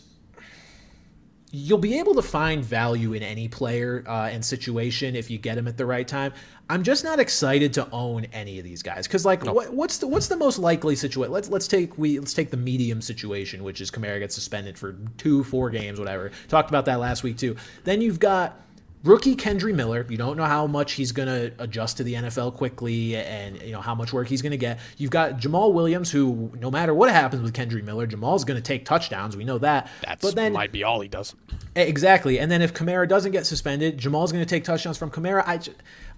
you'll 1.54 1.78
be 1.78 1.98
able 2.00 2.16
to 2.16 2.22
find 2.22 2.64
value 2.64 3.12
in 3.12 3.22
any 3.22 3.46
player 3.46 4.02
uh, 4.08 4.28
and 4.32 4.44
situation 4.44 5.14
if 5.14 5.30
you 5.30 5.38
get 5.38 5.56
him 5.56 5.68
at 5.68 5.76
the 5.76 5.86
right 5.86 6.06
time. 6.06 6.32
I'm 6.68 6.82
just 6.82 7.04
not 7.04 7.20
excited 7.20 7.72
to 7.74 7.88
own 7.92 8.24
any 8.32 8.58
of 8.58 8.64
these 8.64 8.82
guys 8.82 9.06
because, 9.06 9.24
like, 9.24 9.44
what, 9.44 9.72
what's 9.72 9.98
the 9.98 10.08
what's 10.08 10.26
the 10.26 10.36
most 10.36 10.58
likely 10.58 10.96
situation? 10.96 11.32
Let's 11.32 11.48
let's 11.50 11.68
take 11.68 11.96
we 11.96 12.18
let's 12.18 12.34
take 12.34 12.50
the 12.50 12.56
medium 12.56 13.00
situation, 13.00 13.62
which 13.62 13.80
is 13.80 13.90
Kamara 13.90 14.18
gets 14.18 14.34
suspended 14.34 14.76
for 14.76 14.96
two, 15.16 15.44
four 15.44 15.70
games, 15.70 15.98
whatever. 15.98 16.32
Talked 16.48 16.70
about 16.70 16.86
that 16.86 16.98
last 16.98 17.22
week 17.22 17.36
too. 17.36 17.54
Then 17.84 18.00
you've 18.00 18.18
got 18.18 18.60
rookie 19.04 19.36
Kendre 19.36 19.74
Miller. 19.74 20.04
You 20.08 20.16
don't 20.16 20.36
know 20.36 20.44
how 20.44 20.66
much 20.66 20.92
he's 20.92 21.12
going 21.12 21.28
to 21.28 21.52
adjust 21.62 21.98
to 21.98 22.04
the 22.04 22.14
NFL 22.14 22.54
quickly 22.54 23.16
and 23.16 23.60
you 23.62 23.72
know 23.72 23.80
how 23.80 23.94
much 23.94 24.12
work 24.12 24.28
he's 24.28 24.42
going 24.42 24.52
to 24.52 24.58
get. 24.58 24.80
You've 24.96 25.10
got 25.10 25.38
Jamaal 25.38 25.72
Williams 25.72 26.10
who 26.10 26.50
no 26.58 26.70
matter 26.70 26.92
what 26.94 27.10
happens 27.10 27.42
with 27.42 27.52
Kendre 27.52 27.82
Miller, 27.84 28.06
Jamaal's 28.06 28.44
going 28.44 28.56
to 28.56 28.62
take 28.62 28.84
touchdowns. 28.84 29.36
We 29.36 29.44
know 29.44 29.58
that. 29.58 29.88
That's 30.04 30.22
but 30.22 30.34
then 30.34 30.52
might 30.52 30.72
be 30.72 30.82
all 30.82 31.00
he 31.00 31.08
does. 31.08 31.34
Exactly. 31.76 32.38
And 32.38 32.50
then 32.50 32.62
if 32.62 32.72
Kamara 32.72 33.08
doesn't 33.08 33.32
get 33.32 33.46
suspended, 33.46 33.98
Jamaal's 33.98 34.32
going 34.32 34.44
to 34.44 34.48
take 34.48 34.64
touchdowns 34.64 34.96
from 34.96 35.10
Kamara. 35.10 35.44
I, 35.46 35.60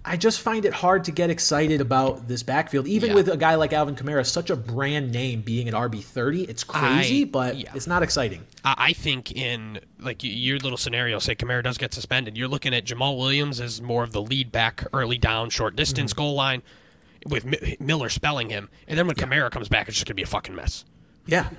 I 0.07 0.17
just 0.17 0.41
find 0.41 0.63
it 0.65 0.73
hard 0.73 1.03
to 1.05 1.11
get 1.11 1.29
excited 1.29 1.81
about 1.81 2.27
this 2.27 2.41
backfield, 2.43 2.87
even 2.87 3.09
Yeah. 3.09 3.15
with 3.15 3.27
a 3.29 3.37
guy 3.37 3.55
like 3.55 3.73
Alvin 3.73 3.95
Kamara, 3.95 4.25
such 4.25 4.49
a 4.49 4.55
brand 4.55 5.11
name 5.11 5.41
being 5.41 5.67
at 5.67 5.73
RB 5.73 6.01
thirty. 6.01 6.43
It's 6.43 6.63
crazy, 6.63 7.21
I- 7.21 7.25
but 7.25 7.57
yeah. 7.57 7.71
it's 7.75 7.87
not 7.87 8.03
exciting. 8.03 8.43
I 8.63 8.93
think 8.93 9.31
in 9.33 9.79
like 9.99 10.19
your 10.23 10.57
little 10.59 10.77
scenario, 10.77 11.19
say 11.19 11.35
Kamara 11.35 11.63
does 11.63 11.77
get 11.77 11.93
suspended, 11.93 12.37
you're 12.37 12.47
looking 12.47 12.73
at 12.73 12.85
Jamaal 12.85 13.17
Williams 13.17 13.59
as 13.61 13.81
more 13.81 14.03
of 14.03 14.11
the 14.13 14.21
lead 14.21 14.51
back, 14.51 14.85
early 14.93 15.17
down, 15.17 15.49
short 15.49 15.75
distance 15.75 16.11
Mm-hmm. 16.13 16.21
goal 16.21 16.33
line, 16.35 16.61
with 17.25 17.45
Mi- 17.45 17.75
Miller 17.79 18.09
spelling 18.09 18.49
him, 18.49 18.69
and 18.87 18.97
then 18.97 19.07
when 19.07 19.15
Kamara 19.15 19.51
comes 19.51 19.67
back, 19.67 19.87
it's 19.87 19.97
just 19.97 20.07
gonna 20.07 20.15
be 20.15 20.21
a 20.23 20.27
fucking 20.27 20.55
mess. 20.55 20.85
Yeah. 21.25 21.49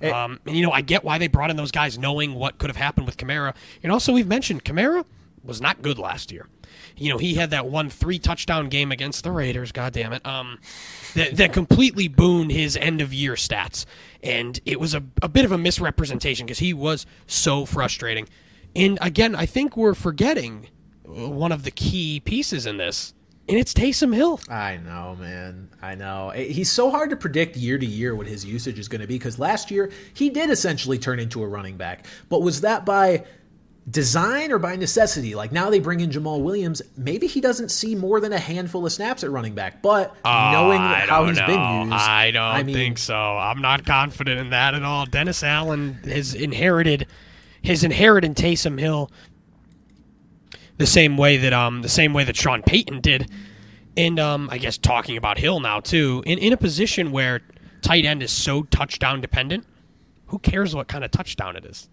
Eh, 0.00 0.10
Um, 0.10 0.38
and 0.46 0.56
you 0.56 0.62
know, 0.64 0.70
I 0.70 0.80
get 0.82 1.02
why 1.02 1.18
they 1.18 1.26
brought 1.26 1.50
in 1.50 1.56
those 1.56 1.72
guys, 1.72 1.98
knowing 1.98 2.34
what 2.34 2.58
could 2.58 2.70
have 2.70 2.76
happened 2.76 3.06
with 3.06 3.16
Kamara. 3.16 3.54
And 3.82 3.90
also, 3.90 4.12
we've 4.12 4.28
mentioned 4.28 4.64
Kamara 4.64 5.04
was 5.42 5.60
not 5.60 5.82
good 5.82 5.98
last 5.98 6.30
year. 6.30 6.46
You 6.98 7.10
know, 7.10 7.18
he 7.18 7.34
had 7.34 7.50
that 7.50 7.66
one 7.66 7.90
three 7.90 8.18
touchdown 8.18 8.68
game 8.68 8.92
against 8.92 9.24
the 9.24 9.30
Raiders. 9.30 9.72
God 9.72 9.92
damn 9.92 10.12
it! 10.12 10.26
Um, 10.26 10.58
that 11.14 11.36
that 11.36 11.52
completely 11.52 12.08
booned 12.08 12.50
his 12.50 12.76
end 12.76 13.00
of 13.00 13.14
year 13.14 13.34
stats, 13.34 13.86
and 14.22 14.58
it 14.64 14.80
was 14.80 14.94
a, 14.94 15.02
a 15.22 15.28
bit 15.28 15.44
of 15.44 15.52
a 15.52 15.58
misrepresentation 15.58 16.46
because 16.46 16.58
he 16.58 16.74
was 16.74 17.06
so 17.26 17.64
frustrating. 17.64 18.28
And 18.74 18.98
again, 19.00 19.34
I 19.34 19.46
think 19.46 19.76
we're 19.76 19.94
forgetting 19.94 20.68
one 21.04 21.52
of 21.52 21.64
the 21.64 21.70
key 21.70 22.20
pieces 22.20 22.66
in 22.66 22.76
this, 22.76 23.14
and 23.48 23.58
it's 23.58 23.72
Taysom 23.72 24.14
Hill. 24.14 24.40
I 24.48 24.76
know, 24.76 25.16
man. 25.18 25.70
I 25.80 25.94
know. 25.94 26.30
He's 26.30 26.70
so 26.70 26.90
hard 26.90 27.10
to 27.10 27.16
predict 27.16 27.56
year 27.56 27.78
to 27.78 27.86
year 27.86 28.14
what 28.14 28.26
his 28.26 28.44
usage 28.44 28.78
is 28.78 28.88
going 28.88 29.00
to 29.00 29.06
be 29.06 29.14
because 29.14 29.38
last 29.38 29.70
year 29.70 29.90
he 30.14 30.28
did 30.28 30.50
essentially 30.50 30.98
turn 30.98 31.18
into 31.18 31.42
a 31.42 31.48
running 31.48 31.76
back. 31.76 32.06
But 32.28 32.42
was 32.42 32.60
that 32.60 32.84
by 32.84 33.24
design 33.90 34.50
or 34.52 34.58
by 34.58 34.76
necessity? 34.76 35.34
Like 35.34 35.52
now 35.52 35.70
they 35.70 35.78
bring 35.80 36.00
in 36.00 36.10
Jamaal 36.10 36.42
Williams. 36.42 36.82
Maybe 36.96 37.26
he 37.26 37.40
doesn't 37.40 37.70
see 37.70 37.94
more 37.94 38.20
than 38.20 38.32
a 38.32 38.38
handful 38.38 38.84
of 38.84 38.92
snaps 38.92 39.22
at 39.24 39.30
running 39.30 39.54
back. 39.54 39.82
But 39.82 40.14
knowing 40.24 40.78
Oh, 40.80 40.84
I 40.84 41.06
how 41.08 41.26
he's 41.26 41.38
know. 41.38 41.46
been 41.46 41.82
used, 41.90 41.92
I 41.94 42.30
don't 42.30 42.66
mean, 42.66 42.74
think 42.74 42.98
so. 42.98 43.14
I'm 43.16 43.60
not 43.60 43.84
confident 43.86 44.38
in 44.40 44.50
that 44.50 44.74
at 44.74 44.82
all. 44.82 45.06
Dennis 45.06 45.42
Allen 45.42 45.94
has 46.04 46.34
inherited 46.34 47.06
his 47.62 47.82
inherited 47.84 48.36
Taysom 48.36 48.78
Hill 48.78 49.10
the 50.76 50.86
same 50.86 51.16
way 51.16 51.36
that 51.38 51.52
um 51.52 51.82
the 51.82 51.88
same 51.88 52.12
way 52.12 52.24
that 52.24 52.36
Sean 52.36 52.62
Payton 52.62 53.00
did. 53.00 53.30
And 53.96 54.18
um 54.20 54.48
I 54.50 54.58
guess 54.58 54.78
talking 54.78 55.16
about 55.16 55.38
Hill 55.38 55.60
now 55.60 55.80
too, 55.80 56.22
in, 56.26 56.38
in 56.38 56.52
a 56.52 56.56
position 56.56 57.10
where 57.10 57.40
tight 57.82 58.04
end 58.04 58.22
is 58.22 58.30
so 58.30 58.62
touchdown 58.64 59.20
dependent, 59.20 59.64
who 60.26 60.38
cares 60.38 60.74
what 60.74 60.88
kind 60.88 61.04
of 61.04 61.10
touchdown 61.10 61.56
it 61.56 61.64
is? 61.64 61.88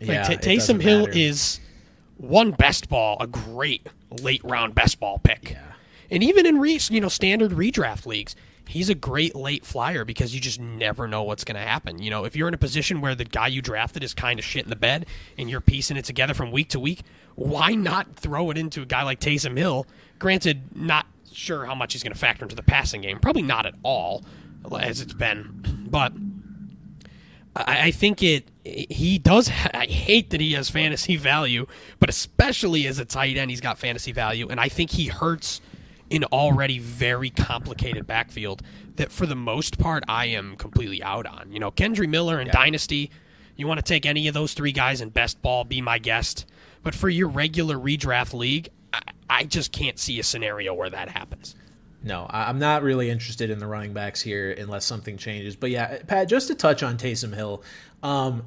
Like, 0.00 0.08
Yeah, 0.08 0.22
Ta- 0.24 0.34
Taysom 0.34 0.80
Hill 0.80 1.06
matter. 1.06 1.12
is 1.18 1.60
one 2.18 2.50
best 2.52 2.88
ball, 2.88 3.16
a 3.20 3.26
great 3.26 3.86
late 4.22 4.42
round 4.44 4.74
best 4.74 5.00
ball 5.00 5.18
pick. 5.18 5.56
And 6.10 6.22
even 6.22 6.46
in 6.46 6.58
re, 6.58 6.78
you 6.90 7.00
know 7.00 7.08
standard 7.08 7.50
redraft 7.52 8.06
leagues, 8.06 8.36
he's 8.68 8.88
a 8.88 8.94
great 8.94 9.34
late 9.34 9.64
flyer 9.64 10.04
because 10.04 10.34
you 10.34 10.40
just 10.40 10.60
never 10.60 11.06
know 11.08 11.22
what's 11.24 11.44
going 11.44 11.56
to 11.56 11.60
happen. 11.66 12.00
You 12.00 12.10
know, 12.10 12.24
if 12.24 12.36
you're 12.36 12.48
in 12.48 12.54
a 12.54 12.58
position 12.58 13.00
where 13.00 13.14
the 13.14 13.24
guy 13.24 13.48
you 13.48 13.60
drafted 13.62 14.02
is 14.04 14.14
kind 14.14 14.38
of 14.38 14.44
shit 14.44 14.64
in 14.64 14.70
the 14.70 14.76
bed 14.76 15.06
and 15.38 15.50
you're 15.50 15.60
piecing 15.60 15.96
it 15.96 16.04
together 16.04 16.32
from 16.34 16.50
week 16.52 16.68
to 16.70 16.80
week, 16.80 17.02
why 17.34 17.74
not 17.74 18.14
throw 18.16 18.50
it 18.50 18.56
into 18.58 18.82
a 18.82 18.86
guy 18.86 19.02
like 19.02 19.20
Taysom 19.20 19.56
Hill? 19.58 19.86
Granted, 20.18 20.76
not 20.76 21.06
sure 21.32 21.66
how 21.66 21.74
much 21.74 21.92
he's 21.92 22.02
going 22.02 22.12
to 22.12 22.18
factor 22.18 22.44
into 22.44 22.56
the 22.56 22.62
passing 22.62 23.02
game. 23.02 23.18
Probably 23.18 23.42
not 23.42 23.66
at 23.66 23.74
all, 23.82 24.24
as 24.80 25.00
it's 25.00 25.12
been, 25.14 25.86
but. 25.90 26.12
I 27.56 27.86
I 27.86 27.90
think 27.90 28.22
it. 28.22 28.48
He 28.64 29.18
does. 29.18 29.48
ha- 29.48 29.70
I 29.74 29.86
hate 29.86 30.30
that 30.30 30.40
he 30.40 30.52
has 30.54 30.68
fantasy 30.68 31.16
value, 31.16 31.66
but 31.98 32.08
especially 32.10 32.86
as 32.86 32.98
a 32.98 33.04
tight 33.04 33.36
end, 33.36 33.50
he's 33.50 33.60
got 33.60 33.78
fantasy 33.78 34.12
value, 34.12 34.48
and 34.48 34.60
I 34.60 34.68
think 34.68 34.90
he 34.90 35.06
hurts 35.06 35.60
an 36.10 36.24
already 36.24 36.78
very 36.78 37.30
complicated 37.30 38.06
backfield 38.06 38.62
that, 38.96 39.10
for 39.10 39.26
the 39.26 39.34
most 39.34 39.78
part, 39.78 40.04
I 40.08 40.26
am 40.26 40.56
completely 40.56 41.02
out 41.02 41.26
on. 41.26 41.50
You 41.50 41.58
know, 41.58 41.70
Kendre 41.70 42.08
Miller 42.08 42.38
and 42.38 42.50
Dynasty. 42.50 43.10
You 43.56 43.66
want 43.66 43.78
to 43.78 43.84
take 43.84 44.04
any 44.04 44.28
of 44.28 44.34
those 44.34 44.52
three 44.52 44.72
guys 44.72 45.00
in 45.00 45.08
best 45.08 45.40
ball? 45.42 45.64
Be 45.64 45.80
my 45.80 45.98
guest. 45.98 46.46
But 46.82 46.94
for 46.94 47.08
your 47.08 47.28
regular 47.28 47.76
redraft 47.76 48.34
league, 48.34 48.68
I, 48.92 49.00
I 49.30 49.44
just 49.44 49.72
can't 49.72 49.98
see 49.98 50.20
a 50.20 50.22
scenario 50.22 50.74
where 50.74 50.90
that 50.90 51.08
happens. 51.08 51.54
No, 52.06 52.24
I'm 52.30 52.60
not 52.60 52.84
really 52.84 53.10
interested 53.10 53.50
in 53.50 53.58
the 53.58 53.66
running 53.66 53.92
backs 53.92 54.22
here 54.22 54.52
unless 54.52 54.84
something 54.84 55.16
changes. 55.16 55.56
But 55.56 55.70
yeah, 55.70 55.98
Pat, 56.06 56.28
just 56.28 56.46
to 56.46 56.54
touch 56.54 56.84
on 56.84 56.98
Taysom 56.98 57.34
Hill, 57.34 57.64
um, 58.00 58.44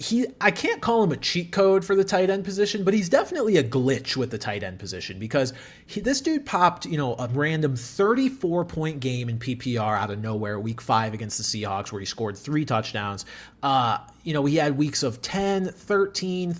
he 0.00 0.26
I 0.40 0.50
can't 0.50 0.80
call 0.80 1.04
him 1.04 1.12
a 1.12 1.16
cheat 1.18 1.52
code 1.52 1.84
for 1.84 1.94
the 1.94 2.04
tight 2.04 2.30
end 2.30 2.42
position, 2.42 2.84
but 2.84 2.94
he's 2.94 3.10
definitely 3.10 3.58
a 3.58 3.62
glitch 3.62 4.16
with 4.16 4.30
the 4.30 4.38
tight 4.38 4.62
end 4.62 4.78
position 4.78 5.18
because 5.18 5.52
he, 5.84 6.00
this 6.00 6.22
dude 6.22 6.46
popped, 6.46 6.86
you 6.86 6.96
know, 6.96 7.14
a 7.18 7.28
random 7.28 7.76
34 7.76 8.64
point 8.64 9.00
game 9.00 9.28
in 9.28 9.38
PPR 9.38 9.98
out 9.98 10.10
of 10.10 10.18
nowhere, 10.18 10.58
week 10.58 10.80
five 10.80 11.12
against 11.12 11.36
the 11.36 11.44
Seahawks, 11.44 11.92
where 11.92 12.00
he 12.00 12.06
scored 12.06 12.38
three 12.38 12.64
touchdowns. 12.64 13.26
Uh, 13.62 13.98
you 14.24 14.32
know, 14.32 14.46
he 14.46 14.56
had 14.56 14.78
weeks 14.78 15.02
of 15.02 15.20
10, 15.20 15.66
13. 15.66 16.56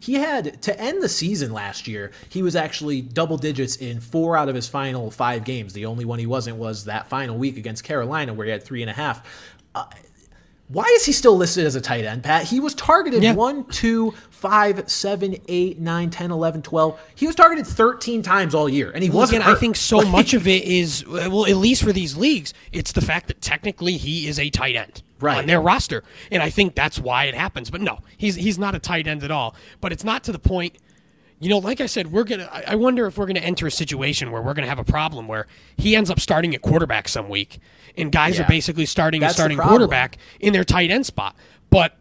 He 0.00 0.14
had 0.14 0.60
to 0.62 0.80
end 0.80 1.00
the 1.00 1.08
season 1.08 1.52
last 1.52 1.86
year, 1.86 2.10
he 2.28 2.42
was 2.42 2.56
actually 2.56 3.02
double 3.02 3.38
digits 3.38 3.76
in 3.76 4.00
four 4.00 4.36
out 4.36 4.48
of 4.48 4.56
his 4.56 4.66
final 4.66 5.12
five 5.12 5.44
games. 5.44 5.74
The 5.74 5.86
only 5.86 6.04
one 6.04 6.18
he 6.18 6.26
wasn't 6.26 6.56
was 6.56 6.86
that 6.86 7.08
final 7.08 7.38
week 7.38 7.56
against 7.56 7.84
Carolina, 7.84 8.34
where 8.34 8.46
he 8.46 8.50
had 8.50 8.64
three 8.64 8.82
and 8.82 8.90
a 8.90 8.94
half. 8.94 9.24
Why 10.72 10.84
is 10.96 11.04
he 11.04 11.10
still 11.12 11.36
listed 11.36 11.66
as 11.66 11.74
a 11.74 11.80
tight 11.80 12.04
end, 12.04 12.22
Pat? 12.22 12.44
He 12.44 12.60
was 12.60 12.74
targeted 12.74 13.22
Yeah. 13.24 13.34
1, 13.34 13.64
2, 13.64 14.14
5, 14.30 14.88
7, 14.88 15.36
8, 15.48 15.78
9, 15.80 16.10
10, 16.10 16.30
11, 16.30 16.62
12. 16.62 17.00
He 17.16 17.26
was 17.26 17.34
targeted 17.34 17.66
13 17.66 18.22
times 18.22 18.54
all 18.54 18.68
year, 18.68 18.90
and 18.92 19.02
he 19.02 19.10
Well, 19.10 19.18
wasn't 19.18 19.42
again, 19.42 19.56
I 19.56 19.58
think 19.58 19.74
so 19.74 20.00
much 20.10 20.32
of 20.32 20.46
it 20.46 20.62
is 20.64 21.04
well, 21.06 21.44
at 21.46 21.56
least 21.56 21.82
for 21.82 21.92
these 21.92 22.16
leagues, 22.16 22.54
it's 22.72 22.92
the 22.92 23.00
fact 23.00 23.26
that 23.28 23.40
technically 23.40 23.96
he 23.96 24.28
is 24.28 24.38
a 24.38 24.48
tight 24.48 24.76
end 24.76 25.02
Right. 25.18 25.38
on 25.38 25.46
their 25.46 25.60
roster, 25.60 26.02
and 26.30 26.42
I 26.42 26.48
think 26.50 26.74
that's 26.76 26.98
why 26.98 27.24
it 27.24 27.34
happens. 27.34 27.68
But 27.68 27.80
no, 27.82 27.98
he's 28.16 28.36
he's 28.36 28.58
not 28.58 28.74
a 28.74 28.78
tight 28.78 29.06
end 29.06 29.22
at 29.22 29.30
all. 29.30 29.54
But 29.80 29.92
it's 29.92 30.04
not 30.04 30.24
to 30.24 30.32
the 30.32 30.38
point. 30.38 30.76
You 31.42 31.48
know, 31.48 31.58
like 31.58 31.80
I 31.80 31.86
said, 31.86 32.12
we're 32.12 32.24
gonna. 32.24 32.48
I 32.52 32.64
I 32.68 32.74
wonder 32.74 33.06
if 33.06 33.16
we're 33.16 33.26
gonna 33.26 33.40
enter 33.40 33.66
a 33.66 33.70
situation 33.70 34.30
where 34.30 34.42
we're 34.42 34.52
gonna 34.54 34.68
have 34.68 34.78
a 34.78 34.84
problem 34.84 35.26
where 35.26 35.46
he 35.78 35.96
ends 35.96 36.10
up 36.10 36.20
starting 36.20 36.54
at 36.54 36.60
quarterback 36.60 37.08
some 37.08 37.30
week, 37.30 37.58
and 37.96 38.12
guys 38.12 38.36
Yeah. 38.38 38.44
are 38.44 38.48
basically 38.48 38.84
starting 38.86 39.22
That's 39.22 39.32
a 39.32 39.36
starting 39.36 39.56
quarterback 39.58 40.18
in 40.38 40.52
their 40.52 40.64
tight 40.64 40.90
end 40.90 41.06
spot. 41.06 41.34
But 41.70 41.96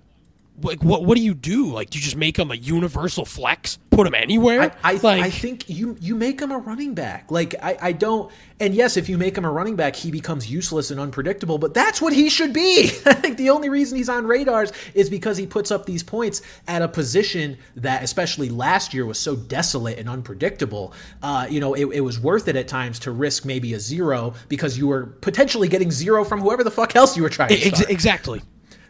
like, 0.62 0.84
what 0.84 1.06
what 1.06 1.16
do 1.16 1.22
you 1.22 1.34
do? 1.34 1.68
Like, 1.68 1.90
do 1.90 2.00
you 2.00 2.04
just 2.04 2.16
make 2.16 2.38
him 2.38 2.52
a 2.52 2.56
universal 2.56 3.26
flex? 3.26 3.78
Put 3.92 4.08
him 4.08 4.16
anywhere? 4.16 4.76
I, 4.84 4.94
I, 4.94 4.94
like, 4.94 5.24
I 5.24 5.30
think 5.30 5.70
you 5.70 5.98
you 6.00 6.16
make 6.16 6.42
him 6.42 6.52
a 6.52 6.58
running 6.58 6.94
back. 6.94 7.32
Like 7.32 7.56
I, 7.62 7.78
I 7.82 7.92
don't 7.92 8.32
and 8.62 8.76
yes, 8.76 8.98
if 8.98 9.08
you 9.08 9.18
make 9.18 9.38
him 9.38 9.46
a 9.46 9.52
running 9.52 9.78
back, 9.78 9.96
he 9.96 10.12
becomes 10.12 10.52
useless 10.52 10.92
and 10.92 11.00
unpredictable, 11.00 11.58
but 11.58 11.74
that's 11.74 12.02
what 12.02 12.12
he 12.12 12.30
should 12.30 12.52
be. 12.52 12.92
I 13.06 13.14
think 13.14 13.38
the 13.38 13.50
only 13.52 13.70
reason 13.70 13.98
he's 13.98 14.10
on 14.10 14.28
radars 14.28 14.74
is 14.94 15.10
because 15.10 15.38
he 15.38 15.48
puts 15.48 15.72
up 15.72 15.86
these 15.86 16.04
points 16.04 16.42
at 16.68 16.82
a 16.82 16.88
position 16.88 17.58
that 17.78 18.04
especially 18.04 18.50
last 18.50 18.94
year 18.94 19.06
was 19.06 19.18
so 19.18 19.36
desolate 19.36 19.98
and 19.98 20.10
unpredictable. 20.10 20.94
Uh, 21.24 21.48
you 21.50 21.62
know, 21.62 21.74
it, 21.74 21.86
it 21.86 22.02
was 22.02 22.20
worth 22.20 22.50
it 22.50 22.58
at 22.58 22.68
times 22.68 23.00
to 23.00 23.12
risk 23.12 23.46
maybe 23.46 23.74
a 23.74 23.80
zero 23.80 24.34
because 24.50 24.78
you 24.78 24.88
were 24.88 25.06
potentially 25.06 25.70
getting 25.70 25.90
zero 25.92 26.26
from 26.26 26.42
whoever 26.42 26.64
the 26.64 26.72
fuck 26.72 26.96
else 26.98 27.16
you 27.16 27.24
were 27.24 27.30
trying 27.30 27.50
to 27.50 27.56
Ex- 27.56 27.80
start. 27.80 27.90
exactly. 27.90 28.42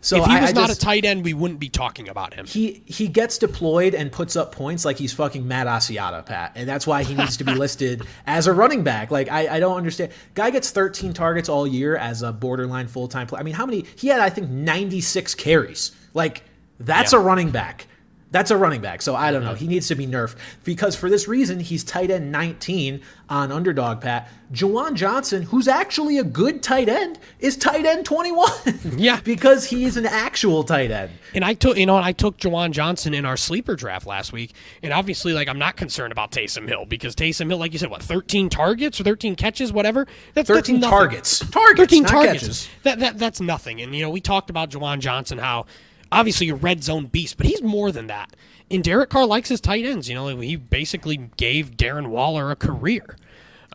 So 0.02 0.18
if 0.18 0.26
he 0.26 0.32
I- 0.38 0.41
was 0.41 0.50
I 0.52 0.54
not 0.54 0.68
just- 0.68 0.82
a 0.82 0.86
tight 0.86 1.04
end, 1.06 1.24
we 1.26 1.34
wouldn't 1.34 1.60
be 1.60 1.70
talking 1.70 2.08
about 2.08 2.34
him. 2.34 2.45
he 2.45 2.82
he 2.86 3.08
gets 3.08 3.38
deployed 3.38 3.93
and 3.93 4.12
puts 4.12 4.36
up 4.36 4.52
points 4.54 4.86
like 4.86 4.97
he's 4.97 5.12
fucking 5.14 5.47
Matt 5.47 5.68
Asiata, 5.68 6.26
Pat, 6.26 6.54
and 6.56 6.68
that's 6.70 6.88
why 6.88 7.04
he 7.04 7.14
needs 7.16 7.38
to 7.38 7.43
be 7.43 7.54
listed 7.66 8.04
as 8.26 8.47
a 8.47 8.54
running 8.54 8.84
back. 8.84 9.12
Like 9.12 9.30
I, 9.30 9.56
I 9.56 9.60
don't 9.60 9.76
understand. 9.78 10.12
Guy 10.36 10.52
gets 10.52 10.72
13 10.72 11.14
targets 11.14 11.50
all 11.50 11.68
year 11.68 11.97
as 11.97 12.22
a 12.22 12.32
borderline 12.32 12.88
full 12.88 13.08
time 13.08 13.28
player. 13.28 13.41
I 13.41 13.43
mean, 13.43 13.56
how 13.56 13.66
many? 13.66 13.86
He 13.97 14.08
had 14.08 14.22
I 14.22 14.30
think 14.30 14.50
96 14.50 15.36
carries. 15.36 15.91
Like 16.14 16.43
that's 16.80 17.12
Yeah. 17.14 17.20
a 17.20 17.22
running 17.22 17.52
back. 17.52 17.88
That's 18.32 18.52
a 18.52 18.58
running 18.58 18.82
back. 18.82 19.02
So 19.02 19.16
I 19.16 19.32
don't 19.32 19.44
know. 19.44 19.50
Mm-hmm. 19.54 19.58
He 19.60 19.68
needs 19.68 19.88
to 19.88 19.96
be 19.96 20.06
nerfed 20.06 20.36
because 20.64 20.96
for 20.96 21.10
this 21.10 21.28
reason 21.28 21.60
he's 21.60 21.84
tight 21.84 22.12
end 22.12 22.32
19 22.32 23.02
on 23.28 23.52
underdog. 23.52 24.02
Pat 24.02 24.30
Juwan 24.54 24.94
Johnson, 24.94 25.44
who's 25.44 25.68
actually 25.68 26.18
a 26.18 26.24
good 26.24 26.62
tight 26.64 26.90
end, 26.90 27.18
is 27.40 27.58
tight 27.58 27.86
end 27.86 28.06
21. 28.06 28.50
Yeah. 28.98 29.20
because 29.22 29.66
he's 29.66 29.98
an 29.98 30.06
actual 30.06 30.64
tight 30.64 30.92
end. 30.92 31.12
And 31.34 31.44
I 31.46 31.54
took, 31.54 31.78
you 31.78 31.86
know, 31.86 31.98
I 31.98 32.12
took 32.12 32.38
Juwan 32.38 32.72
Johnson 32.72 33.14
in 33.14 33.26
our 33.26 33.38
sleeper 33.38 33.76
draft 33.76 34.06
last 34.08 34.34
week, 34.34 34.54
and 34.82 34.92
obviously, 34.94 35.34
like, 35.34 35.48
I'm 35.48 35.60
not 35.60 35.76
concerned 35.78 36.12
about 36.12 36.32
Taysom 36.32 36.68
Hill 36.68 36.86
because 36.86 37.16
Taysom 37.16 37.48
Hill, 37.48 37.58
like 37.60 37.72
you 37.74 37.80
said, 37.80 37.90
what, 37.92 38.02
13 38.02 38.50
targets 38.50 39.00
or 39.00 39.04
13 39.04 39.36
catches, 39.36 39.72
whatever. 39.72 40.06
That's 40.34 40.48
that's 40.48 40.68
13 40.68 40.80
nothing. 40.80 40.90
targets. 40.98 41.40
Targets, 41.40 41.78
13 41.80 42.04
not 42.04 42.10
targets. 42.12 42.34
catches. 42.42 42.70
That 42.84 43.00
that 43.00 43.18
that's 43.20 43.42
nothing. 43.42 43.82
And 43.82 43.94
you 43.96 44.02
know, 44.02 44.10
we 44.10 44.22
talked 44.22 44.50
about 44.50 44.70
Jawan 44.72 45.00
Johnson, 45.00 45.38
how 45.38 45.66
obviously 46.12 46.49
a 46.49 46.55
red 46.55 46.84
zone 46.84 47.05
beast, 47.05 47.38
but 47.38 47.45
he's 47.45 47.62
more 47.62 47.91
than 47.91 48.07
that. 48.07 48.36
And 48.72 48.84
Derek 48.84 49.10
Carr 49.10 49.26
likes 49.26 49.49
his 49.49 49.62
tight 49.62 49.86
ends. 49.86 50.10
You 50.10 50.16
know, 50.16 50.28
he 50.39 50.55
basically 50.55 51.18
gave 51.38 51.72
Darren 51.72 52.07
Waller 52.07 52.51
a 52.51 52.55
career. 52.55 53.16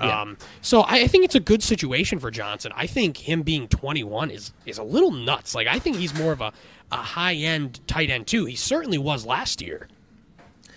Yeah. 0.00 0.22
Um, 0.22 0.38
so 0.60 0.80
I, 0.80 1.02
I 1.02 1.06
think 1.06 1.24
it's 1.24 1.34
a 1.34 1.40
good 1.40 1.62
situation 1.62 2.18
for 2.18 2.30
Johnson. 2.30 2.72
I 2.74 2.86
think 2.86 3.16
him 3.16 3.42
being 3.42 3.68
21 3.68 4.30
is 4.30 4.52
is 4.66 4.78
a 4.78 4.82
little 4.82 5.12
nuts. 5.12 5.54
Like 5.54 5.66
I 5.68 5.78
think 5.78 5.96
he's 5.96 6.14
more 6.14 6.32
of 6.32 6.40
a, 6.40 6.52
a 6.90 6.96
high 6.96 7.34
end 7.34 7.80
tight 7.86 8.10
end 8.10 8.26
too. 8.26 8.44
He 8.44 8.56
certainly 8.56 8.98
was 8.98 9.24
last 9.24 9.62
year. 9.62 9.88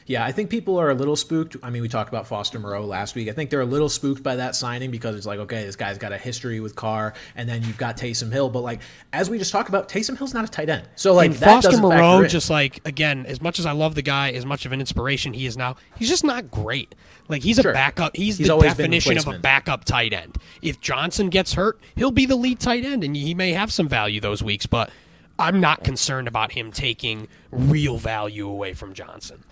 Yeah, 0.07 0.23
I 0.23 0.31
think 0.31 0.49
people 0.49 0.77
are 0.79 0.89
a 0.89 0.93
little 0.93 1.17
spooked. 1.17 1.57
I 1.61 1.69
mean, 1.69 1.81
we 1.81 1.89
talked 1.89 2.07
about 2.07 2.27
Foster 2.27 2.57
Moreau 2.59 2.85
last 2.85 3.13
week. 3.13 3.27
I 3.27 3.33
think 3.33 3.49
they're 3.49 3.61
a 3.61 3.65
little 3.65 3.89
spooked 3.89 4.23
by 4.23 4.37
that 4.37 4.55
signing 4.55 4.89
because 4.89 5.17
it's 5.17 5.25
like, 5.25 5.39
okay, 5.39 5.65
this 5.65 5.75
guy's 5.75 5.97
got 5.97 6.13
a 6.13 6.17
history 6.17 6.61
with 6.61 6.77
Carr, 6.77 7.13
and 7.35 7.47
then 7.47 7.61
you've 7.63 7.77
got 7.77 7.97
Taysom 7.97 8.31
Hill. 8.31 8.49
But 8.49 8.61
like, 8.61 8.79
as 9.11 9.29
we 9.29 9.37
just 9.37 9.51
talked 9.51 9.67
about, 9.67 9.89
Taysom 9.89 10.17
Hill's 10.17 10.33
not 10.33 10.45
a 10.45 10.47
tight 10.47 10.69
end, 10.69 10.87
so 10.95 11.13
like 11.13 11.31
and 11.31 11.39
Foster 11.39 11.77
Moreau, 11.77 12.25
just 12.25 12.49
like 12.49 12.79
again, 12.87 13.25
as 13.25 13.41
much 13.41 13.59
as 13.59 13.65
I 13.65 13.73
love 13.73 13.95
the 13.95 14.01
guy, 14.01 14.31
as 14.31 14.45
much 14.45 14.65
of 14.65 14.71
an 14.71 14.79
inspiration 14.79 15.33
he 15.33 15.45
is 15.45 15.57
now, 15.57 15.75
he's 15.97 16.09
just 16.09 16.23
not 16.23 16.49
great. 16.49 16.95
Like 17.27 17.43
he's 17.43 17.59
a 17.59 17.63
backup. 17.63 18.15
He's, 18.15 18.37
He's 18.37 18.47
the 18.47 18.57
definition 18.57 19.17
of 19.17 19.27
a 19.27 19.37
backup 19.39 19.83
tight 19.83 20.13
end. 20.13 20.37
If 20.61 20.79
Johnson 20.79 21.29
gets 21.29 21.53
hurt, 21.53 21.81
he'll 21.97 22.11
be 22.11 22.25
the 22.25 22.37
lead 22.37 22.61
tight 22.61 22.85
end, 22.85 23.03
and 23.03 23.13
he 23.13 23.33
may 23.33 23.51
have 23.51 23.73
some 23.73 23.89
value 23.89 24.21
those 24.21 24.41
weeks. 24.41 24.65
But 24.65 24.89
I'm 25.37 25.59
not 25.59 25.83
concerned 25.83 26.29
about 26.29 26.53
him 26.53 26.71
taking 26.71 27.27
real 27.51 27.97
value 27.97 28.47
away 28.47 28.73
from 28.73 28.93
Johnson. 28.93 29.43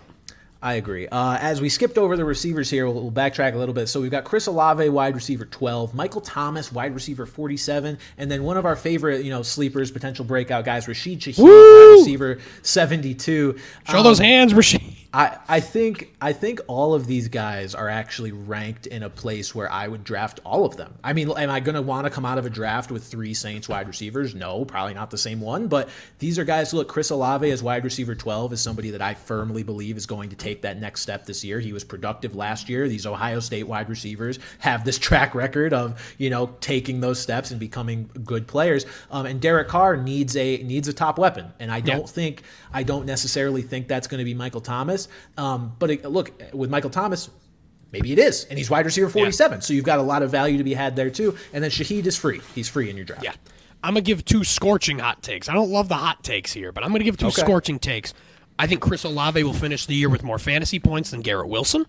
I 0.66 0.72
agree. 0.72 1.06
Uh, 1.06 1.38
as 1.40 1.60
we 1.60 1.68
skipped 1.68 1.96
over 1.96 2.16
the 2.16 2.24
receivers 2.24 2.68
here, 2.68 2.86
we'll, 2.86 3.00
we'll 3.00 3.12
backtrack 3.12 3.54
a 3.54 3.56
little 3.56 3.72
bit. 3.72 3.86
So 3.86 4.00
we've 4.00 4.10
got 4.10 4.24
Chris 4.24 4.48
Olave, 4.48 4.88
wide 4.88 5.14
receiver 5.14 5.44
12, 5.44 5.94
Michael 5.94 6.20
Thomas, 6.20 6.72
wide 6.72 6.92
receiver 6.92 7.24
47, 7.24 7.96
and 8.18 8.28
then 8.28 8.42
one 8.42 8.56
of 8.56 8.66
our 8.66 8.74
favorite, 8.74 9.24
you 9.24 9.30
know, 9.30 9.42
sleepers, 9.42 9.92
potential 9.92 10.24
breakout 10.24 10.64
guys, 10.64 10.88
Rashid 10.88 11.20
Shaheed, 11.20 11.38
wide 11.38 11.98
receiver 12.00 12.38
72. 12.62 13.56
Show 13.88 14.02
those 14.02 14.18
hands, 14.18 14.54
Rashid. 14.54 14.82
I, 15.12 15.38
I 15.48 15.60
think 15.60 16.14
I 16.20 16.32
think 16.32 16.60
all 16.66 16.92
of 16.94 17.06
these 17.06 17.28
guys 17.28 17.74
are 17.74 17.88
actually 17.88 18.32
ranked 18.32 18.86
in 18.86 19.02
a 19.02 19.10
place 19.10 19.54
where 19.54 19.70
I 19.70 19.88
would 19.88 20.04
draft 20.04 20.40
all 20.44 20.64
of 20.64 20.76
them. 20.76 20.94
I 21.02 21.12
mean, 21.12 21.30
am 21.30 21.50
I 21.50 21.60
going 21.60 21.74
to 21.74 21.82
want 21.82 22.06
to 22.06 22.10
come 22.10 22.24
out 22.24 22.38
of 22.38 22.46
a 22.46 22.50
draft 22.50 22.90
with 22.90 23.04
three 23.04 23.32
Saints 23.34 23.68
wide 23.68 23.86
receivers? 23.88 24.34
No, 24.34 24.64
probably 24.64 24.94
not 24.94 25.10
the 25.10 25.18
same 25.18 25.40
one. 25.40 25.68
But 25.68 25.88
these 26.18 26.38
are 26.38 26.44
guys. 26.44 26.74
Look, 26.74 26.88
Chris 26.88 27.10
Olave 27.10 27.50
as 27.50 27.62
wide 27.62 27.84
receiver 27.84 28.14
twelve 28.14 28.52
is 28.52 28.60
somebody 28.60 28.90
that 28.90 29.02
I 29.02 29.14
firmly 29.14 29.62
believe 29.62 29.96
is 29.96 30.06
going 30.06 30.30
to 30.30 30.36
take 30.36 30.62
that 30.62 30.80
next 30.80 31.02
step 31.02 31.26
this 31.26 31.44
year. 31.44 31.60
He 31.60 31.72
was 31.72 31.84
productive 31.84 32.34
last 32.34 32.68
year. 32.68 32.88
These 32.88 33.06
Ohio 33.06 33.40
State 33.40 33.66
wide 33.66 33.88
receivers 33.88 34.38
have 34.58 34.84
this 34.84 34.98
track 34.98 35.34
record 35.34 35.72
of 35.72 36.14
you 36.18 36.30
know 36.30 36.54
taking 36.60 37.00
those 37.00 37.20
steps 37.20 37.50
and 37.50 37.60
becoming 37.60 38.08
good 38.24 38.46
players. 38.46 38.86
Um, 39.10 39.26
and 39.26 39.40
Derek 39.40 39.68
Carr 39.68 39.96
needs 39.96 40.36
a 40.36 40.58
needs 40.58 40.88
a 40.88 40.92
top 40.92 41.18
weapon, 41.18 41.52
and 41.60 41.70
I 41.70 41.80
don't 41.80 42.00
Yeah. 42.00 42.06
think 42.06 42.42
I 42.72 42.82
don't 42.82 43.06
necessarily 43.06 43.62
think 43.62 43.88
that's 43.88 44.06
going 44.06 44.18
to 44.18 44.24
be 44.24 44.34
Michael 44.34 44.60
Thomas. 44.60 44.95
Um, 45.36 45.74
but 45.78 45.90
it, 45.90 46.04
look, 46.04 46.30
with 46.52 46.70
Michael 46.70 46.90
Thomas, 46.90 47.30
maybe 47.92 48.12
it 48.12 48.18
is, 48.18 48.44
and 48.44 48.58
he's 48.58 48.70
wide 48.70 48.84
receiver 48.84 49.08
forty-seven, 49.08 49.60
so 49.60 49.72
you've 49.72 49.84
got 49.84 49.98
a 49.98 50.02
lot 50.02 50.22
of 50.22 50.30
value 50.30 50.58
to 50.58 50.64
be 50.64 50.74
had 50.74 50.96
there 50.96 51.10
too. 51.10 51.36
And 51.52 51.62
then 51.62 51.70
Shaheed 51.70 52.06
is 52.06 52.16
free; 52.16 52.40
he's 52.54 52.68
free 52.68 52.90
in 52.90 52.96
your 52.96 53.04
draft. 53.06 53.24
Yeah. 53.24 53.32
I'm 53.82 53.92
going 53.94 54.02
to 54.02 54.08
give 54.08 54.24
two 54.24 54.42
scorching 54.42 54.98
hot 54.98 55.22
takes. 55.22 55.48
I 55.48 55.54
don't 55.54 55.70
love 55.70 55.88
the 55.88 55.94
hot 55.96 56.24
takes 56.24 56.52
here, 56.52 56.72
but 56.72 56.82
I'm 56.82 56.90
going 56.90 57.00
to 57.00 57.04
give 57.04 57.18
two 57.18 57.26
Okay. 57.26 57.42
scorching 57.42 57.78
takes. 57.78 58.14
I 58.58 58.66
think 58.66 58.80
Chris 58.80 59.04
Olave 59.04 59.40
will 59.44 59.52
finish 59.52 59.86
the 59.86 59.94
year 59.94 60.08
with 60.08 60.24
more 60.24 60.38
fantasy 60.38 60.80
points 60.80 61.10
than 61.10 61.20
Garrett 61.20 61.48
Wilson. 61.48 61.84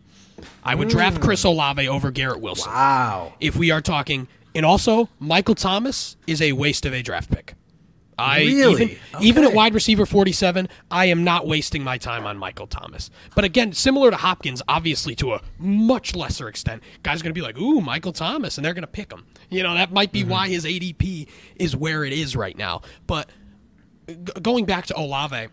I 0.64 0.76
would 0.76 0.90
draft 0.90 1.22
Chris 1.22 1.44
Olave 1.46 1.88
over 1.88 2.12
Garrett 2.12 2.42
Wilson. 2.42 2.72
Wow. 2.72 3.34
If 3.40 3.56
we 3.56 3.72
are 3.72 3.82
talking, 3.82 4.28
and 4.54 4.66
also 4.66 5.10
Michael 5.20 5.56
Thomas 5.56 6.18
is 6.28 6.42
a 6.42 6.52
waste 6.52 6.86
of 6.86 6.94
a 6.94 7.02
draft 7.02 7.32
pick. 7.32 7.54
I 8.18 8.40
Really? 8.40 8.84
even 8.84 9.00
even 9.22 9.44
at 9.44 9.54
wide 9.54 9.74
receiver 9.74 10.06
47, 10.06 10.68
I 10.90 11.06
am 11.06 11.24
not 11.24 11.48
wasting 11.48 11.84
my 11.84 11.98
time 11.98 12.26
on 12.26 12.38
Michael 12.38 12.68
Thomas. 12.68 13.10
But 13.36 13.46
again, 13.46 13.74
similar 13.74 14.10
to 14.10 14.18
Hopkins, 14.18 14.62
obviously 14.68 15.16
to 15.16 15.34
a 15.34 15.42
much 15.60 16.16
lesser 16.16 16.48
extent, 16.48 16.82
guys 17.04 17.22
are 17.22 17.24
going 17.24 17.34
to 17.34 17.40
be 17.40 17.46
like, 17.46 17.58
"Ooh, 17.58 17.82
Michael 17.82 18.14
Thomas," 18.14 18.58
and 18.58 18.66
they're 18.66 18.74
going 18.74 18.82
to 18.82 18.88
pick 18.88 19.12
him. 19.12 19.26
You 19.50 19.64
know, 19.64 19.76
that 19.76 19.92
might 19.92 20.12
be 20.12 20.22
mm-hmm. 20.22 20.32
why 20.32 20.50
his 20.50 20.66
ADP 20.66 21.28
is 21.58 21.76
where 21.76 22.04
it 22.04 22.14
is 22.14 22.36
right 22.36 22.58
now. 22.58 22.82
But 23.06 23.30
g- 24.08 24.16
going 24.42 24.66
back 24.66 24.88
to 24.88 24.98
Olave, 24.98 25.48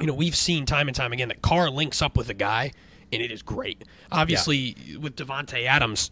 you 0.00 0.06
know, 0.06 0.14
we've 0.14 0.36
seen 0.36 0.64
time 0.64 0.88
and 0.88 0.96
time 0.96 1.12
again 1.12 1.28
that 1.28 1.42
Carr 1.42 1.70
links 1.70 2.00
up 2.00 2.16
with 2.16 2.30
a 2.30 2.34
guy, 2.34 2.72
and 3.12 3.20
it 3.20 3.30
is 3.30 3.42
great. 3.42 3.84
Obviously, 4.10 4.76
with 4.98 5.16
Davante 5.16 5.66
Adams, 5.66 6.10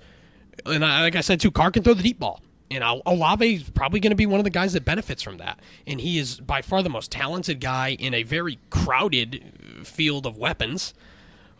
and 0.66 0.84
I, 0.84 1.02
like 1.02 1.16
I 1.16 1.22
said 1.22 1.40
too, 1.40 1.50
Carr 1.50 1.70
can 1.70 1.82
throw 1.82 1.94
the 1.94 2.02
deep 2.02 2.18
ball, 2.18 2.42
and 2.70 2.84
Ol- 2.84 3.02
Olave 3.06 3.54
is 3.54 3.70
probably 3.70 4.00
going 4.00 4.10
to 4.10 4.16
be 4.16 4.26
one 4.26 4.40
of 4.40 4.44
the 4.44 4.50
guys 4.50 4.72
that 4.74 4.84
benefits 4.84 5.22
from 5.22 5.38
that. 5.38 5.58
And 5.86 6.00
he 6.00 6.18
is 6.18 6.40
by 6.40 6.62
far 6.62 6.82
the 6.82 6.90
most 6.90 7.10
talented 7.10 7.60
guy 7.60 7.90
in 7.98 8.14
a 8.14 8.22
very 8.22 8.58
crowded 8.70 9.42
uh, 9.80 9.84
field 9.84 10.26
of 10.26 10.36
weapons. 10.36 10.94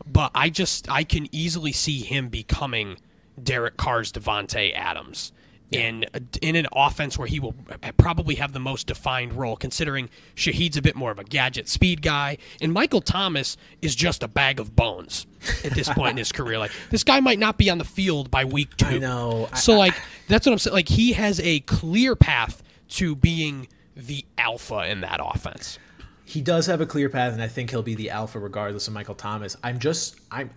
But 0.07 0.31
I 0.35 0.51
just 0.51 0.91
I 0.91 1.05
can 1.05 1.29
easily 1.33 1.73
see 1.73 2.01
him 2.01 2.29
becoming 2.29 2.99
Derek 3.43 3.77
Carr's 3.77 4.13
Davante 4.13 4.75
Adams. 4.75 5.33
In, 5.71 6.07
in 6.41 6.57
an 6.57 6.67
offense 6.73 7.19
where 7.19 7.27
he 7.27 7.41
will 7.41 7.55
probably 7.99 8.37
have 8.37 8.55
the 8.55 8.59
most 8.59 8.87
defined 8.87 9.35
role, 9.35 9.55
considering 9.55 10.09
Shaheed's 10.35 10.79
a 10.79 10.83
bit 10.83 10.97
more 10.97 11.11
of 11.11 11.19
a 11.19 11.25
gadget 11.25 11.69
speed 11.69 12.01
guy, 12.01 12.39
and 12.63 12.73
Michael 12.73 13.03
Thomas 13.03 13.59
is 13.83 13.95
just 13.95 14.23
a 14.23 14.29
bag 14.29 14.61
of 14.61 14.75
bones 14.75 15.27
at 15.65 15.73
this 15.73 15.91
point 15.91 16.13
in 16.13 16.17
his 16.17 16.33
career. 16.33 16.59
Like 16.59 16.71
this 16.89 17.05
guy 17.05 17.21
might 17.21 17.39
not 17.39 17.59
be 17.59 17.69
on 17.69 17.77
the 17.77 17.85
field 17.85 18.31
by 18.31 18.47
week 18.47 18.77
two. 18.79 18.87
I 18.87 18.99
know. 18.99 19.49
So 19.55 19.77
like 19.77 19.95
that's 20.27 20.47
what 20.47 20.53
I'm 20.53 20.59
saying. 20.59 20.75
Like 20.75 20.89
he 20.89 21.13
has 21.13 21.39
a 21.41 21.61
clear 21.61 22.17
path 22.17 22.63
to 22.91 23.15
being 23.15 23.69
the 23.95 24.25
alpha 24.39 24.91
in 24.91 25.03
that 25.03 25.21
offense. 25.23 25.79
He 26.25 26.41
does 26.41 26.67
have 26.67 26.81
a 26.81 26.87
clear 26.87 27.09
path, 27.09 27.33
and 27.33 27.43
I 27.43 27.49
think 27.49 27.71
he'll 27.71 27.83
be 27.83 27.95
the 27.95 28.11
alpha 28.11 28.39
regardless 28.39 28.87
of 28.87 28.95
Michael 28.95 29.15
Thomas. 29.15 29.57
I'm 29.63 29.79
just 29.79 30.17
I'm 30.31 30.51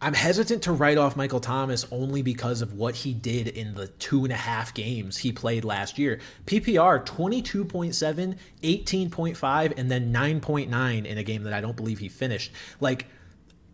I'm 0.00 0.14
hesitant 0.14 0.62
to 0.64 0.72
write 0.72 0.98
off 0.98 1.16
Michael 1.16 1.40
Thomas 1.40 1.86
only 1.90 2.20
because 2.20 2.60
of 2.60 2.74
what 2.74 2.94
he 2.94 3.14
did 3.14 3.48
in 3.48 3.74
the 3.74 3.86
two 3.86 4.24
and 4.24 4.32
a 4.32 4.36
half 4.36 4.74
games 4.74 5.16
he 5.16 5.32
played 5.32 5.64
last 5.64 5.98
year. 5.98 6.20
PPR 6.46 7.04
22.7, 7.06 8.36
18.5, 8.62 9.78
and 9.78 9.90
then 9.90 10.12
9.9 10.12 11.06
in 11.06 11.18
a 11.18 11.22
game 11.22 11.42
that 11.44 11.54
I 11.54 11.60
don't 11.60 11.76
believe 11.76 11.98
he 11.98 12.08
finished. 12.08 12.52
Like 12.80 13.06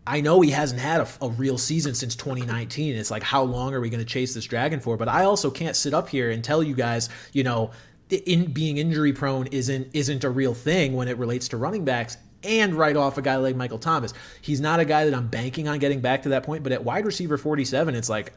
I 0.05 0.21
know 0.21 0.41
he 0.41 0.49
hasn't 0.49 0.81
had 0.81 1.01
a, 1.01 1.07
a 1.21 1.29
real 1.29 1.57
season 1.57 1.93
since 1.93 2.15
2019. 2.15 2.95
It's 2.95 3.11
like, 3.11 3.23
how 3.23 3.43
long 3.43 3.73
are 3.73 3.81
we 3.81 3.89
going 3.89 4.03
to 4.03 4.05
chase 4.05 4.33
this 4.33 4.45
dragon 4.45 4.79
for? 4.79 4.97
But 4.97 5.07
I 5.07 5.25
also 5.25 5.51
can't 5.51 5.75
sit 5.75 5.93
up 5.93 6.09
here 6.09 6.31
and 6.31 6.43
tell 6.43 6.63
you 6.63 6.73
guys, 6.73 7.09
you 7.33 7.43
know, 7.43 7.71
in 8.09 8.51
being 8.51 8.77
injury 8.77 9.13
prone 9.13 9.47
isn't 9.47 9.87
isn't 9.93 10.23
a 10.23 10.29
real 10.29 10.53
thing 10.53 10.93
when 10.93 11.07
it 11.07 11.17
relates 11.17 11.47
to 11.49 11.57
running 11.57 11.85
backs. 11.85 12.17
And 12.43 12.73
write 12.75 12.95
off 12.95 13.17
a 13.17 13.21
guy 13.21 13.35
like 13.35 13.55
Michael 13.55 13.79
Thomas. 13.79 14.13
He's 14.41 14.59
not 14.61 14.79
a 14.79 14.85
guy 14.85 15.05
that 15.05 15.13
I'm 15.13 15.27
banking 15.27 15.67
on 15.67 15.79
getting 15.79 16.01
back 16.01 16.23
to 16.23 16.29
that 16.29 16.43
point. 16.43 16.63
But 16.63 16.71
at 16.71 16.83
wide 16.83 17.05
receiver 17.05 17.37
47, 17.37 17.95
it's 17.95 18.09
like, 18.09 18.33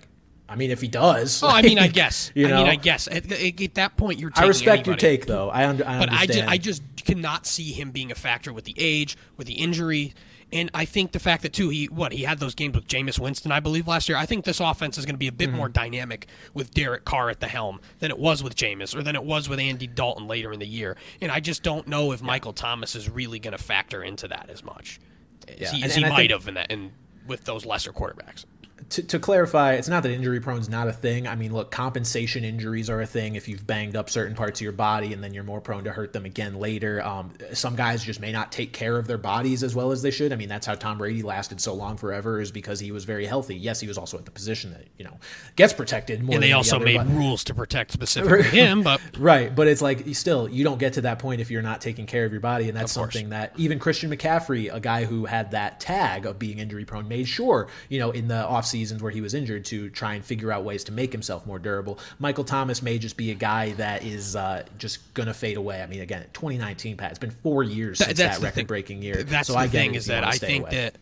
I 0.49 0.57
mean, 0.57 0.71
if 0.71 0.81
he 0.83 0.89
does, 0.89 1.43
Oh, 1.43 1.49
I 1.49 1.63
mean, 1.63 1.79
I 1.79 1.89
guess. 1.89 2.31
you 2.35 2.47
I 2.49 2.57
mean. 2.59 2.67
I 2.67 2.77
guess 2.77 3.09
at, 3.09 3.31
at 3.33 3.61
at 3.63 3.75
that 3.75 3.97
point 3.97 4.19
you're. 4.19 4.31
I 4.37 4.47
respect 4.47 4.87
your 4.87 4.97
take, 4.97 5.27
though. 5.27 5.49
I, 5.51 5.67
under, 5.67 5.87
I 5.87 5.99
but 5.99 6.13
I 6.13 6.27
just, 6.27 6.49
I 6.49 6.59
just 6.59 6.83
cannot 7.05 7.47
see 7.47 7.73
him 7.73 7.91
being 7.93 8.11
a 8.13 8.15
factor 8.15 8.53
with 8.53 8.65
the 8.65 8.75
age, 8.77 9.17
with 9.39 9.47
the 9.47 9.55
injury, 9.55 10.13
and 10.53 10.71
I 10.75 10.85
think 10.85 11.13
the 11.13 11.19
fact 11.19 11.43
that 11.45 11.55
too 11.55 11.71
he 11.71 11.87
what 11.87 12.13
he 12.13 12.25
had 12.25 12.41
those 12.41 12.55
games 12.55 12.75
with 12.75 12.87
Jameis 12.87 13.19
Winston, 13.19 13.53
I 13.53 13.61
believe 13.61 13.89
last 13.89 14.07
year. 14.09 14.19
I 14.19 14.27
think 14.27 14.45
this 14.45 14.61
offense 14.61 14.99
is 14.99 15.07
going 15.07 15.15
to 15.15 15.19
be 15.19 15.29
a 15.29 15.33
bit 15.33 15.49
Mm-hmm. 15.49 15.57
more 15.57 15.69
dynamic 15.71 16.27
with 16.53 16.73
Derek 16.75 17.07
Carr 17.07 17.31
at 17.31 17.41
the 17.41 17.49
helm 17.49 17.81
than 18.01 18.11
it 18.11 18.19
was 18.19 18.43
with 18.43 18.55
Jameis 18.55 18.95
or 18.95 19.03
than 19.03 19.17
it 19.17 19.25
was 19.25 19.49
with 19.49 19.59
Andy 19.59 19.87
Dalton 19.87 20.29
later 20.29 20.53
in 20.53 20.61
the 20.61 20.67
year. 20.67 20.97
And 21.23 21.33
I 21.33 21.41
just 21.41 21.63
don't 21.63 21.89
know 21.89 22.13
if 22.13 22.21
Michael 22.23 22.53
Thomas 22.53 22.95
is 22.95 23.09
really 23.09 23.39
going 23.39 23.57
to 23.57 23.63
factor 23.63 24.03
into 24.03 24.29
that 24.29 24.51
as 24.51 24.63
much 24.63 25.01
as 25.49 25.59
Yeah. 25.59 25.71
he, 25.71 25.77
And- 25.77 25.85
as 25.87 25.97
and 25.97 26.05
he 26.05 26.11
might 26.11 26.17
think- 26.19 26.31
have 26.33 26.49
in 26.49 26.55
that 26.55 26.71
in 26.71 26.93
with 27.27 27.45
those 27.45 27.65
lesser 27.65 27.91
quarterbacks. 27.93 28.45
To, 28.91 29.03
to 29.03 29.19
clarify, 29.19 29.75
it's 29.75 29.89
not 29.89 30.03
that 30.03 30.13
injury 30.13 30.41
prone 30.41 30.61
is 30.61 30.69
not 30.69 30.89
a 30.89 30.93
thing. 30.93 31.27
I 31.27 31.35
mean, 31.37 31.53
look, 31.53 31.71
compensation 31.71 32.45
injuries 32.45 32.91
are 32.91 33.01
a 33.01 33.07
thing 33.07 33.35
if 33.35 33.49
you've 33.49 33.67
banged 33.67 33.97
up 33.97 34.11
certain 34.11 34.35
parts 34.35 34.61
of 34.61 34.65
your 34.65 34.73
body 34.73 35.13
and 35.13 35.23
then 35.23 35.33
you're 35.33 35.45
more 35.45 35.61
prone 35.61 35.85
to 35.85 35.93
hurt 35.93 36.13
them 36.13 36.25
again 36.25 36.57
later. 36.57 37.03
Um, 37.03 37.33
some 37.53 37.77
guys 37.77 38.05
just 38.05 38.21
may 38.21 38.33
not 38.33 38.53
take 38.53 38.73
care 38.73 38.97
of 38.97 39.07
their 39.07 39.19
bodies 39.19 39.63
as 39.63 39.75
well 39.75 39.91
as 39.91 40.03
they 40.03 40.11
should. 40.11 40.33
I 40.33 40.37
mean, 40.37 40.49
that's 40.49 40.67
how 40.67 40.75
Tom 40.75 40.99
Brady 40.99 41.23
lasted 41.23 41.61
so 41.61 41.75
long 41.75 41.97
forever 41.97 42.41
is 42.41 42.53
because 42.53 42.81
he 42.81 42.93
was 42.93 43.05
very 43.05 43.27
healthy. 43.27 43.57
Yes, 43.57 43.81
he 43.81 43.89
was 43.89 43.97
also 43.99 44.19
at 44.19 44.25
the 44.25 44.31
position 44.31 44.71
that, 44.73 44.87
you 44.99 45.05
know, 45.05 45.17
gets 45.57 45.73
protected 45.73 46.23
more 46.23 46.35
And 46.35 46.43
they 46.43 46.53
also 46.53 46.77
other, 46.77 46.85
made 46.85 47.07
rules 47.07 47.45
to 47.45 47.55
protect 47.55 47.93
specifically 47.93 48.43
him, 48.45 48.83
but 48.83 49.01
Right, 49.19 49.55
but 49.55 49.67
it's 49.69 49.83
like 49.83 50.07
you 50.07 50.15
still 50.15 50.49
you 50.49 50.65
don't 50.65 50.79
get 50.79 50.95
to 50.95 51.03
that 51.03 51.19
point 51.19 51.41
if 51.41 51.51
you're 51.51 51.63
not 51.63 51.81
taking 51.81 52.07
care 52.07 52.25
of 52.25 52.33
your 52.33 52.41
body, 52.41 52.69
and 52.69 52.77
that's 52.77 52.93
something 52.93 53.31
that 53.31 53.53
even 53.57 53.79
Christian 53.79 54.11
McCaffrey, 54.11 54.75
a 54.75 54.81
guy 54.81 55.05
who 55.05 55.25
had 55.25 55.53
that 55.53 55.81
tag 55.81 56.27
of 56.27 56.39
being 56.39 56.59
injury 56.59 56.85
prone, 56.85 57.09
made 57.09 57.29
sure 57.29 57.69
you 57.89 57.99
know 57.99 58.11
in 58.11 58.29
the 58.29 58.47
off 58.47 58.64
seasons 58.67 59.03
where 59.03 59.11
he 59.13 59.21
was 59.21 59.35
injured 59.35 59.65
to 59.67 59.89
try 59.91 60.15
and 60.15 60.25
figure 60.25 60.51
out 60.53 60.65
ways 60.65 60.85
to 60.85 60.93
make 60.93 61.13
himself 61.13 61.47
more 61.47 61.59
durable. 61.59 61.99
Michael 62.19 62.45
Thomas 62.45 62.83
may 62.83 62.99
just 62.99 63.17
be 63.17 63.31
a 63.31 63.35
guy 63.35 63.73
that 63.73 64.05
is 64.05 64.37
uh, 64.37 64.65
just 64.79 65.13
gonna 65.15 65.35
fade 65.35 65.57
away. 65.57 65.83
I 65.83 65.87
mean, 65.87 66.01
again, 66.01 66.25
2019, 66.33 66.97
Pat, 66.97 67.11
it's 67.11 67.19
been 67.19 67.31
four 67.31 67.63
years 67.63 67.99
Th- 67.99 68.09
since 68.09 68.19
that 68.19 68.41
record 68.41 68.67
breaking 68.67 69.03
year. 69.03 69.23
That's 69.23 69.47
so 69.49 69.53
the 69.55 69.61
I 69.61 69.69
thing 69.69 69.95
is 69.95 70.07
that 70.07 70.25
I 70.25 70.33
think 70.33 70.63
away. 70.65 70.71
that 70.77 70.97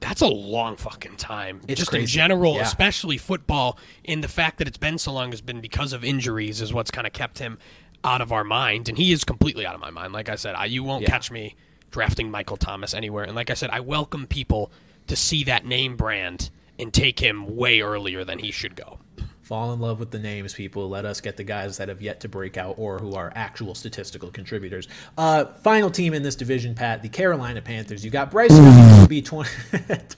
that's 0.00 0.20
a 0.20 0.28
long 0.28 0.76
fucking 0.76 1.16
time. 1.16 1.60
It's 1.66 1.80
Just 1.80 1.92
in 1.92 2.06
general, 2.06 2.54
Yeah. 2.54 2.62
especially 2.62 3.18
football, 3.18 3.78
and 4.04 4.22
the 4.22 4.28
fact 4.28 4.58
that 4.58 4.68
it's 4.68 4.76
been 4.78 4.96
so 4.98 5.12
long 5.12 5.30
has 5.32 5.40
been 5.40 5.60
because 5.60 5.92
of 5.92 6.04
injuries 6.04 6.60
is 6.60 6.72
what's 6.72 6.90
kind 6.92 7.06
of 7.06 7.12
kept 7.12 7.38
him 7.40 7.58
out 8.04 8.20
of 8.20 8.30
our 8.30 8.44
mind, 8.44 8.88
and 8.88 8.96
he 8.96 9.10
is 9.10 9.24
completely 9.24 9.66
out 9.66 9.74
of 9.74 9.80
my 9.80 9.90
mind. 9.90 10.12
Like 10.12 10.28
I 10.28 10.36
said, 10.36 10.54
I, 10.54 10.66
you 10.66 10.84
won't 10.84 11.02
Yeah. 11.02 11.08
catch 11.10 11.32
me 11.32 11.56
drafting 11.90 12.30
Michael 12.30 12.56
Thomas 12.56 12.94
anywhere. 12.94 13.24
And 13.24 13.34
like 13.34 13.50
I 13.50 13.54
said, 13.54 13.70
I 13.70 13.80
welcome 13.80 14.26
people 14.28 14.70
to 15.08 15.16
see 15.16 15.42
that 15.44 15.64
name 15.66 15.96
brand 15.96 16.50
and 16.78 16.92
take 16.92 17.18
him 17.18 17.56
way 17.56 17.80
earlier 17.80 18.24
than 18.24 18.38
he 18.38 18.50
should 18.50 18.76
go. 18.76 18.98
Fall 19.42 19.72
in 19.72 19.80
love 19.80 19.98
with 19.98 20.10
the 20.10 20.18
names, 20.18 20.52
people. 20.52 20.90
Let 20.90 21.06
us 21.06 21.22
get 21.22 21.38
the 21.38 21.42
guys 21.42 21.78
that 21.78 21.88
have 21.88 22.02
yet 22.02 22.20
to 22.20 22.28
break 22.28 22.58
out 22.58 22.74
or 22.76 22.98
who 22.98 23.14
are 23.14 23.32
actual 23.34 23.74
statistical 23.74 24.30
contributors. 24.30 24.88
Uh, 25.16 25.46
final 25.46 25.90
team 25.90 26.12
in 26.12 26.22
this 26.22 26.36
division, 26.36 26.74
Pat, 26.74 27.02
the 27.02 27.08
Carolina 27.08 27.62
Panthers. 27.62 28.04
You 28.04 28.10
got 28.10 28.30
Bryce 28.30 28.50
Young, 28.50 29.06
QB 29.06 29.24
20. 29.24 29.50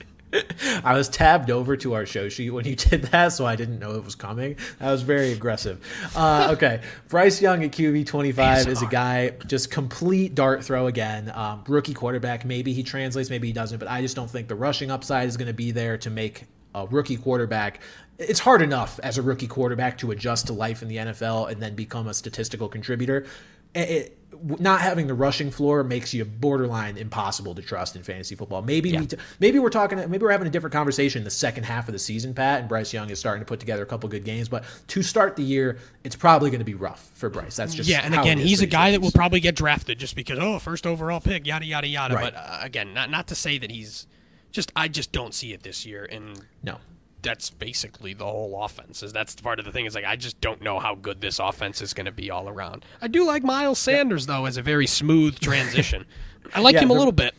I 0.83 0.93
was 0.95 1.09
tabbed 1.09 1.51
over 1.51 1.75
to 1.77 1.93
our 1.93 2.05
show 2.05 2.29
sheet 2.29 2.51
when 2.51 2.65
you 2.65 2.75
did 2.75 3.03
that, 3.03 3.29
so 3.29 3.45
I 3.45 3.55
didn't 3.55 3.79
know 3.79 3.95
it 3.95 4.03
was 4.03 4.15
coming. 4.15 4.55
That 4.79 4.91
was 4.91 5.01
very 5.01 5.31
aggressive. 5.31 5.85
Uh, 6.15 6.49
okay, 6.53 6.81
Bryce 7.09 7.41
Young 7.41 7.63
at 7.63 7.71
QB 7.71 8.05
25 8.05 8.67
is 8.67 8.81
a 8.81 8.87
guy 8.87 9.31
just 9.47 9.71
complete 9.71 10.35
dart 10.35 10.63
throw 10.63 10.87
again. 10.87 11.31
Um, 11.33 11.63
rookie 11.67 11.93
quarterback. 11.93 12.45
Maybe 12.45 12.73
he 12.73 12.83
translates, 12.83 13.29
maybe 13.29 13.47
he 13.47 13.53
doesn't, 13.53 13.79
but 13.79 13.89
I 13.89 14.01
just 14.01 14.15
don't 14.15 14.29
think 14.29 14.47
the 14.47 14.55
rushing 14.55 14.91
upside 14.91 15.27
is 15.27 15.37
going 15.37 15.47
to 15.47 15.53
be 15.53 15.71
there 15.71 15.97
to 15.99 16.09
make 16.09 16.45
a 16.73 16.87
rookie 16.87 17.17
quarterback. 17.17 17.81
It's 18.17 18.39
hard 18.39 18.61
enough 18.61 18.99
as 19.03 19.17
a 19.17 19.21
rookie 19.21 19.47
quarterback 19.47 19.97
to 19.99 20.11
adjust 20.11 20.47
to 20.47 20.53
life 20.53 20.81
in 20.81 20.87
the 20.87 20.97
NFL 20.97 21.51
and 21.51 21.61
then 21.61 21.75
become 21.75 22.07
a 22.07 22.13
statistical 22.13 22.69
contributor. 22.69 23.25
It, 23.73 24.17
not 24.59 24.81
having 24.81 25.07
the 25.07 25.13
rushing 25.13 25.51
floor 25.51 25.83
makes 25.83 26.13
you 26.13 26.25
borderline 26.25 26.97
impossible 26.97 27.53
to 27.55 27.61
trust 27.61 27.95
in 27.95 28.03
fantasy 28.03 28.35
football. 28.35 28.61
Maybe 28.61 28.89
yeah. 28.89 29.01
we 29.01 29.05
t- 29.07 29.17
maybe 29.39 29.59
we're 29.59 29.69
talking 29.69 29.97
maybe 29.97 30.19
we're 30.19 30.31
having 30.31 30.47
a 30.47 30.51
different 30.51 30.73
conversation 30.73 31.19
in 31.19 31.23
the 31.23 31.31
second 31.31 31.63
half 31.63 31.87
of 31.87 31.93
the 31.93 31.99
season, 31.99 32.33
Pat, 32.33 32.61
and 32.61 32.69
Bryce 32.69 32.93
Young 32.93 33.09
is 33.09 33.19
starting 33.19 33.41
to 33.41 33.45
put 33.45 33.59
together 33.59 33.83
a 33.83 33.85
couple 33.85 34.09
good 34.09 34.23
games, 34.23 34.49
but 34.49 34.63
to 34.87 35.03
start 35.03 35.35
the 35.35 35.43
year, 35.43 35.79
it's 36.03 36.15
probably 36.15 36.49
going 36.49 36.59
to 36.59 36.65
be 36.65 36.73
rough 36.73 37.11
for 37.13 37.29
Bryce. 37.29 37.55
That's 37.55 37.75
just 37.75 37.89
Yeah, 37.89 38.01
and 38.03 38.15
again, 38.15 38.37
he's 38.37 38.61
a 38.61 38.67
guy 38.67 38.91
that 38.91 39.01
will 39.01 39.11
probably 39.11 39.39
get 39.39 39.55
drafted 39.55 39.99
just 39.99 40.15
because 40.15 40.39
oh, 40.39 40.59
first 40.59 40.87
overall 40.87 41.19
pick, 41.19 41.45
yada 41.45 41.65
yada 41.65 41.87
yada, 41.87 42.15
right. 42.15 42.33
but 42.33 42.35
uh, 42.35 42.59
again, 42.61 42.93
not 42.93 43.09
not 43.09 43.27
to 43.27 43.35
say 43.35 43.57
that 43.57 43.71
he's 43.71 44.07
just 44.51 44.71
I 44.75 44.87
just 44.87 45.11
don't 45.11 45.33
see 45.33 45.53
it 45.53 45.63
this 45.63 45.85
year 45.85 46.07
and 46.09 46.41
No 46.63 46.77
that's 47.21 47.49
basically 47.49 48.13
the 48.13 48.25
whole 48.25 48.63
offense. 48.63 49.03
Is 49.03 49.13
that's 49.13 49.35
part 49.35 49.59
of 49.59 49.65
the 49.65 49.71
thing. 49.71 49.85
Is 49.85 49.95
like 49.95 50.05
I 50.05 50.15
just 50.15 50.39
don't 50.41 50.61
know 50.61 50.79
how 50.79 50.95
good 50.95 51.21
this 51.21 51.39
offense 51.39 51.81
is 51.81 51.93
going 51.93 52.05
to 52.05 52.11
be 52.11 52.29
all 52.31 52.49
around. 52.49 52.85
I 53.01 53.07
do 53.07 53.25
like 53.25 53.43
Miles 53.43 53.79
Sanders 53.79 54.25
though 54.25 54.45
as 54.45 54.57
a 54.57 54.61
very 54.61 54.87
smooth 54.87 55.39
transition. 55.39 56.05
I 56.55 56.59
like 56.61 56.75
yeah, 56.75 56.81
him 56.81 56.89
a 56.89 56.93
little 56.93 57.11
bit. 57.11 57.35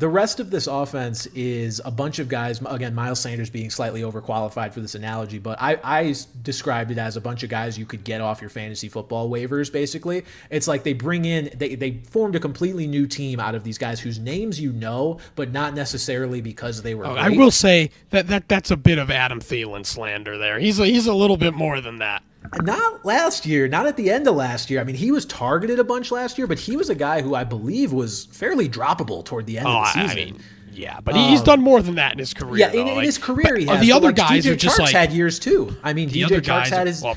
The 0.00 0.08
rest 0.08 0.40
of 0.40 0.50
this 0.50 0.66
offense 0.66 1.26
is 1.34 1.78
a 1.84 1.90
bunch 1.90 2.20
of 2.20 2.28
guys. 2.30 2.62
Again, 2.64 2.94
Miles 2.94 3.20
Sanders 3.20 3.50
being 3.50 3.68
slightly 3.68 4.00
overqualified 4.00 4.72
for 4.72 4.80
this 4.80 4.94
analogy, 4.94 5.38
but 5.38 5.60
I, 5.60 5.78
I 5.84 6.14
described 6.40 6.90
it 6.90 6.96
as 6.96 7.18
a 7.18 7.20
bunch 7.20 7.42
of 7.42 7.50
guys 7.50 7.78
you 7.78 7.84
could 7.84 8.02
get 8.02 8.22
off 8.22 8.40
your 8.40 8.48
fantasy 8.48 8.88
football 8.88 9.28
waivers. 9.28 9.70
Basically, 9.70 10.24
it's 10.48 10.66
like 10.66 10.84
they 10.84 10.94
bring 10.94 11.26
in 11.26 11.50
they 11.54 11.74
they 11.74 12.00
formed 12.08 12.34
a 12.34 12.40
completely 12.40 12.86
new 12.86 13.06
team 13.06 13.40
out 13.40 13.54
of 13.54 13.62
these 13.62 13.76
guys 13.76 14.00
whose 14.00 14.18
names 14.18 14.58
you 14.58 14.72
know, 14.72 15.18
but 15.34 15.52
not 15.52 15.74
necessarily 15.74 16.40
because 16.40 16.80
they 16.80 16.94
were. 16.94 17.06
Oh, 17.06 17.16
I 17.16 17.28
will 17.28 17.50
say 17.50 17.90
that 18.08 18.26
that 18.28 18.48
that's 18.48 18.70
a 18.70 18.78
bit 18.78 18.96
of 18.96 19.10
Adam 19.10 19.40
Thielen 19.40 19.84
slander 19.84 20.38
there. 20.38 20.58
He's 20.58 20.80
a, 20.80 20.86
he's 20.86 21.08
a 21.08 21.14
little 21.14 21.36
bit 21.36 21.52
more 21.52 21.82
than 21.82 21.98
that. 21.98 22.22
Not 22.62 23.04
last 23.04 23.46
year, 23.46 23.68
not 23.68 23.86
at 23.86 23.96
the 23.96 24.10
end 24.10 24.26
of 24.26 24.34
last 24.34 24.70
year. 24.70 24.80
I 24.80 24.84
mean, 24.84 24.96
he 24.96 25.12
was 25.12 25.24
targeted 25.24 25.78
a 25.78 25.84
bunch 25.84 26.10
last 26.10 26.36
year, 26.36 26.46
but 26.46 26.58
he 26.58 26.76
was 26.76 26.90
a 26.90 26.94
guy 26.94 27.22
who 27.22 27.34
I 27.34 27.44
believe 27.44 27.92
was 27.92 28.24
fairly 28.26 28.68
droppable 28.68 29.24
toward 29.24 29.46
the 29.46 29.58
end 29.58 29.68
oh, 29.68 29.78
of 29.78 29.84
the 29.84 29.92
season. 29.92 30.10
I 30.10 30.14
mean, 30.14 30.40
yeah, 30.72 31.00
but 31.00 31.14
um, 31.14 31.28
he's 31.28 31.42
done 31.42 31.60
more 31.60 31.80
than 31.80 31.94
that 31.96 32.12
in 32.12 32.18
his 32.18 32.34
career. 32.34 32.56
Yeah, 32.58 32.72
in, 32.72 32.88
in 32.88 32.94
like, 32.96 33.04
his 33.04 33.18
career, 33.18 33.56
he 33.56 33.66
has. 33.66 33.80
The 33.80 33.92
other 33.92 34.08
like, 34.08 34.16
guys 34.16 34.44
DJ 34.44 34.52
are 34.52 34.56
just 34.56 34.78
Chark's 34.78 34.92
like 34.92 34.94
had 34.94 35.12
years 35.12 35.38
too. 35.38 35.76
I 35.82 35.92
mean, 35.92 36.08
the 36.08 36.22
DJ 36.22 36.24
other 36.24 36.40
Chark's 36.40 36.46
guys 36.46 36.68
had 36.70 36.86
his. 36.86 37.02
Well, 37.02 37.16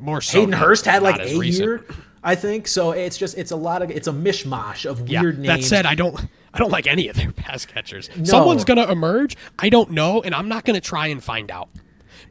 more 0.00 0.20
so. 0.20 0.38
Hayden 0.40 0.52
Hurst 0.52 0.86
had 0.86 1.02
like 1.02 1.20
a 1.20 1.38
recent. 1.38 1.66
year, 1.66 1.84
I 2.22 2.34
think. 2.34 2.66
So 2.66 2.92
it's 2.92 3.18
just 3.18 3.36
it's 3.36 3.50
a 3.50 3.56
lot 3.56 3.82
of 3.82 3.90
it's 3.90 4.08
a 4.08 4.12
mishmash 4.12 4.88
of 4.88 5.08
yeah, 5.08 5.20
weird 5.20 5.38
names. 5.38 5.48
That 5.48 5.62
said, 5.64 5.86
I 5.86 5.94
don't 5.94 6.18
I 6.54 6.58
don't 6.58 6.70
like 6.70 6.86
any 6.86 7.08
of 7.08 7.16
their 7.16 7.32
pass 7.32 7.66
catchers. 7.66 8.08
No. 8.16 8.24
Someone's 8.24 8.64
gonna 8.64 8.90
emerge. 8.90 9.36
I 9.58 9.68
don't 9.68 9.90
know, 9.90 10.22
and 10.22 10.34
I'm 10.34 10.48
not 10.48 10.64
gonna 10.64 10.80
try 10.80 11.08
and 11.08 11.22
find 11.22 11.50
out. 11.50 11.68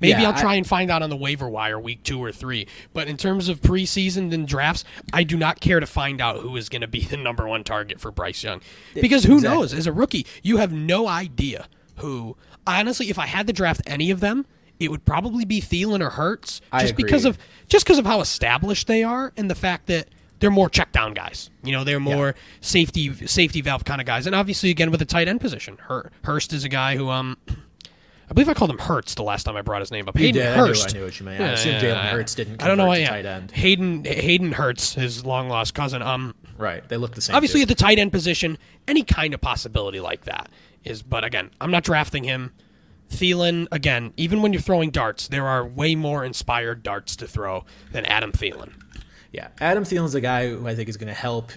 Maybe 0.04 0.22
yeah, 0.22 0.30
I'll 0.30 0.40
try 0.40 0.54
I, 0.54 0.56
and 0.56 0.68
find 0.68 0.92
out 0.92 1.02
on 1.02 1.10
the 1.10 1.16
waiver 1.16 1.48
wire 1.48 1.80
week 1.80 2.04
two 2.04 2.22
or 2.22 2.34
three. 2.34 2.68
But 2.92 3.08
in 3.08 3.16
terms 3.16 3.48
of 3.48 3.62
preseason 3.62 4.34
and 4.34 4.46
drafts, 4.46 4.84
I 5.14 5.24
do 5.24 5.38
not 5.38 5.62
care 5.62 5.80
to 5.80 5.86
find 5.86 6.20
out 6.20 6.42
who 6.42 6.58
is 6.58 6.68
going 6.68 6.82
to 6.82 6.88
be 6.88 7.06
the 7.06 7.16
number 7.16 7.48
one 7.48 7.64
target 7.64 8.02
for 8.02 8.12
Bryce 8.12 8.44
Young. 8.44 8.60
Because 8.94 9.24
who 9.24 9.36
exactly. 9.36 9.58
knows? 9.58 9.74
As 9.74 9.88
a 9.88 9.94
rookie, 9.94 10.28
you 10.42 10.58
have 10.58 10.74
no 10.74 11.08
idea 11.08 11.68
who. 11.98 12.36
Honestly, 12.68 13.10
if 13.10 13.18
I 13.18 13.26
had 13.28 13.48
to 13.48 13.54
draft 13.54 13.82
any 13.88 14.12
of 14.12 14.20
them, 14.20 14.46
it 14.78 14.92
would 14.92 15.06
probably 15.06 15.46
be 15.46 15.62
Thielen 15.62 16.02
or 16.02 16.10
Hurts, 16.10 16.60
just 16.80 16.98
because 16.98 17.24
of 17.24 17.38
just 17.68 17.86
because 17.86 18.00
of 18.00 18.06
how 18.06 18.20
established 18.20 18.88
they 18.88 19.04
are 19.04 19.32
and 19.38 19.50
the 19.50 19.56
fact 19.56 19.88
that 19.88 20.10
they're 20.40 20.52
more 20.52 20.70
check 20.70 20.92
down 20.92 21.14
guys. 21.14 21.50
You 21.64 21.72
know, 21.72 21.86
they're 21.86 22.02
more 22.02 22.28
yeah. 22.28 22.42
safety 22.60 23.14
safety 23.28 23.62
valve 23.62 23.86
kind 23.86 24.02
of 24.02 24.08
guys. 24.08 24.28
And 24.28 24.36
obviously, 24.36 24.70
again 24.70 24.92
with 24.92 25.00
the 25.00 25.06
tight 25.06 25.30
end 25.30 25.40
position, 25.40 25.78
Hurst 26.24 26.52
is 26.52 26.66
a 26.66 26.70
guy 26.70 26.98
who 26.98 27.10
um 27.10 27.38
I 28.34 28.36
believe 28.36 28.50
I 28.50 28.56
called 28.56 28.72
him 28.72 28.80
Hurts 28.80 29.14
the 29.14 29.22
last 29.22 29.44
time 29.44 29.56
I 29.56 29.62
brought 29.62 29.84
his 29.84 29.92
name 29.92 30.10
up. 30.10 30.18
Hayden 30.18 30.42
did. 30.42 30.56
Hurst. 30.58 30.90
I 30.90 30.94
knew, 30.94 30.98
I 30.98 31.02
knew 31.02 31.06
what 31.06 31.20
you 31.20 31.26
meant. 31.28 31.40
Yeah, 31.40 31.50
I 31.50 31.52
assume 31.52 31.74
yeah, 31.74 31.82
Jalen 31.82 32.10
Hurts 32.10 32.34
didn't. 32.34 32.64
I 32.64 32.68
don't 32.68 32.78
know 32.78 32.88
why. 32.88 32.98
Yeah. 32.98 33.10
Tight 33.10 33.26
end. 33.28 33.52
Hayden 33.52 34.06
Hayden 34.06 34.52
Hurts, 34.52 34.96
his 34.96 35.24
long 35.24 35.50
lost 35.50 35.76
cousin. 35.76 36.02
Um, 36.02 36.34
right. 36.58 36.88
They 36.90 36.98
look 36.98 37.14
the 37.14 37.22
same. 37.22 37.36
Obviously, 37.36 37.60
too. 37.60 37.66
at 37.66 37.68
the 37.68 37.76
tight 37.76 38.00
end 38.00 38.12
position, 38.12 38.58
any 38.88 39.04
kind 39.04 39.36
of 39.36 39.42
possibility 39.42 40.00
like 40.00 40.24
that 40.24 40.50
is. 40.84 41.04
But 41.04 41.24
again, 41.24 41.52
I'm 41.62 41.70
not 41.70 41.84
drafting 41.84 42.24
him. 42.24 42.54
Thielen, 43.12 43.68
again, 43.72 44.14
even 44.18 44.42
when 44.42 44.52
you're 44.52 44.64
throwing 44.64 44.90
darts, 44.90 45.28
there 45.28 45.46
are 45.46 45.64
way 45.64 45.94
more 45.94 46.26
inspired 46.26 46.82
darts 46.82 47.16
to 47.18 47.28
throw 47.28 47.66
than 47.92 48.04
Adam 48.06 48.32
Thielen. 48.32 48.74
Yeah, 49.32 49.50
Adam 49.62 49.84
Thielen's 49.84 50.16
a 50.16 50.22
guy 50.22 50.50
who 50.50 50.68
I 50.68 50.74
think 50.74 50.90
is 50.90 50.98
going 50.98 51.10
to 51.10 51.14
help 51.14 51.52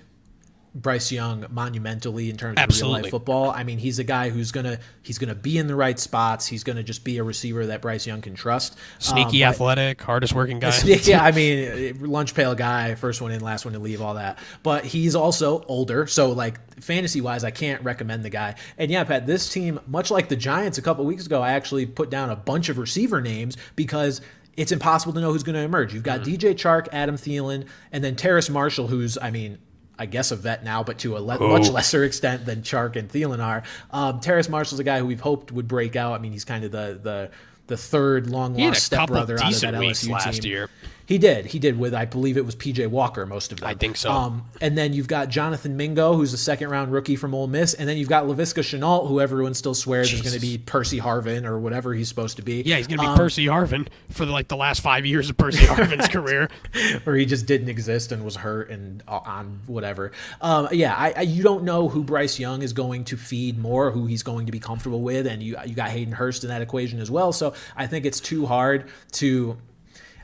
Bryce 0.77 1.11
Young 1.11 1.47
monumentally 1.51 2.29
in 2.29 2.37
terms 2.37 2.59
Absolutely. 2.59 2.87
of 2.87 2.97
real 2.97 3.03
life 3.05 3.11
football. 3.11 3.51
I 3.51 3.65
mean, 3.65 3.79
he's 3.79 3.99
a 3.99 4.05
guy 4.05 4.29
who's 4.29 4.53
gonna 4.53 4.79
he's 5.03 5.19
gonna 5.19 5.35
be 5.35 5.59
in 5.59 5.67
the 5.67 5.75
right 5.75 5.99
spots. 5.99 6.47
He's 6.47 6.63
gonna 6.65 6.83
just 6.83 7.03
be 7.03 7.19
a 7.19 7.25
receiver 7.25 7.67
that 7.67 7.81
Bryce 7.81 8.07
Young 8.07 8.21
can 8.21 8.35
trust. 8.35 8.77
Sneaky, 8.99 9.43
um, 9.43 9.51
athletic, 9.51 10.01
hardest 10.03 10.35
working 10.35 10.61
guy. 10.61 10.79
yeah, 10.85 11.25
I 11.25 11.33
mean, 11.33 12.05
lunch 12.05 12.35
pail 12.35 12.55
guy, 12.55 12.95
first 12.95 13.23
one 13.23 13.33
in, 13.33 13.41
last 13.41 13.65
one 13.65 13.75
to 13.75 13.81
leave, 13.81 14.03
all 14.03 14.15
that. 14.15 14.39
But 14.63 14.85
he's 14.85 15.15
also 15.15 15.65
older, 15.67 16.07
so 16.07 16.31
like 16.33 16.61
fantasy 16.81 17.21
wise, 17.21 17.43
I 17.43 17.51
can't 17.51 17.83
recommend 17.83 18.25
the 18.25 18.31
guy. 18.31 18.57
And 18.77 18.91
yeah, 18.91 19.05
Pat, 19.05 19.27
this 19.27 19.49
team, 19.49 19.81
much 19.87 20.11
like 20.11 20.29
the 20.29 20.37
Giants 20.37 20.79
a 20.79 20.83
couple 20.83 21.05
weeks 21.07 21.27
ago, 21.27 21.41
I 21.43 21.53
actually 21.53 21.87
put 21.87 22.11
down 22.11 22.31
a 22.31 22.37
bunch 22.37 22.69
of 22.69 22.79
receiver 22.79 23.21
names 23.21 23.57
because 23.77 24.21
it's 24.57 24.73
impossible 24.73 25.13
to 25.13 25.21
know 25.21 25.33
who's 25.33 25.43
going 25.43 25.55
to 25.55 25.61
emerge. 25.61 25.93
You've 25.93 26.03
got 26.03 26.21
mm-hmm. 26.21 26.35
DJ 26.35 26.55
Chark, 26.55 26.89
Adam 26.93 27.17
Thielen, 27.17 27.67
and 27.93 28.03
then 28.03 28.17
Terrace 28.17 28.49
Marshall, 28.49 28.87
who's, 28.87 29.19
I 29.19 29.31
mean, 29.31 29.59
I 29.99 30.07
guess 30.07 30.31
a 30.31 30.37
vet 30.37 30.65
now, 30.65 30.83
but 30.83 30.99
to 30.99 31.17
a 31.17 31.21
le- 31.21 31.39
much 31.41 31.69
lesser 31.71 32.05
extent 32.05 32.45
than 32.45 32.63
Chark 32.63 32.97
and 32.97 33.11
Thielen 33.11 33.43
are. 33.43 33.63
Um, 33.91 34.21
Terrace 34.21 34.49
Marshall's 34.49 34.81
a 34.81 34.85
guy 34.85 34.99
who 34.99 35.07
we've 35.07 35.21
hoped 35.21 35.53
would 35.53 35.69
break 35.69 35.97
out. 35.97 36.13
I 36.15 36.19
mean, 36.19 36.33
he's 36.33 36.45
kind 36.45 36.65
of 36.65 36.73
the 36.73 36.99
the 37.03 37.31
the 37.67 37.77
third 37.77 38.29
long 38.29 38.55
lost 38.55 38.85
stepbrother 38.85 39.35
out 39.35 39.53
of 39.53 39.61
that 39.63 39.75
LSU 39.75 40.09
team. 40.43 40.51
Year. 40.51 40.71
He 41.07 41.19
did. 41.19 41.47
He 41.47 41.59
did 41.59 41.79
with 41.79 41.95
I 41.95 42.05
believe 42.05 42.37
it 42.37 42.45
was 42.45 42.57
PJ 42.57 42.89
Walker 42.89 43.25
most 43.27 43.53
of 43.53 43.61
them. 43.61 43.69
I 43.69 43.75
think 43.75 43.97
so. 43.97 44.11
Um, 44.11 44.45
and 44.61 44.77
then 44.77 44.93
you've 44.93 45.07
got 45.07 45.29
Jonathan 45.29 45.77
Mingo, 45.77 46.15
who's 46.15 46.33
a 46.33 46.39
second 46.39 46.69
round 46.69 46.93
rookie 46.93 47.15
from 47.15 47.33
Ole 47.35 47.47
Miss, 47.47 47.75
and 47.75 47.89
then 47.89 47.97
you've 47.97 48.09
got 48.09 48.25
Laviska 48.25 48.63
Shenault, 48.63 49.09
who 49.09 49.21
everyone 49.21 49.55
still 49.55 49.75
swears 49.75 50.11
Jesus. 50.11 50.27
is 50.27 50.33
going 50.33 50.41
to 50.41 50.47
be 50.47 50.59
Percy 50.59 50.99
Harvin 50.99 51.45
or 51.45 51.59
whatever 51.59 51.95
he's 51.95 52.09
supposed 52.09 52.37
to 52.37 52.43
be. 52.43 52.63
Yeah, 52.63 52.77
he's 52.77 52.89
going 52.89 52.99
to 52.99 53.05
be 53.05 53.09
um, 53.09 53.17
Percy 53.17 53.47
Harvin 53.47 53.87
for 54.11 54.27
the, 54.27 54.33
like 54.33 54.49
the 54.49 54.57
last 54.57 54.81
five 54.81 55.07
years 55.07 55.31
of 55.31 55.37
Percy 55.37 55.65
Harvin's 55.65 56.09
career, 56.13 56.49
where 57.05 57.15
he 57.15 57.25
just 57.25 57.47
didn't 57.47 57.69
exist 57.69 58.11
and 58.11 58.25
was 58.25 58.35
hurt 58.35 58.71
and 58.71 59.03
uh, 59.07 59.21
on 59.25 59.61
whatever. 59.67 60.11
Um, 60.41 60.69
yeah, 60.73 60.95
I, 60.95 61.13
I, 61.17 61.21
you 61.23 61.45
don't 61.45 61.63
know 61.63 61.89
who 61.89 62.03
Bryce 62.03 62.39
Young 62.39 62.63
is 62.63 62.73
going 62.73 63.05
to 63.05 63.17
feed 63.17 63.59
more, 63.59 63.93
who 63.93 64.07
he's 64.07 64.25
going 64.25 64.47
to 64.47 64.53
be 64.53 64.59
comfortable 64.59 65.03
with, 65.03 65.29
and 65.29 65.41
you 65.43 65.57
you 65.65 65.75
got 65.75 65.91
Hayden 65.91 66.13
Hurst 66.13 66.43
in 66.43 66.51
that 66.51 66.63
equation 66.63 66.99
as 66.99 67.11
well. 67.11 67.33
So 67.33 67.55
I 67.77 67.87
think 67.87 68.07
it's 68.07 68.21
too 68.21 68.45
hard 68.45 68.91
to 69.13 69.57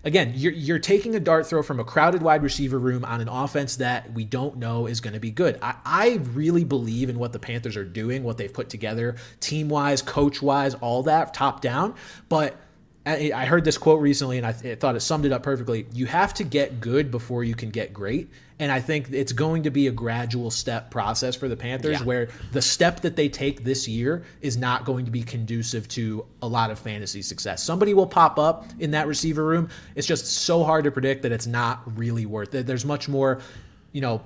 again, 0.05 0.33
you're, 0.35 0.53
you're 0.53 0.79
taking 0.79 1.15
a 1.15 1.21
dart 1.21 1.47
throw 1.47 1.63
from 1.63 1.81
a 1.81 1.85
crowded 1.85 2.23
wide 2.23 2.43
receiver 2.43 2.79
room 2.79 3.05
on 3.05 3.21
an 3.21 3.29
offense 3.29 3.77
that 3.77 4.13
we 4.13 4.25
don't 4.25 4.57
know 4.57 4.87
is 4.87 5.01
going 5.01 5.15
to 5.15 5.21
be 5.21 5.31
good. 5.31 5.59
I, 5.63 5.75
I 5.85 6.21
really 6.33 6.65
believe 6.65 7.09
in 7.09 7.19
what 7.19 7.33
the 7.33 7.39
Panthers 7.39 7.77
are 7.77 7.85
doing, 7.85 8.23
what 8.23 8.39
they've 8.39 8.53
put 8.53 8.69
together, 8.69 9.17
team 9.41 9.69
wise, 9.69 10.03
coach 10.03 10.43
wise, 10.43 10.75
all 10.75 11.03
that, 11.05 11.35
top 11.35 11.61
down. 11.61 11.95
But 12.29 12.57
I 13.05 13.47
heard 13.47 13.65
this 13.65 13.79
quote 13.79 14.01
recently 14.01 14.39
and 14.39 14.47
I 14.47 14.53
thought 14.53 14.95
it 14.95 15.01
summed 15.01 15.25
it 15.25 15.33
up 15.33 15.43
perfectly. 15.43 15.87
You 15.93 16.07
have 16.07 16.33
to 16.35 16.45
get 16.45 16.81
good 16.81 17.11
before 17.11 17.43
you 17.43 17.55
can 17.57 17.71
get 17.71 17.93
great. 17.93 18.29
And 18.61 18.71
I 18.71 18.79
think 18.79 19.11
it's 19.11 19.33
going 19.33 19.65
to 19.65 19.71
be 19.71 19.89
a 19.89 19.91
gradual 19.91 20.49
step 20.53 20.89
process 20.89 21.35
for 21.35 21.49
the 21.49 21.57
Panthers 21.57 21.99
yeah. 21.99 22.07
where 22.07 22.29
the 22.53 22.63
step 22.63 23.01
that 23.01 23.17
they 23.17 23.29
take 23.29 23.65
this 23.65 23.89
year 23.89 24.23
is 24.41 24.57
not 24.57 24.85
going 24.85 25.05
to 25.05 25.11
be 25.11 25.25
conducive 25.25 25.89
to 25.89 26.25
a 26.43 26.47
lot 26.47 26.71
of 26.71 26.79
fantasy 26.79 27.23
success. 27.23 27.61
Somebody 27.61 27.93
will 27.93 28.07
pop 28.07 28.39
up 28.39 28.67
in 28.79 28.93
that 28.93 29.09
receiver 29.09 29.45
room. 29.45 29.69
It's 29.97 30.07
just 30.07 30.27
so 30.27 30.63
hard 30.63 30.85
to 30.85 30.93
predict 30.93 31.23
that 31.23 31.33
it's 31.33 31.49
not 31.49 31.83
really 31.99 32.25
worth 32.25 32.55
it. 32.55 32.69
There's 32.69 32.85
much 32.85 33.09
more 33.09 33.41
you 33.93 34.01
know, 34.01 34.23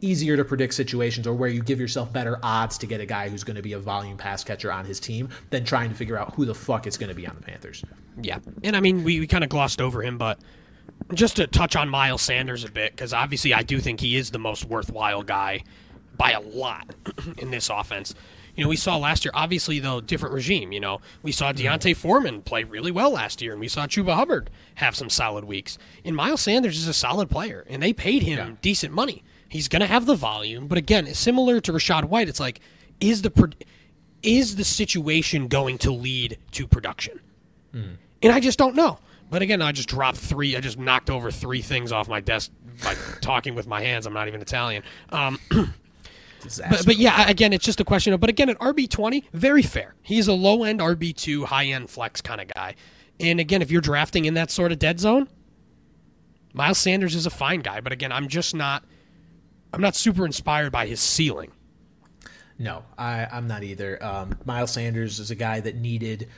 easier 0.00 0.36
to 0.36 0.44
predict 0.44 0.72
situations 0.74 1.26
or 1.26 1.34
where 1.34 1.50
you 1.50 1.62
give 1.62 1.78
yourself 1.78 2.12
better 2.12 2.38
odds 2.42 2.78
to 2.78 2.86
get 2.86 3.00
a 3.00 3.06
guy 3.06 3.28
who's 3.28 3.44
going 3.44 3.56
to 3.56 3.62
be 3.62 3.74
a 3.74 3.78
volume 3.78 4.16
pass 4.16 4.42
catcher 4.42 4.72
on 4.72 4.84
his 4.84 4.98
team 4.98 5.28
than 5.50 5.64
trying 5.64 5.90
to 5.90 5.94
figure 5.94 6.16
out 6.16 6.34
who 6.34 6.44
the 6.46 6.54
fuck 6.54 6.86
it's 6.86 6.96
going 6.96 7.10
to 7.10 7.14
be 7.14 7.26
on 7.26 7.36
the 7.36 7.42
Panthers. 7.42 7.84
Yeah. 8.22 8.38
And 8.62 8.74
I 8.74 8.80
mean, 8.80 9.04
we, 9.04 9.20
we 9.20 9.26
kind 9.26 9.44
of 9.44 9.50
glossed 9.50 9.82
over 9.82 10.02
him, 10.02 10.16
but 10.16 10.38
just 11.12 11.36
to 11.36 11.46
touch 11.46 11.76
on 11.76 11.88
Miles 11.88 12.22
Sanders 12.22 12.64
a 12.64 12.70
bit, 12.70 12.92
because 12.92 13.12
obviously 13.12 13.52
I 13.52 13.62
do 13.62 13.78
think 13.78 14.00
he 14.00 14.16
is 14.16 14.30
the 14.30 14.38
most 14.38 14.64
worthwhile 14.64 15.22
guy 15.22 15.64
by 16.16 16.30
a 16.30 16.40
lot 16.40 16.94
in 17.38 17.50
this 17.50 17.68
offense. 17.68 18.14
You 18.56 18.62
know, 18.64 18.68
we 18.68 18.76
saw 18.76 18.96
last 18.96 19.24
year, 19.24 19.32
obviously, 19.34 19.78
though, 19.80 20.00
different 20.00 20.34
regime. 20.34 20.72
You 20.72 20.80
know, 20.80 21.00
we 21.22 21.32
saw 21.32 21.52
Mm-hmm. 21.52 21.64
D'Onta 21.66 21.94
Foreman 21.96 22.42
play 22.42 22.64
really 22.64 22.90
well 22.90 23.10
last 23.10 23.42
year, 23.42 23.52
and 23.52 23.60
we 23.60 23.68
saw 23.68 23.86
Chuba 23.86 24.14
Hubbard 24.14 24.50
have 24.76 24.94
some 24.94 25.10
solid 25.10 25.44
weeks. 25.44 25.76
And 26.04 26.14
Miles 26.14 26.40
Sanders 26.40 26.78
is 26.78 26.86
a 26.88 26.94
solid 26.94 27.30
player, 27.30 27.64
and 27.68 27.82
they 27.82 27.92
paid 27.92 28.22
him 28.22 28.38
Yeah. 28.38 28.50
decent 28.62 28.92
money. 28.94 29.24
He's 29.48 29.68
going 29.68 29.80
to 29.80 29.86
have 29.86 30.06
the 30.06 30.16
volume, 30.16 30.66
but 30.68 30.78
again, 30.78 31.12
similar 31.14 31.60
to 31.60 31.72
Rachaad 31.72 32.04
White, 32.06 32.28
it's 32.28 32.40
like, 32.40 32.60
is 33.00 33.22
the 33.22 33.52
is 34.22 34.56
the 34.56 34.64
situation 34.64 35.48
going 35.48 35.76
to 35.78 35.90
lead 35.92 36.38
to 36.52 36.66
production? 36.66 37.20
And 37.72 37.98
I 38.32 38.40
just 38.40 38.58
don't 38.58 38.74
know. 38.74 38.98
But 39.30 39.42
again, 39.42 39.60
I 39.62 39.72
just 39.72 39.88
dropped 39.88 40.16
three. 40.18 40.56
I 40.56 40.60
just 40.60 40.78
knocked 40.78 41.10
over 41.10 41.30
three 41.30 41.60
things 41.60 41.92
off 41.92 42.08
my 42.08 42.20
desk 42.20 42.50
by 42.82 42.94
talking 43.20 43.54
with 43.54 43.66
my 43.66 43.80
hands. 43.82 44.06
I'm 44.06 44.12
not 44.14 44.28
even 44.28 44.40
Italian. 44.40 44.82
Um, 45.10 45.38
Disaster. 46.44 46.76
but, 46.76 46.86
but 46.86 46.96
yeah, 46.96 47.28
again, 47.28 47.52
it's 47.52 47.64
just 47.64 47.80
a 47.80 47.84
question 47.84 48.12
of. 48.12 48.20
But 48.20 48.30
again, 48.30 48.48
at 48.48 48.58
RB 48.58 48.88
twenty, 48.88 49.24
very 49.32 49.62
fair. 49.62 49.94
He's 50.02 50.28
a 50.28 50.32
low 50.32 50.62
end 50.62 50.78
RB 50.78 51.16
two, 51.16 51.44
high 51.44 51.66
end 51.66 51.90
flex 51.90 52.20
kind 52.20 52.40
of 52.40 52.48
guy. 52.48 52.76
And 53.18 53.40
again, 53.40 53.62
if 53.62 53.70
you're 53.70 53.80
drafting 53.80 54.24
in 54.24 54.34
that 54.34 54.50
sort 54.50 54.70
of 54.70 54.78
dead 54.78 55.00
zone, 55.00 55.28
Miles 56.52 56.78
Sanders 56.78 57.14
is 57.14 57.26
a 57.26 57.30
fine 57.30 57.60
guy. 57.60 57.80
But 57.80 57.92
again, 57.92 58.12
I'm 58.12 58.28
just 58.28 58.54
not. 58.54 58.84
I'm 59.72 59.80
not 59.80 59.96
super 59.96 60.24
inspired 60.24 60.70
by 60.70 60.86
his 60.86 61.00
ceiling. 61.00 61.50
No, 62.58 62.84
I, 62.96 63.26
I'm 63.32 63.48
not 63.48 63.64
either. 63.64 64.02
Um, 64.04 64.38
Miles 64.44 64.70
Sanders 64.70 65.18
is 65.18 65.32
a 65.32 65.34
guy 65.34 65.58
that 65.60 65.74
needed 65.74 66.28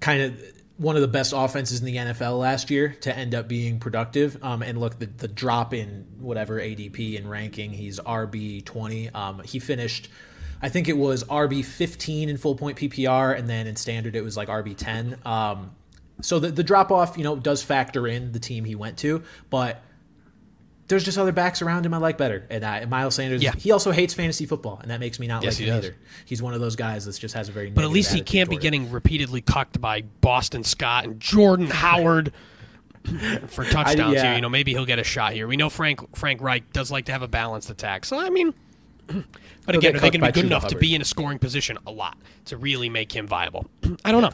kind 0.00 0.20
of 0.22 0.42
one 0.80 0.96
of 0.96 1.02
the 1.02 1.08
best 1.08 1.34
offenses 1.36 1.80
in 1.80 1.84
the 1.84 1.96
NFL 1.96 2.38
last 2.38 2.70
year 2.70 2.96
to 3.02 3.14
end 3.14 3.34
up 3.34 3.46
being 3.46 3.78
productive. 3.78 4.42
Um, 4.42 4.62
and 4.62 4.80
look, 4.80 4.98
the, 4.98 5.04
the 5.04 5.28
drop 5.28 5.74
in 5.74 6.06
whatever 6.18 6.58
ADP 6.58 7.18
and 7.18 7.30
ranking, 7.30 7.70
he's 7.70 8.00
RB 8.00 8.64
20. 8.64 9.10
Um, 9.10 9.42
he 9.44 9.58
finished, 9.58 10.08
I 10.62 10.70
think 10.70 10.88
it 10.88 10.96
was 10.96 11.22
RB 11.24 11.62
15 11.62 12.30
in 12.30 12.38
full 12.38 12.54
point 12.54 12.78
PPR, 12.78 13.38
and 13.38 13.46
then 13.46 13.66
in 13.66 13.76
standard 13.76 14.16
it 14.16 14.24
was 14.24 14.38
like 14.38 14.48
RB 14.48 14.74
10. 14.74 15.18
Um, 15.26 15.72
so 16.22 16.38
the, 16.38 16.50
the 16.50 16.64
drop 16.64 16.90
off, 16.90 17.18
you 17.18 17.24
know, 17.24 17.36
does 17.36 17.62
factor 17.62 18.08
in 18.08 18.32
the 18.32 18.40
team 18.40 18.64
he 18.64 18.74
went 18.74 18.96
to, 18.98 19.22
but 19.50 19.82
there's 20.90 21.04
just 21.04 21.16
other 21.16 21.32
backs 21.32 21.62
around 21.62 21.86
him 21.86 21.94
I 21.94 21.96
like 21.96 22.18
better. 22.18 22.46
And 22.50 22.62
uh, 22.62 22.84
Miles 22.88 23.14
Sanders, 23.14 23.42
Yeah. 23.42 23.52
he 23.56 23.70
also 23.70 23.92
hates 23.92 24.12
fantasy 24.12 24.44
football, 24.44 24.78
and 24.82 24.90
that 24.90 25.00
makes 25.00 25.18
me 25.18 25.26
not 25.26 25.42
Yes, 25.42 25.58
like 25.58 25.68
him 25.68 25.76
does. 25.76 25.84
either. 25.86 25.96
He's 26.26 26.42
one 26.42 26.52
of 26.52 26.60
those 26.60 26.76
guys 26.76 27.06
that 27.06 27.18
just 27.18 27.34
has 27.34 27.48
a 27.48 27.52
very. 27.52 27.70
But 27.70 27.84
at 27.84 27.90
least 27.90 28.12
he 28.12 28.20
can't 28.20 28.50
be 28.50 28.56
getting 28.58 28.90
repeatedly 28.90 29.40
cucked 29.40 29.80
by 29.80 30.02
Boston 30.20 30.64
Scott 30.64 31.04
and 31.04 31.18
Jordan 31.18 31.66
Howard 31.70 32.32
for 33.48 33.64
touchdowns 33.64 34.16
yeah. 34.16 34.22
here. 34.24 34.34
You 34.34 34.40
know, 34.40 34.48
maybe 34.48 34.72
he'll 34.72 34.84
get 34.84 34.98
a 34.98 35.04
shot 35.04 35.32
here. 35.32 35.46
We 35.46 35.56
know 35.56 35.70
Frank 35.70 36.16
Frank 36.16 36.42
Reich 36.42 36.72
does 36.72 36.90
like 36.90 37.06
to 37.06 37.12
have 37.12 37.22
a 37.22 37.28
balanced 37.28 37.70
attack. 37.70 38.04
So 38.04 38.18
I 38.18 38.28
mean, 38.28 38.52
but 39.66 39.74
again, 39.76 39.96
are 39.96 40.00
they 40.00 40.10
going 40.10 40.20
to 40.20 40.26
be 40.26 40.32
good 40.32 40.44
enough 40.46 40.66
to 40.68 40.76
be 40.76 40.94
in 40.94 41.00
a 41.00 41.04
scoring 41.04 41.38
position 41.38 41.78
a 41.86 41.90
lot 41.90 42.18
to 42.46 42.56
really 42.56 42.88
make 42.88 43.14
him 43.14 43.26
viable? 43.26 43.66
I 44.04 44.12
don't 44.12 44.22
know. 44.22 44.32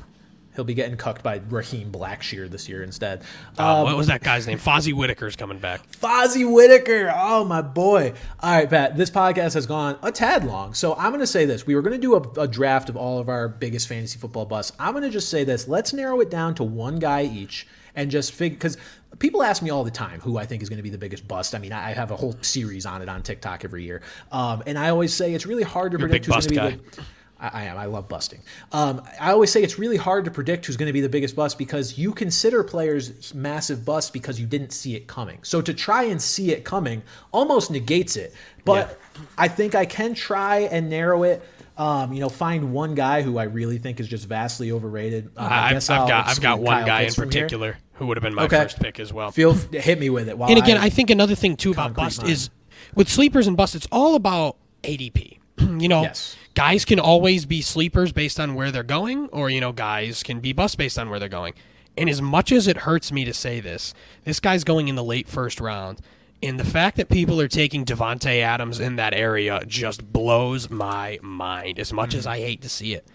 He'll 0.57 0.65
be 0.65 0.75
getting 0.75 0.97
cucked 0.97 1.23
by 1.23 1.41
Raheem 1.51 1.93
Blackshear 1.93 2.51
this 2.51 2.69
year 2.69 2.83
instead. 2.83 3.23
Uh, 3.59 3.77
Um, 3.77 3.85
what 3.85 3.97
was 3.97 4.07
that 4.07 4.23
guy's 4.23 4.47
name? 4.47 4.59
Fozzie 4.59 4.93
Whitaker's 4.95 5.37
coming 5.37 5.59
back. 5.59 5.83
Fozzie 5.93 6.51
Whitaker. 6.51 7.13
Oh, 7.15 7.45
my 7.45 7.61
boy. 7.63 8.15
All 8.41 8.57
right, 8.57 8.69
Pat, 8.69 8.97
this 8.97 9.11
podcast 9.11 9.55
has 9.55 9.67
gone 9.67 9.99
a 10.03 10.11
tad 10.11 10.45
long. 10.45 10.75
So 10.75 10.95
I'm 10.95 11.11
going 11.11 11.21
to 11.21 11.27
say 11.27 11.45
this. 11.45 11.67
We 11.67 11.75
were 11.75 11.83
going 11.83 11.93
to 11.93 11.99
do 11.99 12.15
a, 12.17 12.41
a 12.41 12.49
draft 12.49 12.89
of 12.89 12.97
all 12.97 13.19
of 13.19 13.29
our 13.29 13.49
biggest 13.49 13.87
fantasy 13.87 14.19
football 14.19 14.47
busts. 14.47 14.73
I'm 14.79 14.93
going 14.93 15.05
to 15.05 15.11
just 15.11 15.29
say 15.29 15.45
this. 15.45 15.69
Let's 15.69 15.93
narrow 15.93 16.21
it 16.21 16.31
down 16.31 16.55
to 16.57 16.65
one 16.65 16.99
guy 16.99 17.25
each 17.25 17.67
and 17.95 18.11
just 18.11 18.33
figure, 18.33 18.57
because 18.57 18.77
people 19.19 19.43
ask 19.43 19.63
me 19.63 19.71
all 19.71 19.83
the 19.85 19.91
time 19.91 20.21
who 20.21 20.37
I 20.37 20.47
think 20.47 20.63
is 20.63 20.69
going 20.69 20.79
to 20.79 20.83
be 20.83 20.91
the 20.91 20.99
biggest 20.99 21.27
bust. 21.27 21.55
I 21.55 21.59
mean, 21.59 21.73
I 21.73 21.93
have 21.93 22.11
a 22.11 22.17
whole 22.17 22.37
series 22.43 22.87
on 22.87 23.03
it 23.03 23.09
on 23.09 23.23
TikTok 23.23 23.65
every 23.65 23.85
year. 23.85 24.03
Um, 24.33 24.63
and 24.67 24.79
I 24.79 24.91
always 24.91 25.15
say 25.15 25.35
it's 25.35 25.47
really 25.47 25.63
hard 25.63 25.93
to 25.93 25.99
You're 25.99 26.09
predict 26.09 26.27
who's 26.27 26.47
going 26.47 26.73
to 26.73 26.77
be 26.77 26.83
bust 26.83 26.97
the. 26.97 27.03
I, 27.39 27.49
I 27.49 27.63
am. 27.65 27.77
I 27.77 27.85
love 27.87 28.09
busting. 28.09 28.41
Um, 28.73 29.03
I 29.21 29.33
always 29.33 29.51
say 29.51 29.63
it's 29.63 29.79
really 29.79 29.97
hard 29.97 30.25
to 30.25 30.31
predict 30.31 30.67
who's 30.67 30.77
going 30.77 30.87
to 30.89 30.93
be 30.93 31.01
the 31.01 31.09
biggest 31.09 31.37
bust 31.37 31.59
because 31.59 31.99
you 31.99 32.13
consider 32.13 32.65
players 32.65 33.35
massive 33.35 33.85
busts 33.85 34.11
because 34.11 34.41
you 34.41 34.47
didn't 34.47 34.73
see 34.73 34.95
it 34.97 35.07
coming. 35.07 35.39
So 35.43 35.61
to 35.61 35.75
try 35.75 36.05
and 36.05 36.21
see 36.21 36.53
it 36.53 36.65
coming 36.65 37.03
almost 37.33 37.71
negates 37.71 38.17
it. 38.17 38.35
But 38.65 38.99
I 39.39 39.49
think 39.49 39.75
I 39.75 39.85
can 39.87 40.15
try 40.15 40.61
and 40.61 40.89
narrow 40.91 41.23
it. 41.25 41.43
Um, 41.79 42.13
you 42.15 42.21
know, 42.21 42.31
find 42.31 42.73
one 42.73 42.95
guy 42.95 43.21
who 43.21 43.37
I 43.37 43.45
really 43.45 43.77
think 43.77 44.01
is 44.01 44.09
just 44.09 44.27
vastly 44.27 44.73
overrated. 44.73 45.31
Uh, 45.37 45.41
I 45.43 45.67
I've, 45.67 45.73
guess 45.75 45.91
I've 45.91 46.09
got 46.09 46.27
I've 46.27 46.41
got 46.41 46.59
one 46.61 46.79
Kyle 46.79 46.87
guy 46.87 47.01
in 47.03 47.13
here. 47.13 47.25
particular 47.27 47.77
who 47.95 48.07
would 48.07 48.17
have 48.17 48.23
been 48.23 48.35
my 48.35 48.45
Okay. 48.45 48.63
first 48.63 48.81
pick 48.81 48.99
as 48.99 49.13
well. 49.13 49.31
Feel 49.31 49.53
hit 49.53 50.01
me 50.01 50.09
with 50.09 50.31
it. 50.31 50.39
While 50.39 50.49
And 50.49 50.59
again, 50.59 50.79
I 50.79 50.89
think 50.89 51.11
another 51.11 51.35
thing 51.35 51.55
too 51.55 51.73
about 51.73 51.93
bust 51.93 52.23
is 52.23 52.49
with 52.95 53.11
sleepers 53.11 53.47
and 53.47 53.59
bust, 53.59 53.75
it's 53.75 53.87
all 53.93 54.15
about 54.15 54.57
ADP. 54.85 55.36
you 55.79 55.89
know, 55.89 56.03
Yes. 56.03 56.37
guys 56.55 56.85
can 56.85 57.01
always 57.01 57.47
be 57.47 57.63
sleepers 57.63 58.13
based 58.13 58.39
on 58.41 58.55
where 58.55 58.71
they're 58.71 58.83
going, 58.83 59.29
or 59.29 59.51
you 59.51 59.61
know, 59.61 59.73
guys 59.73 60.23
can 60.23 60.41
be 60.41 60.53
bust 60.53 60.79
based 60.79 60.99
on 60.99 61.11
where 61.11 61.19
they're 61.19 61.29
going. 61.29 61.55
And 61.97 62.11
as 62.11 62.21
much 62.21 62.53
as 62.53 62.67
it 62.67 62.79
hurts 62.79 63.11
me 63.11 63.25
to 63.25 63.33
say 63.33 63.61
this, 63.61 63.95
this 64.25 64.41
guy's 64.41 64.65
going 64.65 64.89
in 64.89 64.97
the 64.97 65.05
late 65.05 65.29
first 65.29 65.61
round. 65.61 66.01
And 66.43 66.61
the 66.61 66.65
fact 66.65 66.99
that 66.99 67.09
people 67.09 67.41
are 67.41 67.49
taking 67.49 67.85
Davante 67.85 68.41
Adams 68.41 68.79
in 68.79 68.97
that 68.97 69.15
area 69.15 69.63
just 69.67 70.13
blows 70.13 70.69
my 70.69 71.19
mind. 71.23 71.79
As 71.79 71.93
much 71.93 72.15
as 72.15 72.27
mm. 72.27 72.31
I 72.31 72.39
hate 72.39 72.61
to 72.63 72.69
see 72.69 72.93
it. 72.95 73.07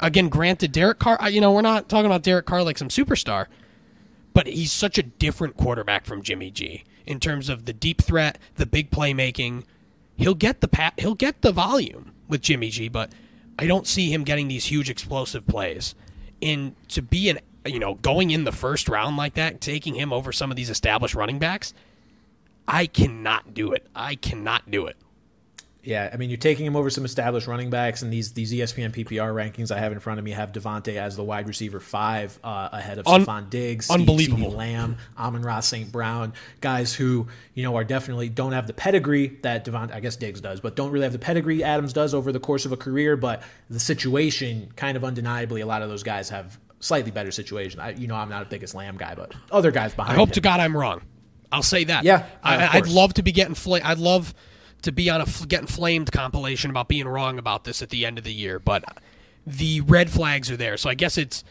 Again, 0.00 0.28
granted, 0.28 0.72
Derek 0.72 0.98
Carr. 0.98 1.30
You 1.30 1.40
know, 1.40 1.52
we're 1.52 1.62
not 1.62 1.88
talking 1.88 2.06
about 2.06 2.22
Derek 2.22 2.46
Carr 2.46 2.64
like 2.64 2.78
some 2.78 2.88
superstar, 2.88 3.46
but 4.34 4.46
he's 4.48 4.72
such 4.72 4.98
a 4.98 5.02
different 5.04 5.56
quarterback 5.56 6.04
from 6.04 6.22
Jimmy 6.22 6.50
G 6.50 6.84
in 7.06 7.20
terms 7.20 7.48
of 7.48 7.64
the 7.64 7.72
deep 7.72 8.02
threat, 8.02 8.38
the 8.56 8.66
big 8.66 8.90
playmaking. 8.90 9.64
He'll 10.16 10.34
get 10.34 10.60
the 10.60 10.68
pat, 10.68 10.94
he'll 10.98 11.14
get 11.14 11.42
the 11.42 11.52
volume 11.52 12.12
with 12.28 12.40
Jimmy 12.40 12.70
G, 12.70 12.88
but 12.88 13.12
I 13.58 13.66
don't 13.66 13.86
see 13.86 14.12
him 14.12 14.24
getting 14.24 14.48
these 14.48 14.66
huge 14.66 14.90
explosive 14.90 15.46
plays. 15.46 15.94
And 16.42 16.74
to 16.88 17.02
be 17.02 17.28
an 17.28 17.40
you 17.64 17.78
know 17.78 17.94
going 17.94 18.30
in 18.30 18.44
the 18.44 18.52
first 18.52 18.88
round 18.88 19.16
like 19.16 19.34
that, 19.34 19.60
taking 19.60 19.94
him 19.94 20.12
over 20.12 20.32
some 20.32 20.50
of 20.50 20.56
these 20.56 20.70
established 20.70 21.14
running 21.14 21.38
backs, 21.38 21.74
I 22.66 22.86
cannot 22.86 23.54
do 23.54 23.72
it. 23.72 23.86
I 23.94 24.14
cannot 24.14 24.70
do 24.70 24.86
it. 24.86 24.96
Yeah, 25.86 26.10
I 26.12 26.16
mean, 26.16 26.30
you're 26.30 26.36
taking 26.36 26.66
him 26.66 26.74
over 26.74 26.90
some 26.90 27.04
established 27.04 27.46
running 27.46 27.70
backs, 27.70 28.02
and 28.02 28.12
these 28.12 28.32
these 28.32 28.52
ESPN 28.52 28.92
PPR 28.92 29.32
rankings 29.32 29.70
I 29.70 29.78
have 29.78 29.92
in 29.92 30.00
front 30.00 30.18
of 30.18 30.24
me 30.24 30.32
have 30.32 30.50
Davante 30.50 30.96
as 30.96 31.14
the 31.14 31.22
wide 31.22 31.46
receiver 31.46 31.78
five 31.78 32.36
uh, 32.42 32.70
ahead 32.72 32.98
of 32.98 33.06
Un- 33.06 33.24
Stefon 33.24 33.48
Diggs, 33.50 33.88
unbelievable. 33.88 34.50
Lamb, 34.50 34.96
Amon-Ra 35.16 35.60
St. 35.60 35.92
Brown, 35.92 36.32
guys 36.60 36.92
who 36.92 37.28
you 37.54 37.62
know 37.62 37.76
are 37.76 37.84
definitely 37.84 38.28
don't 38.28 38.50
have 38.52 38.66
the 38.66 38.72
pedigree 38.72 39.38
that 39.42 39.64
Davante, 39.64 39.94
I 39.94 40.00
guess 40.00 40.16
Diggs 40.16 40.40
does, 40.40 40.60
but 40.60 40.74
don't 40.74 40.90
really 40.90 41.04
have 41.04 41.12
the 41.12 41.20
pedigree 41.20 41.62
Adams 41.62 41.92
does 41.92 42.14
over 42.14 42.32
the 42.32 42.40
course 42.40 42.64
of 42.64 42.72
a 42.72 42.76
career. 42.76 43.16
But 43.16 43.44
the 43.70 43.80
situation, 43.80 44.72
kind 44.74 44.96
of 44.96 45.04
undeniably, 45.04 45.60
a 45.60 45.66
lot 45.66 45.82
of 45.82 45.88
those 45.88 46.02
guys 46.02 46.28
have 46.30 46.58
slightly 46.80 47.12
better 47.12 47.30
situation. 47.30 47.78
I, 47.78 47.90
you 47.90 48.08
know, 48.08 48.16
I'm 48.16 48.28
not 48.28 48.42
a 48.42 48.46
biggest 48.46 48.74
Lamb 48.74 48.96
guy, 48.96 49.14
but 49.14 49.34
other 49.52 49.70
guys 49.70 49.94
behind. 49.94 50.14
I 50.14 50.16
hope 50.16 50.30
him. 50.30 50.34
to 50.34 50.40
God 50.40 50.58
I'm 50.58 50.76
wrong. 50.76 51.02
I'll 51.52 51.62
say 51.62 51.84
that. 51.84 52.02
Yeah, 52.02 52.26
I, 52.42 52.78
I'd 52.78 52.88
love 52.88 53.14
to 53.14 53.22
be 53.22 53.30
getting 53.30 53.54
fl- 53.54 53.76
I'd 53.76 53.98
love 53.98 54.34
to 54.82 54.92
be 54.92 55.10
on 55.10 55.20
a 55.20 55.26
getting 55.46 55.66
flamed 55.66 56.12
compilation 56.12 56.70
about 56.70 56.88
being 56.88 57.08
wrong 57.08 57.38
about 57.38 57.64
this 57.64 57.82
at 57.82 57.90
the 57.90 58.06
end 58.06 58.18
of 58.18 58.24
the 58.24 58.32
year, 58.32 58.58
but 58.58 58.84
the 59.46 59.80
red 59.82 60.10
flags 60.10 60.50
are 60.50 60.56
there. 60.56 60.76
So 60.76 60.90
I 60.90 60.94
guess 60.94 61.18
it's 61.18 61.44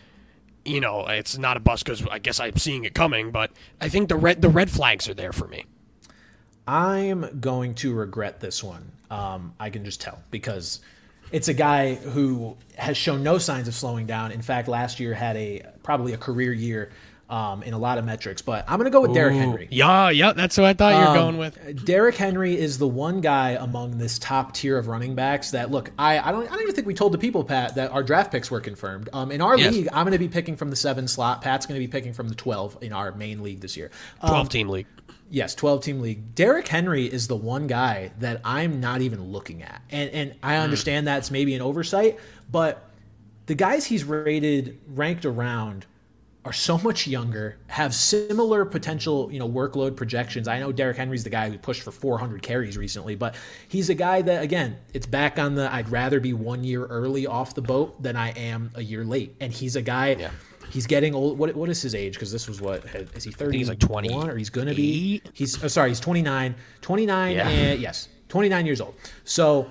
you 0.64 0.82
know 0.82 1.06
it's 1.08 1.38
not 1.38 1.58
a 1.58 1.60
bust 1.60 1.86
because 1.86 2.06
I 2.08 2.20
guess 2.20 2.40
I'm 2.40 2.58
seeing 2.58 2.86
it 2.86 2.94
coming, 2.94 3.32
but 3.32 3.52
I 3.80 3.90
think 3.90 4.10
the 4.10 4.16
red 4.16 4.42
the 4.42 4.50
red 4.50 4.70
flags 4.70 5.08
are 5.10 5.14
there 5.14 5.34
for 5.34 5.48
me. 5.48 5.66
I'm 6.68 7.40
going 7.40 7.76
to 7.76 7.94
regret 7.94 8.40
this 8.40 8.64
one. 8.64 8.92
Um, 9.12 9.54
I 9.60 9.70
can 9.70 9.86
just 9.86 10.02
tell 10.02 10.22
because 10.32 10.80
it's 11.32 11.48
a 11.48 11.54
guy 11.54 11.96
who 11.96 12.58
has 12.78 12.98
shown 12.98 13.24
no 13.24 13.38
signs 13.38 13.68
of 13.68 13.76
slowing 13.76 14.06
down. 14.06 14.32
In 14.32 14.42
fact, 14.42 14.68
last 14.68 15.00
year 15.00 15.14
had 15.14 15.38
a 15.38 15.64
probably 15.84 16.14
a 16.14 16.18
career 16.18 16.54
year 16.54 16.92
um, 17.30 17.64
in 17.64 17.74
a 17.74 17.78
lot 17.78 17.98
of 17.98 18.06
metrics. 18.06 18.42
But 18.42 18.66
I'm 18.68 18.78
going 18.78 18.86
to 18.86 18.92
go 18.92 19.02
with 19.02 19.14
Derrick 19.14 19.36
Henry. 19.36 19.68
Yeah, 19.72 20.10
yeah, 20.10 20.34
that's 20.34 20.58
what 20.58 20.66
I 20.68 20.74
thought 20.74 20.94
you 20.94 21.00
were 21.00 21.08
Um, 21.08 21.16
going 21.16 21.38
with. 21.38 21.86
Derrick 21.86 22.16
Henry 22.16 22.58
is 22.58 22.78
the 22.78 22.88
one 22.88 23.22
guy 23.22 23.52
among 23.52 23.98
this 23.98 24.20
top 24.20 24.54
tier 24.54 24.78
of 24.78 24.88
running 24.88 25.16
backs 25.16 25.52
that 25.52 25.72
look. 25.72 25.92
I, 25.98 26.20
I 26.20 26.32
don't. 26.32 26.46
I 26.46 26.50
don't 26.52 26.62
even 26.62 26.76
think 26.76 26.88
we 26.88 26.94
told 26.94 27.12
the 27.14 27.18
people, 27.18 27.44
Pat, 27.44 27.76
that 27.76 27.92
our 27.92 28.04
draft 28.04 28.32
picks 28.32 28.52
were 28.52 28.62
confirmed. 28.62 29.10
Um, 29.14 29.32
in 29.32 29.42
our 29.42 29.58
Yes. 29.58 29.74
league, 29.74 29.88
I'm 29.92 30.06
going 30.06 30.12
to 30.14 30.20
be 30.20 30.28
picking 30.28 30.56
from 30.56 30.70
the 30.70 30.76
seven 30.76 31.08
slot. 31.08 31.42
Pat's 31.42 31.66
going 31.66 31.80
to 31.80 31.86
be 31.86 31.92
picking 31.92 32.14
from 32.14 32.30
the 32.30 32.36
twelve 32.36 32.78
in 32.82 32.94
our 32.94 33.12
main 33.14 33.42
league 33.42 33.60
this 33.62 33.76
year. 33.76 33.92
Um, 34.22 34.30
Twelve 34.30 34.50
team 34.50 34.70
league. 34.70 34.88
Yes, 35.32 35.56
12 35.56 35.84
team 35.84 36.02
league. 36.02 36.36
Derrick 36.36 36.68
Henry 36.68 37.06
is 37.08 37.28
the 37.28 37.36
one 37.36 37.66
guy 37.66 38.12
that 38.20 38.42
I'm 38.46 38.80
not 38.80 39.02
even 39.02 39.32
looking 39.32 39.64
at. 39.64 39.82
And 39.90 40.10
and 40.12 40.32
Hmm. 40.34 40.38
I 40.44 40.58
understand 40.58 41.08
that's 41.08 41.32
maybe 41.32 41.56
an 41.56 41.64
oversight, 41.64 42.20
but 42.52 42.88
the 43.48 43.56
guys 43.56 43.86
he's 43.88 44.04
rated 44.04 44.78
ranked 44.88 45.26
around 45.26 45.88
are 46.46 46.54
so 46.54 46.78
much 46.78 47.08
younger, 47.08 47.58
have 47.68 47.94
similar 47.94 48.64
potential, 48.66 49.30
you 49.32 49.40
know, 49.40 49.50
workload 49.50 49.96
projections. 49.96 50.48
I 50.48 50.60
know 50.60 50.72
Derrick 50.72 50.96
Henry's 50.96 51.24
the 51.24 51.30
guy 51.32 51.50
who 51.50 51.58
pushed 51.58 51.82
for 51.82 51.92
400 51.92 52.42
carries 52.44 52.78
recently, 52.78 53.16
but 53.16 53.36
he's 53.68 53.90
a 53.90 53.96
guy 53.96 54.22
that 54.22 54.44
again, 54.44 54.78
it's 54.94 55.08
back 55.08 55.40
on 55.40 55.56
the 55.56 55.74
I'd 55.74 55.90
rather 55.90 56.20
be 56.20 56.34
1 56.34 56.64
year 56.64 56.86
early 56.86 57.26
off 57.26 57.56
the 57.56 57.62
boat 57.62 58.02
than 58.02 58.16
I 58.16 58.30
am 58.32 58.70
a 58.76 58.82
year 58.82 59.04
late. 59.04 59.36
And 59.42 59.52
he's 59.52 59.76
a 59.76 59.82
guy 59.82 60.16
Yeah. 60.20 60.32
He's 60.72 60.88
getting 60.88 61.14
old. 61.14 61.38
What, 61.38 61.56
what 61.56 61.70
is 61.70 61.82
his 61.82 61.94
age? 61.94 62.14
Because 62.14 62.32
this 62.32 62.48
was 62.48 62.60
what 62.60 62.84
is 63.14 63.24
he 63.24 63.32
thirty? 63.32 63.60
he's 63.60 63.70
like 63.70 63.80
20. 63.80 64.14
or 64.14 64.36
he's 64.36 64.50
going 64.50 64.68
to 64.68 64.74
be. 64.74 65.22
He's 65.32 65.64
oh, 65.64 65.68
sorry. 65.68 65.90
He's 65.90 66.00
twenty 66.00 66.24
nine. 66.24 66.56
Twenty 66.82 67.06
nine. 67.06 67.36
Yeah. 67.36 67.48
And 67.48 67.80
yes, 67.80 68.10
twenty 68.30 68.50
nine 68.50 68.66
years 68.66 68.82
old. 68.82 68.96
So 69.26 69.70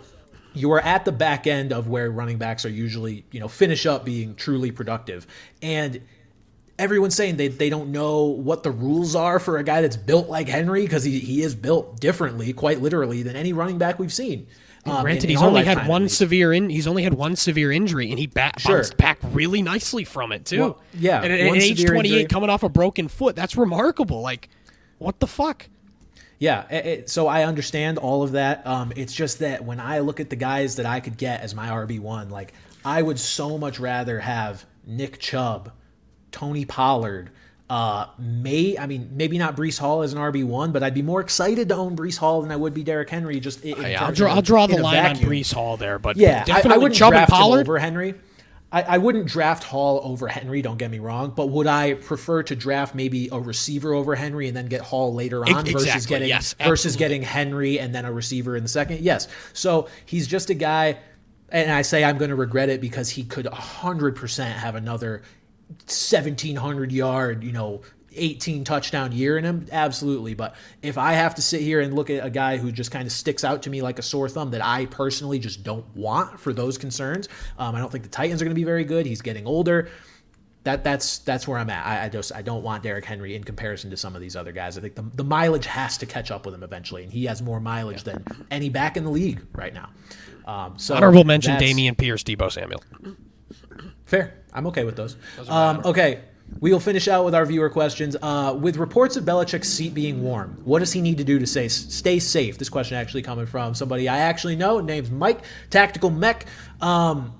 you 0.55 0.71
are 0.73 0.81
at 0.81 1.05
the 1.05 1.13
back 1.13 1.47
end 1.47 1.73
of 1.73 1.89
where 1.89 2.11
running 2.11 2.39
backs 2.39 2.65
are 2.65 2.71
usually, 2.71 3.25
you 3.33 3.41
know, 3.41 3.49
finish 3.49 3.87
up 3.87 4.05
being 4.05 4.37
truly 4.37 4.71
productive. 4.71 5.27
And 5.63 6.01
everyone's 6.79 7.15
saying 7.15 7.37
they, 7.37 7.49
they 7.49 7.71
don't 7.71 7.91
know 7.93 8.25
what 8.25 8.63
the 8.63 8.71
rules 8.71 9.15
are 9.15 9.39
for 9.39 9.59
a 9.59 9.65
guy 9.65 9.81
that's 9.81 9.97
built 9.97 10.29
like 10.29 10.49
Henry 10.49 10.83
because 10.83 11.05
he, 11.05 11.19
he 11.19 11.43
is 11.43 11.55
built 11.55 12.01
differently, 12.01 12.53
quite 12.53 12.81
literally, 12.81 13.23
than 13.23 13.37
any 13.37 13.53
running 13.53 13.79
back 13.79 13.99
we've 13.99 14.13
seen. 14.13 14.47
Um, 14.87 15.03
granted, 15.03 15.25
in, 15.25 15.31
in 15.31 15.37
he's 15.37 15.43
only 15.43 15.65
had 15.65 15.89
one 15.89 16.09
severe 16.09 16.53
in 16.53 16.69
he's 16.69 16.87
only 16.87 17.05
had 17.05 17.15
one 17.15 17.37
severe 17.37 17.73
injury, 17.73 18.11
and 18.11 18.19
he 18.19 18.31
sure. 18.59 18.77
bounced 18.77 18.97
back 18.99 19.19
really 19.23 19.63
nicely 19.63 20.05
from 20.05 20.31
it 20.31 20.45
too. 20.45 20.61
Well, 20.61 20.83
yeah, 20.93 21.23
and 21.23 21.33
at, 21.33 21.41
age 21.41 21.85
twenty 21.87 22.15
eight, 22.15 22.29
coming 22.29 22.51
off 22.51 22.63
a 22.63 22.69
broken 22.69 23.09
foot, 23.09 23.35
that's 23.35 23.57
remarkable. 23.57 24.21
Like, 24.21 24.51
what 24.99 25.21
the 25.21 25.27
fuck? 25.27 25.69
Yeah, 26.39 26.69
it, 26.69 27.09
so 27.09 27.29
I 27.29 27.45
understand 27.45 27.97
all 27.97 28.23
of 28.23 28.33
that. 28.33 28.67
Um, 28.67 28.93
it's 28.97 29.15
just 29.15 29.39
that 29.39 29.65
when 29.65 29.81
I 29.81 30.01
look 30.01 30.21
at 30.21 30.29
the 30.29 30.37
guys 30.37 30.77
that 30.77 30.85
I 30.85 31.01
could 31.01 31.17
get 31.17 31.41
as 31.41 31.55
my 31.55 31.69
RB 31.69 32.01
one, 32.01 32.29
like 32.29 32.53
I 32.85 33.01
would 33.01 33.19
so 33.19 33.57
much 33.57 33.81
rather 33.81 34.21
have 34.21 34.67
Nick 34.87 35.19
Chubb, 35.19 35.73
Tony 36.35 36.65
Pollard. 36.65 37.31
Uh, 37.71 38.07
may 38.19 38.77
I 38.77 38.87
mean 38.87 39.09
maybe 39.13 39.39
not 39.39 39.57
Breece 39.57 39.79
Hall 39.79 40.03
as 40.03 40.13
an 40.13 40.19
RB 40.19 40.45
one, 40.45 40.73
but 40.73 40.83
I'd 40.83 40.95
be 40.95 41.01
more 41.01 41.21
excited 41.21 41.69
to 41.69 41.77
own 41.77 41.97
Breece 41.97 42.19
Hall 42.19 42.43
than 42.43 42.51
I 42.51 42.57
would 42.57 42.75
be 42.75 42.83
Derrick 42.83 43.09
Henry. 43.09 43.39
Just 43.39 43.65
in, 43.65 43.83
I'll 43.97 44.13
draw, 44.13 44.33
of, 44.33 44.37
I'll 44.37 44.43
draw 44.43 44.67
the 44.67 44.79
line 44.79 45.07
on 45.07 45.17
Breece 45.17 45.55
Hall 45.55 45.77
there, 45.77 46.01
but 46.01 46.17
yeah, 46.17 46.45
I, 46.49 46.63
I, 46.75 46.77
wouldn't 46.77 46.97
Chubb 46.97 47.13
draft 47.13 47.33
him 47.33 47.41
over 47.41 47.79
Henry. 47.79 48.15
I, 48.73 48.83
I, 48.83 48.99
wouldn't 48.99 49.27
draft 49.27 49.63
Hall 49.63 50.01
over 50.03 50.27
Henry, 50.27 50.61
don't 50.61 50.77
get 50.77 50.91
me 50.91 50.99
wrong, 50.99 51.33
but 51.35 51.47
would 51.47 51.69
I 51.69 51.95
prefer 51.95 52.43
to 52.43 52.57
draft 52.57 52.95
maybe 52.97 53.29
a 53.31 53.39
receiver 53.39 53.95
over 53.95 54.17
Henry 54.17 54.49
and 54.49 54.57
then 54.57 54.67
get 54.67 54.81
Hall 54.81 55.15
later 55.15 55.45
on 55.45 55.67
exactly. 55.67 55.73
versus 55.73 56.07
getting 56.07 56.29
yes, 56.29 56.55
versus 56.55 56.97
getting 56.97 57.23
Henry 57.23 57.79
and 57.79 57.95
then 57.95 58.05
a 58.05 58.13
receiver 58.13 58.57
in 58.57 58.65
the 58.65 58.69
second? 58.69 59.01
Yes. 59.01 59.29
So 59.53 59.89
he's 60.07 60.27
just 60.27 60.51
a 60.51 60.55
guy 60.55 60.99
and 61.51 61.71
I 61.71 61.83
say 61.83 62.03
I'm 62.03 62.19
going 62.19 62.31
to 62.31 62.37
regret 62.37 62.69
it 62.69 62.81
because 62.81 63.09
he 63.09 63.23
could 63.23 63.47
100% 63.47 64.53
have 64.53 64.75
another 64.75 65.23
1700 65.87 66.93
yard, 66.93 67.45
you 67.45 67.53
know, 67.53 67.83
18 68.17 68.65
touchdown 68.65 69.13
year 69.13 69.39
in 69.39 69.45
him? 69.45 69.67
Absolutely. 69.71 70.35
But 70.35 70.55
if 70.83 70.99
I 70.99 71.13
have 71.13 71.35
to 71.37 71.43
sit 71.43 71.61
here 71.61 71.81
and 71.81 71.95
look 71.95 72.11
at 72.11 72.25
a 72.25 72.31
guy 72.31 72.57
who 72.57 72.73
just 72.73 72.91
kind 72.91 73.07
of 73.07 73.13
sticks 73.13 73.45
out 73.45 73.63
to 73.63 73.71
me 73.71 73.83
like 73.83 73.99
a 73.99 74.03
sore 74.03 74.29
thumb 74.29 74.51
that 74.53 74.65
I 74.65 74.87
personally 74.87 75.39
just 75.39 75.63
don't 75.63 75.85
want 75.97 76.39
for 76.39 76.53
those 76.53 76.79
concerns, 76.79 77.29
um, 77.59 77.75
I 77.75 77.79
don't 77.79 77.91
think 77.91 78.05
the 78.05 78.11
Titans 78.11 78.41
are 78.41 78.45
going 78.45 78.55
to 78.55 78.61
be 78.61 78.65
very 78.65 78.85
good. 78.85 79.07
He's 79.07 79.23
getting 79.23 79.47
older. 79.47 79.89
That 80.65 80.83
that's 80.83 81.19
that's 81.19 81.47
where 81.47 81.59
I'm 81.59 81.69
at. 81.69 81.85
I, 81.85 82.07
I, 82.07 82.09
just 82.09 82.35
I 82.35 82.41
don't 82.41 82.63
want 82.63 82.83
Derrick 82.83 83.05
Henry 83.05 83.37
in 83.37 83.45
comparison 83.45 83.91
to 83.91 83.99
some 83.99 84.15
of 84.15 84.23
these 84.23 84.35
other 84.35 84.51
guys. 84.51 84.79
I 84.79 84.81
think 84.81 84.95
the, 84.95 85.03
the 85.03 85.25
mileage 85.25 85.67
has 85.67 85.99
to 85.99 86.07
catch 86.07 86.31
up 86.31 86.47
with 86.47 86.55
him 86.55 86.63
eventually, 86.63 87.03
and 87.03 87.13
he 87.13 87.27
has 87.27 87.43
more 87.43 87.61
mileage 87.61 88.07
yeah. 88.07 88.15
than 88.15 88.47
any 88.51 88.71
back 88.71 88.97
in 88.97 89.05
the 89.05 89.11
league 89.11 89.45
right 89.53 89.75
now. 89.75 89.91
Um, 90.47 90.79
so 90.79 90.95
honorable 90.95 91.25
mention: 91.25 91.59
Dameon 91.59 91.99
Pierce, 91.99 92.23
Deebo 92.23 92.51
Samuel. 92.51 92.83
Fair. 94.07 94.35
I'm 94.55 94.67
okay 94.69 94.85
with 94.85 94.97
those. 94.97 95.17
um, 95.49 95.83
okay. 95.85 96.21
We'll 96.61 96.79
finish 96.79 97.09
out 97.09 97.25
with 97.25 97.35
our 97.35 97.47
viewer 97.47 97.71
questions. 97.71 98.17
Uh, 98.21 98.57
with 98.59 98.77
reports 98.77 99.17
of 99.17 99.25
Belichick's 99.25 99.69
seat 99.69 99.95
being 99.95 100.23
warm, 100.23 100.61
what 100.65 100.81
does 100.81 100.93
he 100.93 101.01
need 101.01 101.19
to 101.19 101.25
do 101.25 101.39
to 101.39 101.47
say, 101.47 101.69
stay 101.69 102.19
safe? 102.19 102.59
This 102.59 102.69
question 102.69 102.99
actually 102.99 103.23
coming 103.23 103.47
from 103.47 103.75
somebody 103.75 104.09
I 104.09 104.19
actually 104.19 104.55
know. 104.55 104.81
Name's 104.81 105.11
Mike 105.11 105.41
Tactical 105.71 106.11
Mech. 106.11 106.45
Um, 106.83 107.33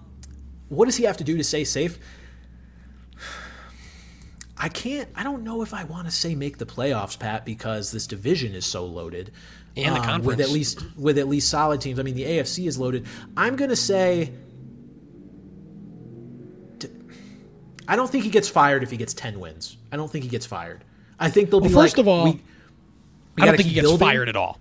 what 0.69 0.87
does 0.87 0.97
he 0.97 1.05
have 1.05 1.19
to 1.19 1.25
do 1.25 1.37
to 1.37 1.45
stay 1.45 1.65
safe? 1.65 1.99
I 4.57 4.69
can't. 4.69 5.09
I 5.15 5.23
don't 5.23 5.45
know 5.45 5.63
if 5.63 5.75
I 5.75 5.85
want 5.85 6.07
to 6.07 6.11
say 6.11 6.35
make 6.35 6.59
the 6.59 6.67
playoffs, 6.67 7.19
Pat, 7.19 7.45
because 7.45 7.93
this 7.93 8.07
division 8.07 8.55
is 8.55 8.65
so 8.65 8.87
loaded. 8.87 9.33
And 9.77 9.95
the 9.95 10.01
um, 10.01 10.07
conference 10.07 10.27
with 10.27 10.41
at 10.41 10.51
least 10.51 10.83
with 10.97 11.19
at 11.19 11.29
least 11.29 11.51
solid 11.51 11.81
teams. 11.81 11.99
I 11.99 12.03
mean, 12.03 12.15
the 12.15 12.25
AFC 12.25 12.67
is 12.67 12.79
loaded. 12.79 13.07
I'm 13.37 13.57
going 13.57 13.71
to 13.71 13.77
say 13.77 14.33
I 17.89 17.97
don't 17.97 18.11
think 18.11 18.25
he 18.25 18.31
gets 18.31 18.49
fired 18.49 18.83
if 18.83 18.91
he 18.91 18.97
gets 18.97 19.15
ten 19.15 19.41
wins. 19.41 19.77
I 19.93 19.97
don't 19.97 20.11
think 20.11 20.25
he 20.25 20.31
gets 20.31 20.47
fired. 20.47 20.85
I 21.19 21.31
think 21.31 21.51
they'll 21.51 21.61
well, 21.61 21.69
be 21.69 21.75
first 21.75 21.97
like, 21.97 22.03
of 22.03 22.09
all, 22.09 22.25
we, 22.25 22.43
we 23.37 23.43
I 23.43 23.47
don't 23.47 23.57
think 23.57 23.69
he 23.69 23.75
gets 23.75 23.87
building. 23.87 24.07
fired 24.07 24.29
at 24.29 24.37
all. 24.37 24.59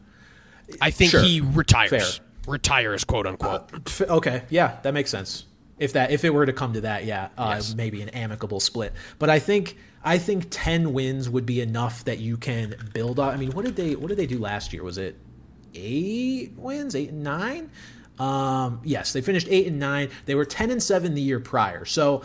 I 0.81 0.91
think 0.91 1.11
sure. 1.11 1.21
he 1.21 1.41
retires. 1.41 1.89
Fair. 1.89 2.25
Retires, 2.47 3.03
quote 3.03 3.25
unquote. 3.25 3.73
Uh, 3.73 3.79
f- 3.87 4.01
okay, 4.01 4.43
yeah, 4.49 4.77
that 4.83 4.93
makes 4.93 5.09
sense. 5.09 5.45
If 5.79 5.93
that 5.93 6.11
if 6.11 6.23
it 6.23 6.29
were 6.29 6.45
to 6.45 6.53
come 6.53 6.73
to 6.73 6.81
that, 6.81 7.05
yeah, 7.05 7.29
uh, 7.37 7.53
yes. 7.55 7.73
maybe 7.73 8.01
an 8.01 8.09
amicable 8.09 8.59
split. 8.59 8.93
But 9.17 9.29
I 9.29 9.39
think 9.39 9.77
I 10.03 10.17
think 10.17 10.47
ten 10.49 10.93
wins 10.93 11.29
would 11.29 11.45
be 11.45 11.61
enough 11.61 12.03
that 12.05 12.19
you 12.19 12.37
can 12.37 12.75
build 12.93 13.19
on. 13.19 13.33
I 13.33 13.37
mean, 13.37 13.51
what 13.51 13.65
did 13.65 13.75
they 13.75 13.95
what 13.95 14.09
did 14.09 14.17
they 14.17 14.27
do 14.27 14.39
last 14.39 14.73
year? 14.73 14.83
Was 14.83 14.97
it 14.97 15.17
eight 15.73 16.53
wins, 16.57 16.95
eight 16.95 17.09
and 17.09 17.23
nine? 17.23 17.71
Um, 18.19 18.81
yes, 18.83 19.13
they 19.13 19.21
finished 19.21 19.47
eight 19.49 19.67
and 19.67 19.79
nine. 19.79 20.09
They 20.25 20.35
were 20.35 20.45
ten 20.45 20.69
and 20.69 20.81
seven 20.81 21.15
the 21.15 21.21
year 21.21 21.39
prior. 21.39 21.85
So 21.85 22.23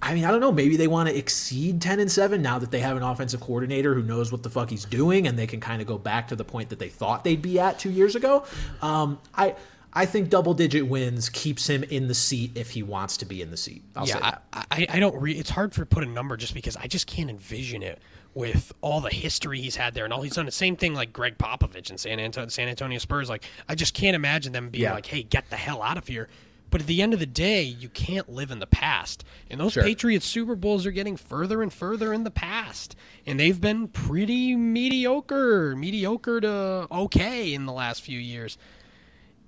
I 0.00 0.14
mean, 0.14 0.24
I 0.24 0.30
don't 0.30 0.40
know. 0.40 0.52
Maybe 0.52 0.76
they 0.76 0.86
want 0.86 1.08
to 1.08 1.16
exceed 1.16 1.82
10 1.82 2.00
and 2.00 2.10
7 2.10 2.40
now 2.40 2.58
that 2.58 2.70
they 2.70 2.80
have 2.80 2.96
an 2.96 3.02
offensive 3.02 3.40
coordinator 3.40 3.94
who 3.94 4.02
knows 4.02 4.30
what 4.30 4.42
the 4.42 4.50
fuck 4.50 4.70
he's 4.70 4.84
doing 4.84 5.26
and 5.26 5.38
they 5.38 5.46
can 5.46 5.60
kind 5.60 5.80
of 5.80 5.88
go 5.88 5.98
back 5.98 6.28
to 6.28 6.36
the 6.36 6.44
point 6.44 6.68
that 6.68 6.78
they 6.78 6.88
thought 6.88 7.24
they'd 7.24 7.42
be 7.42 7.58
at 7.58 7.78
two 7.78 7.90
years 7.90 8.14
ago. 8.14 8.44
Um, 8.82 9.18
I. 9.34 9.54
I 9.90 10.04
think 10.04 10.28
double 10.28 10.52
digit 10.52 10.86
wins 10.86 11.30
keeps 11.30 11.66
him 11.66 11.82
in 11.82 12.08
the 12.08 12.14
seat 12.14 12.52
if 12.56 12.70
he 12.70 12.82
wants 12.82 13.16
to 13.16 13.24
be 13.24 13.40
in 13.40 13.50
the 13.50 13.56
seat. 13.56 13.82
I'll 13.96 14.06
yeah, 14.06 14.38
I, 14.52 14.64
I, 14.70 14.86
I, 14.90 15.00
don't. 15.00 15.18
Re- 15.20 15.32
it's 15.32 15.48
hard 15.48 15.74
for 15.74 15.86
put 15.86 16.04
a 16.04 16.06
number 16.06 16.36
just 16.36 16.52
because 16.52 16.76
I 16.76 16.86
just 16.86 17.06
can't 17.06 17.30
envision 17.30 17.82
it 17.82 17.98
with 18.34 18.72
all 18.82 19.00
the 19.00 19.10
history 19.10 19.60
he's 19.60 19.76
had 19.76 19.94
there 19.94 20.04
and 20.04 20.12
all 20.12 20.22
he's 20.22 20.34
done. 20.34 20.44
The 20.44 20.52
same 20.52 20.76
thing 20.76 20.94
like 20.94 21.12
Gregg 21.12 21.38
Popovich 21.38 21.90
and 21.90 21.98
San, 21.98 22.20
Anto- 22.20 22.46
San 22.48 22.68
Antonio 22.68 22.98
Spurs. 22.98 23.28
Like 23.28 23.44
I 23.68 23.74
just 23.74 23.94
can't 23.94 24.14
imagine 24.14 24.52
them 24.52 24.68
being 24.68 24.84
yeah. 24.84 24.92
like, 24.92 25.06
"Hey, 25.06 25.22
get 25.22 25.48
the 25.50 25.56
hell 25.56 25.82
out 25.82 25.96
of 25.96 26.06
here." 26.06 26.28
But 26.70 26.82
at 26.82 26.86
the 26.86 27.00
end 27.00 27.14
of 27.14 27.20
the 27.20 27.26
day, 27.26 27.62
you 27.62 27.88
can't 27.88 28.28
live 28.28 28.50
in 28.50 28.58
the 28.58 28.66
past. 28.66 29.24
And 29.50 29.60
those 29.60 29.72
sure. 29.72 29.82
Patriots 29.82 30.26
Super 30.26 30.54
Bowls 30.54 30.84
are 30.86 30.90
getting 30.90 31.16
further 31.16 31.62
and 31.62 31.72
further 31.72 32.12
in 32.12 32.24
the 32.24 32.30
past. 32.30 32.94
And 33.26 33.40
they've 33.40 33.60
been 33.60 33.88
pretty 33.88 34.54
mediocre, 34.54 35.74
mediocre 35.74 36.40
to 36.40 36.86
okay 36.90 37.54
in 37.54 37.66
the 37.66 37.72
last 37.72 38.02
few 38.02 38.18
years. 38.18 38.58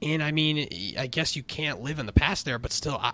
And 0.02 0.22
I 0.22 0.30
mean, 0.30 0.94
I 0.98 1.06
guess 1.06 1.36
you 1.36 1.42
can't 1.42 1.82
live 1.82 1.98
in 1.98 2.06
the 2.06 2.12
past 2.12 2.46
there, 2.46 2.58
but 2.58 2.72
still, 2.72 2.98
I, 3.00 3.12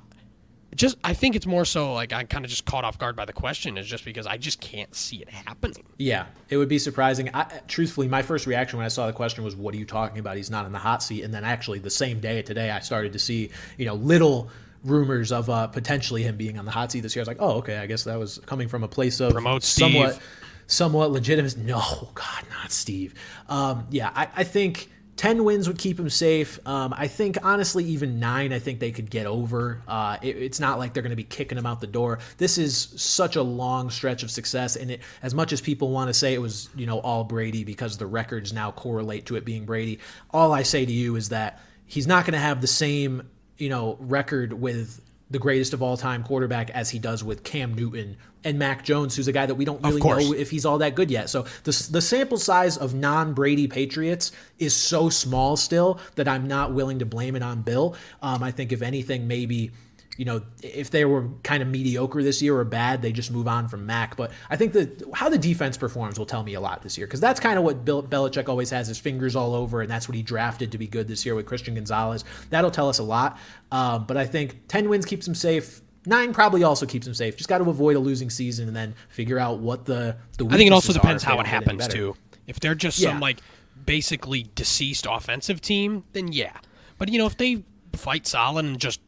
just 0.76 0.96
I 1.02 1.14
think 1.14 1.34
it's 1.34 1.46
more 1.46 1.64
so 1.64 1.92
like 1.92 2.12
I'm 2.12 2.26
kind 2.26 2.44
of 2.44 2.50
just 2.50 2.64
caught 2.64 2.84
off 2.84 2.98
guard 2.98 3.16
by 3.16 3.24
the 3.24 3.32
question 3.32 3.76
is 3.78 3.86
just 3.86 4.04
because 4.04 4.26
I 4.26 4.36
just 4.36 4.60
can't 4.60 4.94
see 4.94 5.16
it 5.16 5.28
happening. 5.28 5.84
Yeah, 5.98 6.26
it 6.48 6.58
would 6.58 6.68
be 6.68 6.78
surprising. 6.78 7.30
I, 7.34 7.44
truthfully, 7.66 8.08
my 8.08 8.22
first 8.22 8.46
reaction 8.46 8.76
when 8.78 8.84
I 8.84 8.88
saw 8.88 9.06
the 9.06 9.12
question 9.12 9.42
was, 9.42 9.56
"What 9.56 9.74
are 9.74 9.78
you 9.78 9.86
talking 9.86 10.18
about? 10.18 10.36
He's 10.36 10.50
not 10.50 10.66
in 10.66 10.72
the 10.72 10.78
hot 10.78 11.02
seat." 11.02 11.24
And 11.24 11.32
then 11.32 11.44
actually, 11.44 11.78
the 11.78 11.90
same 11.90 12.20
day 12.20 12.42
today, 12.42 12.70
I 12.70 12.80
started 12.80 13.12
to 13.14 13.18
see 13.18 13.50
you 13.78 13.86
know 13.86 13.94
little 13.94 14.50
rumors 14.84 15.32
of 15.32 15.50
uh, 15.50 15.66
potentially 15.66 16.22
him 16.22 16.36
being 16.36 16.58
on 16.58 16.64
the 16.64 16.70
hot 16.70 16.92
seat 16.92 17.00
this 17.00 17.16
year. 17.16 17.22
I 17.22 17.24
was 17.24 17.28
like, 17.28 17.40
"Oh, 17.40 17.58
okay, 17.58 17.78
I 17.78 17.86
guess 17.86 18.04
that 18.04 18.18
was 18.18 18.38
coming 18.46 18.68
from 18.68 18.84
a 18.84 18.88
place 18.88 19.20
of 19.20 19.32
Promote 19.32 19.62
somewhat." 19.62 20.14
Steve. 20.14 20.22
Somewhat 20.68 21.12
legitimate. 21.12 21.56
No, 21.56 22.10
God, 22.14 22.44
not 22.50 22.72
Steve. 22.72 23.14
Um, 23.48 23.86
yeah, 23.90 24.10
I, 24.12 24.26
I 24.34 24.42
think 24.42 24.90
10 25.16 25.44
wins 25.44 25.66
would 25.66 25.78
keep 25.78 25.98
him 25.98 26.10
safe. 26.10 26.58
Um, 26.66 26.94
I 26.96 27.08
think, 27.08 27.38
honestly, 27.42 27.84
even 27.84 28.20
nine, 28.20 28.52
I 28.52 28.58
think 28.58 28.80
they 28.80 28.92
could 28.92 29.10
get 29.10 29.26
over. 29.26 29.82
Uh, 29.88 30.18
it, 30.20 30.36
it's 30.36 30.60
not 30.60 30.78
like 30.78 30.92
they're 30.92 31.02
going 31.02 31.10
to 31.10 31.16
be 31.16 31.24
kicking 31.24 31.56
him 31.56 31.64
out 31.64 31.80
the 31.80 31.86
door. 31.86 32.18
This 32.36 32.58
is 32.58 32.76
such 32.96 33.36
a 33.36 33.42
long 33.42 33.88
stretch 33.88 34.22
of 34.22 34.30
success. 34.30 34.76
And 34.76 34.90
it, 34.90 35.00
as 35.22 35.34
much 35.34 35.52
as 35.52 35.60
people 35.60 35.90
want 35.90 36.08
to 36.08 36.14
say 36.14 36.34
it 36.34 36.40
was, 36.40 36.68
you 36.76 36.86
know, 36.86 36.98
all 36.98 37.24
Brady 37.24 37.64
because 37.64 37.96
the 37.96 38.06
records 38.06 38.52
now 38.52 38.70
correlate 38.72 39.26
to 39.26 39.36
it 39.36 39.44
being 39.44 39.64
Brady, 39.64 40.00
all 40.30 40.52
I 40.52 40.62
say 40.62 40.84
to 40.84 40.92
you 40.92 41.16
is 41.16 41.30
that 41.30 41.60
he's 41.86 42.06
not 42.06 42.24
going 42.24 42.34
to 42.34 42.38
have 42.38 42.60
the 42.60 42.66
same, 42.66 43.28
you 43.56 43.70
know, 43.70 43.96
record 44.00 44.52
with 44.52 45.00
the 45.30 45.38
greatest 45.38 45.72
of 45.72 45.82
all 45.82 45.96
time 45.96 46.22
quarterback 46.22 46.70
as 46.70 46.90
he 46.90 46.98
does 46.98 47.24
with 47.24 47.42
Cam 47.42 47.74
Newton 47.74 48.16
and 48.44 48.58
Mac 48.58 48.84
Jones, 48.84 49.16
who's 49.16 49.26
a 49.26 49.32
guy 49.32 49.44
that 49.44 49.56
we 49.56 49.64
don't 49.64 49.82
really 49.82 50.00
know 50.00 50.32
if 50.32 50.50
he's 50.50 50.64
all 50.64 50.78
that 50.78 50.94
good 50.94 51.10
yet. 51.10 51.28
So 51.28 51.46
the, 51.64 51.88
the 51.90 52.00
sample 52.00 52.38
size 52.38 52.76
of 52.76 52.94
non 52.94 53.34
Brady 53.34 53.66
Patriots 53.66 54.30
is 54.58 54.74
so 54.74 55.08
small 55.08 55.56
still 55.56 55.98
that 56.14 56.28
I'm 56.28 56.46
not 56.46 56.72
willing 56.72 57.00
to 57.00 57.06
blame 57.06 57.34
it 57.34 57.42
on 57.42 57.62
Bill. 57.62 57.96
Um, 58.22 58.42
I 58.42 58.52
think, 58.52 58.70
if 58.70 58.82
anything, 58.82 59.26
maybe 59.26 59.72
you 60.16 60.24
know, 60.24 60.42
if 60.62 60.90
they 60.90 61.04
were 61.04 61.28
kind 61.42 61.62
of 61.62 61.68
mediocre 61.68 62.22
this 62.22 62.40
year 62.40 62.56
or 62.56 62.64
bad, 62.64 63.02
they 63.02 63.12
just 63.12 63.30
move 63.30 63.46
on 63.46 63.68
from 63.68 63.86
Mac. 63.86 64.16
But 64.16 64.32
I 64.48 64.56
think 64.56 64.72
that 64.72 65.02
how 65.14 65.28
the 65.28 65.38
defense 65.38 65.76
performs 65.76 66.18
will 66.18 66.26
tell 66.26 66.42
me 66.42 66.54
a 66.54 66.60
lot 66.60 66.82
this 66.82 66.96
year 66.96 67.06
because 67.06 67.20
that's 67.20 67.40
kind 67.40 67.58
of 67.58 67.64
what 67.64 67.84
Bill 67.84 68.02
Belichick 68.02 68.48
always 68.48 68.70
has 68.70 68.88
his 68.88 68.98
fingers 68.98 69.36
all 69.36 69.54
over, 69.54 69.82
and 69.82 69.90
that's 69.90 70.08
what 70.08 70.16
he 70.16 70.22
drafted 70.22 70.72
to 70.72 70.78
be 70.78 70.86
good 70.86 71.08
this 71.08 71.24
year 71.26 71.34
with 71.34 71.46
Christian 71.46 71.74
Gonzalez. 71.74 72.24
That'll 72.50 72.70
tell 72.70 72.88
us 72.88 72.98
a 72.98 73.02
lot. 73.02 73.38
Um, 73.70 74.06
but 74.06 74.16
I 74.16 74.26
think 74.26 74.68
10 74.68 74.88
wins 74.88 75.04
keeps 75.04 75.26
him 75.26 75.34
safe. 75.34 75.82
Nine 76.06 76.32
probably 76.32 76.62
also 76.62 76.86
keeps 76.86 77.06
him 77.06 77.14
safe. 77.14 77.36
Just 77.36 77.48
got 77.48 77.58
to 77.58 77.68
avoid 77.68 77.96
a 77.96 77.98
losing 77.98 78.30
season 78.30 78.68
and 78.68 78.76
then 78.76 78.94
figure 79.08 79.38
out 79.38 79.58
what 79.58 79.84
the 79.84 80.16
the. 80.38 80.46
I 80.46 80.56
think 80.56 80.68
it 80.68 80.72
also 80.72 80.92
depends 80.92 81.24
how 81.24 81.40
it 81.40 81.46
happens 81.46 81.88
too. 81.88 82.14
If 82.46 82.60
they're 82.60 82.76
just 82.76 83.00
yeah. 83.00 83.10
some 83.10 83.20
like 83.20 83.40
basically 83.84 84.46
deceased 84.54 85.06
offensive 85.10 85.60
team, 85.60 86.04
then 86.12 86.32
yeah. 86.32 86.56
But 86.96 87.08
you 87.10 87.18
know, 87.18 87.26
if 87.26 87.36
they 87.36 87.64
fight 87.94 88.26
solid 88.26 88.64
and 88.64 88.78
just 88.78 89.00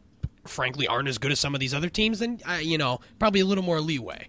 frankly 0.49 0.87
aren't 0.87 1.09
as 1.09 1.19
good 1.19 1.33
as 1.33 1.39
some 1.39 1.55
of 1.55 1.61
these 1.61 1.75
other 1.75 1.89
teams, 1.89 2.19
then 2.19 2.41
you 2.61 2.79
know 2.79 3.01
probably 3.19 3.41
a 3.41 3.47
little 3.47 3.65
more 3.65 3.81
leeway. 3.81 4.29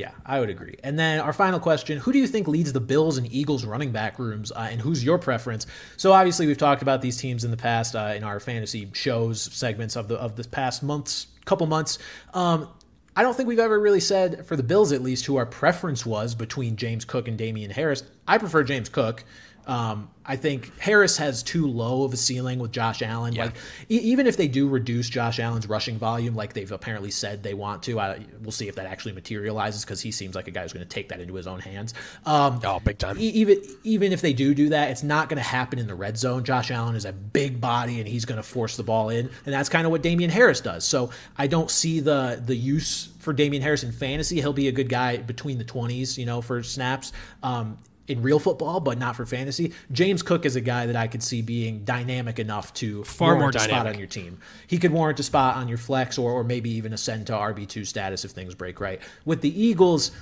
Yeah, 0.00 0.12
I 0.24 0.40
would 0.40 0.48
agree. 0.48 0.76
And 0.82 0.98
then 0.98 1.20
our 1.20 1.34
final 1.34 1.60
question 1.60 1.98
Who 1.98 2.12
do 2.12 2.18
you 2.18 2.26
think 2.26 2.48
leads 2.48 2.72
the 2.72 2.80
Bills 2.80 3.18
and 3.18 3.30
Eagles 3.30 3.66
running 3.66 3.92
back 3.92 4.18
rooms, 4.18 4.50
uh, 4.50 4.68
and 4.70 4.80
who's 4.80 5.04
your 5.04 5.18
preference? 5.18 5.66
So, 5.98 6.12
obviously, 6.12 6.46
we've 6.46 6.56
talked 6.56 6.80
about 6.80 7.02
these 7.02 7.18
teams 7.18 7.44
in 7.44 7.50
the 7.50 7.56
past 7.58 7.94
uh, 7.94 8.14
in 8.16 8.24
our 8.24 8.40
fantasy 8.40 8.88
shows 8.94 9.42
segments 9.42 9.96
of 9.96 10.08
the 10.08 10.16
of 10.16 10.36
the 10.36 10.44
past 10.44 10.82
months, 10.82 11.26
couple 11.44 11.66
months. 11.66 11.98
Um, 12.32 12.68
I 13.14 13.22
don't 13.22 13.36
think 13.36 13.46
we've 13.46 13.58
ever 13.58 13.78
really 13.78 14.00
said, 14.00 14.46
for 14.46 14.56
the 14.56 14.62
Bills 14.62 14.92
at 14.92 15.02
least, 15.02 15.26
who 15.26 15.36
our 15.36 15.44
preference 15.44 16.06
was 16.06 16.34
between 16.34 16.76
James 16.76 17.04
Cook 17.04 17.28
and 17.28 17.36
Damien 17.36 17.70
Harris. 17.70 18.02
I 18.26 18.38
prefer 18.38 18.62
James 18.62 18.88
Cook. 18.88 19.24
Um, 19.70 20.10
I 20.26 20.34
think 20.36 20.76
Harris 20.80 21.16
has 21.18 21.42
too 21.44 21.66
low 21.66 22.02
of 22.02 22.12
a 22.12 22.16
ceiling 22.16 22.58
with 22.58 22.72
Josh 22.72 23.02
Allen. 23.02 23.34
Yeah. 23.34 23.44
Like 23.46 23.54
e- 23.88 23.98
even 23.98 24.26
if 24.26 24.36
they 24.36 24.48
do 24.48 24.68
reduce 24.68 25.08
Josh 25.08 25.38
Allen's 25.38 25.68
rushing 25.68 25.96
volume, 25.96 26.34
like 26.34 26.52
they've 26.54 26.70
apparently 26.72 27.10
said 27.12 27.42
they 27.44 27.54
want 27.54 27.82
to, 27.84 28.00
I, 28.00 28.20
we'll 28.42 28.50
see 28.50 28.66
if 28.68 28.74
that 28.76 28.86
actually 28.86 29.12
materializes 29.12 29.84
because 29.84 30.00
he 30.00 30.10
seems 30.10 30.34
like 30.34 30.48
a 30.48 30.50
guy 30.50 30.62
who's 30.62 30.72
going 30.72 30.84
to 30.84 30.88
take 30.88 31.08
that 31.10 31.20
into 31.20 31.34
his 31.34 31.46
own 31.46 31.60
hands. 31.60 31.94
Um, 32.26 32.60
Oh, 32.64 32.80
big 32.80 32.98
time. 32.98 33.16
e- 33.18 33.28
even 33.28 33.62
even 33.84 34.12
if 34.12 34.20
they 34.22 34.32
do 34.32 34.54
do 34.54 34.70
that, 34.70 34.90
it's 34.90 35.04
not 35.04 35.28
going 35.28 35.38
to 35.38 35.48
happen 35.48 35.78
in 35.78 35.86
the 35.86 35.94
red 35.94 36.18
zone. 36.18 36.42
Josh 36.42 36.70
Allen 36.72 36.96
is 36.96 37.04
a 37.04 37.12
big 37.12 37.60
body 37.60 38.00
and 38.00 38.08
he's 38.08 38.24
going 38.24 38.38
to 38.38 38.42
force 38.42 38.76
the 38.76 38.82
ball 38.82 39.08
in, 39.10 39.30
and 39.46 39.54
that's 39.54 39.68
kind 39.68 39.84
of 39.86 39.92
what 39.92 40.02
Damien 40.02 40.30
Harris 40.30 40.60
does. 40.60 40.84
So 40.84 41.10
I 41.38 41.46
don't 41.46 41.70
see 41.70 42.00
the 42.00 42.42
the 42.44 42.56
use 42.56 43.10
for 43.20 43.32
Damien 43.32 43.62
Harris 43.62 43.84
in 43.84 43.92
fantasy. 43.92 44.40
He'll 44.40 44.52
be 44.52 44.66
a 44.68 44.72
good 44.72 44.88
guy 44.88 45.16
between 45.18 45.58
the 45.58 45.64
twenties, 45.64 46.18
you 46.18 46.26
know, 46.26 46.40
for 46.42 46.60
snaps. 46.64 47.12
Um, 47.44 47.78
in 48.10 48.22
real 48.22 48.38
football, 48.38 48.80
but 48.80 48.98
not 48.98 49.16
for 49.16 49.24
fantasy. 49.24 49.72
James 49.92 50.22
Cook 50.22 50.44
is 50.44 50.56
a 50.56 50.60
guy 50.60 50.86
that 50.86 50.96
I 50.96 51.06
could 51.06 51.22
see 51.22 51.42
being 51.42 51.84
dynamic 51.84 52.38
enough 52.38 52.74
to 52.74 53.04
Far 53.04 53.30
more 53.32 53.38
warrant 53.38 53.56
a 53.56 53.60
spot 53.60 53.86
on 53.86 53.98
your 53.98 54.08
team. 54.08 54.38
He 54.66 54.78
could 54.78 54.90
warrant 54.90 55.20
a 55.20 55.22
spot 55.22 55.56
on 55.56 55.68
your 55.68 55.78
flex 55.78 56.18
or, 56.18 56.32
or 56.32 56.44
maybe 56.44 56.70
even 56.70 56.92
ascend 56.92 57.28
to 57.28 57.32
RB2 57.32 57.86
status 57.86 58.24
if 58.24 58.32
things 58.32 58.54
break 58.54 58.80
right. 58.80 59.00
With 59.24 59.40
the 59.40 59.62
Eagles, 59.62 60.12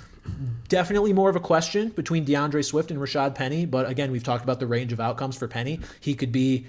definitely 0.68 1.12
more 1.12 1.30
of 1.30 1.36
a 1.36 1.40
question 1.40 1.88
between 1.90 2.24
D'Andre 2.24 2.62
Swift 2.62 2.90
and 2.90 3.00
Rashad 3.00 3.34
Penny. 3.34 3.64
But 3.66 3.88
again, 3.88 4.10
we've 4.10 4.22
talked 4.22 4.44
about 4.44 4.60
the 4.60 4.66
range 4.66 4.92
of 4.92 5.00
outcomes 5.00 5.36
for 5.36 5.48
Penny. 5.48 5.80
He 6.00 6.14
could 6.14 6.32
be 6.32 6.66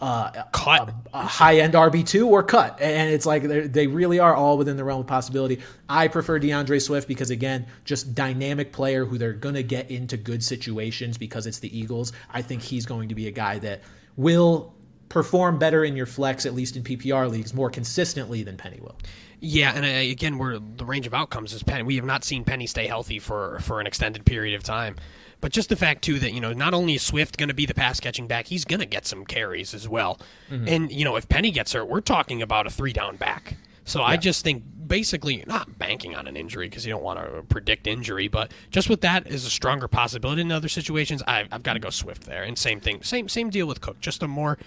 uh, 0.00 0.44
Cut. 0.52 0.94
a 1.12 1.26
high 1.26 1.58
end 1.58 1.74
RB2 1.74 2.26
or 2.26 2.42
cut. 2.42 2.80
And 2.80 3.10
it's 3.10 3.26
like 3.26 3.42
they're- 3.42 3.88
really 3.88 4.18
are 4.18 4.34
all 4.34 4.56
within 4.56 4.76
the 4.76 4.84
realm 4.84 5.00
of 5.00 5.06
possibility. 5.06 5.60
I 5.88 6.08
prefer 6.08 6.38
D'Andre 6.38 6.78
Swift 6.78 7.06
because, 7.06 7.30
again, 7.30 7.66
just 7.84 8.14
dynamic 8.14 8.72
player 8.72 9.04
who 9.04 9.18
they're 9.18 9.32
going 9.32 9.56
to 9.56 9.62
get 9.62 9.90
into 9.90 10.16
good 10.16 10.42
situations 10.42 11.18
because 11.18 11.46
it's 11.46 11.58
the 11.58 11.76
Eagles. 11.78 12.12
I 12.32 12.42
think 12.42 12.62
he's 12.62 12.86
going 12.86 13.08
to 13.10 13.14
be 13.14 13.26
a 13.28 13.32
guy 13.32 13.58
that 13.58 13.82
will 14.16 14.74
perform 15.08 15.58
better 15.58 15.84
in 15.84 15.96
your 15.96 16.06
flex, 16.06 16.46
at 16.46 16.54
least 16.54 16.76
in 16.76 16.82
PPR 16.84 17.28
leagues, 17.30 17.52
more 17.52 17.68
consistently 17.68 18.42
than 18.42 18.56
Penny 18.56 18.78
will. 18.80 18.96
Yeah, 19.40 19.72
and 19.74 19.84
uh, 19.84 19.88
again, 19.88 20.38
we're 20.38 20.58
the 20.58 20.84
range 20.84 21.06
of 21.06 21.14
outcomes 21.14 21.52
is 21.52 21.62
Penny. 21.62 21.82
We 21.82 21.96
have 21.96 22.04
not 22.04 22.24
seen 22.24 22.44
Penny 22.44 22.66
stay 22.66 22.86
healthy 22.86 23.18
for 23.18 23.58
for 23.60 23.80
an 23.80 23.86
extended 23.86 24.24
period 24.24 24.54
of 24.54 24.62
time. 24.62 24.96
But 25.40 25.52
just 25.52 25.68
the 25.70 25.76
fact 25.76 26.02
too 26.02 26.18
that 26.18 26.32
you 26.32 26.40
know 26.40 26.52
not 26.52 26.74
only 26.74 26.94
is 26.94 27.02
Swift 27.02 27.36
going 27.38 27.48
to 27.48 27.54
be 27.54 27.66
the 27.66 27.74
pass 27.74 27.98
catching 28.00 28.26
back, 28.26 28.46
he's 28.48 28.64
going 28.64 28.80
to 28.80 28.86
get 28.86 29.06
some 29.06 29.24
carries 29.24 29.72
as 29.74 29.88
well. 29.88 30.20
Mm-hmm. 30.50 30.68
And 30.68 30.92
you 30.92 31.04
know 31.04 31.16
if 31.16 31.28
Penny 31.28 31.50
gets 31.50 31.72
hurt, 31.72 31.88
we're 31.88 32.00
talking 32.00 32.42
about 32.42 32.66
a 32.66 32.70
three 32.70 32.92
down 32.92 33.16
back. 33.16 33.56
So 33.84 34.02
I 34.02 34.16
just 34.18 34.44
think 34.44 34.62
basically 34.86 35.42
not 35.46 35.78
banking 35.78 36.14
on 36.14 36.26
an 36.28 36.36
injury 36.36 36.68
because 36.68 36.86
you 36.86 36.92
don't 36.92 37.02
want 37.02 37.18
to 37.18 37.42
predict 37.48 37.86
injury, 37.86 38.28
but 38.28 38.52
just 38.70 38.88
with 38.88 39.00
that 39.00 39.26
is 39.26 39.44
a 39.44 39.50
stronger 39.50 39.88
possibility 39.88 40.42
in 40.42 40.52
other 40.52 40.68
situations. 40.68 41.22
I've, 41.26 41.48
I've 41.50 41.62
got 41.64 41.72
to 41.72 41.80
go 41.80 41.90
Swift 41.90 42.24
there, 42.24 42.42
and 42.44 42.56
same 42.56 42.80
thing, 42.80 43.02
same 43.02 43.28
same 43.28 43.50
deal 43.50 43.66
with 43.66 43.80
Cook. 43.80 43.98
Just 44.00 44.22
a 44.22 44.28
more, 44.28 44.58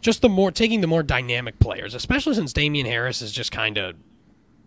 just 0.00 0.20
the 0.22 0.28
more 0.28 0.50
taking 0.50 0.80
the 0.80 0.86
more 0.88 1.02
dynamic 1.04 1.58
players, 1.60 1.94
especially 1.94 2.34
since 2.34 2.52
Damien 2.52 2.86
Harris 2.86 3.22
is 3.22 3.30
just 3.30 3.52
kind 3.52 3.76
of 3.78 3.94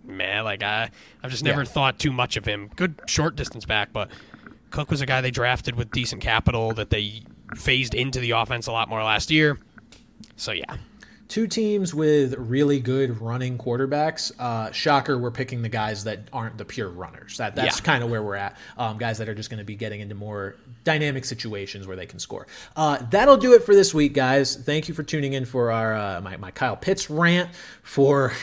man. 0.06 0.44
Like 0.46 0.64
I, 0.64 0.92
I've 1.24 1.32
just 1.32 1.44
never 1.44 1.62
Yeah. 1.62 1.68
thought 1.68 2.00
too 2.00 2.14
much 2.14 2.38
of 2.38 2.46
him. 2.46 2.70
Good 2.76 3.02
short 3.08 3.36
distance 3.36 3.66
back, 3.66 3.92
but 3.92 4.10
Cook 4.76 4.92
was 4.92 5.00
a 5.02 5.06
guy 5.06 5.22
they 5.22 5.32
drafted 5.32 5.76
with 5.76 5.90
decent 5.92 6.22
capital 6.22 6.74
that 6.74 6.90
they 6.90 7.22
phased 7.56 7.96
into 7.96 8.20
the 8.20 8.32
offense 8.32 8.68
a 8.68 8.72
lot 8.74 8.90
more 8.90 9.02
last 9.02 9.32
year. 9.32 9.58
So 10.36 10.52
yeah, 10.52 10.76
Two 11.28 11.48
teams 11.48 11.92
with 11.92 12.36
really 12.38 12.80
good 12.80 13.20
running 13.20 13.58
quarterbacks. 13.58 14.32
Uh, 14.38 14.72
shocker, 14.72 15.18
we're 15.18 15.32
picking 15.32 15.64
the 15.64 15.70
guys 15.70 16.04
that 16.04 16.28
aren't 16.32 16.58
the 16.60 16.66
pure 16.66 16.90
runners. 16.90 17.38
That 17.38 17.56
that's 17.56 17.80
Yeah. 17.80 17.84
kind 17.86 18.04
of 18.04 18.12
where 18.12 18.22
we're 18.22 18.36
at. 18.36 18.58
Um, 18.78 19.00
guys 19.00 19.18
that 19.18 19.28
are 19.28 19.34
just 19.34 19.50
going 19.50 19.58
to 19.58 19.64
be 19.64 19.76
getting 19.76 20.02
into 20.02 20.14
more 20.14 20.56
dynamic 20.84 21.26
situations 21.26 21.88
where 21.88 21.96
they 21.96 22.06
can 22.06 22.20
score. 22.20 22.46
Uh, 22.76 23.00
that'll 23.10 23.38
do 23.38 23.54
it 23.54 23.64
for 23.64 23.74
this 23.74 23.92
week, 23.92 24.14
guys. 24.14 24.56
Thank 24.56 24.88
you 24.88 24.94
for 24.94 25.02
tuning 25.02 25.34
in 25.34 25.46
for 25.46 25.72
our 25.72 25.96
uh, 25.96 26.22
my, 26.22 26.38
my 26.38 26.52
Kyle 26.52 26.76
Pitts 26.78 27.10
rant 27.10 27.50
for. 27.82 28.34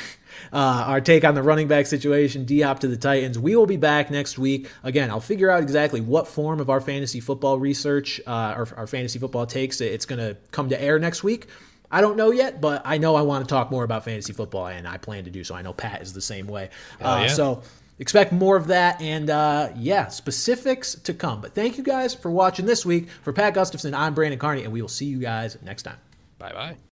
Uh, 0.52 0.84
our 0.86 1.00
take 1.00 1.24
on 1.24 1.34
the 1.34 1.42
running 1.42 1.68
back 1.68 1.86
situation, 1.86 2.44
D 2.44 2.60
Hop 2.60 2.80
to 2.80 2.88
the 2.88 2.96
Titans. 2.96 3.38
We 3.38 3.56
will 3.56 3.66
be 3.66 3.76
back 3.76 4.10
next 4.10 4.38
week. 4.38 4.68
Again, 4.82 5.10
I'll 5.10 5.20
figure 5.20 5.50
out 5.50 5.62
exactly 5.62 6.00
what 6.00 6.28
form 6.28 6.60
of 6.60 6.70
our 6.70 6.80
fantasy 6.80 7.20
football 7.20 7.58
research, 7.58 8.20
uh, 8.26 8.30
our, 8.30 8.68
our 8.76 8.86
fantasy 8.86 9.18
football 9.18 9.46
takes, 9.46 9.80
it's 9.80 10.06
going 10.06 10.18
to 10.18 10.36
come 10.50 10.68
to 10.68 10.80
air 10.80 10.98
next 10.98 11.22
week. 11.22 11.48
I 11.90 12.00
don't 12.00 12.16
know 12.16 12.30
yet, 12.30 12.60
but 12.60 12.82
I 12.86 12.96
know 12.96 13.14
I 13.16 13.22
want 13.22 13.46
to 13.46 13.48
talk 13.48 13.70
more 13.70 13.84
about 13.84 14.04
fantasy 14.04 14.32
football, 14.32 14.66
and 14.66 14.88
I 14.88 14.96
plan 14.96 15.24
to 15.24 15.30
do 15.30 15.44
so. 15.44 15.54
I 15.54 15.60
know 15.60 15.74
Pat 15.74 16.00
is 16.00 16.14
the 16.14 16.22
same 16.22 16.46
way. 16.46 16.70
Uh, 17.00 17.24
yeah. 17.26 17.26
So 17.28 17.62
expect 17.98 18.32
more 18.32 18.56
of 18.56 18.68
that, 18.68 19.00
and 19.02 19.28
uh, 19.28 19.68
yeah, 19.76 20.08
specifics 20.08 20.94
to 20.94 21.12
come. 21.12 21.42
But 21.42 21.54
thank 21.54 21.76
you 21.76 21.84
guys 21.84 22.14
for 22.14 22.30
watching 22.30 22.64
this 22.64 22.86
week. 22.86 23.10
For 23.22 23.32
Pat 23.34 23.52
Gustafson, 23.52 23.94
I'm 23.94 24.14
Brandon 24.14 24.38
Carney, 24.38 24.64
and 24.64 24.72
we 24.72 24.80
will 24.80 24.88
see 24.88 25.06
you 25.06 25.18
guys 25.18 25.58
next 25.62 25.82
time. 25.82 25.98
bye 26.38 26.52
bye. 26.52 26.82